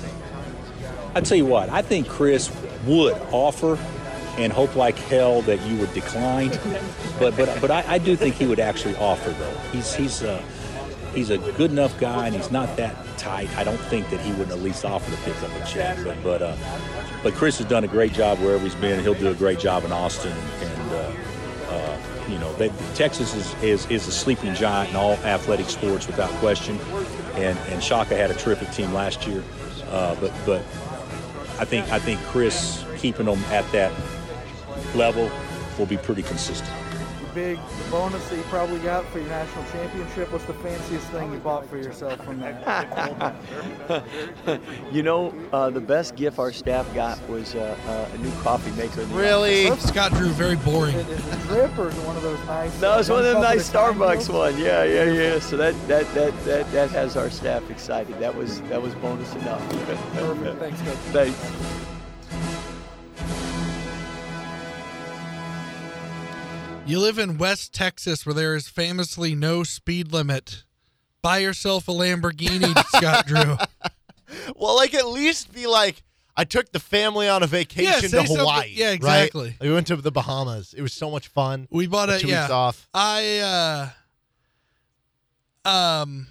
I 1.14 1.20
tell 1.20 1.36
you 1.36 1.46
what, 1.46 1.68
I 1.68 1.82
think 1.82 2.08
Chris 2.08 2.50
would 2.86 3.14
offer 3.30 3.78
and 4.38 4.52
hope 4.52 4.74
like 4.74 4.96
hell 4.98 5.42
that 5.42 5.60
you 5.66 5.76
would 5.78 5.92
decline. 5.92 6.50
But 7.18 7.36
but 7.36 7.60
but 7.60 7.70
I, 7.70 7.84
I 7.86 7.98
do 7.98 8.16
think 8.16 8.34
he 8.36 8.46
would 8.46 8.58
actually 8.60 8.96
offer 8.96 9.30
though. 9.30 9.56
He's 9.72 9.94
he's 9.94 10.22
uh, 10.22 10.42
he's 11.14 11.30
a 11.30 11.38
good 11.38 11.70
enough 11.70 11.98
guy 12.00 12.26
and 12.26 12.34
he's 12.34 12.50
not 12.50 12.76
that 12.78 12.96
tight. 13.24 13.56
I 13.56 13.64
don't 13.64 13.80
think 13.88 14.10
that 14.10 14.20
he 14.20 14.32
would 14.32 14.50
at 14.50 14.60
least 14.60 14.84
offer 14.84 15.10
to 15.10 15.16
pick 15.22 15.42
up 15.42 15.50
a 15.50 15.66
check. 15.66 15.96
But 16.04 16.22
but 16.22 16.42
uh, 16.42 16.56
but 17.22 17.32
Chris 17.34 17.58
has 17.58 17.66
done 17.66 17.84
a 17.84 17.88
great 17.88 18.12
job 18.12 18.38
wherever 18.38 18.62
he's 18.62 18.74
been. 18.74 19.02
He'll 19.02 19.14
do 19.14 19.28
a 19.28 19.34
great 19.34 19.58
job 19.58 19.84
in 19.84 19.92
Austin 19.92 20.36
and. 20.60 20.92
Uh, 20.92 21.12
uh, 21.70 21.98
you 22.28 22.38
know, 22.38 22.52
they, 22.54 22.70
Texas 22.94 23.34
is, 23.34 23.54
is, 23.62 23.90
is 23.90 24.06
a 24.06 24.12
sleeping 24.12 24.54
giant 24.54 24.90
in 24.90 24.96
all 24.96 25.12
athletic 25.24 25.68
sports 25.68 26.06
without 26.06 26.30
question, 26.40 26.78
and 27.34 27.58
and 27.70 27.82
Shaka 27.82 28.16
had 28.16 28.30
a 28.30 28.34
terrific 28.34 28.70
team 28.70 28.92
last 28.94 29.26
year, 29.26 29.42
uh, 29.90 30.14
but 30.20 30.32
but 30.46 30.60
I 31.58 31.64
think 31.64 31.90
I 31.90 31.98
think 31.98 32.20
Chris 32.22 32.84
keeping 32.96 33.26
them 33.26 33.40
at 33.50 33.70
that 33.72 33.92
level 34.94 35.30
will 35.78 35.86
be 35.86 35.96
pretty 35.96 36.22
consistent. 36.22 36.70
The 37.34 37.40
big 37.40 37.58
bonus 37.90 38.28
that 38.28 38.36
you 38.36 38.42
probably 38.44 38.78
got 38.78 39.04
for 39.06 39.18
your 39.18 39.28
national 39.28 39.64
championship. 39.72 40.30
What's 40.30 40.44
the 40.44 40.54
fanciest 40.54 41.06
thing 41.08 41.32
you 41.32 41.38
bought 41.38 41.66
for 41.66 41.76
yourself 41.76 42.24
from 42.24 42.38
that? 42.40 43.34
you 44.92 45.02
know, 45.02 45.34
uh, 45.52 45.70
the 45.70 45.80
best 45.80 46.14
gift 46.14 46.38
our 46.38 46.52
staff 46.52 46.92
got 46.94 47.18
was 47.28 47.56
uh, 47.56 47.76
uh, 47.88 48.14
a 48.14 48.18
new 48.18 48.30
coffee 48.42 48.70
maker. 48.72 49.00
in 49.00 49.08
the 49.08 49.16
Really? 49.16 49.70
Scott 49.78 50.12
Drew, 50.12 50.28
very 50.28 50.54
boring. 50.56 50.94
Is 50.94 51.08
it 51.26 51.34
a 51.34 51.36
drip 51.46 51.76
or 51.76 51.90
one 52.02 52.16
of 52.16 52.22
those 52.22 52.38
nice? 52.46 52.80
No, 52.80 52.98
it's 53.00 53.08
one 53.08 53.24
of 53.24 53.24
them 53.24 53.42
nice 53.42 53.68
Starbucks 53.68 54.26
deals? 54.26 54.30
one. 54.30 54.58
Yeah, 54.58 54.84
yeah, 54.84 55.04
yeah. 55.04 55.38
So 55.40 55.56
that 55.56 55.74
that, 55.88 56.12
that 56.14 56.44
that 56.44 56.70
that 56.70 56.90
has 56.90 57.16
our 57.16 57.30
staff 57.30 57.68
excited. 57.68 58.16
That 58.20 58.34
was 58.34 58.60
that 58.62 58.80
was 58.80 58.94
bonus 58.96 59.32
enough. 59.34 59.60
Perfect. 60.14 60.58
Thanks, 60.60 60.82
Coach. 60.82 60.96
Thanks. 61.12 61.73
You 66.86 67.00
live 67.00 67.18
in 67.18 67.38
West 67.38 67.72
Texas 67.72 68.26
where 68.26 68.34
there 68.34 68.54
is 68.54 68.68
famously 68.68 69.34
no 69.34 69.62
speed 69.64 70.12
limit. 70.12 70.64
Buy 71.22 71.38
yourself 71.38 71.88
a 71.88 71.92
Lamborghini, 71.92 72.76
Scott 72.96 73.26
Drew. 73.26 73.56
Well, 74.56 74.74
like 74.74 74.94
at 74.94 75.06
least 75.06 75.52
be 75.54 75.66
like, 75.68 76.02
I 76.36 76.42
took 76.44 76.72
the 76.72 76.80
family 76.80 77.28
on 77.28 77.44
a 77.44 77.46
vacation 77.46 77.92
to 78.02 78.08
something- 78.08 78.36
Hawaii. 78.36 78.72
yeah, 78.74 78.86
right? 78.86 78.94
exactly. 78.94 79.54
We 79.60 79.72
went 79.72 79.86
to 79.88 79.96
the 79.96 80.10
Bahamas. 80.10 80.74
It 80.74 80.82
was 80.82 80.92
so 80.92 81.08
much 81.08 81.28
fun. 81.28 81.68
We 81.70 81.86
bought 81.86 82.10
a 82.10 82.18
Two 82.18 82.26
yeah. 82.28 82.42
weeks 82.44 82.50
off. 82.50 82.88
I 82.92 83.92
uh 85.64 85.68
um 85.68 86.26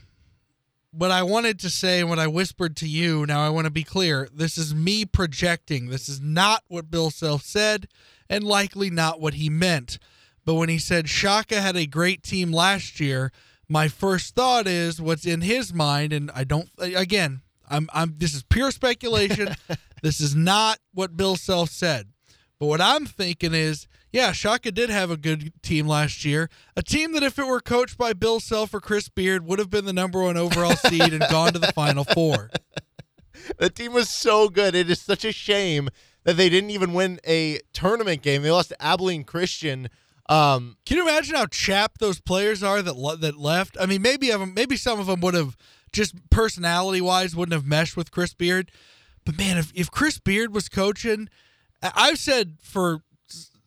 what 0.91 1.11
I 1.11 1.23
wanted 1.23 1.59
to 1.59 1.69
say 1.69 2.01
and 2.01 2.09
what 2.09 2.19
I 2.19 2.27
whispered 2.27 2.75
to 2.77 2.87
you, 2.89 3.25
now 3.25 3.39
I 3.45 3.49
want 3.49 3.65
to 3.65 3.71
be 3.71 3.83
clear. 3.83 4.27
This 4.33 4.57
is 4.57 4.75
me 4.75 5.05
projecting. 5.05 5.87
This 5.89 6.09
is 6.09 6.19
not 6.19 6.63
what 6.67 6.91
Bill 6.91 7.09
Self 7.09 7.43
said 7.43 7.87
and 8.29 8.43
likely 8.43 8.89
not 8.89 9.21
what 9.21 9.35
he 9.35 9.49
meant. 9.49 9.97
But 10.45 10.55
when 10.55 10.69
he 10.69 10.77
said 10.77 11.09
Shaka 11.09 11.61
had 11.61 11.75
a 11.75 11.85
great 11.85 12.23
team 12.23 12.51
last 12.51 12.99
year, 12.99 13.31
my 13.69 13.87
first 13.87 14.35
thought 14.35 14.67
is 14.67 15.01
what's 15.01 15.25
in 15.25 15.41
his 15.41 15.73
mind 15.73 16.13
and 16.13 16.29
I 16.35 16.43
don't 16.43 16.69
again, 16.77 17.41
I'm 17.69 17.89
I'm 17.93 18.15
this 18.17 18.33
is 18.33 18.43
pure 18.43 18.71
speculation. 18.71 19.55
this 20.03 20.19
is 20.19 20.35
not 20.35 20.79
what 20.93 21.17
Bill 21.17 21.35
Self 21.35 21.69
said. 21.69 22.07
But 22.59 22.67
what 22.67 22.81
I'm 22.81 23.05
thinking 23.05 23.53
is, 23.53 23.87
yeah, 24.11 24.31
Shaka 24.31 24.71
did 24.71 24.89
have 24.89 25.11
a 25.11 25.17
good 25.17 25.51
team 25.63 25.87
last 25.87 26.23
year. 26.23 26.49
A 26.77 26.81
team 26.83 27.11
that, 27.13 27.23
if 27.23 27.37
it 27.37 27.47
were 27.47 27.59
coached 27.59 27.97
by 27.97 28.13
Bill 28.13 28.39
Self 28.39 28.73
or 28.73 28.79
Chris 28.79 29.09
Beard, 29.09 29.45
would 29.45 29.59
have 29.59 29.69
been 29.69 29.85
the 29.85 29.91
number 29.91 30.21
one 30.21 30.37
overall 30.37 30.75
seed 30.75 31.13
and 31.13 31.23
gone 31.29 31.51
to 31.53 31.59
the 31.59 31.73
Final 31.73 32.03
Four. 32.03 32.49
The 33.57 33.69
team 33.69 33.91
was 33.91 34.09
so 34.09 34.47
good. 34.47 34.73
It 34.73 34.89
is 34.89 35.01
such 35.01 35.25
a 35.25 35.33
shame 35.33 35.89
that 36.23 36.37
they 36.37 36.47
didn't 36.47 36.69
even 36.69 36.93
win 36.93 37.19
a 37.27 37.59
tournament 37.73 38.21
game. 38.21 38.41
They 38.41 38.51
lost 38.51 38.69
to 38.69 38.81
Abilene 38.81 39.25
Christian. 39.25 39.89
Um, 40.29 40.77
Can 40.85 40.97
you 40.97 41.03
imagine 41.07 41.35
how 41.35 41.47
chapped 41.47 41.99
those 41.99 42.19
players 42.21 42.63
are 42.63 42.81
that 42.81 42.95
le- 42.95 43.17
that 43.17 43.37
left? 43.37 43.77
I 43.79 43.85
mean, 43.85 44.01
maybe 44.01 44.29
of 44.31 44.41
'em- 44.41 44.53
maybe 44.53 44.77
some 44.77 44.99
of 44.99 45.07
them 45.07 45.19
would 45.21 45.33
have 45.33 45.57
just 45.91 46.15
personality 46.29 47.01
wise 47.01 47.35
wouldn't 47.35 47.53
have 47.53 47.65
meshed 47.65 47.97
with 47.97 48.11
Chris 48.11 48.33
Beard. 48.33 48.71
But 49.25 49.37
man, 49.37 49.57
if 49.57 49.71
if 49.75 49.91
Chris 49.91 50.19
Beard 50.19 50.53
was 50.53 50.69
coaching, 50.69 51.29
I've 51.81 52.19
said 52.19 52.57
for 52.61 53.03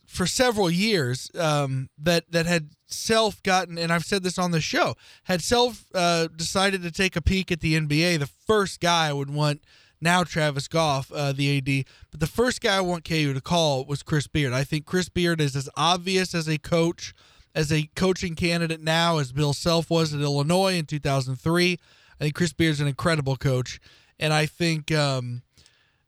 for 0.06 0.26
several 0.26 0.70
years 0.70 1.30
um, 1.38 1.90
that 1.98 2.30
that 2.32 2.46
had 2.46 2.70
self 2.86 3.42
gotten, 3.42 3.76
and 3.76 3.92
I've 3.92 4.04
said 4.04 4.22
this 4.22 4.38
on 4.38 4.50
the 4.50 4.60
show, 4.60 4.96
had 5.24 5.42
self 5.42 5.84
uh, 5.94 6.28
decided 6.28 6.82
to 6.82 6.90
take 6.90 7.16
a 7.16 7.22
peek 7.22 7.52
at 7.52 7.60
the 7.60 7.74
NBA, 7.74 8.18
the 8.18 8.30
first 8.46 8.80
guy 8.80 9.08
I 9.08 9.12
would 9.12 9.30
want 9.30 9.60
now 10.00 10.24
Travis 10.24 10.68
Goff, 10.68 11.10
uh, 11.12 11.32
the 11.32 11.58
AD, 11.58 11.86
but 12.10 12.20
the 12.20 12.26
first 12.26 12.60
guy 12.60 12.76
I 12.76 12.80
want 12.80 13.04
KU 13.04 13.32
to 13.32 13.40
call 13.40 13.84
was 13.84 14.02
Chris 14.02 14.26
Beard. 14.26 14.52
I 14.52 14.64
think 14.64 14.84
Chris 14.84 15.08
Beard 15.08 15.40
is 15.40 15.56
as 15.56 15.68
obvious 15.76 16.34
as 16.34 16.48
a 16.48 16.58
coach, 16.58 17.14
as 17.54 17.72
a 17.72 17.88
coaching 17.94 18.34
candidate 18.34 18.80
now 18.80 19.18
as 19.18 19.32
Bill 19.32 19.54
Self 19.54 19.90
was 19.90 20.12
at 20.12 20.20
Illinois 20.20 20.74
in 20.74 20.86
2003. 20.86 21.78
I 22.18 22.24
think 22.24 22.34
Chris 22.34 22.52
Beard's 22.52 22.80
an 22.80 22.88
incredible 22.88 23.36
coach, 23.36 23.80
and 24.18 24.32
I 24.32 24.46
think. 24.46 24.92
Um, 24.92 25.42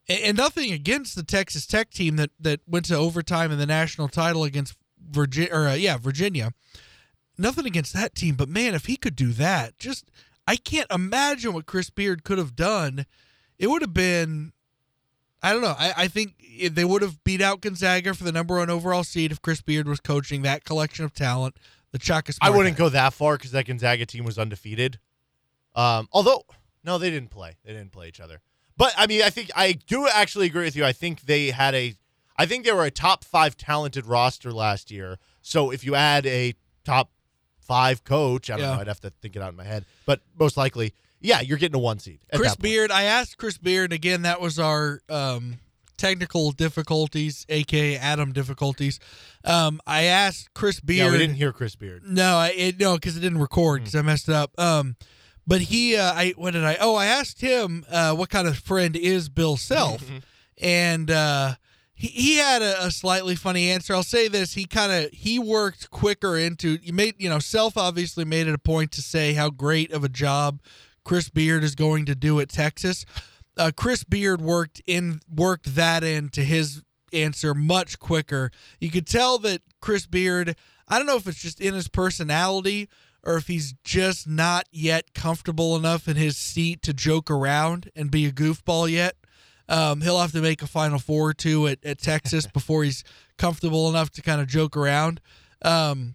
and, 0.08 0.36
nothing 0.36 0.72
against 0.72 1.16
the 1.16 1.22
Texas 1.22 1.66
Tech 1.66 1.90
team 1.90 2.16
that 2.16 2.30
that 2.40 2.60
went 2.66 2.86
to 2.86 2.96
overtime 2.96 3.52
in 3.52 3.58
the 3.58 3.66
national 3.66 4.08
title 4.08 4.44
against 4.44 4.74
Virginia, 4.98 5.52
or 5.52 5.68
uh, 5.68 5.74
yeah, 5.74 5.96
Virginia. 5.98 6.52
Nothing 7.36 7.66
against 7.66 7.92
that 7.92 8.14
team, 8.14 8.34
but 8.34 8.48
man, 8.48 8.74
if 8.74 8.86
he 8.86 8.96
could 8.96 9.14
do 9.14 9.32
that, 9.32 9.78
just 9.78 10.10
I 10.46 10.56
can't 10.56 10.90
imagine 10.90 11.52
what 11.52 11.66
Chris 11.66 11.90
Beard 11.90 12.24
could 12.24 12.38
have 12.38 12.56
done. 12.56 13.06
It 13.58 13.68
would 13.68 13.82
have 13.82 13.94
been, 13.94 14.52
I 15.42 15.52
don't 15.52 15.62
know. 15.62 15.74
I, 15.78 15.92
I 15.96 16.08
think 16.08 16.34
they 16.70 16.84
would 16.84 17.02
have 17.02 17.22
beat 17.24 17.40
out 17.40 17.60
Gonzaga 17.60 18.14
for 18.14 18.24
the 18.24 18.32
number 18.32 18.56
one 18.56 18.70
overall 18.70 19.04
seed 19.04 19.32
if 19.32 19.42
Chris 19.42 19.60
Beard 19.60 19.88
was 19.88 20.00
coaching 20.00 20.42
that 20.42 20.64
collection 20.64 21.04
of 21.04 21.12
talent. 21.14 21.56
The 21.92 22.00
Shaka 22.00 22.32
I 22.42 22.50
wouldn't 22.50 22.76
had. 22.76 22.78
go 22.78 22.88
that 22.90 23.14
far 23.14 23.36
because 23.36 23.52
that 23.52 23.66
Gonzaga 23.66 24.04
team 24.06 24.24
was 24.24 24.38
undefeated. 24.38 24.98
Um, 25.74 26.08
although, 26.12 26.42
no, 26.84 26.98
they 26.98 27.10
didn't 27.10 27.30
play. 27.30 27.56
They 27.64 27.72
didn't 27.72 27.92
play 27.92 28.08
each 28.08 28.20
other. 28.20 28.40
But 28.76 28.92
I 28.96 29.06
mean, 29.06 29.22
I 29.22 29.30
think 29.30 29.50
I 29.56 29.72
do 29.72 30.06
actually 30.06 30.46
agree 30.46 30.64
with 30.64 30.76
you. 30.76 30.84
I 30.84 30.92
think 30.92 31.22
they 31.22 31.46
had 31.50 31.74
a, 31.74 31.94
I 32.36 32.46
think 32.46 32.64
they 32.64 32.72
were 32.72 32.84
a 32.84 32.90
top 32.90 33.24
five 33.24 33.56
talented 33.56 34.06
roster 34.06 34.52
last 34.52 34.90
year. 34.90 35.18
So 35.42 35.70
if 35.70 35.82
you 35.84 35.94
add 35.94 36.26
a 36.26 36.54
top 36.84 37.10
five 37.60 38.04
coach, 38.04 38.50
I 38.50 38.54
don't 38.56 38.60
Yeah. 38.68 38.74
know, 38.74 38.80
I'd 38.80 38.86
have 38.86 39.00
to 39.00 39.10
think 39.22 39.34
it 39.34 39.42
out 39.42 39.50
in 39.50 39.56
my 39.56 39.64
head, 39.64 39.84
but 40.06 40.20
most 40.38 40.56
likely, 40.56 40.94
yeah, 41.20 41.40
you're 41.40 41.58
getting 41.58 41.76
a 41.76 41.82
one 41.82 41.98
seed. 41.98 42.20
Chris. 42.32 42.56
Beard. 42.56 42.90
I 42.90 43.04
asked 43.04 43.38
Chris 43.38 43.58
Beard 43.58 43.92
again. 43.92 44.22
That 44.22 44.40
was 44.40 44.58
our 44.58 45.00
um, 45.08 45.58
technical 45.96 46.52
difficulties, 46.52 47.44
aka 47.48 47.96
Adam 47.96 48.32
difficulties. 48.32 48.98
Um, 49.44 49.80
I 49.86 50.04
asked 50.04 50.54
Chris 50.54 50.80
Beard. 50.80 51.06
Yeah, 51.06 51.12
we 51.12 51.18
didn't 51.18 51.36
hear 51.36 51.52
Chris 51.52 51.76
Beard. 51.76 52.04
No, 52.06 52.36
I 52.36 52.48
it, 52.56 52.80
no, 52.80 52.94
because 52.94 53.16
it 53.16 53.20
didn't 53.20 53.38
record 53.38 53.82
because 53.82 53.94
I 53.94 54.02
messed 54.02 54.28
it 54.28 54.34
up. 54.34 54.58
Um, 54.58 54.96
but 55.46 55.62
he, 55.62 55.96
uh, 55.96 56.12
I 56.12 56.34
what 56.36 56.52
did 56.52 56.64
I? 56.64 56.76
Oh, 56.80 56.94
I 56.94 57.06
asked 57.06 57.40
him 57.40 57.84
uh, 57.90 58.14
what 58.14 58.30
kind 58.30 58.46
of 58.46 58.56
friend 58.58 58.96
is 58.96 59.28
Bill 59.28 59.56
Self, 59.56 60.04
and 60.58 61.10
uh, 61.10 61.54
he 61.94 62.08
he 62.08 62.36
had 62.36 62.62
a, 62.62 62.86
a 62.86 62.90
slightly 62.90 63.34
funny 63.34 63.70
answer. 63.70 63.94
I'll 63.94 64.02
say 64.02 64.28
this: 64.28 64.54
he 64.54 64.66
kind 64.66 64.92
of 64.92 65.10
he 65.10 65.38
worked 65.38 65.90
quicker 65.90 66.36
into 66.36 66.78
you 66.82 66.92
made 66.92 67.14
you 67.18 67.28
know 67.28 67.38
Self 67.38 67.76
obviously 67.76 68.24
made 68.24 68.46
it 68.46 68.54
a 68.54 68.58
point 68.58 68.92
to 68.92 69.02
say 69.02 69.32
how 69.32 69.50
great 69.50 69.90
of 69.90 70.04
a 70.04 70.08
job 70.08 70.60
Chris 71.04 71.28
Beard 71.28 71.64
is 71.64 71.74
going 71.74 72.06
to 72.06 72.14
do 72.14 72.40
at 72.40 72.48
Texas. 72.48 73.04
Uh, 73.56 73.70
Chris 73.74 74.04
Beard 74.04 74.40
worked 74.40 74.80
in 74.86 75.20
worked 75.28 75.74
that 75.74 76.04
into 76.04 76.42
his 76.42 76.82
answer 77.12 77.54
much 77.54 77.98
quicker. 77.98 78.50
You 78.80 78.90
could 78.90 79.06
tell 79.06 79.38
that 79.38 79.62
Chris 79.80 80.06
Beard. 80.06 80.56
I 80.86 80.98
don't 80.98 81.06
know 81.06 81.16
if 81.16 81.26
it's 81.26 81.42
just 81.42 81.60
in 81.60 81.74
his 81.74 81.88
personality 81.88 82.88
or 83.24 83.36
if 83.36 83.46
he's 83.46 83.74
just 83.84 84.28
not 84.28 84.66
yet 84.70 85.12
comfortable 85.14 85.76
enough 85.76 86.08
in 86.08 86.16
his 86.16 86.36
seat 86.36 86.82
to 86.82 86.94
joke 86.94 87.30
around 87.30 87.90
and 87.96 88.10
be 88.10 88.26
a 88.26 88.32
goofball 88.32 88.90
yet. 88.90 89.16
Um, 89.68 90.00
he'll 90.00 90.18
have 90.18 90.32
to 90.32 90.40
make 90.40 90.62
a 90.62 90.66
Final 90.66 90.98
Four 90.98 91.30
or 91.30 91.34
two 91.34 91.66
at, 91.66 91.84
at 91.84 91.98
Texas 91.98 92.46
before 92.52 92.84
he's 92.84 93.04
comfortable 93.36 93.88
enough 93.90 94.10
to 94.12 94.22
kind 94.22 94.40
of 94.40 94.46
joke 94.46 94.76
around. 94.76 95.20
Um, 95.62 96.14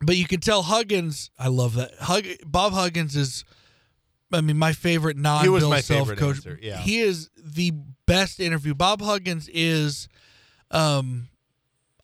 but 0.00 0.16
you 0.16 0.26
can 0.26 0.40
tell 0.40 0.62
Huggins. 0.62 1.30
I 1.38 1.48
love 1.48 1.74
that. 1.74 1.92
Hug, 2.00 2.24
Bob 2.44 2.72
Huggins 2.72 3.16
is, 3.16 3.44
I 4.32 4.40
mean, 4.40 4.58
my 4.58 4.72
favorite 4.72 5.16
non 5.16 5.42
He 5.42 5.48
was 5.48 5.62
Bill 5.62 5.70
my 5.70 5.80
Self 5.80 6.00
favorite 6.00 6.18
coach. 6.18 6.36
answer, 6.36 6.58
yeah. 6.60 6.78
He 6.78 7.00
is 7.00 7.30
the 7.36 7.72
best 8.06 8.40
interview. 8.40 8.74
Bob 8.74 9.00
Huggins 9.00 9.48
is, 9.52 10.08
um, 10.70 11.28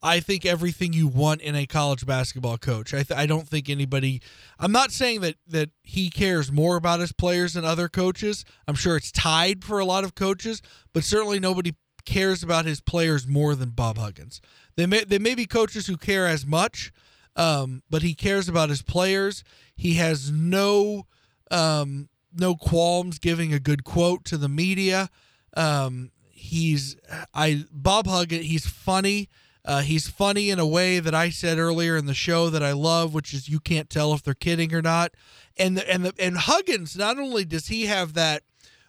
I 0.03 0.20
think 0.20 0.45
everything 0.45 0.93
you 0.93 1.07
want 1.09 1.41
in 1.41 1.55
a 1.55 1.66
college 1.66 2.05
basketball 2.07 2.59
coach. 2.59 2.93
I, 2.93 3.03
th- 3.03 3.18
I 3.18 3.27
don't 3.27 3.49
think 3.49 3.68
anybody. 3.70 4.20
I'm 4.59 4.72
not 4.72 4.91
saying 4.93 5.20
that 5.22 5.37
that 5.49 5.70
he 5.83 6.11
cares 6.11 6.53
more 6.53 6.77
about 6.77 7.01
his 7.01 7.12
players 7.12 7.55
than 7.55 7.64
other 7.64 7.89
coaches. 7.89 8.45
I'm 8.68 8.75
sure 8.75 8.97
it's 8.97 9.11
tied 9.12 9.64
for 9.64 9.79
a 9.79 9.85
lot 9.85 10.05
of 10.05 10.14
coaches, 10.14 10.61
but 10.93 11.05
certainly 11.05 11.41
nobody 11.41 11.75
cares 12.05 12.43
about 12.43 12.66
his 12.66 12.83
players 12.83 13.27
more 13.27 13.55
than 13.55 13.70
Bob 13.70 13.97
Huggins. 13.97 14.41
They 14.77 14.87
may 14.87 15.05
they 15.05 15.18
may 15.18 15.35
be 15.35 15.47
coaches 15.47 15.87
who 15.87 15.97
care 15.97 16.27
as 16.27 16.45
much, 16.47 16.93
um, 17.37 17.83
but 17.89 18.03
he 18.03 18.14
cares 18.14 18.47
about 18.49 18.68
his 18.68 18.83
players. 18.83 19.43
He 19.75 19.95
has 19.95 20.31
no 20.31 21.07
um, 21.51 22.09
no 22.37 22.55
qualms 22.55 23.18
giving 23.18 23.53
a 23.53 23.61
good 23.61 23.85
quote 23.85 24.24
to 24.26 24.37
the 24.37 24.49
media. 24.49 25.09
Um, 25.57 26.11
he's 26.30 26.97
I 27.32 27.64
Bob 27.70 28.07
Huggins. 28.07 28.47
He's 28.47 28.66
funny. 28.66 29.28
Uh, 29.64 29.80
he's 29.80 30.09
funny 30.09 30.51
in 30.51 30.59
a 30.59 30.66
way 30.66 31.01
that 31.01 31.14
I 31.14 31.30
said 31.30 31.59
earlier 31.59 31.97
in 31.97 32.05
the 32.05 32.12
show 32.12 32.51
that 32.51 32.62
I 32.62 32.72
love, 32.72 33.14
which 33.14 33.32
is 33.32 33.49
you 33.49 33.61
can't 33.61 33.89
tell 33.89 34.12
if 34.12 34.22
they're 34.22 34.35
kidding 34.35 34.74
or 34.74 34.82
not. 34.82 35.12
And 35.57 35.78
the, 35.78 35.91
and 35.91 36.05
the, 36.05 36.14
and 36.18 36.37
Huggins, 36.37 36.97
not 36.97 37.18
only 37.18 37.47
does 37.47 37.68
he 37.68 37.87
have 37.87 38.12
that 38.12 38.43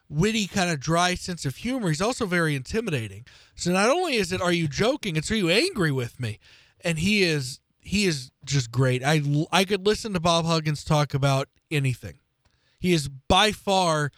witty 0.09 0.47
kind 0.47 0.69
of 0.69 0.81
dry 0.81 1.15
sense 1.15 1.45
of 1.45 1.57
humor, 1.57 1.87
he's 1.87 2.01
also 2.01 2.25
very 2.25 2.55
intimidating. 2.55 3.25
So 3.55 3.71
not 3.71 3.89
only 3.89 4.15
is 4.15 4.33
it 4.33 4.41
are 4.41 4.51
you 4.51 4.67
joking, 4.67 5.15
it's 5.15 5.31
are 5.31 5.35
you 5.35 5.49
angry 5.49 5.93
with 5.93 6.19
me? 6.19 6.39
And 6.83 6.99
he 6.99 7.23
is 7.23 7.61
he 7.79 8.05
is 8.05 8.31
just 8.43 8.69
great. 8.69 9.01
I 9.01 9.21
I 9.53 9.63
could 9.63 9.85
listen 9.85 10.11
to 10.13 10.19
Bob 10.19 10.45
Huggins 10.45 10.83
talk 10.83 11.13
about 11.13 11.47
anything. 11.71 12.19
He 12.85 12.93
is 12.93 13.07
by 13.07 13.51
far. 13.51 14.11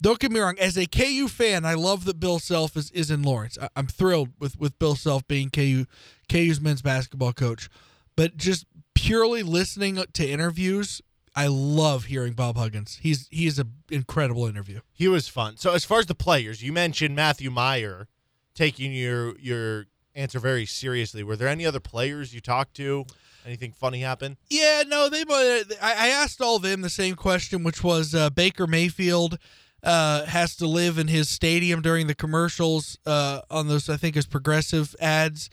Don't 0.00 0.18
get 0.18 0.32
me 0.32 0.40
wrong. 0.40 0.58
As 0.58 0.78
a 0.78 0.86
KU 0.86 1.28
fan, 1.28 1.66
I 1.66 1.74
love 1.74 2.06
that 2.06 2.18
Bill 2.18 2.38
Self 2.38 2.74
is, 2.74 2.90
is 2.92 3.10
in 3.10 3.20
Lawrence. 3.22 3.58
I, 3.60 3.68
I'm 3.76 3.88
thrilled 3.88 4.30
with, 4.38 4.58
with 4.58 4.78
Bill 4.78 4.96
Self 4.96 5.28
being 5.28 5.50
KU 5.50 5.84
KU's 6.30 6.58
men's 6.58 6.80
basketball 6.80 7.34
coach. 7.34 7.68
But 8.16 8.38
just 8.38 8.64
purely 8.94 9.42
listening 9.42 10.02
to 10.14 10.26
interviews, 10.26 11.02
I 11.34 11.48
love 11.48 12.06
hearing 12.06 12.32
Bob 12.32 12.56
Huggins. 12.56 13.00
He's 13.02 13.28
he 13.30 13.46
is 13.46 13.58
an 13.58 13.70
incredible 13.90 14.46
interview. 14.46 14.80
He 14.94 15.08
was 15.08 15.28
fun. 15.28 15.58
So 15.58 15.74
as 15.74 15.84
far 15.84 15.98
as 15.98 16.06
the 16.06 16.14
players, 16.14 16.62
you 16.62 16.72
mentioned 16.72 17.14
Matthew 17.14 17.50
Mayer 17.50 18.08
taking 18.54 18.94
your 18.94 19.38
your 19.38 19.88
answer 20.14 20.40
very 20.40 20.64
seriously. 20.64 21.22
Were 21.22 21.36
there 21.36 21.48
any 21.48 21.66
other 21.66 21.80
players 21.80 22.32
you 22.32 22.40
talked 22.40 22.76
to? 22.76 23.04
Anything 23.46 23.72
funny 23.72 24.00
happen? 24.00 24.36
Yeah, 24.50 24.82
no, 24.86 25.08
they. 25.08 25.22
I, 25.30 25.66
I 25.80 26.08
asked 26.08 26.40
all 26.40 26.56
of 26.56 26.62
them 26.62 26.82
the 26.82 26.90
same 26.90 27.14
question, 27.14 27.62
which 27.62 27.84
was 27.84 28.14
uh, 28.14 28.28
Baker 28.30 28.66
Mayfield 28.66 29.38
uh, 29.82 30.24
has 30.26 30.56
to 30.56 30.66
live 30.66 30.98
in 30.98 31.06
his 31.08 31.28
stadium 31.28 31.80
during 31.80 32.08
the 32.08 32.14
commercials 32.14 32.98
uh, 33.06 33.42
on 33.50 33.68
those, 33.68 33.88
I 33.88 33.96
think, 33.96 34.16
his 34.16 34.26
progressive 34.26 34.96
ads. 35.00 35.48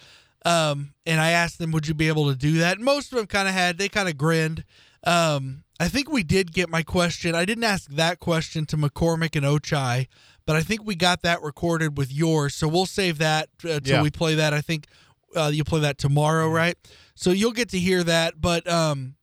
Um, 0.45 0.93
and 1.05 1.21
I 1.21 1.29
asked 1.31 1.59
them, 1.59 1.71
would 1.71 1.87
you 1.87 1.93
be 1.93 2.07
able 2.07 2.29
to 2.29 2.35
do 2.35 2.57
that? 2.57 2.77
And 2.77 2.83
most 2.85 3.11
of 3.11 3.17
them 3.17 3.27
kind 3.27 3.47
of 3.47 3.53
had, 3.53 3.77
they 3.77 3.87
kind 3.89 4.09
of 4.09 4.17
grinned. 4.17 4.65
Um, 5.05 5.63
I 5.79 5.87
think 5.87 6.11
we 6.11 6.23
did 6.23 6.51
get 6.51 6.69
my 6.69 6.81
question. 6.83 7.35
I 7.35 7.45
didn't 7.45 7.63
ask 7.63 7.89
that 7.91 8.19
question 8.19 8.65
to 8.67 8.77
McCormick 8.77 9.35
and 9.35 9.45
Ochai, 9.45 10.07
but 10.45 10.55
I 10.55 10.61
think 10.61 10.83
we 10.83 10.95
got 10.95 11.21
that 11.21 11.41
recorded 11.41 11.97
with 11.97 12.11
yours. 12.11 12.55
So 12.55 12.67
we'll 12.67 12.85
save 12.85 13.19
that 13.19 13.49
uh, 13.63 13.79
till 13.79 13.97
Yeah. 13.97 14.01
we 14.01 14.09
play 14.11 14.35
that. 14.35 14.53
I 14.53 14.61
think 14.61 14.87
uh, 15.35 15.51
you 15.53 15.63
play 15.63 15.81
that 15.81 15.97
tomorrow, 15.97 16.49
right? 16.49 16.75
So 17.15 17.31
you'll 17.31 17.51
get 17.51 17.69
to 17.69 17.79
hear 17.79 18.03
that. 18.03 18.39
But 18.39 18.67
um, 18.67 19.15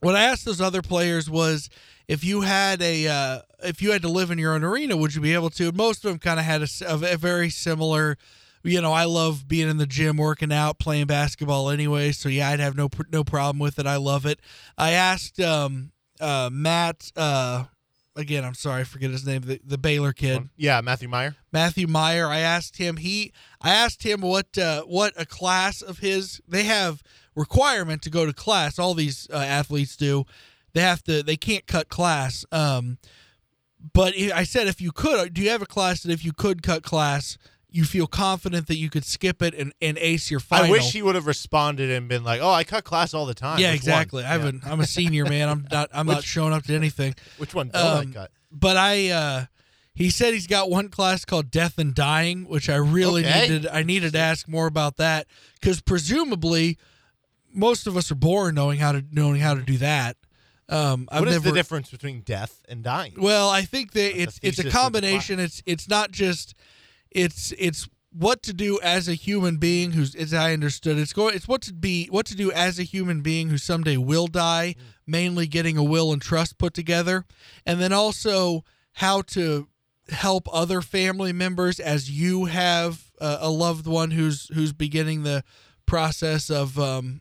what 0.00 0.16
I 0.16 0.24
asked 0.24 0.44
those 0.44 0.60
other 0.60 0.82
players 0.82 1.28
was 1.30 1.68
if 2.06 2.24
you 2.24 2.42
had 2.42 2.80
a 2.82 3.06
uh, 3.08 3.40
if 3.62 3.82
you 3.82 3.92
had 3.92 4.02
to 4.02 4.08
live 4.08 4.30
in 4.30 4.38
your 4.38 4.54
own 4.54 4.64
arena, 4.64 4.96
would 4.96 5.14
you 5.14 5.20
be 5.20 5.34
able 5.34 5.50
to? 5.50 5.72
Most 5.72 6.04
of 6.04 6.10
them 6.10 6.18
kind 6.18 6.40
of 6.40 6.46
had 6.46 6.62
a 6.86 7.16
very 7.16 7.50
similar. 7.50 8.16
You 8.64 8.80
know, 8.82 8.92
I 8.92 9.04
love 9.04 9.46
being 9.46 9.68
in 9.68 9.76
the 9.76 9.86
gym, 9.86 10.16
working 10.16 10.52
out, 10.52 10.78
playing 10.78 11.06
basketball 11.06 11.70
anyway. 11.70 12.12
So 12.12 12.28
yeah, 12.28 12.48
I'd 12.50 12.60
have 12.60 12.76
no 12.76 12.88
no 13.10 13.24
problem 13.24 13.58
with 13.58 13.78
it. 13.78 13.86
I 13.86 13.96
love 13.96 14.26
it. 14.26 14.40
I 14.76 14.92
asked 14.92 15.40
um, 15.40 15.92
uh, 16.20 16.50
Matt. 16.52 17.12
Uh, 17.16 17.64
again, 18.18 18.44
I'm 18.44 18.54
sorry, 18.54 18.82
I 18.82 18.84
forget 18.84 19.10
his 19.10 19.24
name. 19.24 19.42
The, 19.42 19.60
the 19.64 19.78
Baylor 19.78 20.12
kid. 20.12 20.48
Yeah, 20.56 20.80
Matthew 20.82 21.08
Mayer. 21.08 21.36
Matthew 21.52 21.86
Mayer. 21.86 22.26
I 22.26 22.40
asked 22.40 22.76
him. 22.76 22.98
He. 22.98 23.32
I 23.62 23.70
asked 23.70 24.02
him 24.02 24.20
what 24.20 24.58
uh, 24.58 24.82
what 24.82 25.14
a 25.16 25.24
class 25.24 25.80
of 25.80 26.00
his. 26.00 26.42
They 26.46 26.64
have 26.64 27.02
requirement 27.34 28.02
to 28.02 28.10
go 28.10 28.26
to 28.26 28.32
class. 28.32 28.78
All 28.78 28.94
these 28.94 29.28
uh, 29.32 29.36
athletes 29.36 29.96
do. 29.96 30.26
They 30.74 30.82
have 30.82 31.02
to. 31.04 31.22
They 31.22 31.36
can't 31.36 31.66
cut 31.66 31.88
class. 31.88 32.44
Um, 32.52 32.98
but 33.94 34.14
I 34.18 34.32
I 34.34 34.44
said 34.44 34.66
if 34.66 34.80
you 34.80 34.92
could, 34.92 35.32
do 35.32 35.40
you 35.40 35.50
have 35.50 35.62
a 35.62 35.66
class 35.66 36.02
that 36.02 36.12
if 36.12 36.24
you 36.24 36.32
could 36.32 36.62
cut 36.62 36.82
class, 36.82 37.38
you 37.70 37.84
feel 37.84 38.06
confident 38.06 38.66
that 38.68 38.76
you 38.76 38.88
could 38.90 39.04
skip 39.04 39.42
it 39.42 39.54
and, 39.54 39.72
and 39.82 39.98
ace 39.98 40.30
your 40.30 40.40
final? 40.40 40.66
I 40.66 40.70
wish 40.70 40.92
he 40.92 41.02
would 41.02 41.14
have 41.14 41.26
responded 41.26 41.90
and 41.90 42.08
been 42.08 42.24
like, 42.24 42.40
"Oh, 42.40 42.50
I 42.50 42.64
cut 42.64 42.84
class 42.84 43.12
all 43.14 43.26
the 43.26 43.34
time." 43.34 43.60
Yeah, 43.60 43.72
Which 43.72 43.82
one?" 43.82 43.92
exactly. 43.92 44.24
I 44.24 44.26
Yeah. 44.26 44.32
haven't. 44.38 44.66
I'm 44.66 44.80
a 44.80 44.86
senior 44.86 45.24
man. 45.26 45.48
I'm 45.48 45.66
not. 45.70 45.90
I'm 45.92 46.06
not 46.14 46.24
showing 46.24 46.52
up 46.52 46.64
to 46.64 46.74
anything. 46.74 47.14
Which 47.36 47.54
one 47.54 47.68
don't 47.68 47.82
I 47.82 47.98
Um, 48.02 48.12
cut? 48.12 48.30
But 48.50 48.76
I. 48.76 49.10
uh 49.10 49.44
He 49.94 50.10
said 50.10 50.32
he's 50.32 50.46
got 50.46 50.70
one 50.70 50.88
class 50.90 51.24
called 51.24 51.50
Death 51.50 51.76
and 51.76 51.92
Dying, 51.94 52.44
which 52.48 52.68
I 52.70 52.76
really 52.76 53.26
Okay. 53.26 53.40
needed. 53.48 53.66
I 53.66 53.82
needed 53.82 54.12
to 54.12 54.18
ask 54.20 54.46
more 54.48 54.66
about 54.68 54.96
that 54.98 55.26
because 55.60 55.80
presumably, 55.80 56.78
most 57.52 57.86
of 57.86 57.96
us 57.96 58.10
are 58.10 58.14
born 58.14 58.54
knowing 58.54 58.78
how 58.78 58.92
to 58.92 59.04
knowing 59.10 59.40
how 59.40 59.54
to 59.54 59.62
do 59.62 59.76
that. 59.78 60.16
Um, 60.70 61.08
I've 61.10 61.20
What 61.20 61.28
is 61.28 61.34
never, 61.36 61.48
the 61.50 61.54
difference 61.54 61.90
between 61.90 62.20
death 62.20 62.62
and 62.68 62.84
dying? 62.84 63.14
well, 63.18 63.48
I 63.50 63.62
think 63.62 63.92
that 63.92 64.12
That's 64.16 64.38
it's 64.38 64.38
it's 64.42 64.58
a 64.60 64.62
the 64.64 64.70
combination. 64.70 65.40
It's 65.40 65.62
it's 65.66 65.88
not 65.88 66.12
just 66.12 66.54
it's 67.18 67.52
it's 67.58 67.88
what 68.10 68.42
to 68.42 68.52
do 68.52 68.80
as 68.82 69.06
a 69.08 69.14
human 69.14 69.56
being 69.58 69.92
who's 69.92 70.14
as 70.14 70.32
I 70.32 70.52
understood 70.52 70.98
it's 70.98 71.12
going 71.12 71.34
it's 71.36 71.46
what 71.48 71.60
to 71.62 71.74
be 71.74 72.06
what 72.10 72.26
to 72.26 72.34
do 72.34 72.50
as 72.52 72.78
a 72.78 72.82
human 72.82 73.20
being 73.20 73.48
who 73.50 73.58
someday 73.58 73.96
will 73.96 74.26
die, 74.28 74.74
Mm. 74.78 74.82
mainly 75.06 75.46
getting 75.46 75.76
a 75.76 75.82
will 75.82 76.12
and 76.12 76.22
trust 76.22 76.58
put 76.58 76.74
together, 76.74 77.24
and 77.66 77.80
then 77.80 77.92
also 77.92 78.64
how 78.94 79.22
to 79.36 79.68
help 80.10 80.48
other 80.52 80.80
family 80.80 81.32
members 81.32 81.78
as 81.80 82.10
you 82.10 82.46
have 82.46 83.10
uh, 83.20 83.38
a 83.40 83.50
loved 83.50 83.86
one 83.86 84.10
who's 84.12 84.48
who's 84.54 84.72
beginning 84.72 85.22
the 85.22 85.42
process 85.86 86.50
of 86.50 86.78
um 86.78 87.20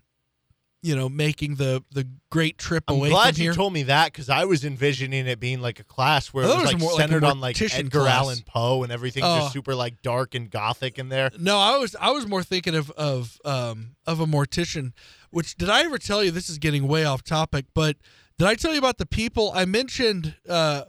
you 0.84 0.96
know 0.96 1.10
making 1.10 1.56
the 1.56 1.84
the 1.92 2.08
great 2.30 2.58
trip 2.58 2.84
away 2.88 2.98
here 2.98 3.06
I'm 3.08 3.12
away 3.14 3.24
glad 3.24 3.38
you 3.38 3.44
here. 3.46 3.54
told 3.54 3.74
me 3.74 3.84
that 3.84 4.12
because 4.12 4.30
I 4.30 4.46
was 4.46 4.64
envisioning 4.64 5.26
it 5.28 5.40
being 5.40 5.60
like 5.60 5.80
a 5.80 5.84
class 5.84 6.28
where 6.28 6.46
I 6.46 6.52
it 6.52 6.56
was 6.56 6.66
like 6.66 6.80
more 6.80 6.92
like 6.92 7.00
centered 7.00 7.24
on 7.24 7.40
like 7.40 7.60
Edgar 7.62 8.02
class. 8.02 8.16
Allan 8.16 8.40
Poe 8.46 8.84
and 8.84 8.92
everything 8.92 9.24
Oh. 9.26 9.40
just 9.40 9.54
super 9.54 9.74
like 9.76 10.02
dark 10.02 10.36
and 10.36 10.50
gothic 10.52 11.00
in 11.00 11.10
there. 11.10 11.32
No, 11.40 11.58
I 11.58 11.78
was 11.78 11.96
I 12.00 12.12
was 12.12 12.28
more 12.28 12.44
thinking 12.44 12.76
of 12.76 12.92
of 12.92 13.40
um 13.44 13.96
of 14.06 14.20
a 14.20 14.26
mortician. 14.26 14.94
Which 15.32 15.56
did 15.56 15.70
I 15.70 15.84
ever 15.84 15.98
tell 15.98 16.24
you? 16.24 16.32
This 16.32 16.50
is 16.50 16.58
getting 16.58 16.88
way 16.88 17.04
off 17.06 17.24
topic, 17.24 17.66
but 17.74 17.98
did 18.38 18.48
I 18.48 18.56
tell 18.56 18.72
you 18.72 18.80
about 18.80 18.98
the 19.00 19.06
people 19.08 19.52
I 19.56 19.66
mentioned? 19.66 20.36
Uh, 20.48 20.84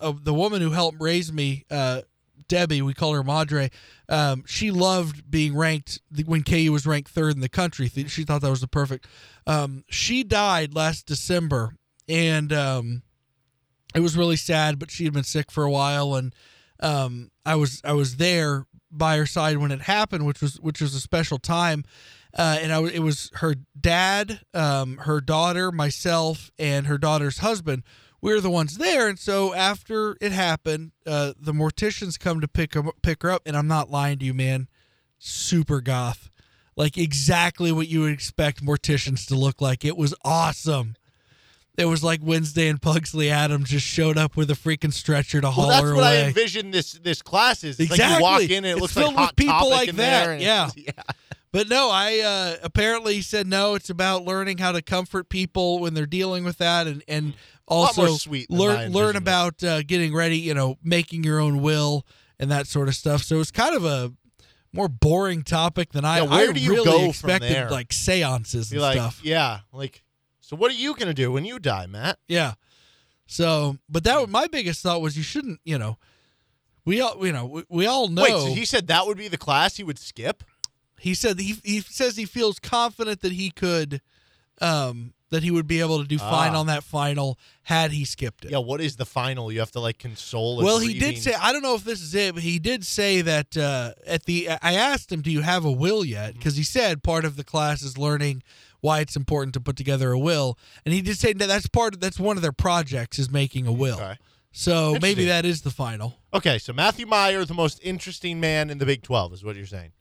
uh, 0.00 0.12
the 0.22 0.34
woman 0.34 0.60
who 0.60 0.70
helped 0.70 0.98
raise 1.00 1.32
me, 1.32 1.64
uh, 1.70 2.02
Debbie, 2.48 2.82
we 2.82 2.94
call 2.94 3.12
her 3.14 3.22
Madre. 3.22 3.70
Um, 4.08 4.44
she 4.46 4.70
loved 4.70 5.30
being 5.30 5.56
ranked 5.56 6.00
when 6.24 6.42
KU 6.42 6.72
was 6.72 6.86
ranked 6.86 7.10
third 7.10 7.34
in 7.34 7.40
the 7.40 7.48
country. 7.48 7.88
She 7.88 8.24
thought 8.24 8.42
that 8.42 8.50
was 8.50 8.60
the 8.60 8.68
perfect. 8.68 9.06
Um, 9.46 9.84
she 9.88 10.22
died 10.22 10.74
last 10.74 11.06
December, 11.06 11.74
and 12.08 12.52
um, 12.52 13.02
it 13.94 14.00
was 14.00 14.16
really 14.16 14.36
sad. 14.36 14.78
But 14.78 14.90
she 14.90 15.04
had 15.04 15.12
been 15.12 15.24
sick 15.24 15.50
for 15.50 15.64
a 15.64 15.70
while, 15.70 16.14
and 16.14 16.34
um, 16.80 17.30
I 17.44 17.56
was 17.56 17.80
I 17.84 17.92
was 17.92 18.16
there 18.16 18.66
by 18.90 19.16
her 19.16 19.26
side 19.26 19.58
when 19.58 19.72
it 19.72 19.82
happened, 19.82 20.26
which 20.26 20.40
was 20.40 20.60
which 20.60 20.80
was 20.80 20.94
a 20.94 21.00
special 21.00 21.38
time. 21.38 21.84
Uh, 22.36 22.58
and 22.60 22.70
I, 22.70 22.82
it 22.84 22.98
was 22.98 23.30
her 23.36 23.54
dad, 23.80 24.40
um, 24.52 24.98
her 24.98 25.22
daughter, 25.22 25.72
myself, 25.72 26.50
and 26.58 26.86
her 26.86 26.98
daughter's 26.98 27.38
husband. 27.38 27.82
We 28.20 28.32
were 28.32 28.40
the 28.40 28.50
ones 28.50 28.78
there, 28.78 29.08
and 29.08 29.18
so 29.18 29.54
after 29.54 30.16
it 30.20 30.32
happened, 30.32 30.92
uh, 31.06 31.34
the 31.38 31.52
morticians 31.52 32.18
come 32.18 32.40
to 32.40 32.48
pick 32.48 32.74
her, 32.74 32.82
pick 33.02 33.22
her 33.22 33.30
up, 33.30 33.42
and 33.46 33.56
I'm 33.56 33.68
not 33.68 33.90
lying 33.90 34.18
to 34.18 34.24
you, 34.24 34.34
man. 34.34 34.68
Super 35.18 35.80
goth, 35.80 36.28
like 36.76 36.98
exactly 36.98 37.72
what 37.72 37.88
you 37.88 38.00
would 38.02 38.12
expect 38.12 38.64
morticians 38.64 39.26
to 39.28 39.34
look 39.34 39.60
like. 39.60 39.84
It 39.84 39.96
was 39.96 40.14
awesome. 40.24 40.96
It 41.78 41.86
was 41.86 42.02
like 42.02 42.20
Wednesday 42.22 42.68
and 42.68 42.80
Pugsley 42.80 43.30
Addams 43.30 43.68
just 43.68 43.86
showed 43.86 44.16
up 44.16 44.34
with 44.34 44.50
a 44.50 44.54
freaking 44.54 44.92
stretcher 44.92 45.42
to 45.42 45.50
haul 45.50 45.68
well, 45.68 45.76
that's 45.76 45.88
her 45.90 45.94
what 45.94 46.00
away. 46.00 46.24
I 46.24 46.26
envisioned 46.28 46.72
this 46.72 46.92
this 46.92 47.20
class 47.20 47.64
is. 47.64 47.78
It's 47.78 47.90
exactly. 47.90 48.12
Like 48.12 48.18
you 48.18 48.22
walk 48.22 48.42
in 48.50 48.64
and 48.64 48.66
it 48.66 48.70
it's 48.72 48.80
looks 48.80 48.94
filled 48.94 49.14
like 49.14 49.16
hot 49.16 49.32
with 49.32 49.36
people 49.36 49.52
topic 49.52 49.70
like 49.70 49.88
in 49.90 49.96
that. 49.96 50.40
yeah. 50.40 50.70
yeah. 50.76 50.92
But 51.52 51.68
no, 51.68 51.90
I 51.90 52.20
uh, 52.20 52.56
apparently 52.62 53.20
said 53.20 53.46
no. 53.46 53.74
It's 53.74 53.88
about 53.88 54.24
learning 54.24 54.58
how 54.58 54.72
to 54.72 54.82
comfort 54.82 55.28
people 55.28 55.78
when 55.78 55.94
they're 55.94 56.06
dealing 56.06 56.44
with 56.44 56.58
that, 56.58 56.86
and 56.86 57.02
and 57.08 57.34
also 57.68 58.08
sweet 58.14 58.50
learn 58.50 58.92
learn 58.92 59.16
about 59.16 59.62
uh, 59.62 59.82
getting 59.82 60.14
ready. 60.14 60.38
You 60.38 60.54
know, 60.54 60.76
making 60.82 61.24
your 61.24 61.40
own 61.40 61.62
will 61.62 62.06
and 62.38 62.50
that 62.50 62.66
sort 62.66 62.88
of 62.88 62.94
stuff. 62.94 63.22
So 63.22 63.40
it's 63.40 63.50
kind 63.50 63.74
of 63.74 63.84
a 63.84 64.12
more 64.72 64.88
boring 64.88 65.42
topic 65.42 65.92
than 65.92 66.04
I. 66.04 66.18
Yeah, 66.18 66.30
where 66.30 66.50
I 66.50 66.52
do 66.52 66.60
you 66.60 66.70
really 66.72 66.84
go 66.84 67.12
from 67.12 67.38
there? 67.40 67.70
like 67.70 67.92
seances 67.92 68.72
and 68.72 68.80
like, 68.80 68.94
stuff. 68.94 69.20
yeah, 69.22 69.60
like. 69.72 70.02
So 70.40 70.54
what 70.54 70.70
are 70.70 70.74
you 70.74 70.94
gonna 70.94 71.14
do 71.14 71.32
when 71.32 71.44
you 71.44 71.58
die, 71.58 71.86
Matt? 71.86 72.18
Yeah. 72.28 72.54
So, 73.26 73.78
but 73.88 74.04
that 74.04 74.20
was 74.20 74.28
my 74.28 74.46
biggest 74.46 74.80
thought 74.80 75.00
was 75.00 75.16
you 75.16 75.24
shouldn't. 75.24 75.60
You 75.64 75.78
know, 75.78 75.98
we 76.84 77.00
all 77.00 77.26
you 77.26 77.32
know 77.32 77.46
we, 77.46 77.64
we 77.68 77.86
all 77.86 78.06
know. 78.06 78.22
Wait, 78.22 78.30
so 78.30 78.46
he 78.54 78.64
said 78.64 78.86
that 78.86 79.06
would 79.06 79.18
be 79.18 79.26
the 79.26 79.38
class 79.38 79.76
he 79.76 79.82
would 79.82 79.98
skip? 79.98 80.44
he 81.00 81.14
said 81.14 81.38
he 81.38 81.56
he 81.64 81.80
says 81.80 82.16
he 82.16 82.24
feels 82.24 82.58
confident 82.58 83.20
that 83.20 83.32
he 83.32 83.50
could 83.50 84.00
um 84.60 85.12
that 85.30 85.42
he 85.42 85.50
would 85.50 85.66
be 85.66 85.80
able 85.80 86.00
to 86.00 86.06
do 86.08 86.18
fine 86.18 86.54
Ah. 86.54 86.60
on 86.60 86.66
that 86.66 86.84
final 86.84 87.38
had 87.64 87.90
he 87.92 88.04
skipped 88.04 88.44
it. 88.44 88.50
Yeah, 88.52 88.58
what 88.58 88.80
is 88.80 88.96
the 88.96 89.04
final? 89.06 89.50
You 89.50 89.58
have 89.60 89.72
to 89.72 89.80
like 89.80 89.98
console. 89.98 90.60
a 90.60 90.64
Well, 90.64 90.78
he 90.78 90.98
did 90.98 91.18
say 91.18 91.34
I 91.34 91.52
don't 91.52 91.62
know 91.62 91.74
if 91.74 91.84
this 91.84 92.00
is 92.00 92.14
it, 92.14 92.34
but 92.34 92.42
he 92.42 92.58
did 92.58 92.84
say 92.84 93.22
that 93.22 93.56
uh, 93.56 93.92
at 94.06 94.24
the 94.24 94.48
I 94.50 94.74
asked 94.74 95.10
him, 95.10 95.22
"Do 95.22 95.30
you 95.30 95.40
have 95.42 95.64
a 95.64 95.72
will 95.72 96.04
yet?" 96.04 96.30
Mm-hmm. 96.30 96.38
Because 96.38 96.56
he 96.56 96.62
said 96.62 97.02
part 97.02 97.24
of 97.24 97.36
the 97.36 97.44
class 97.44 97.82
is 97.82 97.98
learning 97.98 98.42
why 98.80 99.00
it's 99.00 99.16
important 99.16 99.52
to 99.54 99.60
put 99.60 99.74
together 99.76 100.12
a 100.12 100.18
will, 100.18 100.56
and 100.84 100.94
he 100.94 101.02
did 101.02 101.18
say 101.18 101.32
that 101.32 101.46
that's 101.48 101.66
part 101.66 101.94
of 101.94 102.00
that's 102.00 102.20
one 102.20 102.36
of 102.36 102.42
their 102.42 102.52
projects 102.52 103.18
is 103.18 103.30
making 103.30 103.66
a 103.66 103.72
will. 103.72 103.96
Okay. 103.96 104.16
So 104.52 104.96
maybe 105.02 105.26
that 105.26 105.44
is 105.44 105.62
the 105.62 105.70
final. 105.70 106.16
Okay, 106.32 106.58
so 106.58 106.72
Matthew 106.72 107.04
Mayer, 107.06 107.44
the 107.44 107.52
most 107.52 107.78
interesting 107.82 108.40
man 108.40 108.70
in 108.70 108.78
the 108.78 108.86
Big 108.86 109.02
Twelve, 109.02 109.32
is 109.34 109.44
what 109.44 109.54
you're 109.56 109.66
saying. 109.66 109.92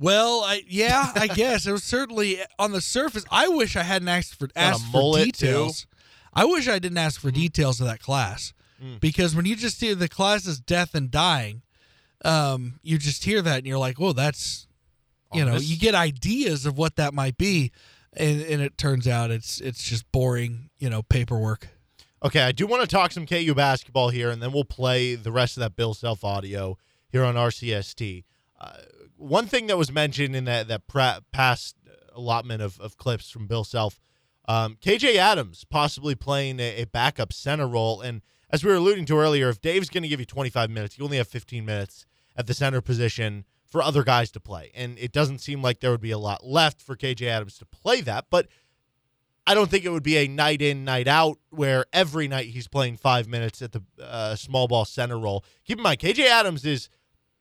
Well, 0.00 0.40
I 0.42 0.62
yeah, 0.66 1.12
I 1.14 1.26
guess 1.28 1.66
it 1.66 1.72
was 1.72 1.84
certainly 1.84 2.38
on 2.58 2.72
the 2.72 2.80
surface. 2.80 3.24
I 3.30 3.48
wish 3.48 3.76
I 3.76 3.82
hadn't 3.82 4.08
asked 4.08 4.34
for 4.38 4.48
asked 4.56 4.86
for 4.90 5.16
details. 5.18 5.86
I 6.32 6.46
wish 6.46 6.66
I 6.68 6.78
didn't 6.78 6.96
ask 6.98 7.20
for 7.20 7.30
details 7.30 7.80
of 7.80 7.86
that 7.86 8.00
class 8.00 8.52
Mm. 8.82 8.98
because 8.98 9.36
when 9.36 9.44
you 9.44 9.56
just 9.56 9.78
hear 9.78 9.94
the 9.94 10.08
class 10.08 10.46
is 10.46 10.58
death 10.58 10.94
and 10.94 11.10
dying, 11.10 11.60
um, 12.24 12.80
you 12.82 12.96
just 12.96 13.24
hear 13.24 13.42
that 13.42 13.58
and 13.58 13.66
you're 13.66 13.76
like, 13.78 14.00
"Oh, 14.00 14.14
that's," 14.14 14.66
you 15.34 15.44
know, 15.44 15.56
you 15.56 15.76
get 15.76 15.94
ideas 15.94 16.64
of 16.64 16.78
what 16.78 16.96
that 16.96 17.12
might 17.12 17.36
be, 17.36 17.72
and 18.14 18.40
and 18.40 18.62
it 18.62 18.78
turns 18.78 19.06
out 19.06 19.30
it's 19.30 19.60
it's 19.60 19.82
just 19.82 20.10
boring, 20.12 20.70
you 20.78 20.88
know, 20.88 21.02
paperwork. 21.02 21.68
Okay, 22.22 22.40
I 22.40 22.52
do 22.52 22.66
want 22.66 22.80
to 22.82 22.88
talk 22.88 23.12
some 23.12 23.26
KU 23.26 23.54
basketball 23.54 24.08
here, 24.08 24.30
and 24.30 24.42
then 24.42 24.50
we'll 24.50 24.64
play 24.64 25.14
the 25.14 25.30
rest 25.32 25.58
of 25.58 25.60
that 25.60 25.76
Bill 25.76 25.92
Self 25.92 26.24
audio 26.24 26.78
here 27.10 27.22
on 27.24 27.34
RCST. 27.34 28.24
Uh, 28.58 28.72
one 29.20 29.46
thing 29.46 29.66
that 29.66 29.76
was 29.76 29.92
mentioned 29.92 30.34
in 30.34 30.44
that 30.46 30.68
that 30.68 30.82
past 31.32 31.76
allotment 32.14 32.62
of, 32.62 32.80
of 32.80 32.96
clips 32.96 33.30
from 33.30 33.46
Bill 33.46 33.64
Self, 33.64 34.00
um, 34.48 34.76
KJ 34.80 35.16
Adams 35.16 35.64
possibly 35.64 36.14
playing 36.14 36.58
a, 36.58 36.82
a 36.82 36.86
backup 36.86 37.32
center 37.32 37.68
role, 37.68 38.00
and 38.00 38.22
as 38.50 38.64
we 38.64 38.70
were 38.70 38.76
alluding 38.76 39.04
to 39.06 39.18
earlier, 39.18 39.48
if 39.48 39.60
Dave's 39.60 39.90
going 39.90 40.02
to 40.02 40.08
give 40.08 40.20
you 40.20 40.26
25 40.26 40.70
minutes, 40.70 40.98
you 40.98 41.04
only 41.04 41.18
have 41.18 41.28
15 41.28 41.64
minutes 41.64 42.06
at 42.34 42.46
the 42.46 42.54
center 42.54 42.80
position 42.80 43.44
for 43.64 43.82
other 43.82 44.02
guys 44.02 44.30
to 44.32 44.40
play, 44.40 44.72
and 44.74 44.98
it 44.98 45.12
doesn't 45.12 45.38
seem 45.38 45.62
like 45.62 45.80
there 45.80 45.90
would 45.90 46.00
be 46.00 46.10
a 46.10 46.18
lot 46.18 46.44
left 46.44 46.80
for 46.80 46.96
KJ 46.96 47.26
Adams 47.26 47.58
to 47.58 47.66
play 47.66 48.00
that, 48.00 48.26
but. 48.30 48.48
I 49.46 49.54
don't 49.54 49.70
think 49.70 49.84
it 49.84 49.88
would 49.88 50.04
be 50.04 50.18
a 50.18 50.28
night 50.28 50.62
in, 50.62 50.84
night 50.84 51.08
out 51.08 51.38
where 51.48 51.86
every 51.92 52.28
night 52.28 52.48
he's 52.48 52.68
playing 52.68 52.98
five 52.98 53.26
minutes 53.26 53.62
at 53.62 53.72
the 53.72 53.82
uh, 54.00 54.36
small 54.36 54.68
ball 54.68 54.84
center 54.84 55.18
role. 55.18 55.44
Keep 55.64 55.78
in 55.78 55.82
mind, 55.82 55.98
KJ 55.98 56.26
Adams 56.26 56.64
is 56.64 56.88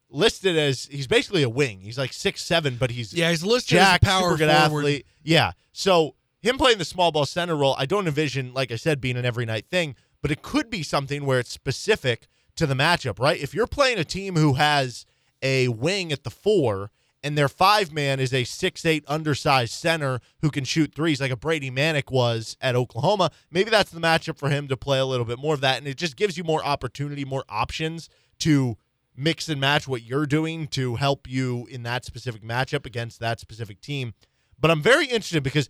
listed 0.09 0.57
as 0.57 0.85
he's 0.85 1.07
basically 1.07 1.43
a 1.43 1.49
wing. 1.49 1.79
He's 1.81 1.97
like 1.97 2.13
six 2.13 2.43
seven, 2.43 2.75
but 2.79 2.91
he's 2.91 3.13
Yeah, 3.13 3.29
he's 3.29 3.43
listed 3.43 3.77
as 3.77 3.97
a 3.97 3.99
power 3.99 4.37
good 4.37 4.49
forward. 4.49 4.81
athlete. 4.81 5.05
Yeah, 5.23 5.51
so 5.71 6.15
him 6.41 6.57
playing 6.57 6.77
the 6.77 6.85
small 6.85 7.11
ball 7.11 7.25
center 7.25 7.55
role, 7.55 7.75
I 7.77 7.85
don't 7.85 8.07
envision, 8.07 8.53
like 8.53 8.71
I 8.71 8.75
said, 8.75 9.01
being 9.01 9.17
an 9.17 9.25
every 9.25 9.45
night 9.45 9.65
thing, 9.69 9.95
but 10.21 10.31
it 10.31 10.41
could 10.41 10.69
be 10.69 10.83
something 10.83 11.25
where 11.25 11.39
it's 11.39 11.51
specific 11.51 12.27
to 12.55 12.65
the 12.65 12.73
matchup, 12.73 13.19
right? 13.19 13.39
If 13.39 13.53
you're 13.53 13.67
playing 13.67 13.99
a 13.99 14.03
team 14.03 14.35
who 14.35 14.53
has 14.53 15.05
a 15.41 15.67
wing 15.69 16.11
at 16.11 16.23
the 16.23 16.29
four 16.29 16.91
and 17.21 17.37
their 17.37 17.49
five 17.49 17.91
man 17.91 18.19
is 18.19 18.33
a 18.33 18.45
six 18.45 18.85
eight 18.85 19.03
undersized 19.07 19.73
center 19.73 20.21
who 20.41 20.49
can 20.49 20.63
shoot 20.63 20.93
threes 20.95 21.19
like 21.21 21.31
a 21.31 21.35
Brady 21.37 21.69
Manek 21.69 22.09
was 22.11 22.55
at 22.61 22.75
Oklahoma, 22.75 23.31
maybe 23.51 23.69
that's 23.69 23.91
the 23.91 23.99
matchup 23.99 24.37
for 24.37 24.49
him 24.49 24.67
to 24.69 24.77
play 24.77 24.99
a 24.99 25.05
little 25.05 25.25
bit 25.25 25.37
more 25.39 25.53
of 25.53 25.61
that. 25.61 25.77
And 25.77 25.87
it 25.87 25.97
just 25.97 26.15
gives 26.15 26.37
you 26.37 26.43
more 26.45 26.63
opportunity, 26.65 27.25
more 27.25 27.43
options 27.49 28.09
to 28.39 28.77
mix 29.19 29.49
and 29.49 29.59
match 29.59 29.87
what 29.87 30.03
you're 30.03 30.25
doing 30.25 30.67
to 30.67 30.95
help 30.95 31.27
you 31.29 31.67
in 31.69 31.83
that 31.83 32.05
specific 32.05 32.41
matchup 32.41 32.85
against 32.85 33.19
that 33.19 33.39
specific 33.39 33.81
team. 33.81 34.13
But 34.59 34.71
I'm 34.71 34.81
very 34.81 35.05
interested 35.05 35.43
because 35.43 35.69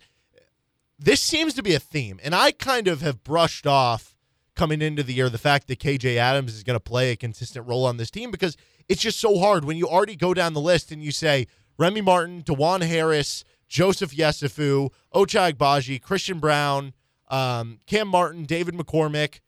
this 0.98 1.20
seems 1.20 1.54
to 1.54 1.62
be 1.62 1.74
a 1.74 1.80
theme. 1.80 2.20
And 2.22 2.34
I 2.34 2.52
kind 2.52 2.88
of 2.88 3.00
have 3.00 3.24
brushed 3.24 3.66
off 3.66 4.16
coming 4.54 4.82
into 4.82 5.02
the 5.02 5.14
year 5.14 5.28
the 5.28 5.38
fact 5.38 5.68
that 5.68 5.78
KJ 5.78 6.16
Adams 6.16 6.54
is 6.54 6.62
going 6.62 6.76
to 6.76 6.80
play 6.80 7.12
a 7.12 7.16
consistent 7.16 7.66
role 7.66 7.86
on 7.86 7.96
this 7.96 8.10
team 8.10 8.30
because 8.30 8.56
it's 8.88 9.00
just 9.00 9.18
so 9.18 9.38
hard 9.38 9.64
when 9.64 9.76
you 9.76 9.88
already 9.88 10.16
go 10.16 10.34
down 10.34 10.52
the 10.52 10.60
list 10.60 10.92
and 10.92 11.02
you 11.02 11.12
say 11.12 11.46
Remy 11.78 12.02
Martin, 12.02 12.42
Dajuan 12.42 12.82
Harris, 12.82 13.44
Joseph 13.68 14.12
Yesufu, 14.12 14.90
Ochai 15.14 15.52
Agbaji, 15.52 16.02
Christian 16.02 16.40
Braun, 16.40 16.92
um, 17.28 17.78
Cam 17.86 18.08
Martin, 18.08 18.44
David 18.44 18.74
McCormick. 18.74 19.40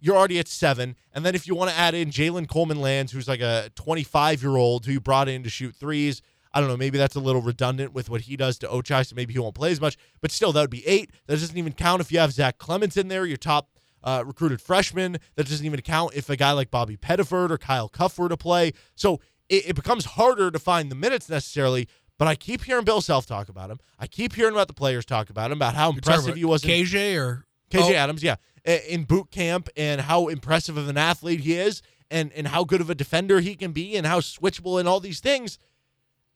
You're 0.00 0.16
already 0.16 0.38
at 0.38 0.48
seven. 0.48 0.96
And 1.12 1.24
then 1.26 1.34
if 1.34 1.46
you 1.46 1.54
want 1.54 1.70
to 1.70 1.76
add 1.76 1.94
in 1.94 2.10
Jalen 2.10 2.48
Coleman 2.48 2.80
Lands, 2.80 3.12
who's 3.12 3.26
like 3.28 3.40
a 3.40 3.70
25 3.74 4.42
year 4.42 4.56
old 4.56 4.86
who 4.86 4.92
you 4.92 5.00
brought 5.00 5.28
in 5.28 5.42
to 5.42 5.50
shoot 5.50 5.74
threes, 5.74 6.22
I 6.52 6.60
don't 6.60 6.68
know, 6.68 6.76
maybe 6.76 6.98
that's 6.98 7.16
a 7.16 7.20
little 7.20 7.42
redundant 7.42 7.92
with 7.92 8.08
what 8.08 8.22
he 8.22 8.36
does 8.36 8.58
to 8.60 8.68
Ochai, 8.68 9.06
so 9.06 9.14
maybe 9.14 9.32
he 9.32 9.38
won't 9.38 9.54
play 9.54 9.70
as 9.70 9.80
much. 9.80 9.96
But 10.20 10.30
still, 10.30 10.52
that 10.52 10.60
would 10.60 10.70
be 10.70 10.86
eight. 10.86 11.10
That 11.26 11.38
doesn't 11.38 11.56
even 11.56 11.72
count 11.72 12.00
if 12.00 12.10
you 12.10 12.18
have 12.20 12.32
Zach 12.32 12.58
Clemence 12.58 12.96
in 12.96 13.08
there, 13.08 13.26
your 13.26 13.36
top 13.36 13.68
uh, 14.02 14.22
recruited 14.26 14.60
freshman. 14.60 15.18
That 15.36 15.46
doesn't 15.48 15.66
even 15.66 15.80
count 15.82 16.14
if 16.14 16.30
a 16.30 16.36
guy 16.36 16.52
like 16.52 16.70
Bobby 16.70 16.96
Pettiford 16.96 17.50
or 17.50 17.58
Kyle 17.58 17.88
Cuffe 17.88 18.18
were 18.18 18.28
to 18.28 18.36
play. 18.36 18.72
So 18.94 19.20
it, 19.48 19.70
it 19.70 19.76
becomes 19.76 20.04
harder 20.04 20.50
to 20.50 20.58
find 20.58 20.90
the 20.90 20.94
minutes 20.94 21.28
necessarily. 21.28 21.88
But 22.18 22.28
I 22.28 22.34
keep 22.34 22.64
hearing 22.64 22.84
Bill 22.84 23.00
Self 23.00 23.26
talk 23.26 23.48
about 23.48 23.70
him. 23.70 23.78
I 23.98 24.06
keep 24.06 24.34
hearing 24.34 24.54
about 24.54 24.68
the 24.68 24.74
players 24.74 25.04
talk 25.04 25.30
about 25.30 25.52
him, 25.52 25.58
about 25.58 25.74
how 25.74 25.88
You're 25.88 25.96
impressive 25.98 26.34
he 26.36 26.44
was. 26.44 26.62
KJ 26.62 27.16
or 27.16 27.44
KJ 27.70 27.90
Oh. 27.90 27.94
Adams, 27.94 28.22
yeah, 28.22 28.36
in 28.68 29.04
boot 29.04 29.30
camp 29.30 29.68
and 29.76 30.02
how 30.02 30.28
impressive 30.28 30.76
of 30.76 30.88
an 30.88 30.98
athlete 30.98 31.40
he 31.40 31.54
is 31.54 31.82
and 32.10 32.32
and 32.32 32.48
how 32.48 32.64
good 32.64 32.80
of 32.80 32.90
a 32.90 32.94
defender 32.94 33.40
he 33.40 33.54
can 33.54 33.72
be 33.72 33.96
and 33.96 34.06
how 34.06 34.20
switchable 34.20 34.78
and 34.78 34.88
all 34.88 35.00
these 35.00 35.20
things. 35.20 35.58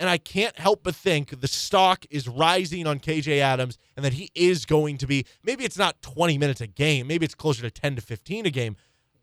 And 0.01 0.09
I 0.09 0.19
can't 0.19 0.59
help 0.59 0.83
but 0.83 0.97
think 0.97 1.41
the 1.41 1.47
stock 1.47 2.07
is 2.11 2.27
rising 2.27 2.87
on 2.87 2.99
KJ 2.99 3.39
Adams 3.39 3.79
and 3.97 4.05
that 4.05 4.15
he 4.15 4.31
is 4.35 4.65
going 4.67 4.99
to 4.99 5.07
be 5.07 5.27
maybe 5.45 5.65
it's 5.65 5.79
not 5.79 6.03
20 6.03 6.39
minutes 6.39 6.61
a 6.61 6.67
game, 6.67 7.07
maybe 7.07 7.25
it's 7.25 7.35
closer 7.37 7.63
to 7.63 7.71
10 7.71 7.97
to 7.97 8.03
15 8.03 8.47
a 8.47 8.51
game, 8.51 8.77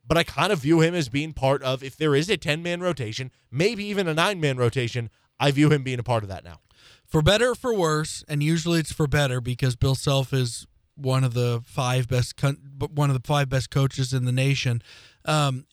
but 0.07 0.17
I 0.17 0.23
kind 0.23 0.53
of 0.53 0.59
view 0.59 0.79
him 0.79 0.95
as 0.95 1.09
being 1.09 1.33
part 1.33 1.61
of 1.63 1.83
if 1.83 1.97
there 1.97 2.15
is 2.15 2.29
a 2.29 2.37
10-man 2.37 2.79
rotation, 2.81 3.29
maybe 3.51 3.83
even 3.85 4.07
a 4.07 4.15
9-man 4.15 4.57
rotation, 4.57 5.09
I 5.39 5.51
view 5.51 5.69
him 5.69 5.83
being 5.83 5.99
a 5.99 6.03
part 6.03 6.23
of 6.23 6.29
that 6.29 6.43
now. 6.43 6.59
for 7.05 7.21
better 7.21 7.49
or 7.49 7.55
for 7.55 7.73
worse, 7.73 8.23
and 8.27 8.41
usually 8.43 8.79
it's 8.79 8.93
for 8.93 9.07
better 9.07 9.41
because 9.41 9.75
Bill 9.75 9.95
Self 9.95 10.31
is 10.31 10.67
one 10.99 11.23
of 11.23 11.33
the 11.33 11.61
five 11.65 12.07
best 12.07 12.41
one 12.93 13.09
of 13.09 13.21
the 13.21 13.27
five 13.27 13.49
best 13.49 13.69
coaches 13.69 14.13
in 14.13 14.25
the 14.25 14.31
nation. 14.31 14.81
Um, 15.25 15.65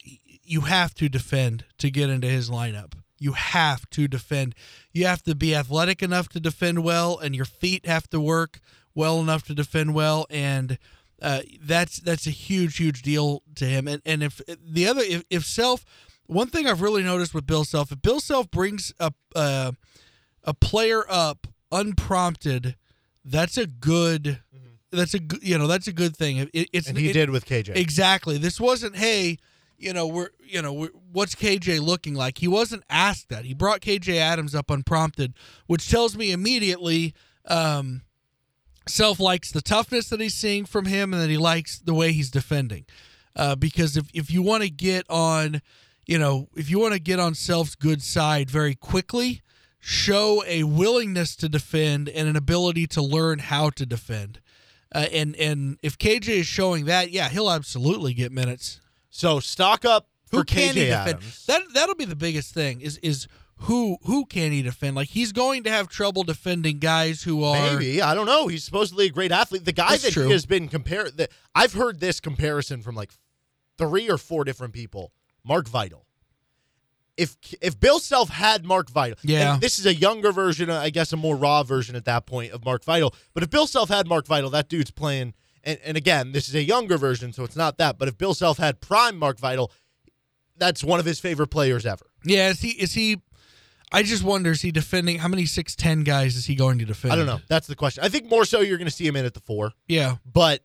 you 0.45 0.63
have 0.63 0.95
to 0.95 1.09
defend 1.09 1.65
to 1.79 1.91
get 1.91 2.09
into 2.09 2.29
his 2.29 2.49
lineup. 2.51 2.95
You 3.19 3.33
have 3.33 3.89
to 3.91 4.07
defend. 4.07 4.55
You 4.93 5.07
have 5.07 5.23
to 5.23 5.35
be 5.35 5.55
athletic 5.55 6.03
enough 6.03 6.29
to 6.31 6.41
defend 6.41 6.85
well, 6.85 7.19
and 7.19 7.35
your 7.35 7.45
feet 7.45 7.87
have 7.87 8.09
to 8.11 8.21
work 8.21 8.61
well 8.95 9.21
enough 9.21 9.45
to 9.45 9.55
defend 9.55 9.95
well. 9.95 10.27
And 10.31 10.79
uh, 11.21 11.41
that's 11.63 11.99
that's 11.99 12.27
a 12.27 12.31
huge 12.31 12.77
huge 12.77 13.03
deal 13.03 13.43
to 13.55 13.65
him. 13.65 13.89
And 13.89 14.03
and 14.05 14.23
if 14.23 14.41
the 14.47 14.87
other 14.87 15.03
if, 15.03 15.25
if 15.31 15.45
Self, 15.45 15.85
one 16.27 16.49
thing 16.49 16.67
I've 16.67 16.83
really 16.83 17.03
noticed 17.03 17.35
with 17.35 17.47
Bill 17.47 17.65
Self, 17.65 17.91
if 17.91 18.03
Bill 18.03 18.21
Self 18.21 18.51
brings 18.51 18.93
a 19.01 19.13
uh, 19.35 19.73
a 20.45 20.55
player 20.55 21.05
up 21.09 21.47
unprompted, 21.73 22.77
that's 23.25 23.57
a 23.57 23.67
good. 23.67 24.41
That's 24.97 25.15
a 25.15 25.21
good, 25.21 25.43
you 25.43 25.57
know, 25.59 25.67
that's 25.67 25.87
a 25.87 25.93
good 25.93 26.17
thing. 26.17 26.49
It, 26.53 26.69
it's 26.73 26.89
And 26.89 26.99
he 26.99 27.11
it- 27.11 27.13
did 27.13 27.31
with 27.31 27.47
KJ. 27.47 27.77
Exactly. 27.77 28.39
This 28.39 28.61
wasn't, 28.61 28.97
hey, 28.97 29.39
you 29.79 29.93
know, 29.93 30.07
we're, 30.07 30.31
you 30.43 30.63
know, 30.63 30.73
we're, 30.73 30.91
what's 31.13 31.35
KJ 31.35 31.81
looking 31.81 32.15
like? 32.15 32.39
He 32.39 32.49
wasn't 32.49 32.83
asked 32.89 33.29
that. 33.29 33.45
He 33.45 33.55
brought 33.55 33.81
KJ 33.81 34.17
Adams 34.17 34.55
up 34.55 34.71
unprompted, 34.71 35.35
which 35.67 35.89
tells 35.91 36.17
me 36.17 36.33
immediately, 36.33 37.15
um, 37.47 38.03
Self 38.89 39.19
likes 39.19 39.51
the 39.51 39.61
toughness 39.61 40.09
that 40.11 40.21
he's 40.21 40.35
seeing 40.35 40.65
from 40.65 40.85
him, 40.87 41.13
and 41.13 41.21
that 41.21 41.29
he 41.29 41.37
likes 41.37 41.81
the 41.81 41.93
way 41.93 42.13
he's 42.13 42.31
defending. 42.31 42.87
Uh, 43.35 43.57
because 43.57 43.97
if 43.97 44.09
if 44.15 44.31
you 44.31 44.43
want 44.43 44.63
to 44.63 44.71
get 44.71 45.05
on, 45.11 45.61
you 46.07 46.19
know, 46.21 46.49
if 46.57 46.71
you 46.71 46.79
want 46.79 46.95
to 46.95 47.01
get 47.01 47.19
on 47.19 47.35
Self's 47.35 47.75
good 47.75 48.01
side 48.01 48.49
very 48.49 48.77
quickly, 48.77 49.43
show 49.81 50.45
a 50.47 50.63
willingness 50.63 51.35
to 51.37 51.49
defend 51.49 52.09
and 52.09 52.29
an 52.29 52.37
ability 52.37 52.87
to 52.87 53.03
learn 53.03 53.41
how 53.41 53.71
to 53.71 53.85
defend. 53.85 54.41
Uh, 54.95 55.07
and 55.13 55.35
and 55.37 55.79
if 55.83 55.99
KJ 55.99 56.29
is 56.29 56.47
showing 56.47 56.85
that, 56.87 57.11
yeah, 57.11 57.29
he'll 57.29 57.51
absolutely 57.51 58.15
get 58.15 58.33
minutes. 58.33 58.81
So 59.11 59.41
stock 59.41 59.85
up 59.85 60.09
for 60.27 60.39
Who 60.39 60.45
can 60.45 60.75
he 60.75 60.81
KJ 60.83 60.87
defend? 60.87 61.09
Adams. 61.09 61.47
That 61.47 61.63
that'll 61.75 61.95
be 61.95 62.05
the 62.05 62.17
biggest 62.17 62.55
thing. 62.55 62.81
Is 62.81 62.99
is 62.99 63.27
who 63.61 63.99
who 64.03 64.27
can 64.27 64.53
he 64.53 64.63
defend? 64.63 64.97
Like 64.97 65.09
he's 65.09 65.33
going 65.33 65.65
to 65.65 65.71
have 65.71 65.89
trouble 65.89 66.23
defending 66.23 66.79
guys 66.79 67.23
who 67.23 67.43
are 67.43 67.73
Maybe 67.73 68.01
I 68.01 68.15
don't 68.15 68.27
know. 68.27 68.47
He's 68.47 68.65
supposedly 68.65 69.07
a 69.07 69.11
great 69.11 69.33
athlete. 69.33 69.65
The 69.65 69.73
guy 69.73 69.91
That's 69.91 70.05
that 70.05 70.13
true. 70.13 70.27
he 70.27 70.33
has 70.33 70.47
been 70.47 70.69
compared. 70.69 71.17
That 71.17 71.31
I've 71.55 71.73
heard 71.73 72.01
this 72.01 72.21
comparison 72.21 72.83
from 72.83 72.95
like 72.95 73.11
three 73.79 74.09
or 74.09 74.19
four 74.19 74.45
different 74.45 74.73
people. 74.73 75.13
Mark 75.45 75.69
Vital. 75.69 76.06
If 77.17 77.37
if 77.63 77.81
Bill 77.81 77.99
Self 77.99 78.29
had 78.29 78.65
Mark 78.65 78.91
Vital, 78.91 79.19
Yeah. 79.23 79.57
this 79.59 79.79
is 79.79 79.87
a 79.87 79.95
younger 79.95 80.33
version, 80.33 80.69
I 80.71 80.91
guess 80.91 81.13
a 81.13 81.17
more 81.17 81.35
raw 81.37 81.63
version 81.63 81.97
at 81.97 82.05
that 82.05 82.27
point 82.27 82.53
of 82.53 82.65
Mark 82.65 82.85
Vital. 82.85 83.15
But 83.33 83.43
if 83.43 83.51
Bill 83.51 83.67
Self 83.67 83.89
had 83.89 84.07
Mark 84.07 84.27
Vital, 84.27 84.51
that 84.51 84.69
dude's 84.69 84.91
playing. 84.91 85.35
And, 85.65 85.79
and 85.85 85.97
again, 85.97 86.31
this 86.33 86.49
is 86.49 86.55
a 86.55 86.63
younger 86.63 86.97
version, 86.97 87.33
so 87.33 87.43
it's 87.43 87.57
not 87.57 87.79
that. 87.79 87.99
But 87.99 88.07
if 88.07 88.17
Bill 88.17 88.35
Self 88.35 88.59
had 88.59 88.81
prime 88.81 89.17
Mark 89.19 89.41
Vital, 89.41 89.73
that's 90.57 90.85
one 90.85 91.01
of 91.01 91.07
his 91.07 91.19
favorite 91.19 91.49
players 91.49 91.85
ever. 91.85 92.07
Yeah, 92.25 92.51
is 92.51 92.61
he 92.61 92.69
is 92.71 92.93
he? 92.95 93.21
I 93.93 94.03
just 94.03 94.23
wonder 94.23 94.51
is 94.51 94.63
he 94.63 94.71
defending 94.71 95.19
how 95.19 95.29
many 95.29 95.47
six 95.47 95.75
ten 95.75 96.05
guys 96.05 96.37
is 96.37 96.47
he 96.47 96.55
going 96.55 96.79
to 96.81 96.85
defend? 96.85 97.13
I 97.13 97.17
don't 97.17 97.27
know. 97.27 97.41
That's 97.49 97.67
the 97.67 97.77
question. 97.77 98.05
I 98.05 98.09
think 98.09 98.29
more 98.29 98.45
so 98.45 98.61
you're 98.61 98.79
going 98.79 98.89
to 98.89 98.95
see 98.95 99.07
him 99.07 99.17
in 99.17 99.25
at 99.25 99.35
the 99.35 99.41
four. 99.41 99.73
Yeah, 99.89 100.17
but 100.31 100.63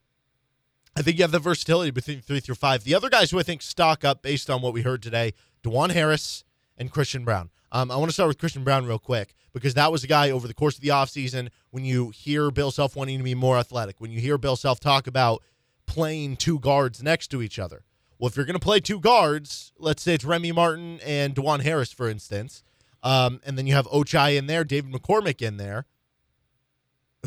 I 0.95 1.01
think 1.01 1.17
you 1.17 1.23
have 1.23 1.31
the 1.31 1.39
versatility 1.39 1.91
between 1.91 2.21
three 2.21 2.39
through 2.39 2.55
five. 2.55 2.83
The 2.83 2.93
other 2.95 3.09
guys 3.09 3.31
who 3.31 3.39
I 3.39 3.43
think 3.43 3.61
stock 3.61 4.03
up 4.03 4.21
based 4.21 4.49
on 4.49 4.61
what 4.61 4.73
we 4.73 4.81
heard 4.81 5.01
today, 5.01 5.33
Dajuan 5.63 5.91
Harris 5.91 6.43
and 6.77 6.91
Christian 6.91 7.23
Braun. 7.23 7.49
Um, 7.71 7.89
I 7.91 7.95
want 7.95 8.09
to 8.09 8.13
start 8.13 8.27
with 8.27 8.37
Christian 8.37 8.63
Braun 8.63 8.85
real 8.85 8.99
quick 8.99 9.33
because 9.53 9.73
that 9.75 9.91
was 9.91 10.01
the 10.01 10.07
guy 10.07 10.29
over 10.29 10.47
the 10.47 10.53
course 10.53 10.75
of 10.75 10.81
the 10.81 10.89
offseason 10.89 11.49
when 11.69 11.85
you 11.85 12.09
hear 12.09 12.51
Bill 12.51 12.71
Self 12.71 12.95
wanting 12.95 13.17
to 13.17 13.23
be 13.23 13.35
more 13.35 13.57
athletic, 13.57 13.99
when 13.99 14.11
you 14.11 14.19
hear 14.19 14.37
Bill 14.37 14.55
Self 14.55 14.79
talk 14.79 15.07
about 15.07 15.41
playing 15.85 16.35
two 16.35 16.59
guards 16.59 17.01
next 17.01 17.27
to 17.29 17.41
each 17.41 17.59
other. 17.59 17.83
Well, 18.19 18.27
if 18.27 18.35
you're 18.35 18.45
going 18.45 18.59
to 18.59 18.59
play 18.59 18.79
two 18.79 18.99
guards, 18.99 19.71
let's 19.79 20.03
say 20.03 20.13
it's 20.13 20.25
Remy 20.25 20.51
Martin 20.51 20.99
and 21.05 21.35
Dajuan 21.35 21.61
Harris, 21.61 21.91
for 21.91 22.07
instance, 22.07 22.63
um, 23.03 23.41
and 23.45 23.57
then 23.57 23.65
you 23.65 23.73
have 23.73 23.87
Ochai 23.87 24.37
in 24.37 24.47
there, 24.47 24.63
David 24.63 24.91
McCormick 24.93 25.41
in 25.41 25.57
there 25.57 25.85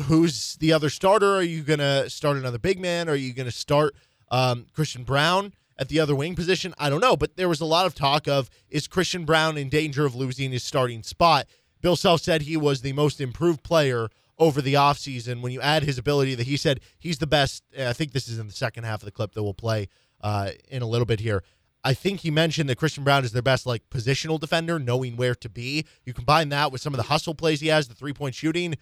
who's 0.03 0.55
the 0.57 0.73
other 0.73 0.89
starter? 0.89 1.35
Are 1.35 1.41
you 1.41 1.63
going 1.63 1.79
to 1.79 2.09
start 2.09 2.37
another 2.37 2.59
big 2.59 2.79
man? 2.79 3.09
Are 3.09 3.15
you 3.15 3.33
going 3.33 3.45
to 3.45 3.51
start 3.51 3.95
um, 4.29 4.65
Christian 4.73 5.03
Braun 5.03 5.53
at 5.77 5.89
the 5.89 5.99
other 5.99 6.15
wing 6.15 6.35
position? 6.35 6.73
I 6.77 6.89
don't 6.89 7.01
know. 7.01 7.15
But 7.15 7.37
there 7.37 7.49
was 7.49 7.61
a 7.61 7.65
lot 7.65 7.85
of 7.85 7.95
talk 7.95 8.27
of 8.27 8.49
is 8.69 8.87
Christian 8.87 9.25
Braun 9.25 9.57
in 9.57 9.69
danger 9.69 10.05
of 10.05 10.15
losing 10.15 10.51
his 10.51 10.63
starting 10.63 11.03
spot? 11.03 11.47
Bill 11.81 11.95
Self 11.95 12.21
said 12.21 12.43
he 12.43 12.57
was 12.57 12.81
the 12.81 12.93
most 12.93 13.21
improved 13.21 13.63
player 13.63 14.09
over 14.37 14.61
the 14.61 14.73
offseason. 14.73 15.41
When 15.41 15.51
you 15.51 15.61
add 15.61 15.83
his 15.83 15.97
ability, 15.97 16.35
that 16.35 16.47
he 16.47 16.57
said 16.57 16.81
he's 16.97 17.19
the 17.19 17.27
best. 17.27 17.63
I 17.77 17.93
think 17.93 18.11
this 18.11 18.27
is 18.27 18.39
in 18.39 18.47
the 18.47 18.53
second 18.53 18.83
half 18.83 19.01
of 19.01 19.05
the 19.05 19.11
clip 19.11 19.33
that 19.33 19.43
we'll 19.43 19.53
play 19.53 19.87
uh, 20.21 20.51
in 20.69 20.81
a 20.81 20.87
little 20.87 21.05
bit 21.05 21.19
here. 21.19 21.43
I 21.83 21.93
think 21.93 22.21
he 22.21 22.31
mentioned 22.31 22.67
that 22.69 22.77
Christian 22.79 23.03
Braun 23.03 23.23
is 23.23 23.31
their 23.31 23.43
best 23.43 23.67
like 23.67 23.87
positional 23.91 24.39
defender, 24.39 24.79
knowing 24.79 25.17
where 25.17 25.35
to 25.35 25.49
be. 25.49 25.85
You 26.03 26.13
combine 26.13 26.49
that 26.49 26.71
with 26.71 26.81
some 26.81 26.93
of 26.93 26.97
the 26.97 27.03
hustle 27.03 27.35
plays 27.35 27.61
he 27.61 27.67
has, 27.67 27.87
the 27.87 27.93
three 27.93 28.13
point 28.13 28.33
shooting. 28.33 28.75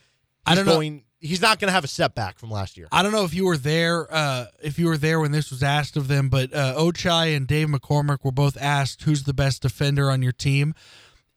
I 0.46 0.56
don't 0.56 0.66
know. 0.66 0.74
going, 0.74 1.04
He's 1.24 1.42
not 1.42 1.58
going 1.60 1.70
to 1.70 1.74
have 1.74 1.86
a 1.86 1.88
setback 1.88 2.38
from 2.38 2.52
last 2.52 2.76
year. 2.78 2.90
I 2.92 3.02
don't 3.02 3.14
know 3.14 3.24
if 3.24 3.34
you 3.34 3.46
were 3.46 3.56
there, 3.56 4.14
uh, 4.14 4.48
if 4.62 4.78
you 4.78 4.88
were 4.88 4.98
there 4.98 5.22
when 5.22 5.32
this 5.32 5.52
was 5.52 5.64
asked 5.64 5.96
of 5.96 6.10
them, 6.10 6.28
but 6.28 6.54
uh, 6.54 6.76
Ochai 6.78 7.36
and 7.36 7.48
Dave 7.48 7.70
McCormick 7.70 8.26
were 8.26 8.32
both 8.34 8.58
asked 8.60 9.04
who's 9.04 9.24
the 9.24 9.34
best 9.34 9.62
defender 9.62 10.12
on 10.12 10.22
your 10.22 10.34
team, 10.34 10.76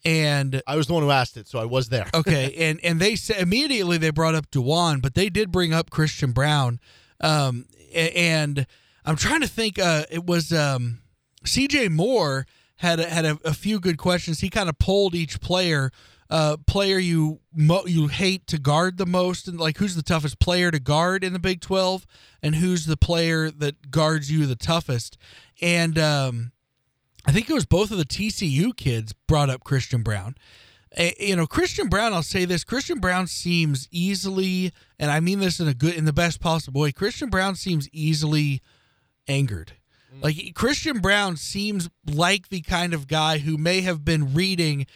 and 0.05 0.61
I 0.67 0.75
was 0.75 0.89
the 0.89 0.95
one 0.95 1.05
who 1.05 1.13
asked 1.13 1.37
it, 1.37 1.47
so 1.47 1.61
I 1.61 1.67
was 1.67 1.89
there. 1.89 2.09
okay, 2.13 2.53
and 2.59 2.81
and 2.83 2.99
they 2.99 3.15
said 3.15 3.41
immediately 3.41 3.97
they 3.97 4.11
brought 4.11 4.35
up 4.35 4.51
Dajuan, 4.51 5.01
but 5.01 5.15
they 5.15 5.29
did 5.29 5.53
bring 5.53 5.73
up 5.73 5.91
Christian 5.91 6.33
Braun, 6.33 6.81
um, 7.21 7.67
and 7.95 8.67
I'm 9.05 9.17
trying 9.17 9.43
to 9.43 9.49
think. 9.49 9.79
Uh, 9.79 10.03
it 10.11 10.27
was 10.27 10.53
um, 10.53 10.99
C.J. 11.45 11.91
Moore 11.91 12.45
had 12.77 13.01
a, 13.01 13.09
had 13.09 13.25
a, 13.25 13.39
a 13.45 13.55
few 13.55 13.81
good 13.81 13.99
questions. 13.99 14.41
He 14.41 14.51
kind 14.51 14.69
of 14.69 14.79
polled 14.79 15.15
each 15.15 15.41
player. 15.41 15.91
Uh, 16.29 16.57
player 16.67 16.99
you 16.99 17.41
mo- 17.55 17.87
you 17.87 18.09
hate 18.09 18.47
to 18.49 18.59
guard 18.59 18.99
the 18.99 19.07
most, 19.07 19.47
and 19.47 19.61
like 19.61 19.79
who's 19.79 19.95
the 19.95 20.03
toughest 20.03 20.39
player 20.39 20.71
to 20.71 20.81
guard 20.81 21.23
in 21.23 21.33
the 21.33 21.39
Big 21.39 21.61
Twelve, 21.61 22.07
and 22.43 22.57
who's 22.57 22.87
the 22.87 22.97
player 22.97 23.51
that 23.51 23.91
guards 23.91 24.31
you 24.31 24.47
the 24.47 24.57
toughest. 24.57 25.17
And 25.61 25.99
um, 25.99 26.53
I 27.27 27.33
think 27.33 27.49
it 27.49 27.55
was 27.55 27.67
both 27.67 27.91
of 27.91 27.99
the 27.99 28.05
TCU 28.05 28.77
kids 28.77 29.13
brought 29.27 29.51
up 29.51 29.65
Christian 29.65 30.03
Braun. 30.03 30.35
You 31.21 31.37
know, 31.37 31.47
Christian 31.47 31.89
Braun. 31.89 32.13
I'll 32.13 32.23
say 32.23 32.45
this: 32.45 32.65
Christian 32.65 32.99
Braun 32.99 33.27
seems 33.27 33.87
easily, 33.91 34.73
and 34.99 35.11
I 35.11 35.21
mean 35.21 35.41
this 35.41 35.61
in 35.61 35.69
a 35.69 35.75
good, 35.75 35.95
in 35.95 36.07
the 36.07 36.13
best 36.13 36.41
possible 36.41 36.81
way. 36.81 36.93
Christian 36.93 37.29
Braun 37.29 37.55
seems 37.55 37.89
easily 37.91 38.63
angered. 39.29 39.73
Like 40.23 40.55
Christian 40.55 41.01
Braun 41.01 41.37
seems 41.37 41.91
like 42.07 42.49
the 42.49 42.63
kind 42.63 42.95
of 42.95 43.07
guy 43.07 43.39
who 43.39 43.59
may 43.59 43.83
have 43.83 44.05
been 44.05 44.33
reading 44.33 44.87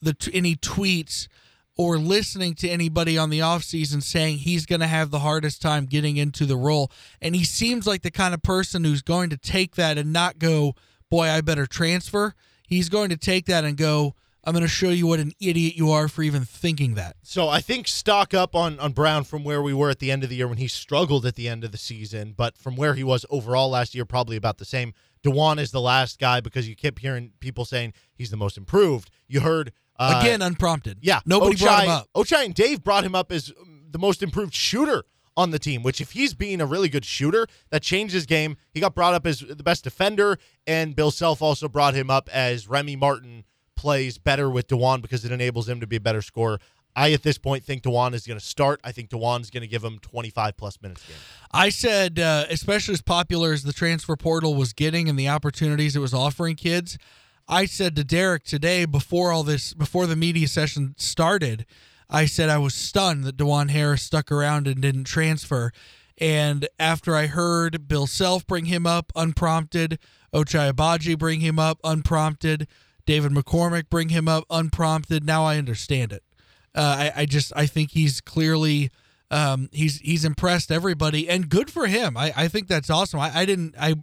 the 0.00 0.14
t- 0.14 0.32
any 0.34 0.54
tweets 0.56 1.28
or 1.76 1.98
listening 1.98 2.54
to 2.54 2.68
anybody 2.68 3.18
on 3.18 3.30
the 3.30 3.40
offseason 3.40 4.02
saying 4.02 4.38
he's 4.38 4.64
going 4.64 4.80
to 4.80 4.86
have 4.86 5.10
the 5.10 5.18
hardest 5.18 5.60
time 5.60 5.84
getting 5.84 6.16
into 6.16 6.46
the 6.46 6.56
role. 6.56 6.90
And 7.20 7.34
he 7.36 7.44
seems 7.44 7.86
like 7.86 8.02
the 8.02 8.10
kind 8.10 8.32
of 8.32 8.42
person 8.42 8.84
who's 8.84 9.02
going 9.02 9.30
to 9.30 9.36
take 9.36 9.74
that 9.76 9.98
and 9.98 10.12
not 10.12 10.38
go, 10.38 10.74
boy, 11.10 11.28
I 11.28 11.40
better 11.42 11.66
transfer. 11.66 12.34
He's 12.66 12.88
going 12.88 13.10
to 13.10 13.16
take 13.16 13.46
that 13.46 13.64
and 13.64 13.76
go, 13.76 14.14
I'm 14.46 14.52
going 14.52 14.62
to 14.62 14.68
show 14.68 14.90
you 14.90 15.08
what 15.08 15.18
an 15.18 15.32
idiot 15.40 15.74
you 15.74 15.90
are 15.90 16.06
for 16.06 16.22
even 16.22 16.44
thinking 16.44 16.94
that. 16.94 17.16
So 17.22 17.48
I 17.48 17.60
think 17.60 17.88
stock 17.88 18.32
up 18.32 18.54
on 18.54 18.78
on 18.78 18.92
Braun 18.92 19.24
from 19.24 19.42
where 19.42 19.60
we 19.60 19.74
were 19.74 19.90
at 19.90 19.98
the 19.98 20.12
end 20.12 20.22
of 20.22 20.30
the 20.30 20.36
year 20.36 20.46
when 20.46 20.58
he 20.58 20.68
struggled 20.68 21.26
at 21.26 21.34
the 21.34 21.48
end 21.48 21.64
of 21.64 21.72
the 21.72 21.78
season, 21.78 22.32
but 22.36 22.56
from 22.56 22.76
where 22.76 22.94
he 22.94 23.02
was 23.02 23.26
overall 23.28 23.68
last 23.70 23.92
year, 23.92 24.04
probably 24.04 24.36
about 24.36 24.58
the 24.58 24.64
same. 24.64 24.94
Dajuan 25.24 25.58
is 25.58 25.72
the 25.72 25.80
last 25.80 26.20
guy 26.20 26.40
because 26.40 26.68
you 26.68 26.76
kept 26.76 27.00
hearing 27.00 27.32
people 27.40 27.64
saying 27.64 27.92
he's 28.14 28.30
the 28.30 28.36
most 28.36 28.56
improved. 28.56 29.10
You 29.26 29.40
heard 29.40 29.72
uh, 29.98 30.20
Again, 30.22 30.42
unprompted. 30.42 30.98
Yeah, 31.00 31.20
Nobody 31.26 31.56
brought 31.56 31.84
him 31.84 31.90
up. 31.90 32.08
Ochai 32.14 32.44
and 32.44 32.54
Dave 32.54 32.82
brought 32.82 33.04
him 33.04 33.14
up 33.14 33.32
as 33.32 33.52
um, 33.60 33.84
the 33.90 33.98
most 33.98 34.22
improved 34.22 34.54
shooter 34.54 35.04
on 35.36 35.50
the 35.50 35.58
team. 35.58 35.82
Which, 35.82 36.00
if 36.00 36.12
he's 36.12 36.34
being 36.34 36.60
a 36.60 36.66
really 36.66 36.88
good 36.88 37.04
shooter, 37.04 37.46
that 37.70 37.82
changed 37.82 38.14
his 38.14 38.26
game. 38.26 38.56
He 38.72 38.80
got 38.80 38.94
brought 38.94 39.14
up 39.14 39.26
as 39.26 39.40
the 39.40 39.62
best 39.62 39.84
defender, 39.84 40.38
and 40.66 40.94
Bill 40.96 41.10
Self 41.10 41.42
also 41.42 41.68
brought 41.68 41.94
him 41.94 42.10
up 42.10 42.28
as 42.32 42.68
Remy 42.68 42.96
Martin 42.96 43.44
plays 43.76 44.18
better 44.18 44.48
with 44.50 44.68
Dajuan 44.68 45.02
because 45.02 45.24
it 45.24 45.32
enables 45.32 45.68
him 45.68 45.80
to 45.80 45.86
be 45.86 45.96
a 45.96 46.00
better 46.00 46.22
scorer. 46.22 46.58
I 46.96 47.12
at 47.12 47.22
this 47.22 47.36
point 47.36 47.62
think 47.62 47.82
Dajuan 47.82 48.14
is 48.14 48.26
going 48.26 48.38
to 48.38 48.44
start. 48.44 48.80
I 48.82 48.90
think 48.90 49.10
Dajuan's 49.10 49.50
going 49.50 49.60
to 49.60 49.66
give 49.66 49.84
him 49.84 49.98
25 49.98 50.56
plus 50.56 50.80
minutes 50.80 51.04
a 51.04 51.08
game. 51.08 51.16
I 51.52 51.68
said, 51.68 52.18
uh, 52.18 52.46
especially 52.48 52.94
as 52.94 53.02
popular 53.02 53.52
as 53.52 53.64
the 53.64 53.74
transfer 53.74 54.16
portal 54.16 54.54
was 54.54 54.72
getting 54.72 55.10
and 55.10 55.18
the 55.18 55.28
opportunities 55.28 55.94
it 55.94 55.98
was 55.98 56.14
offering 56.14 56.56
kids, 56.56 56.96
I 57.48 57.66
said 57.66 57.94
to 57.96 58.04
Derek 58.04 58.44
today 58.44 58.84
before 58.84 59.30
all 59.32 59.42
this, 59.42 59.72
before 59.72 60.06
the 60.06 60.16
media 60.16 60.48
session 60.48 60.94
started, 60.98 61.64
I 62.10 62.26
said 62.26 62.48
I 62.48 62.58
was 62.58 62.74
stunned 62.74 63.24
that 63.24 63.36
Dajuan 63.36 63.70
Harris 63.70 64.02
stuck 64.02 64.32
around 64.32 64.66
and 64.66 64.80
didn't 64.80 65.04
transfer. 65.04 65.72
And 66.18 66.68
after 66.78 67.14
I 67.14 67.26
heard 67.26 67.88
Bill 67.88 68.06
Self 68.06 68.46
bring 68.46 68.66
him 68.66 68.86
up 68.86 69.12
unprompted, 69.14 69.98
Ochai 70.32 70.72
Agbaji 70.72 71.18
bring 71.18 71.40
him 71.40 71.58
up 71.58 71.78
unprompted, 71.84 72.66
David 73.04 73.32
McCormick 73.32 73.88
bring 73.88 74.08
him 74.08 74.26
up 74.26 74.44
unprompted, 74.50 75.24
now 75.24 75.44
I 75.44 75.58
understand 75.58 76.12
it. 76.12 76.22
Uh, 76.74 77.10
I, 77.16 77.22
I 77.22 77.26
just 77.26 77.52
I 77.56 77.66
think 77.66 77.92
he's 77.92 78.20
clearly 78.20 78.90
um, 79.30 79.68
he's 79.72 79.98
he's 79.98 80.24
impressed 80.24 80.70
everybody 80.70 81.28
and 81.28 81.48
good 81.48 81.70
for 81.70 81.86
him. 81.86 82.16
I, 82.16 82.32
I 82.36 82.48
think 82.48 82.68
that's 82.68 82.90
awesome. 82.90 83.18
I, 83.18 83.40
I 83.40 83.44
didn't 83.44 83.74
I 83.78 83.94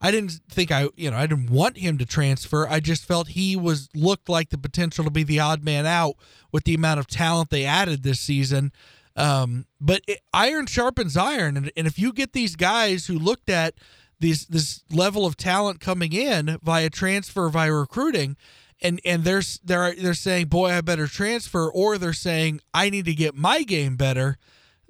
I 0.00 0.10
didn't 0.10 0.40
think 0.48 0.72
I 0.72 0.88
you 0.96 1.10
know 1.10 1.16
I 1.16 1.26
didn't 1.26 1.50
want 1.50 1.78
him 1.78 1.98
to 1.98 2.06
transfer. 2.06 2.66
I 2.68 2.80
just 2.80 3.04
felt 3.04 3.28
he 3.28 3.54
was 3.54 3.88
looked 3.94 4.28
like 4.28 4.50
the 4.50 4.58
potential 4.58 5.04
to 5.04 5.10
be 5.10 5.22
the 5.22 5.38
odd 5.38 5.62
man 5.62 5.86
out 5.86 6.16
with 6.50 6.64
the 6.64 6.74
amount 6.74 7.00
of 7.00 7.06
talent 7.06 7.50
they 7.50 7.64
added 7.64 8.02
this 8.02 8.20
season. 8.20 8.72
Um, 9.14 9.66
but 9.80 10.02
it, 10.08 10.20
iron 10.32 10.66
sharpens 10.66 11.16
iron, 11.16 11.56
and, 11.56 11.70
and 11.76 11.86
if 11.86 11.98
you 11.98 12.12
get 12.12 12.32
these 12.32 12.56
guys 12.56 13.06
who 13.06 13.18
looked 13.18 13.50
at 13.50 13.74
these 14.18 14.46
this 14.46 14.82
level 14.90 15.26
of 15.26 15.36
talent 15.36 15.80
coming 15.80 16.12
in 16.12 16.58
via 16.62 16.90
transfer, 16.90 17.48
via 17.50 17.72
recruiting, 17.72 18.36
and 18.80 19.00
and 19.04 19.22
they're 19.22 19.42
they're 19.62 19.94
they're 19.94 20.14
saying, 20.14 20.46
"Boy, 20.46 20.72
I 20.72 20.80
better 20.80 21.06
transfer," 21.06 21.70
or 21.70 21.98
they're 21.98 22.12
saying, 22.12 22.60
"I 22.74 22.90
need 22.90 23.04
to 23.04 23.14
get 23.14 23.34
my 23.36 23.62
game 23.62 23.96
better." 23.96 24.38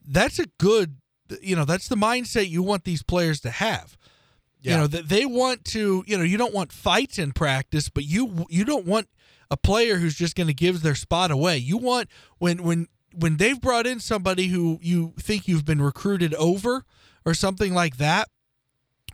That's 0.07 0.39
a 0.39 0.47
good, 0.59 0.97
you 1.41 1.57
know, 1.57 1.65
that's 1.65 1.89
the 1.89 1.97
mindset 1.97 2.49
you 2.49 2.63
want 2.63 2.85
these 2.85 3.03
players 3.03 3.41
to 3.41 3.51
have. 3.51 3.97
You 4.65 4.77
know 4.77 4.87
that 4.87 5.09
they 5.09 5.27
want 5.27 5.65
to, 5.67 6.05
you 6.07 6.17
know, 6.17 6.23
you 6.23 6.39
don't 6.39 6.55
want 6.55 6.73
fights 6.73 7.19
in 7.19 7.33
practice, 7.33 7.89
but 7.89 8.05
you 8.05 8.47
you 8.49 8.65
don't 8.65 8.87
want 8.87 9.09
a 9.51 9.57
player 9.57 9.97
who's 9.97 10.15
just 10.15 10.37
going 10.37 10.47
to 10.47 10.55
give 10.55 10.83
their 10.83 10.95
spot 10.95 11.33
away. 11.33 11.59
You 11.59 11.79
want 11.79 12.09
when 12.39 12.63
when 12.63 12.87
when 13.13 13.39
they've 13.39 13.61
brought 13.61 13.89
in 13.89 13.99
somebody 13.99 14.47
who 14.47 14.79
you 14.81 15.15
think 15.19 15.49
you've 15.49 15.65
been 15.65 15.83
recruited 15.83 16.33
over 16.35 16.85
or 17.27 17.35
something 17.35 17.75
like 17.75 17.97
that. 17.97 18.29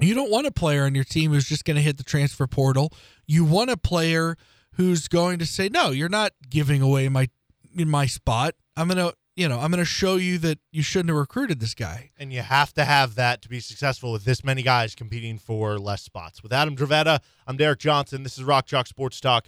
You 0.00 0.14
don't 0.14 0.30
want 0.30 0.46
a 0.46 0.52
player 0.52 0.84
on 0.84 0.94
your 0.94 1.04
team 1.04 1.32
who's 1.32 1.48
just 1.48 1.64
going 1.64 1.76
to 1.76 1.82
hit 1.82 1.96
the 1.96 2.04
transfer 2.04 2.46
portal. 2.46 2.92
You 3.26 3.44
want 3.44 3.70
a 3.70 3.76
player 3.76 4.36
who's 4.74 5.08
going 5.08 5.38
to 5.38 5.46
say, 5.46 5.68
"No, 5.68 5.90
you're 5.90 6.08
not 6.10 6.34
giving 6.48 6.82
away 6.82 7.08
my 7.08 7.28
in 7.76 7.88
my 7.88 8.06
spot. 8.06 8.54
I'm 8.76 8.88
going 8.88 8.98
to, 8.98 9.14
you 9.38 9.48
know, 9.48 9.60
I'm 9.60 9.70
going 9.70 9.78
to 9.78 9.84
show 9.84 10.16
you 10.16 10.36
that 10.38 10.58
you 10.72 10.82
shouldn't 10.82 11.10
have 11.10 11.16
recruited 11.16 11.60
this 11.60 11.72
guy." 11.74 12.10
And 12.18 12.32
you 12.32 12.42
have 12.42 12.74
to 12.74 12.84
have 12.84 13.14
that 13.14 13.40
to 13.42 13.48
be 13.48 13.60
successful 13.60 14.10
with 14.10 14.24
this 14.24 14.42
many 14.42 14.62
guys 14.62 14.96
competing 14.96 15.38
for 15.38 15.78
less 15.78 16.02
spots. 16.02 16.42
With 16.42 16.52
Adam 16.52 16.74
Dravetta, 16.74 17.20
I'm 17.46 17.56
Derek 17.56 17.78
Johnson. 17.78 18.24
This 18.24 18.36
is 18.36 18.42
Rock 18.42 18.66
Chalk 18.66 18.88
Sports 18.88 19.20
Talk. 19.20 19.46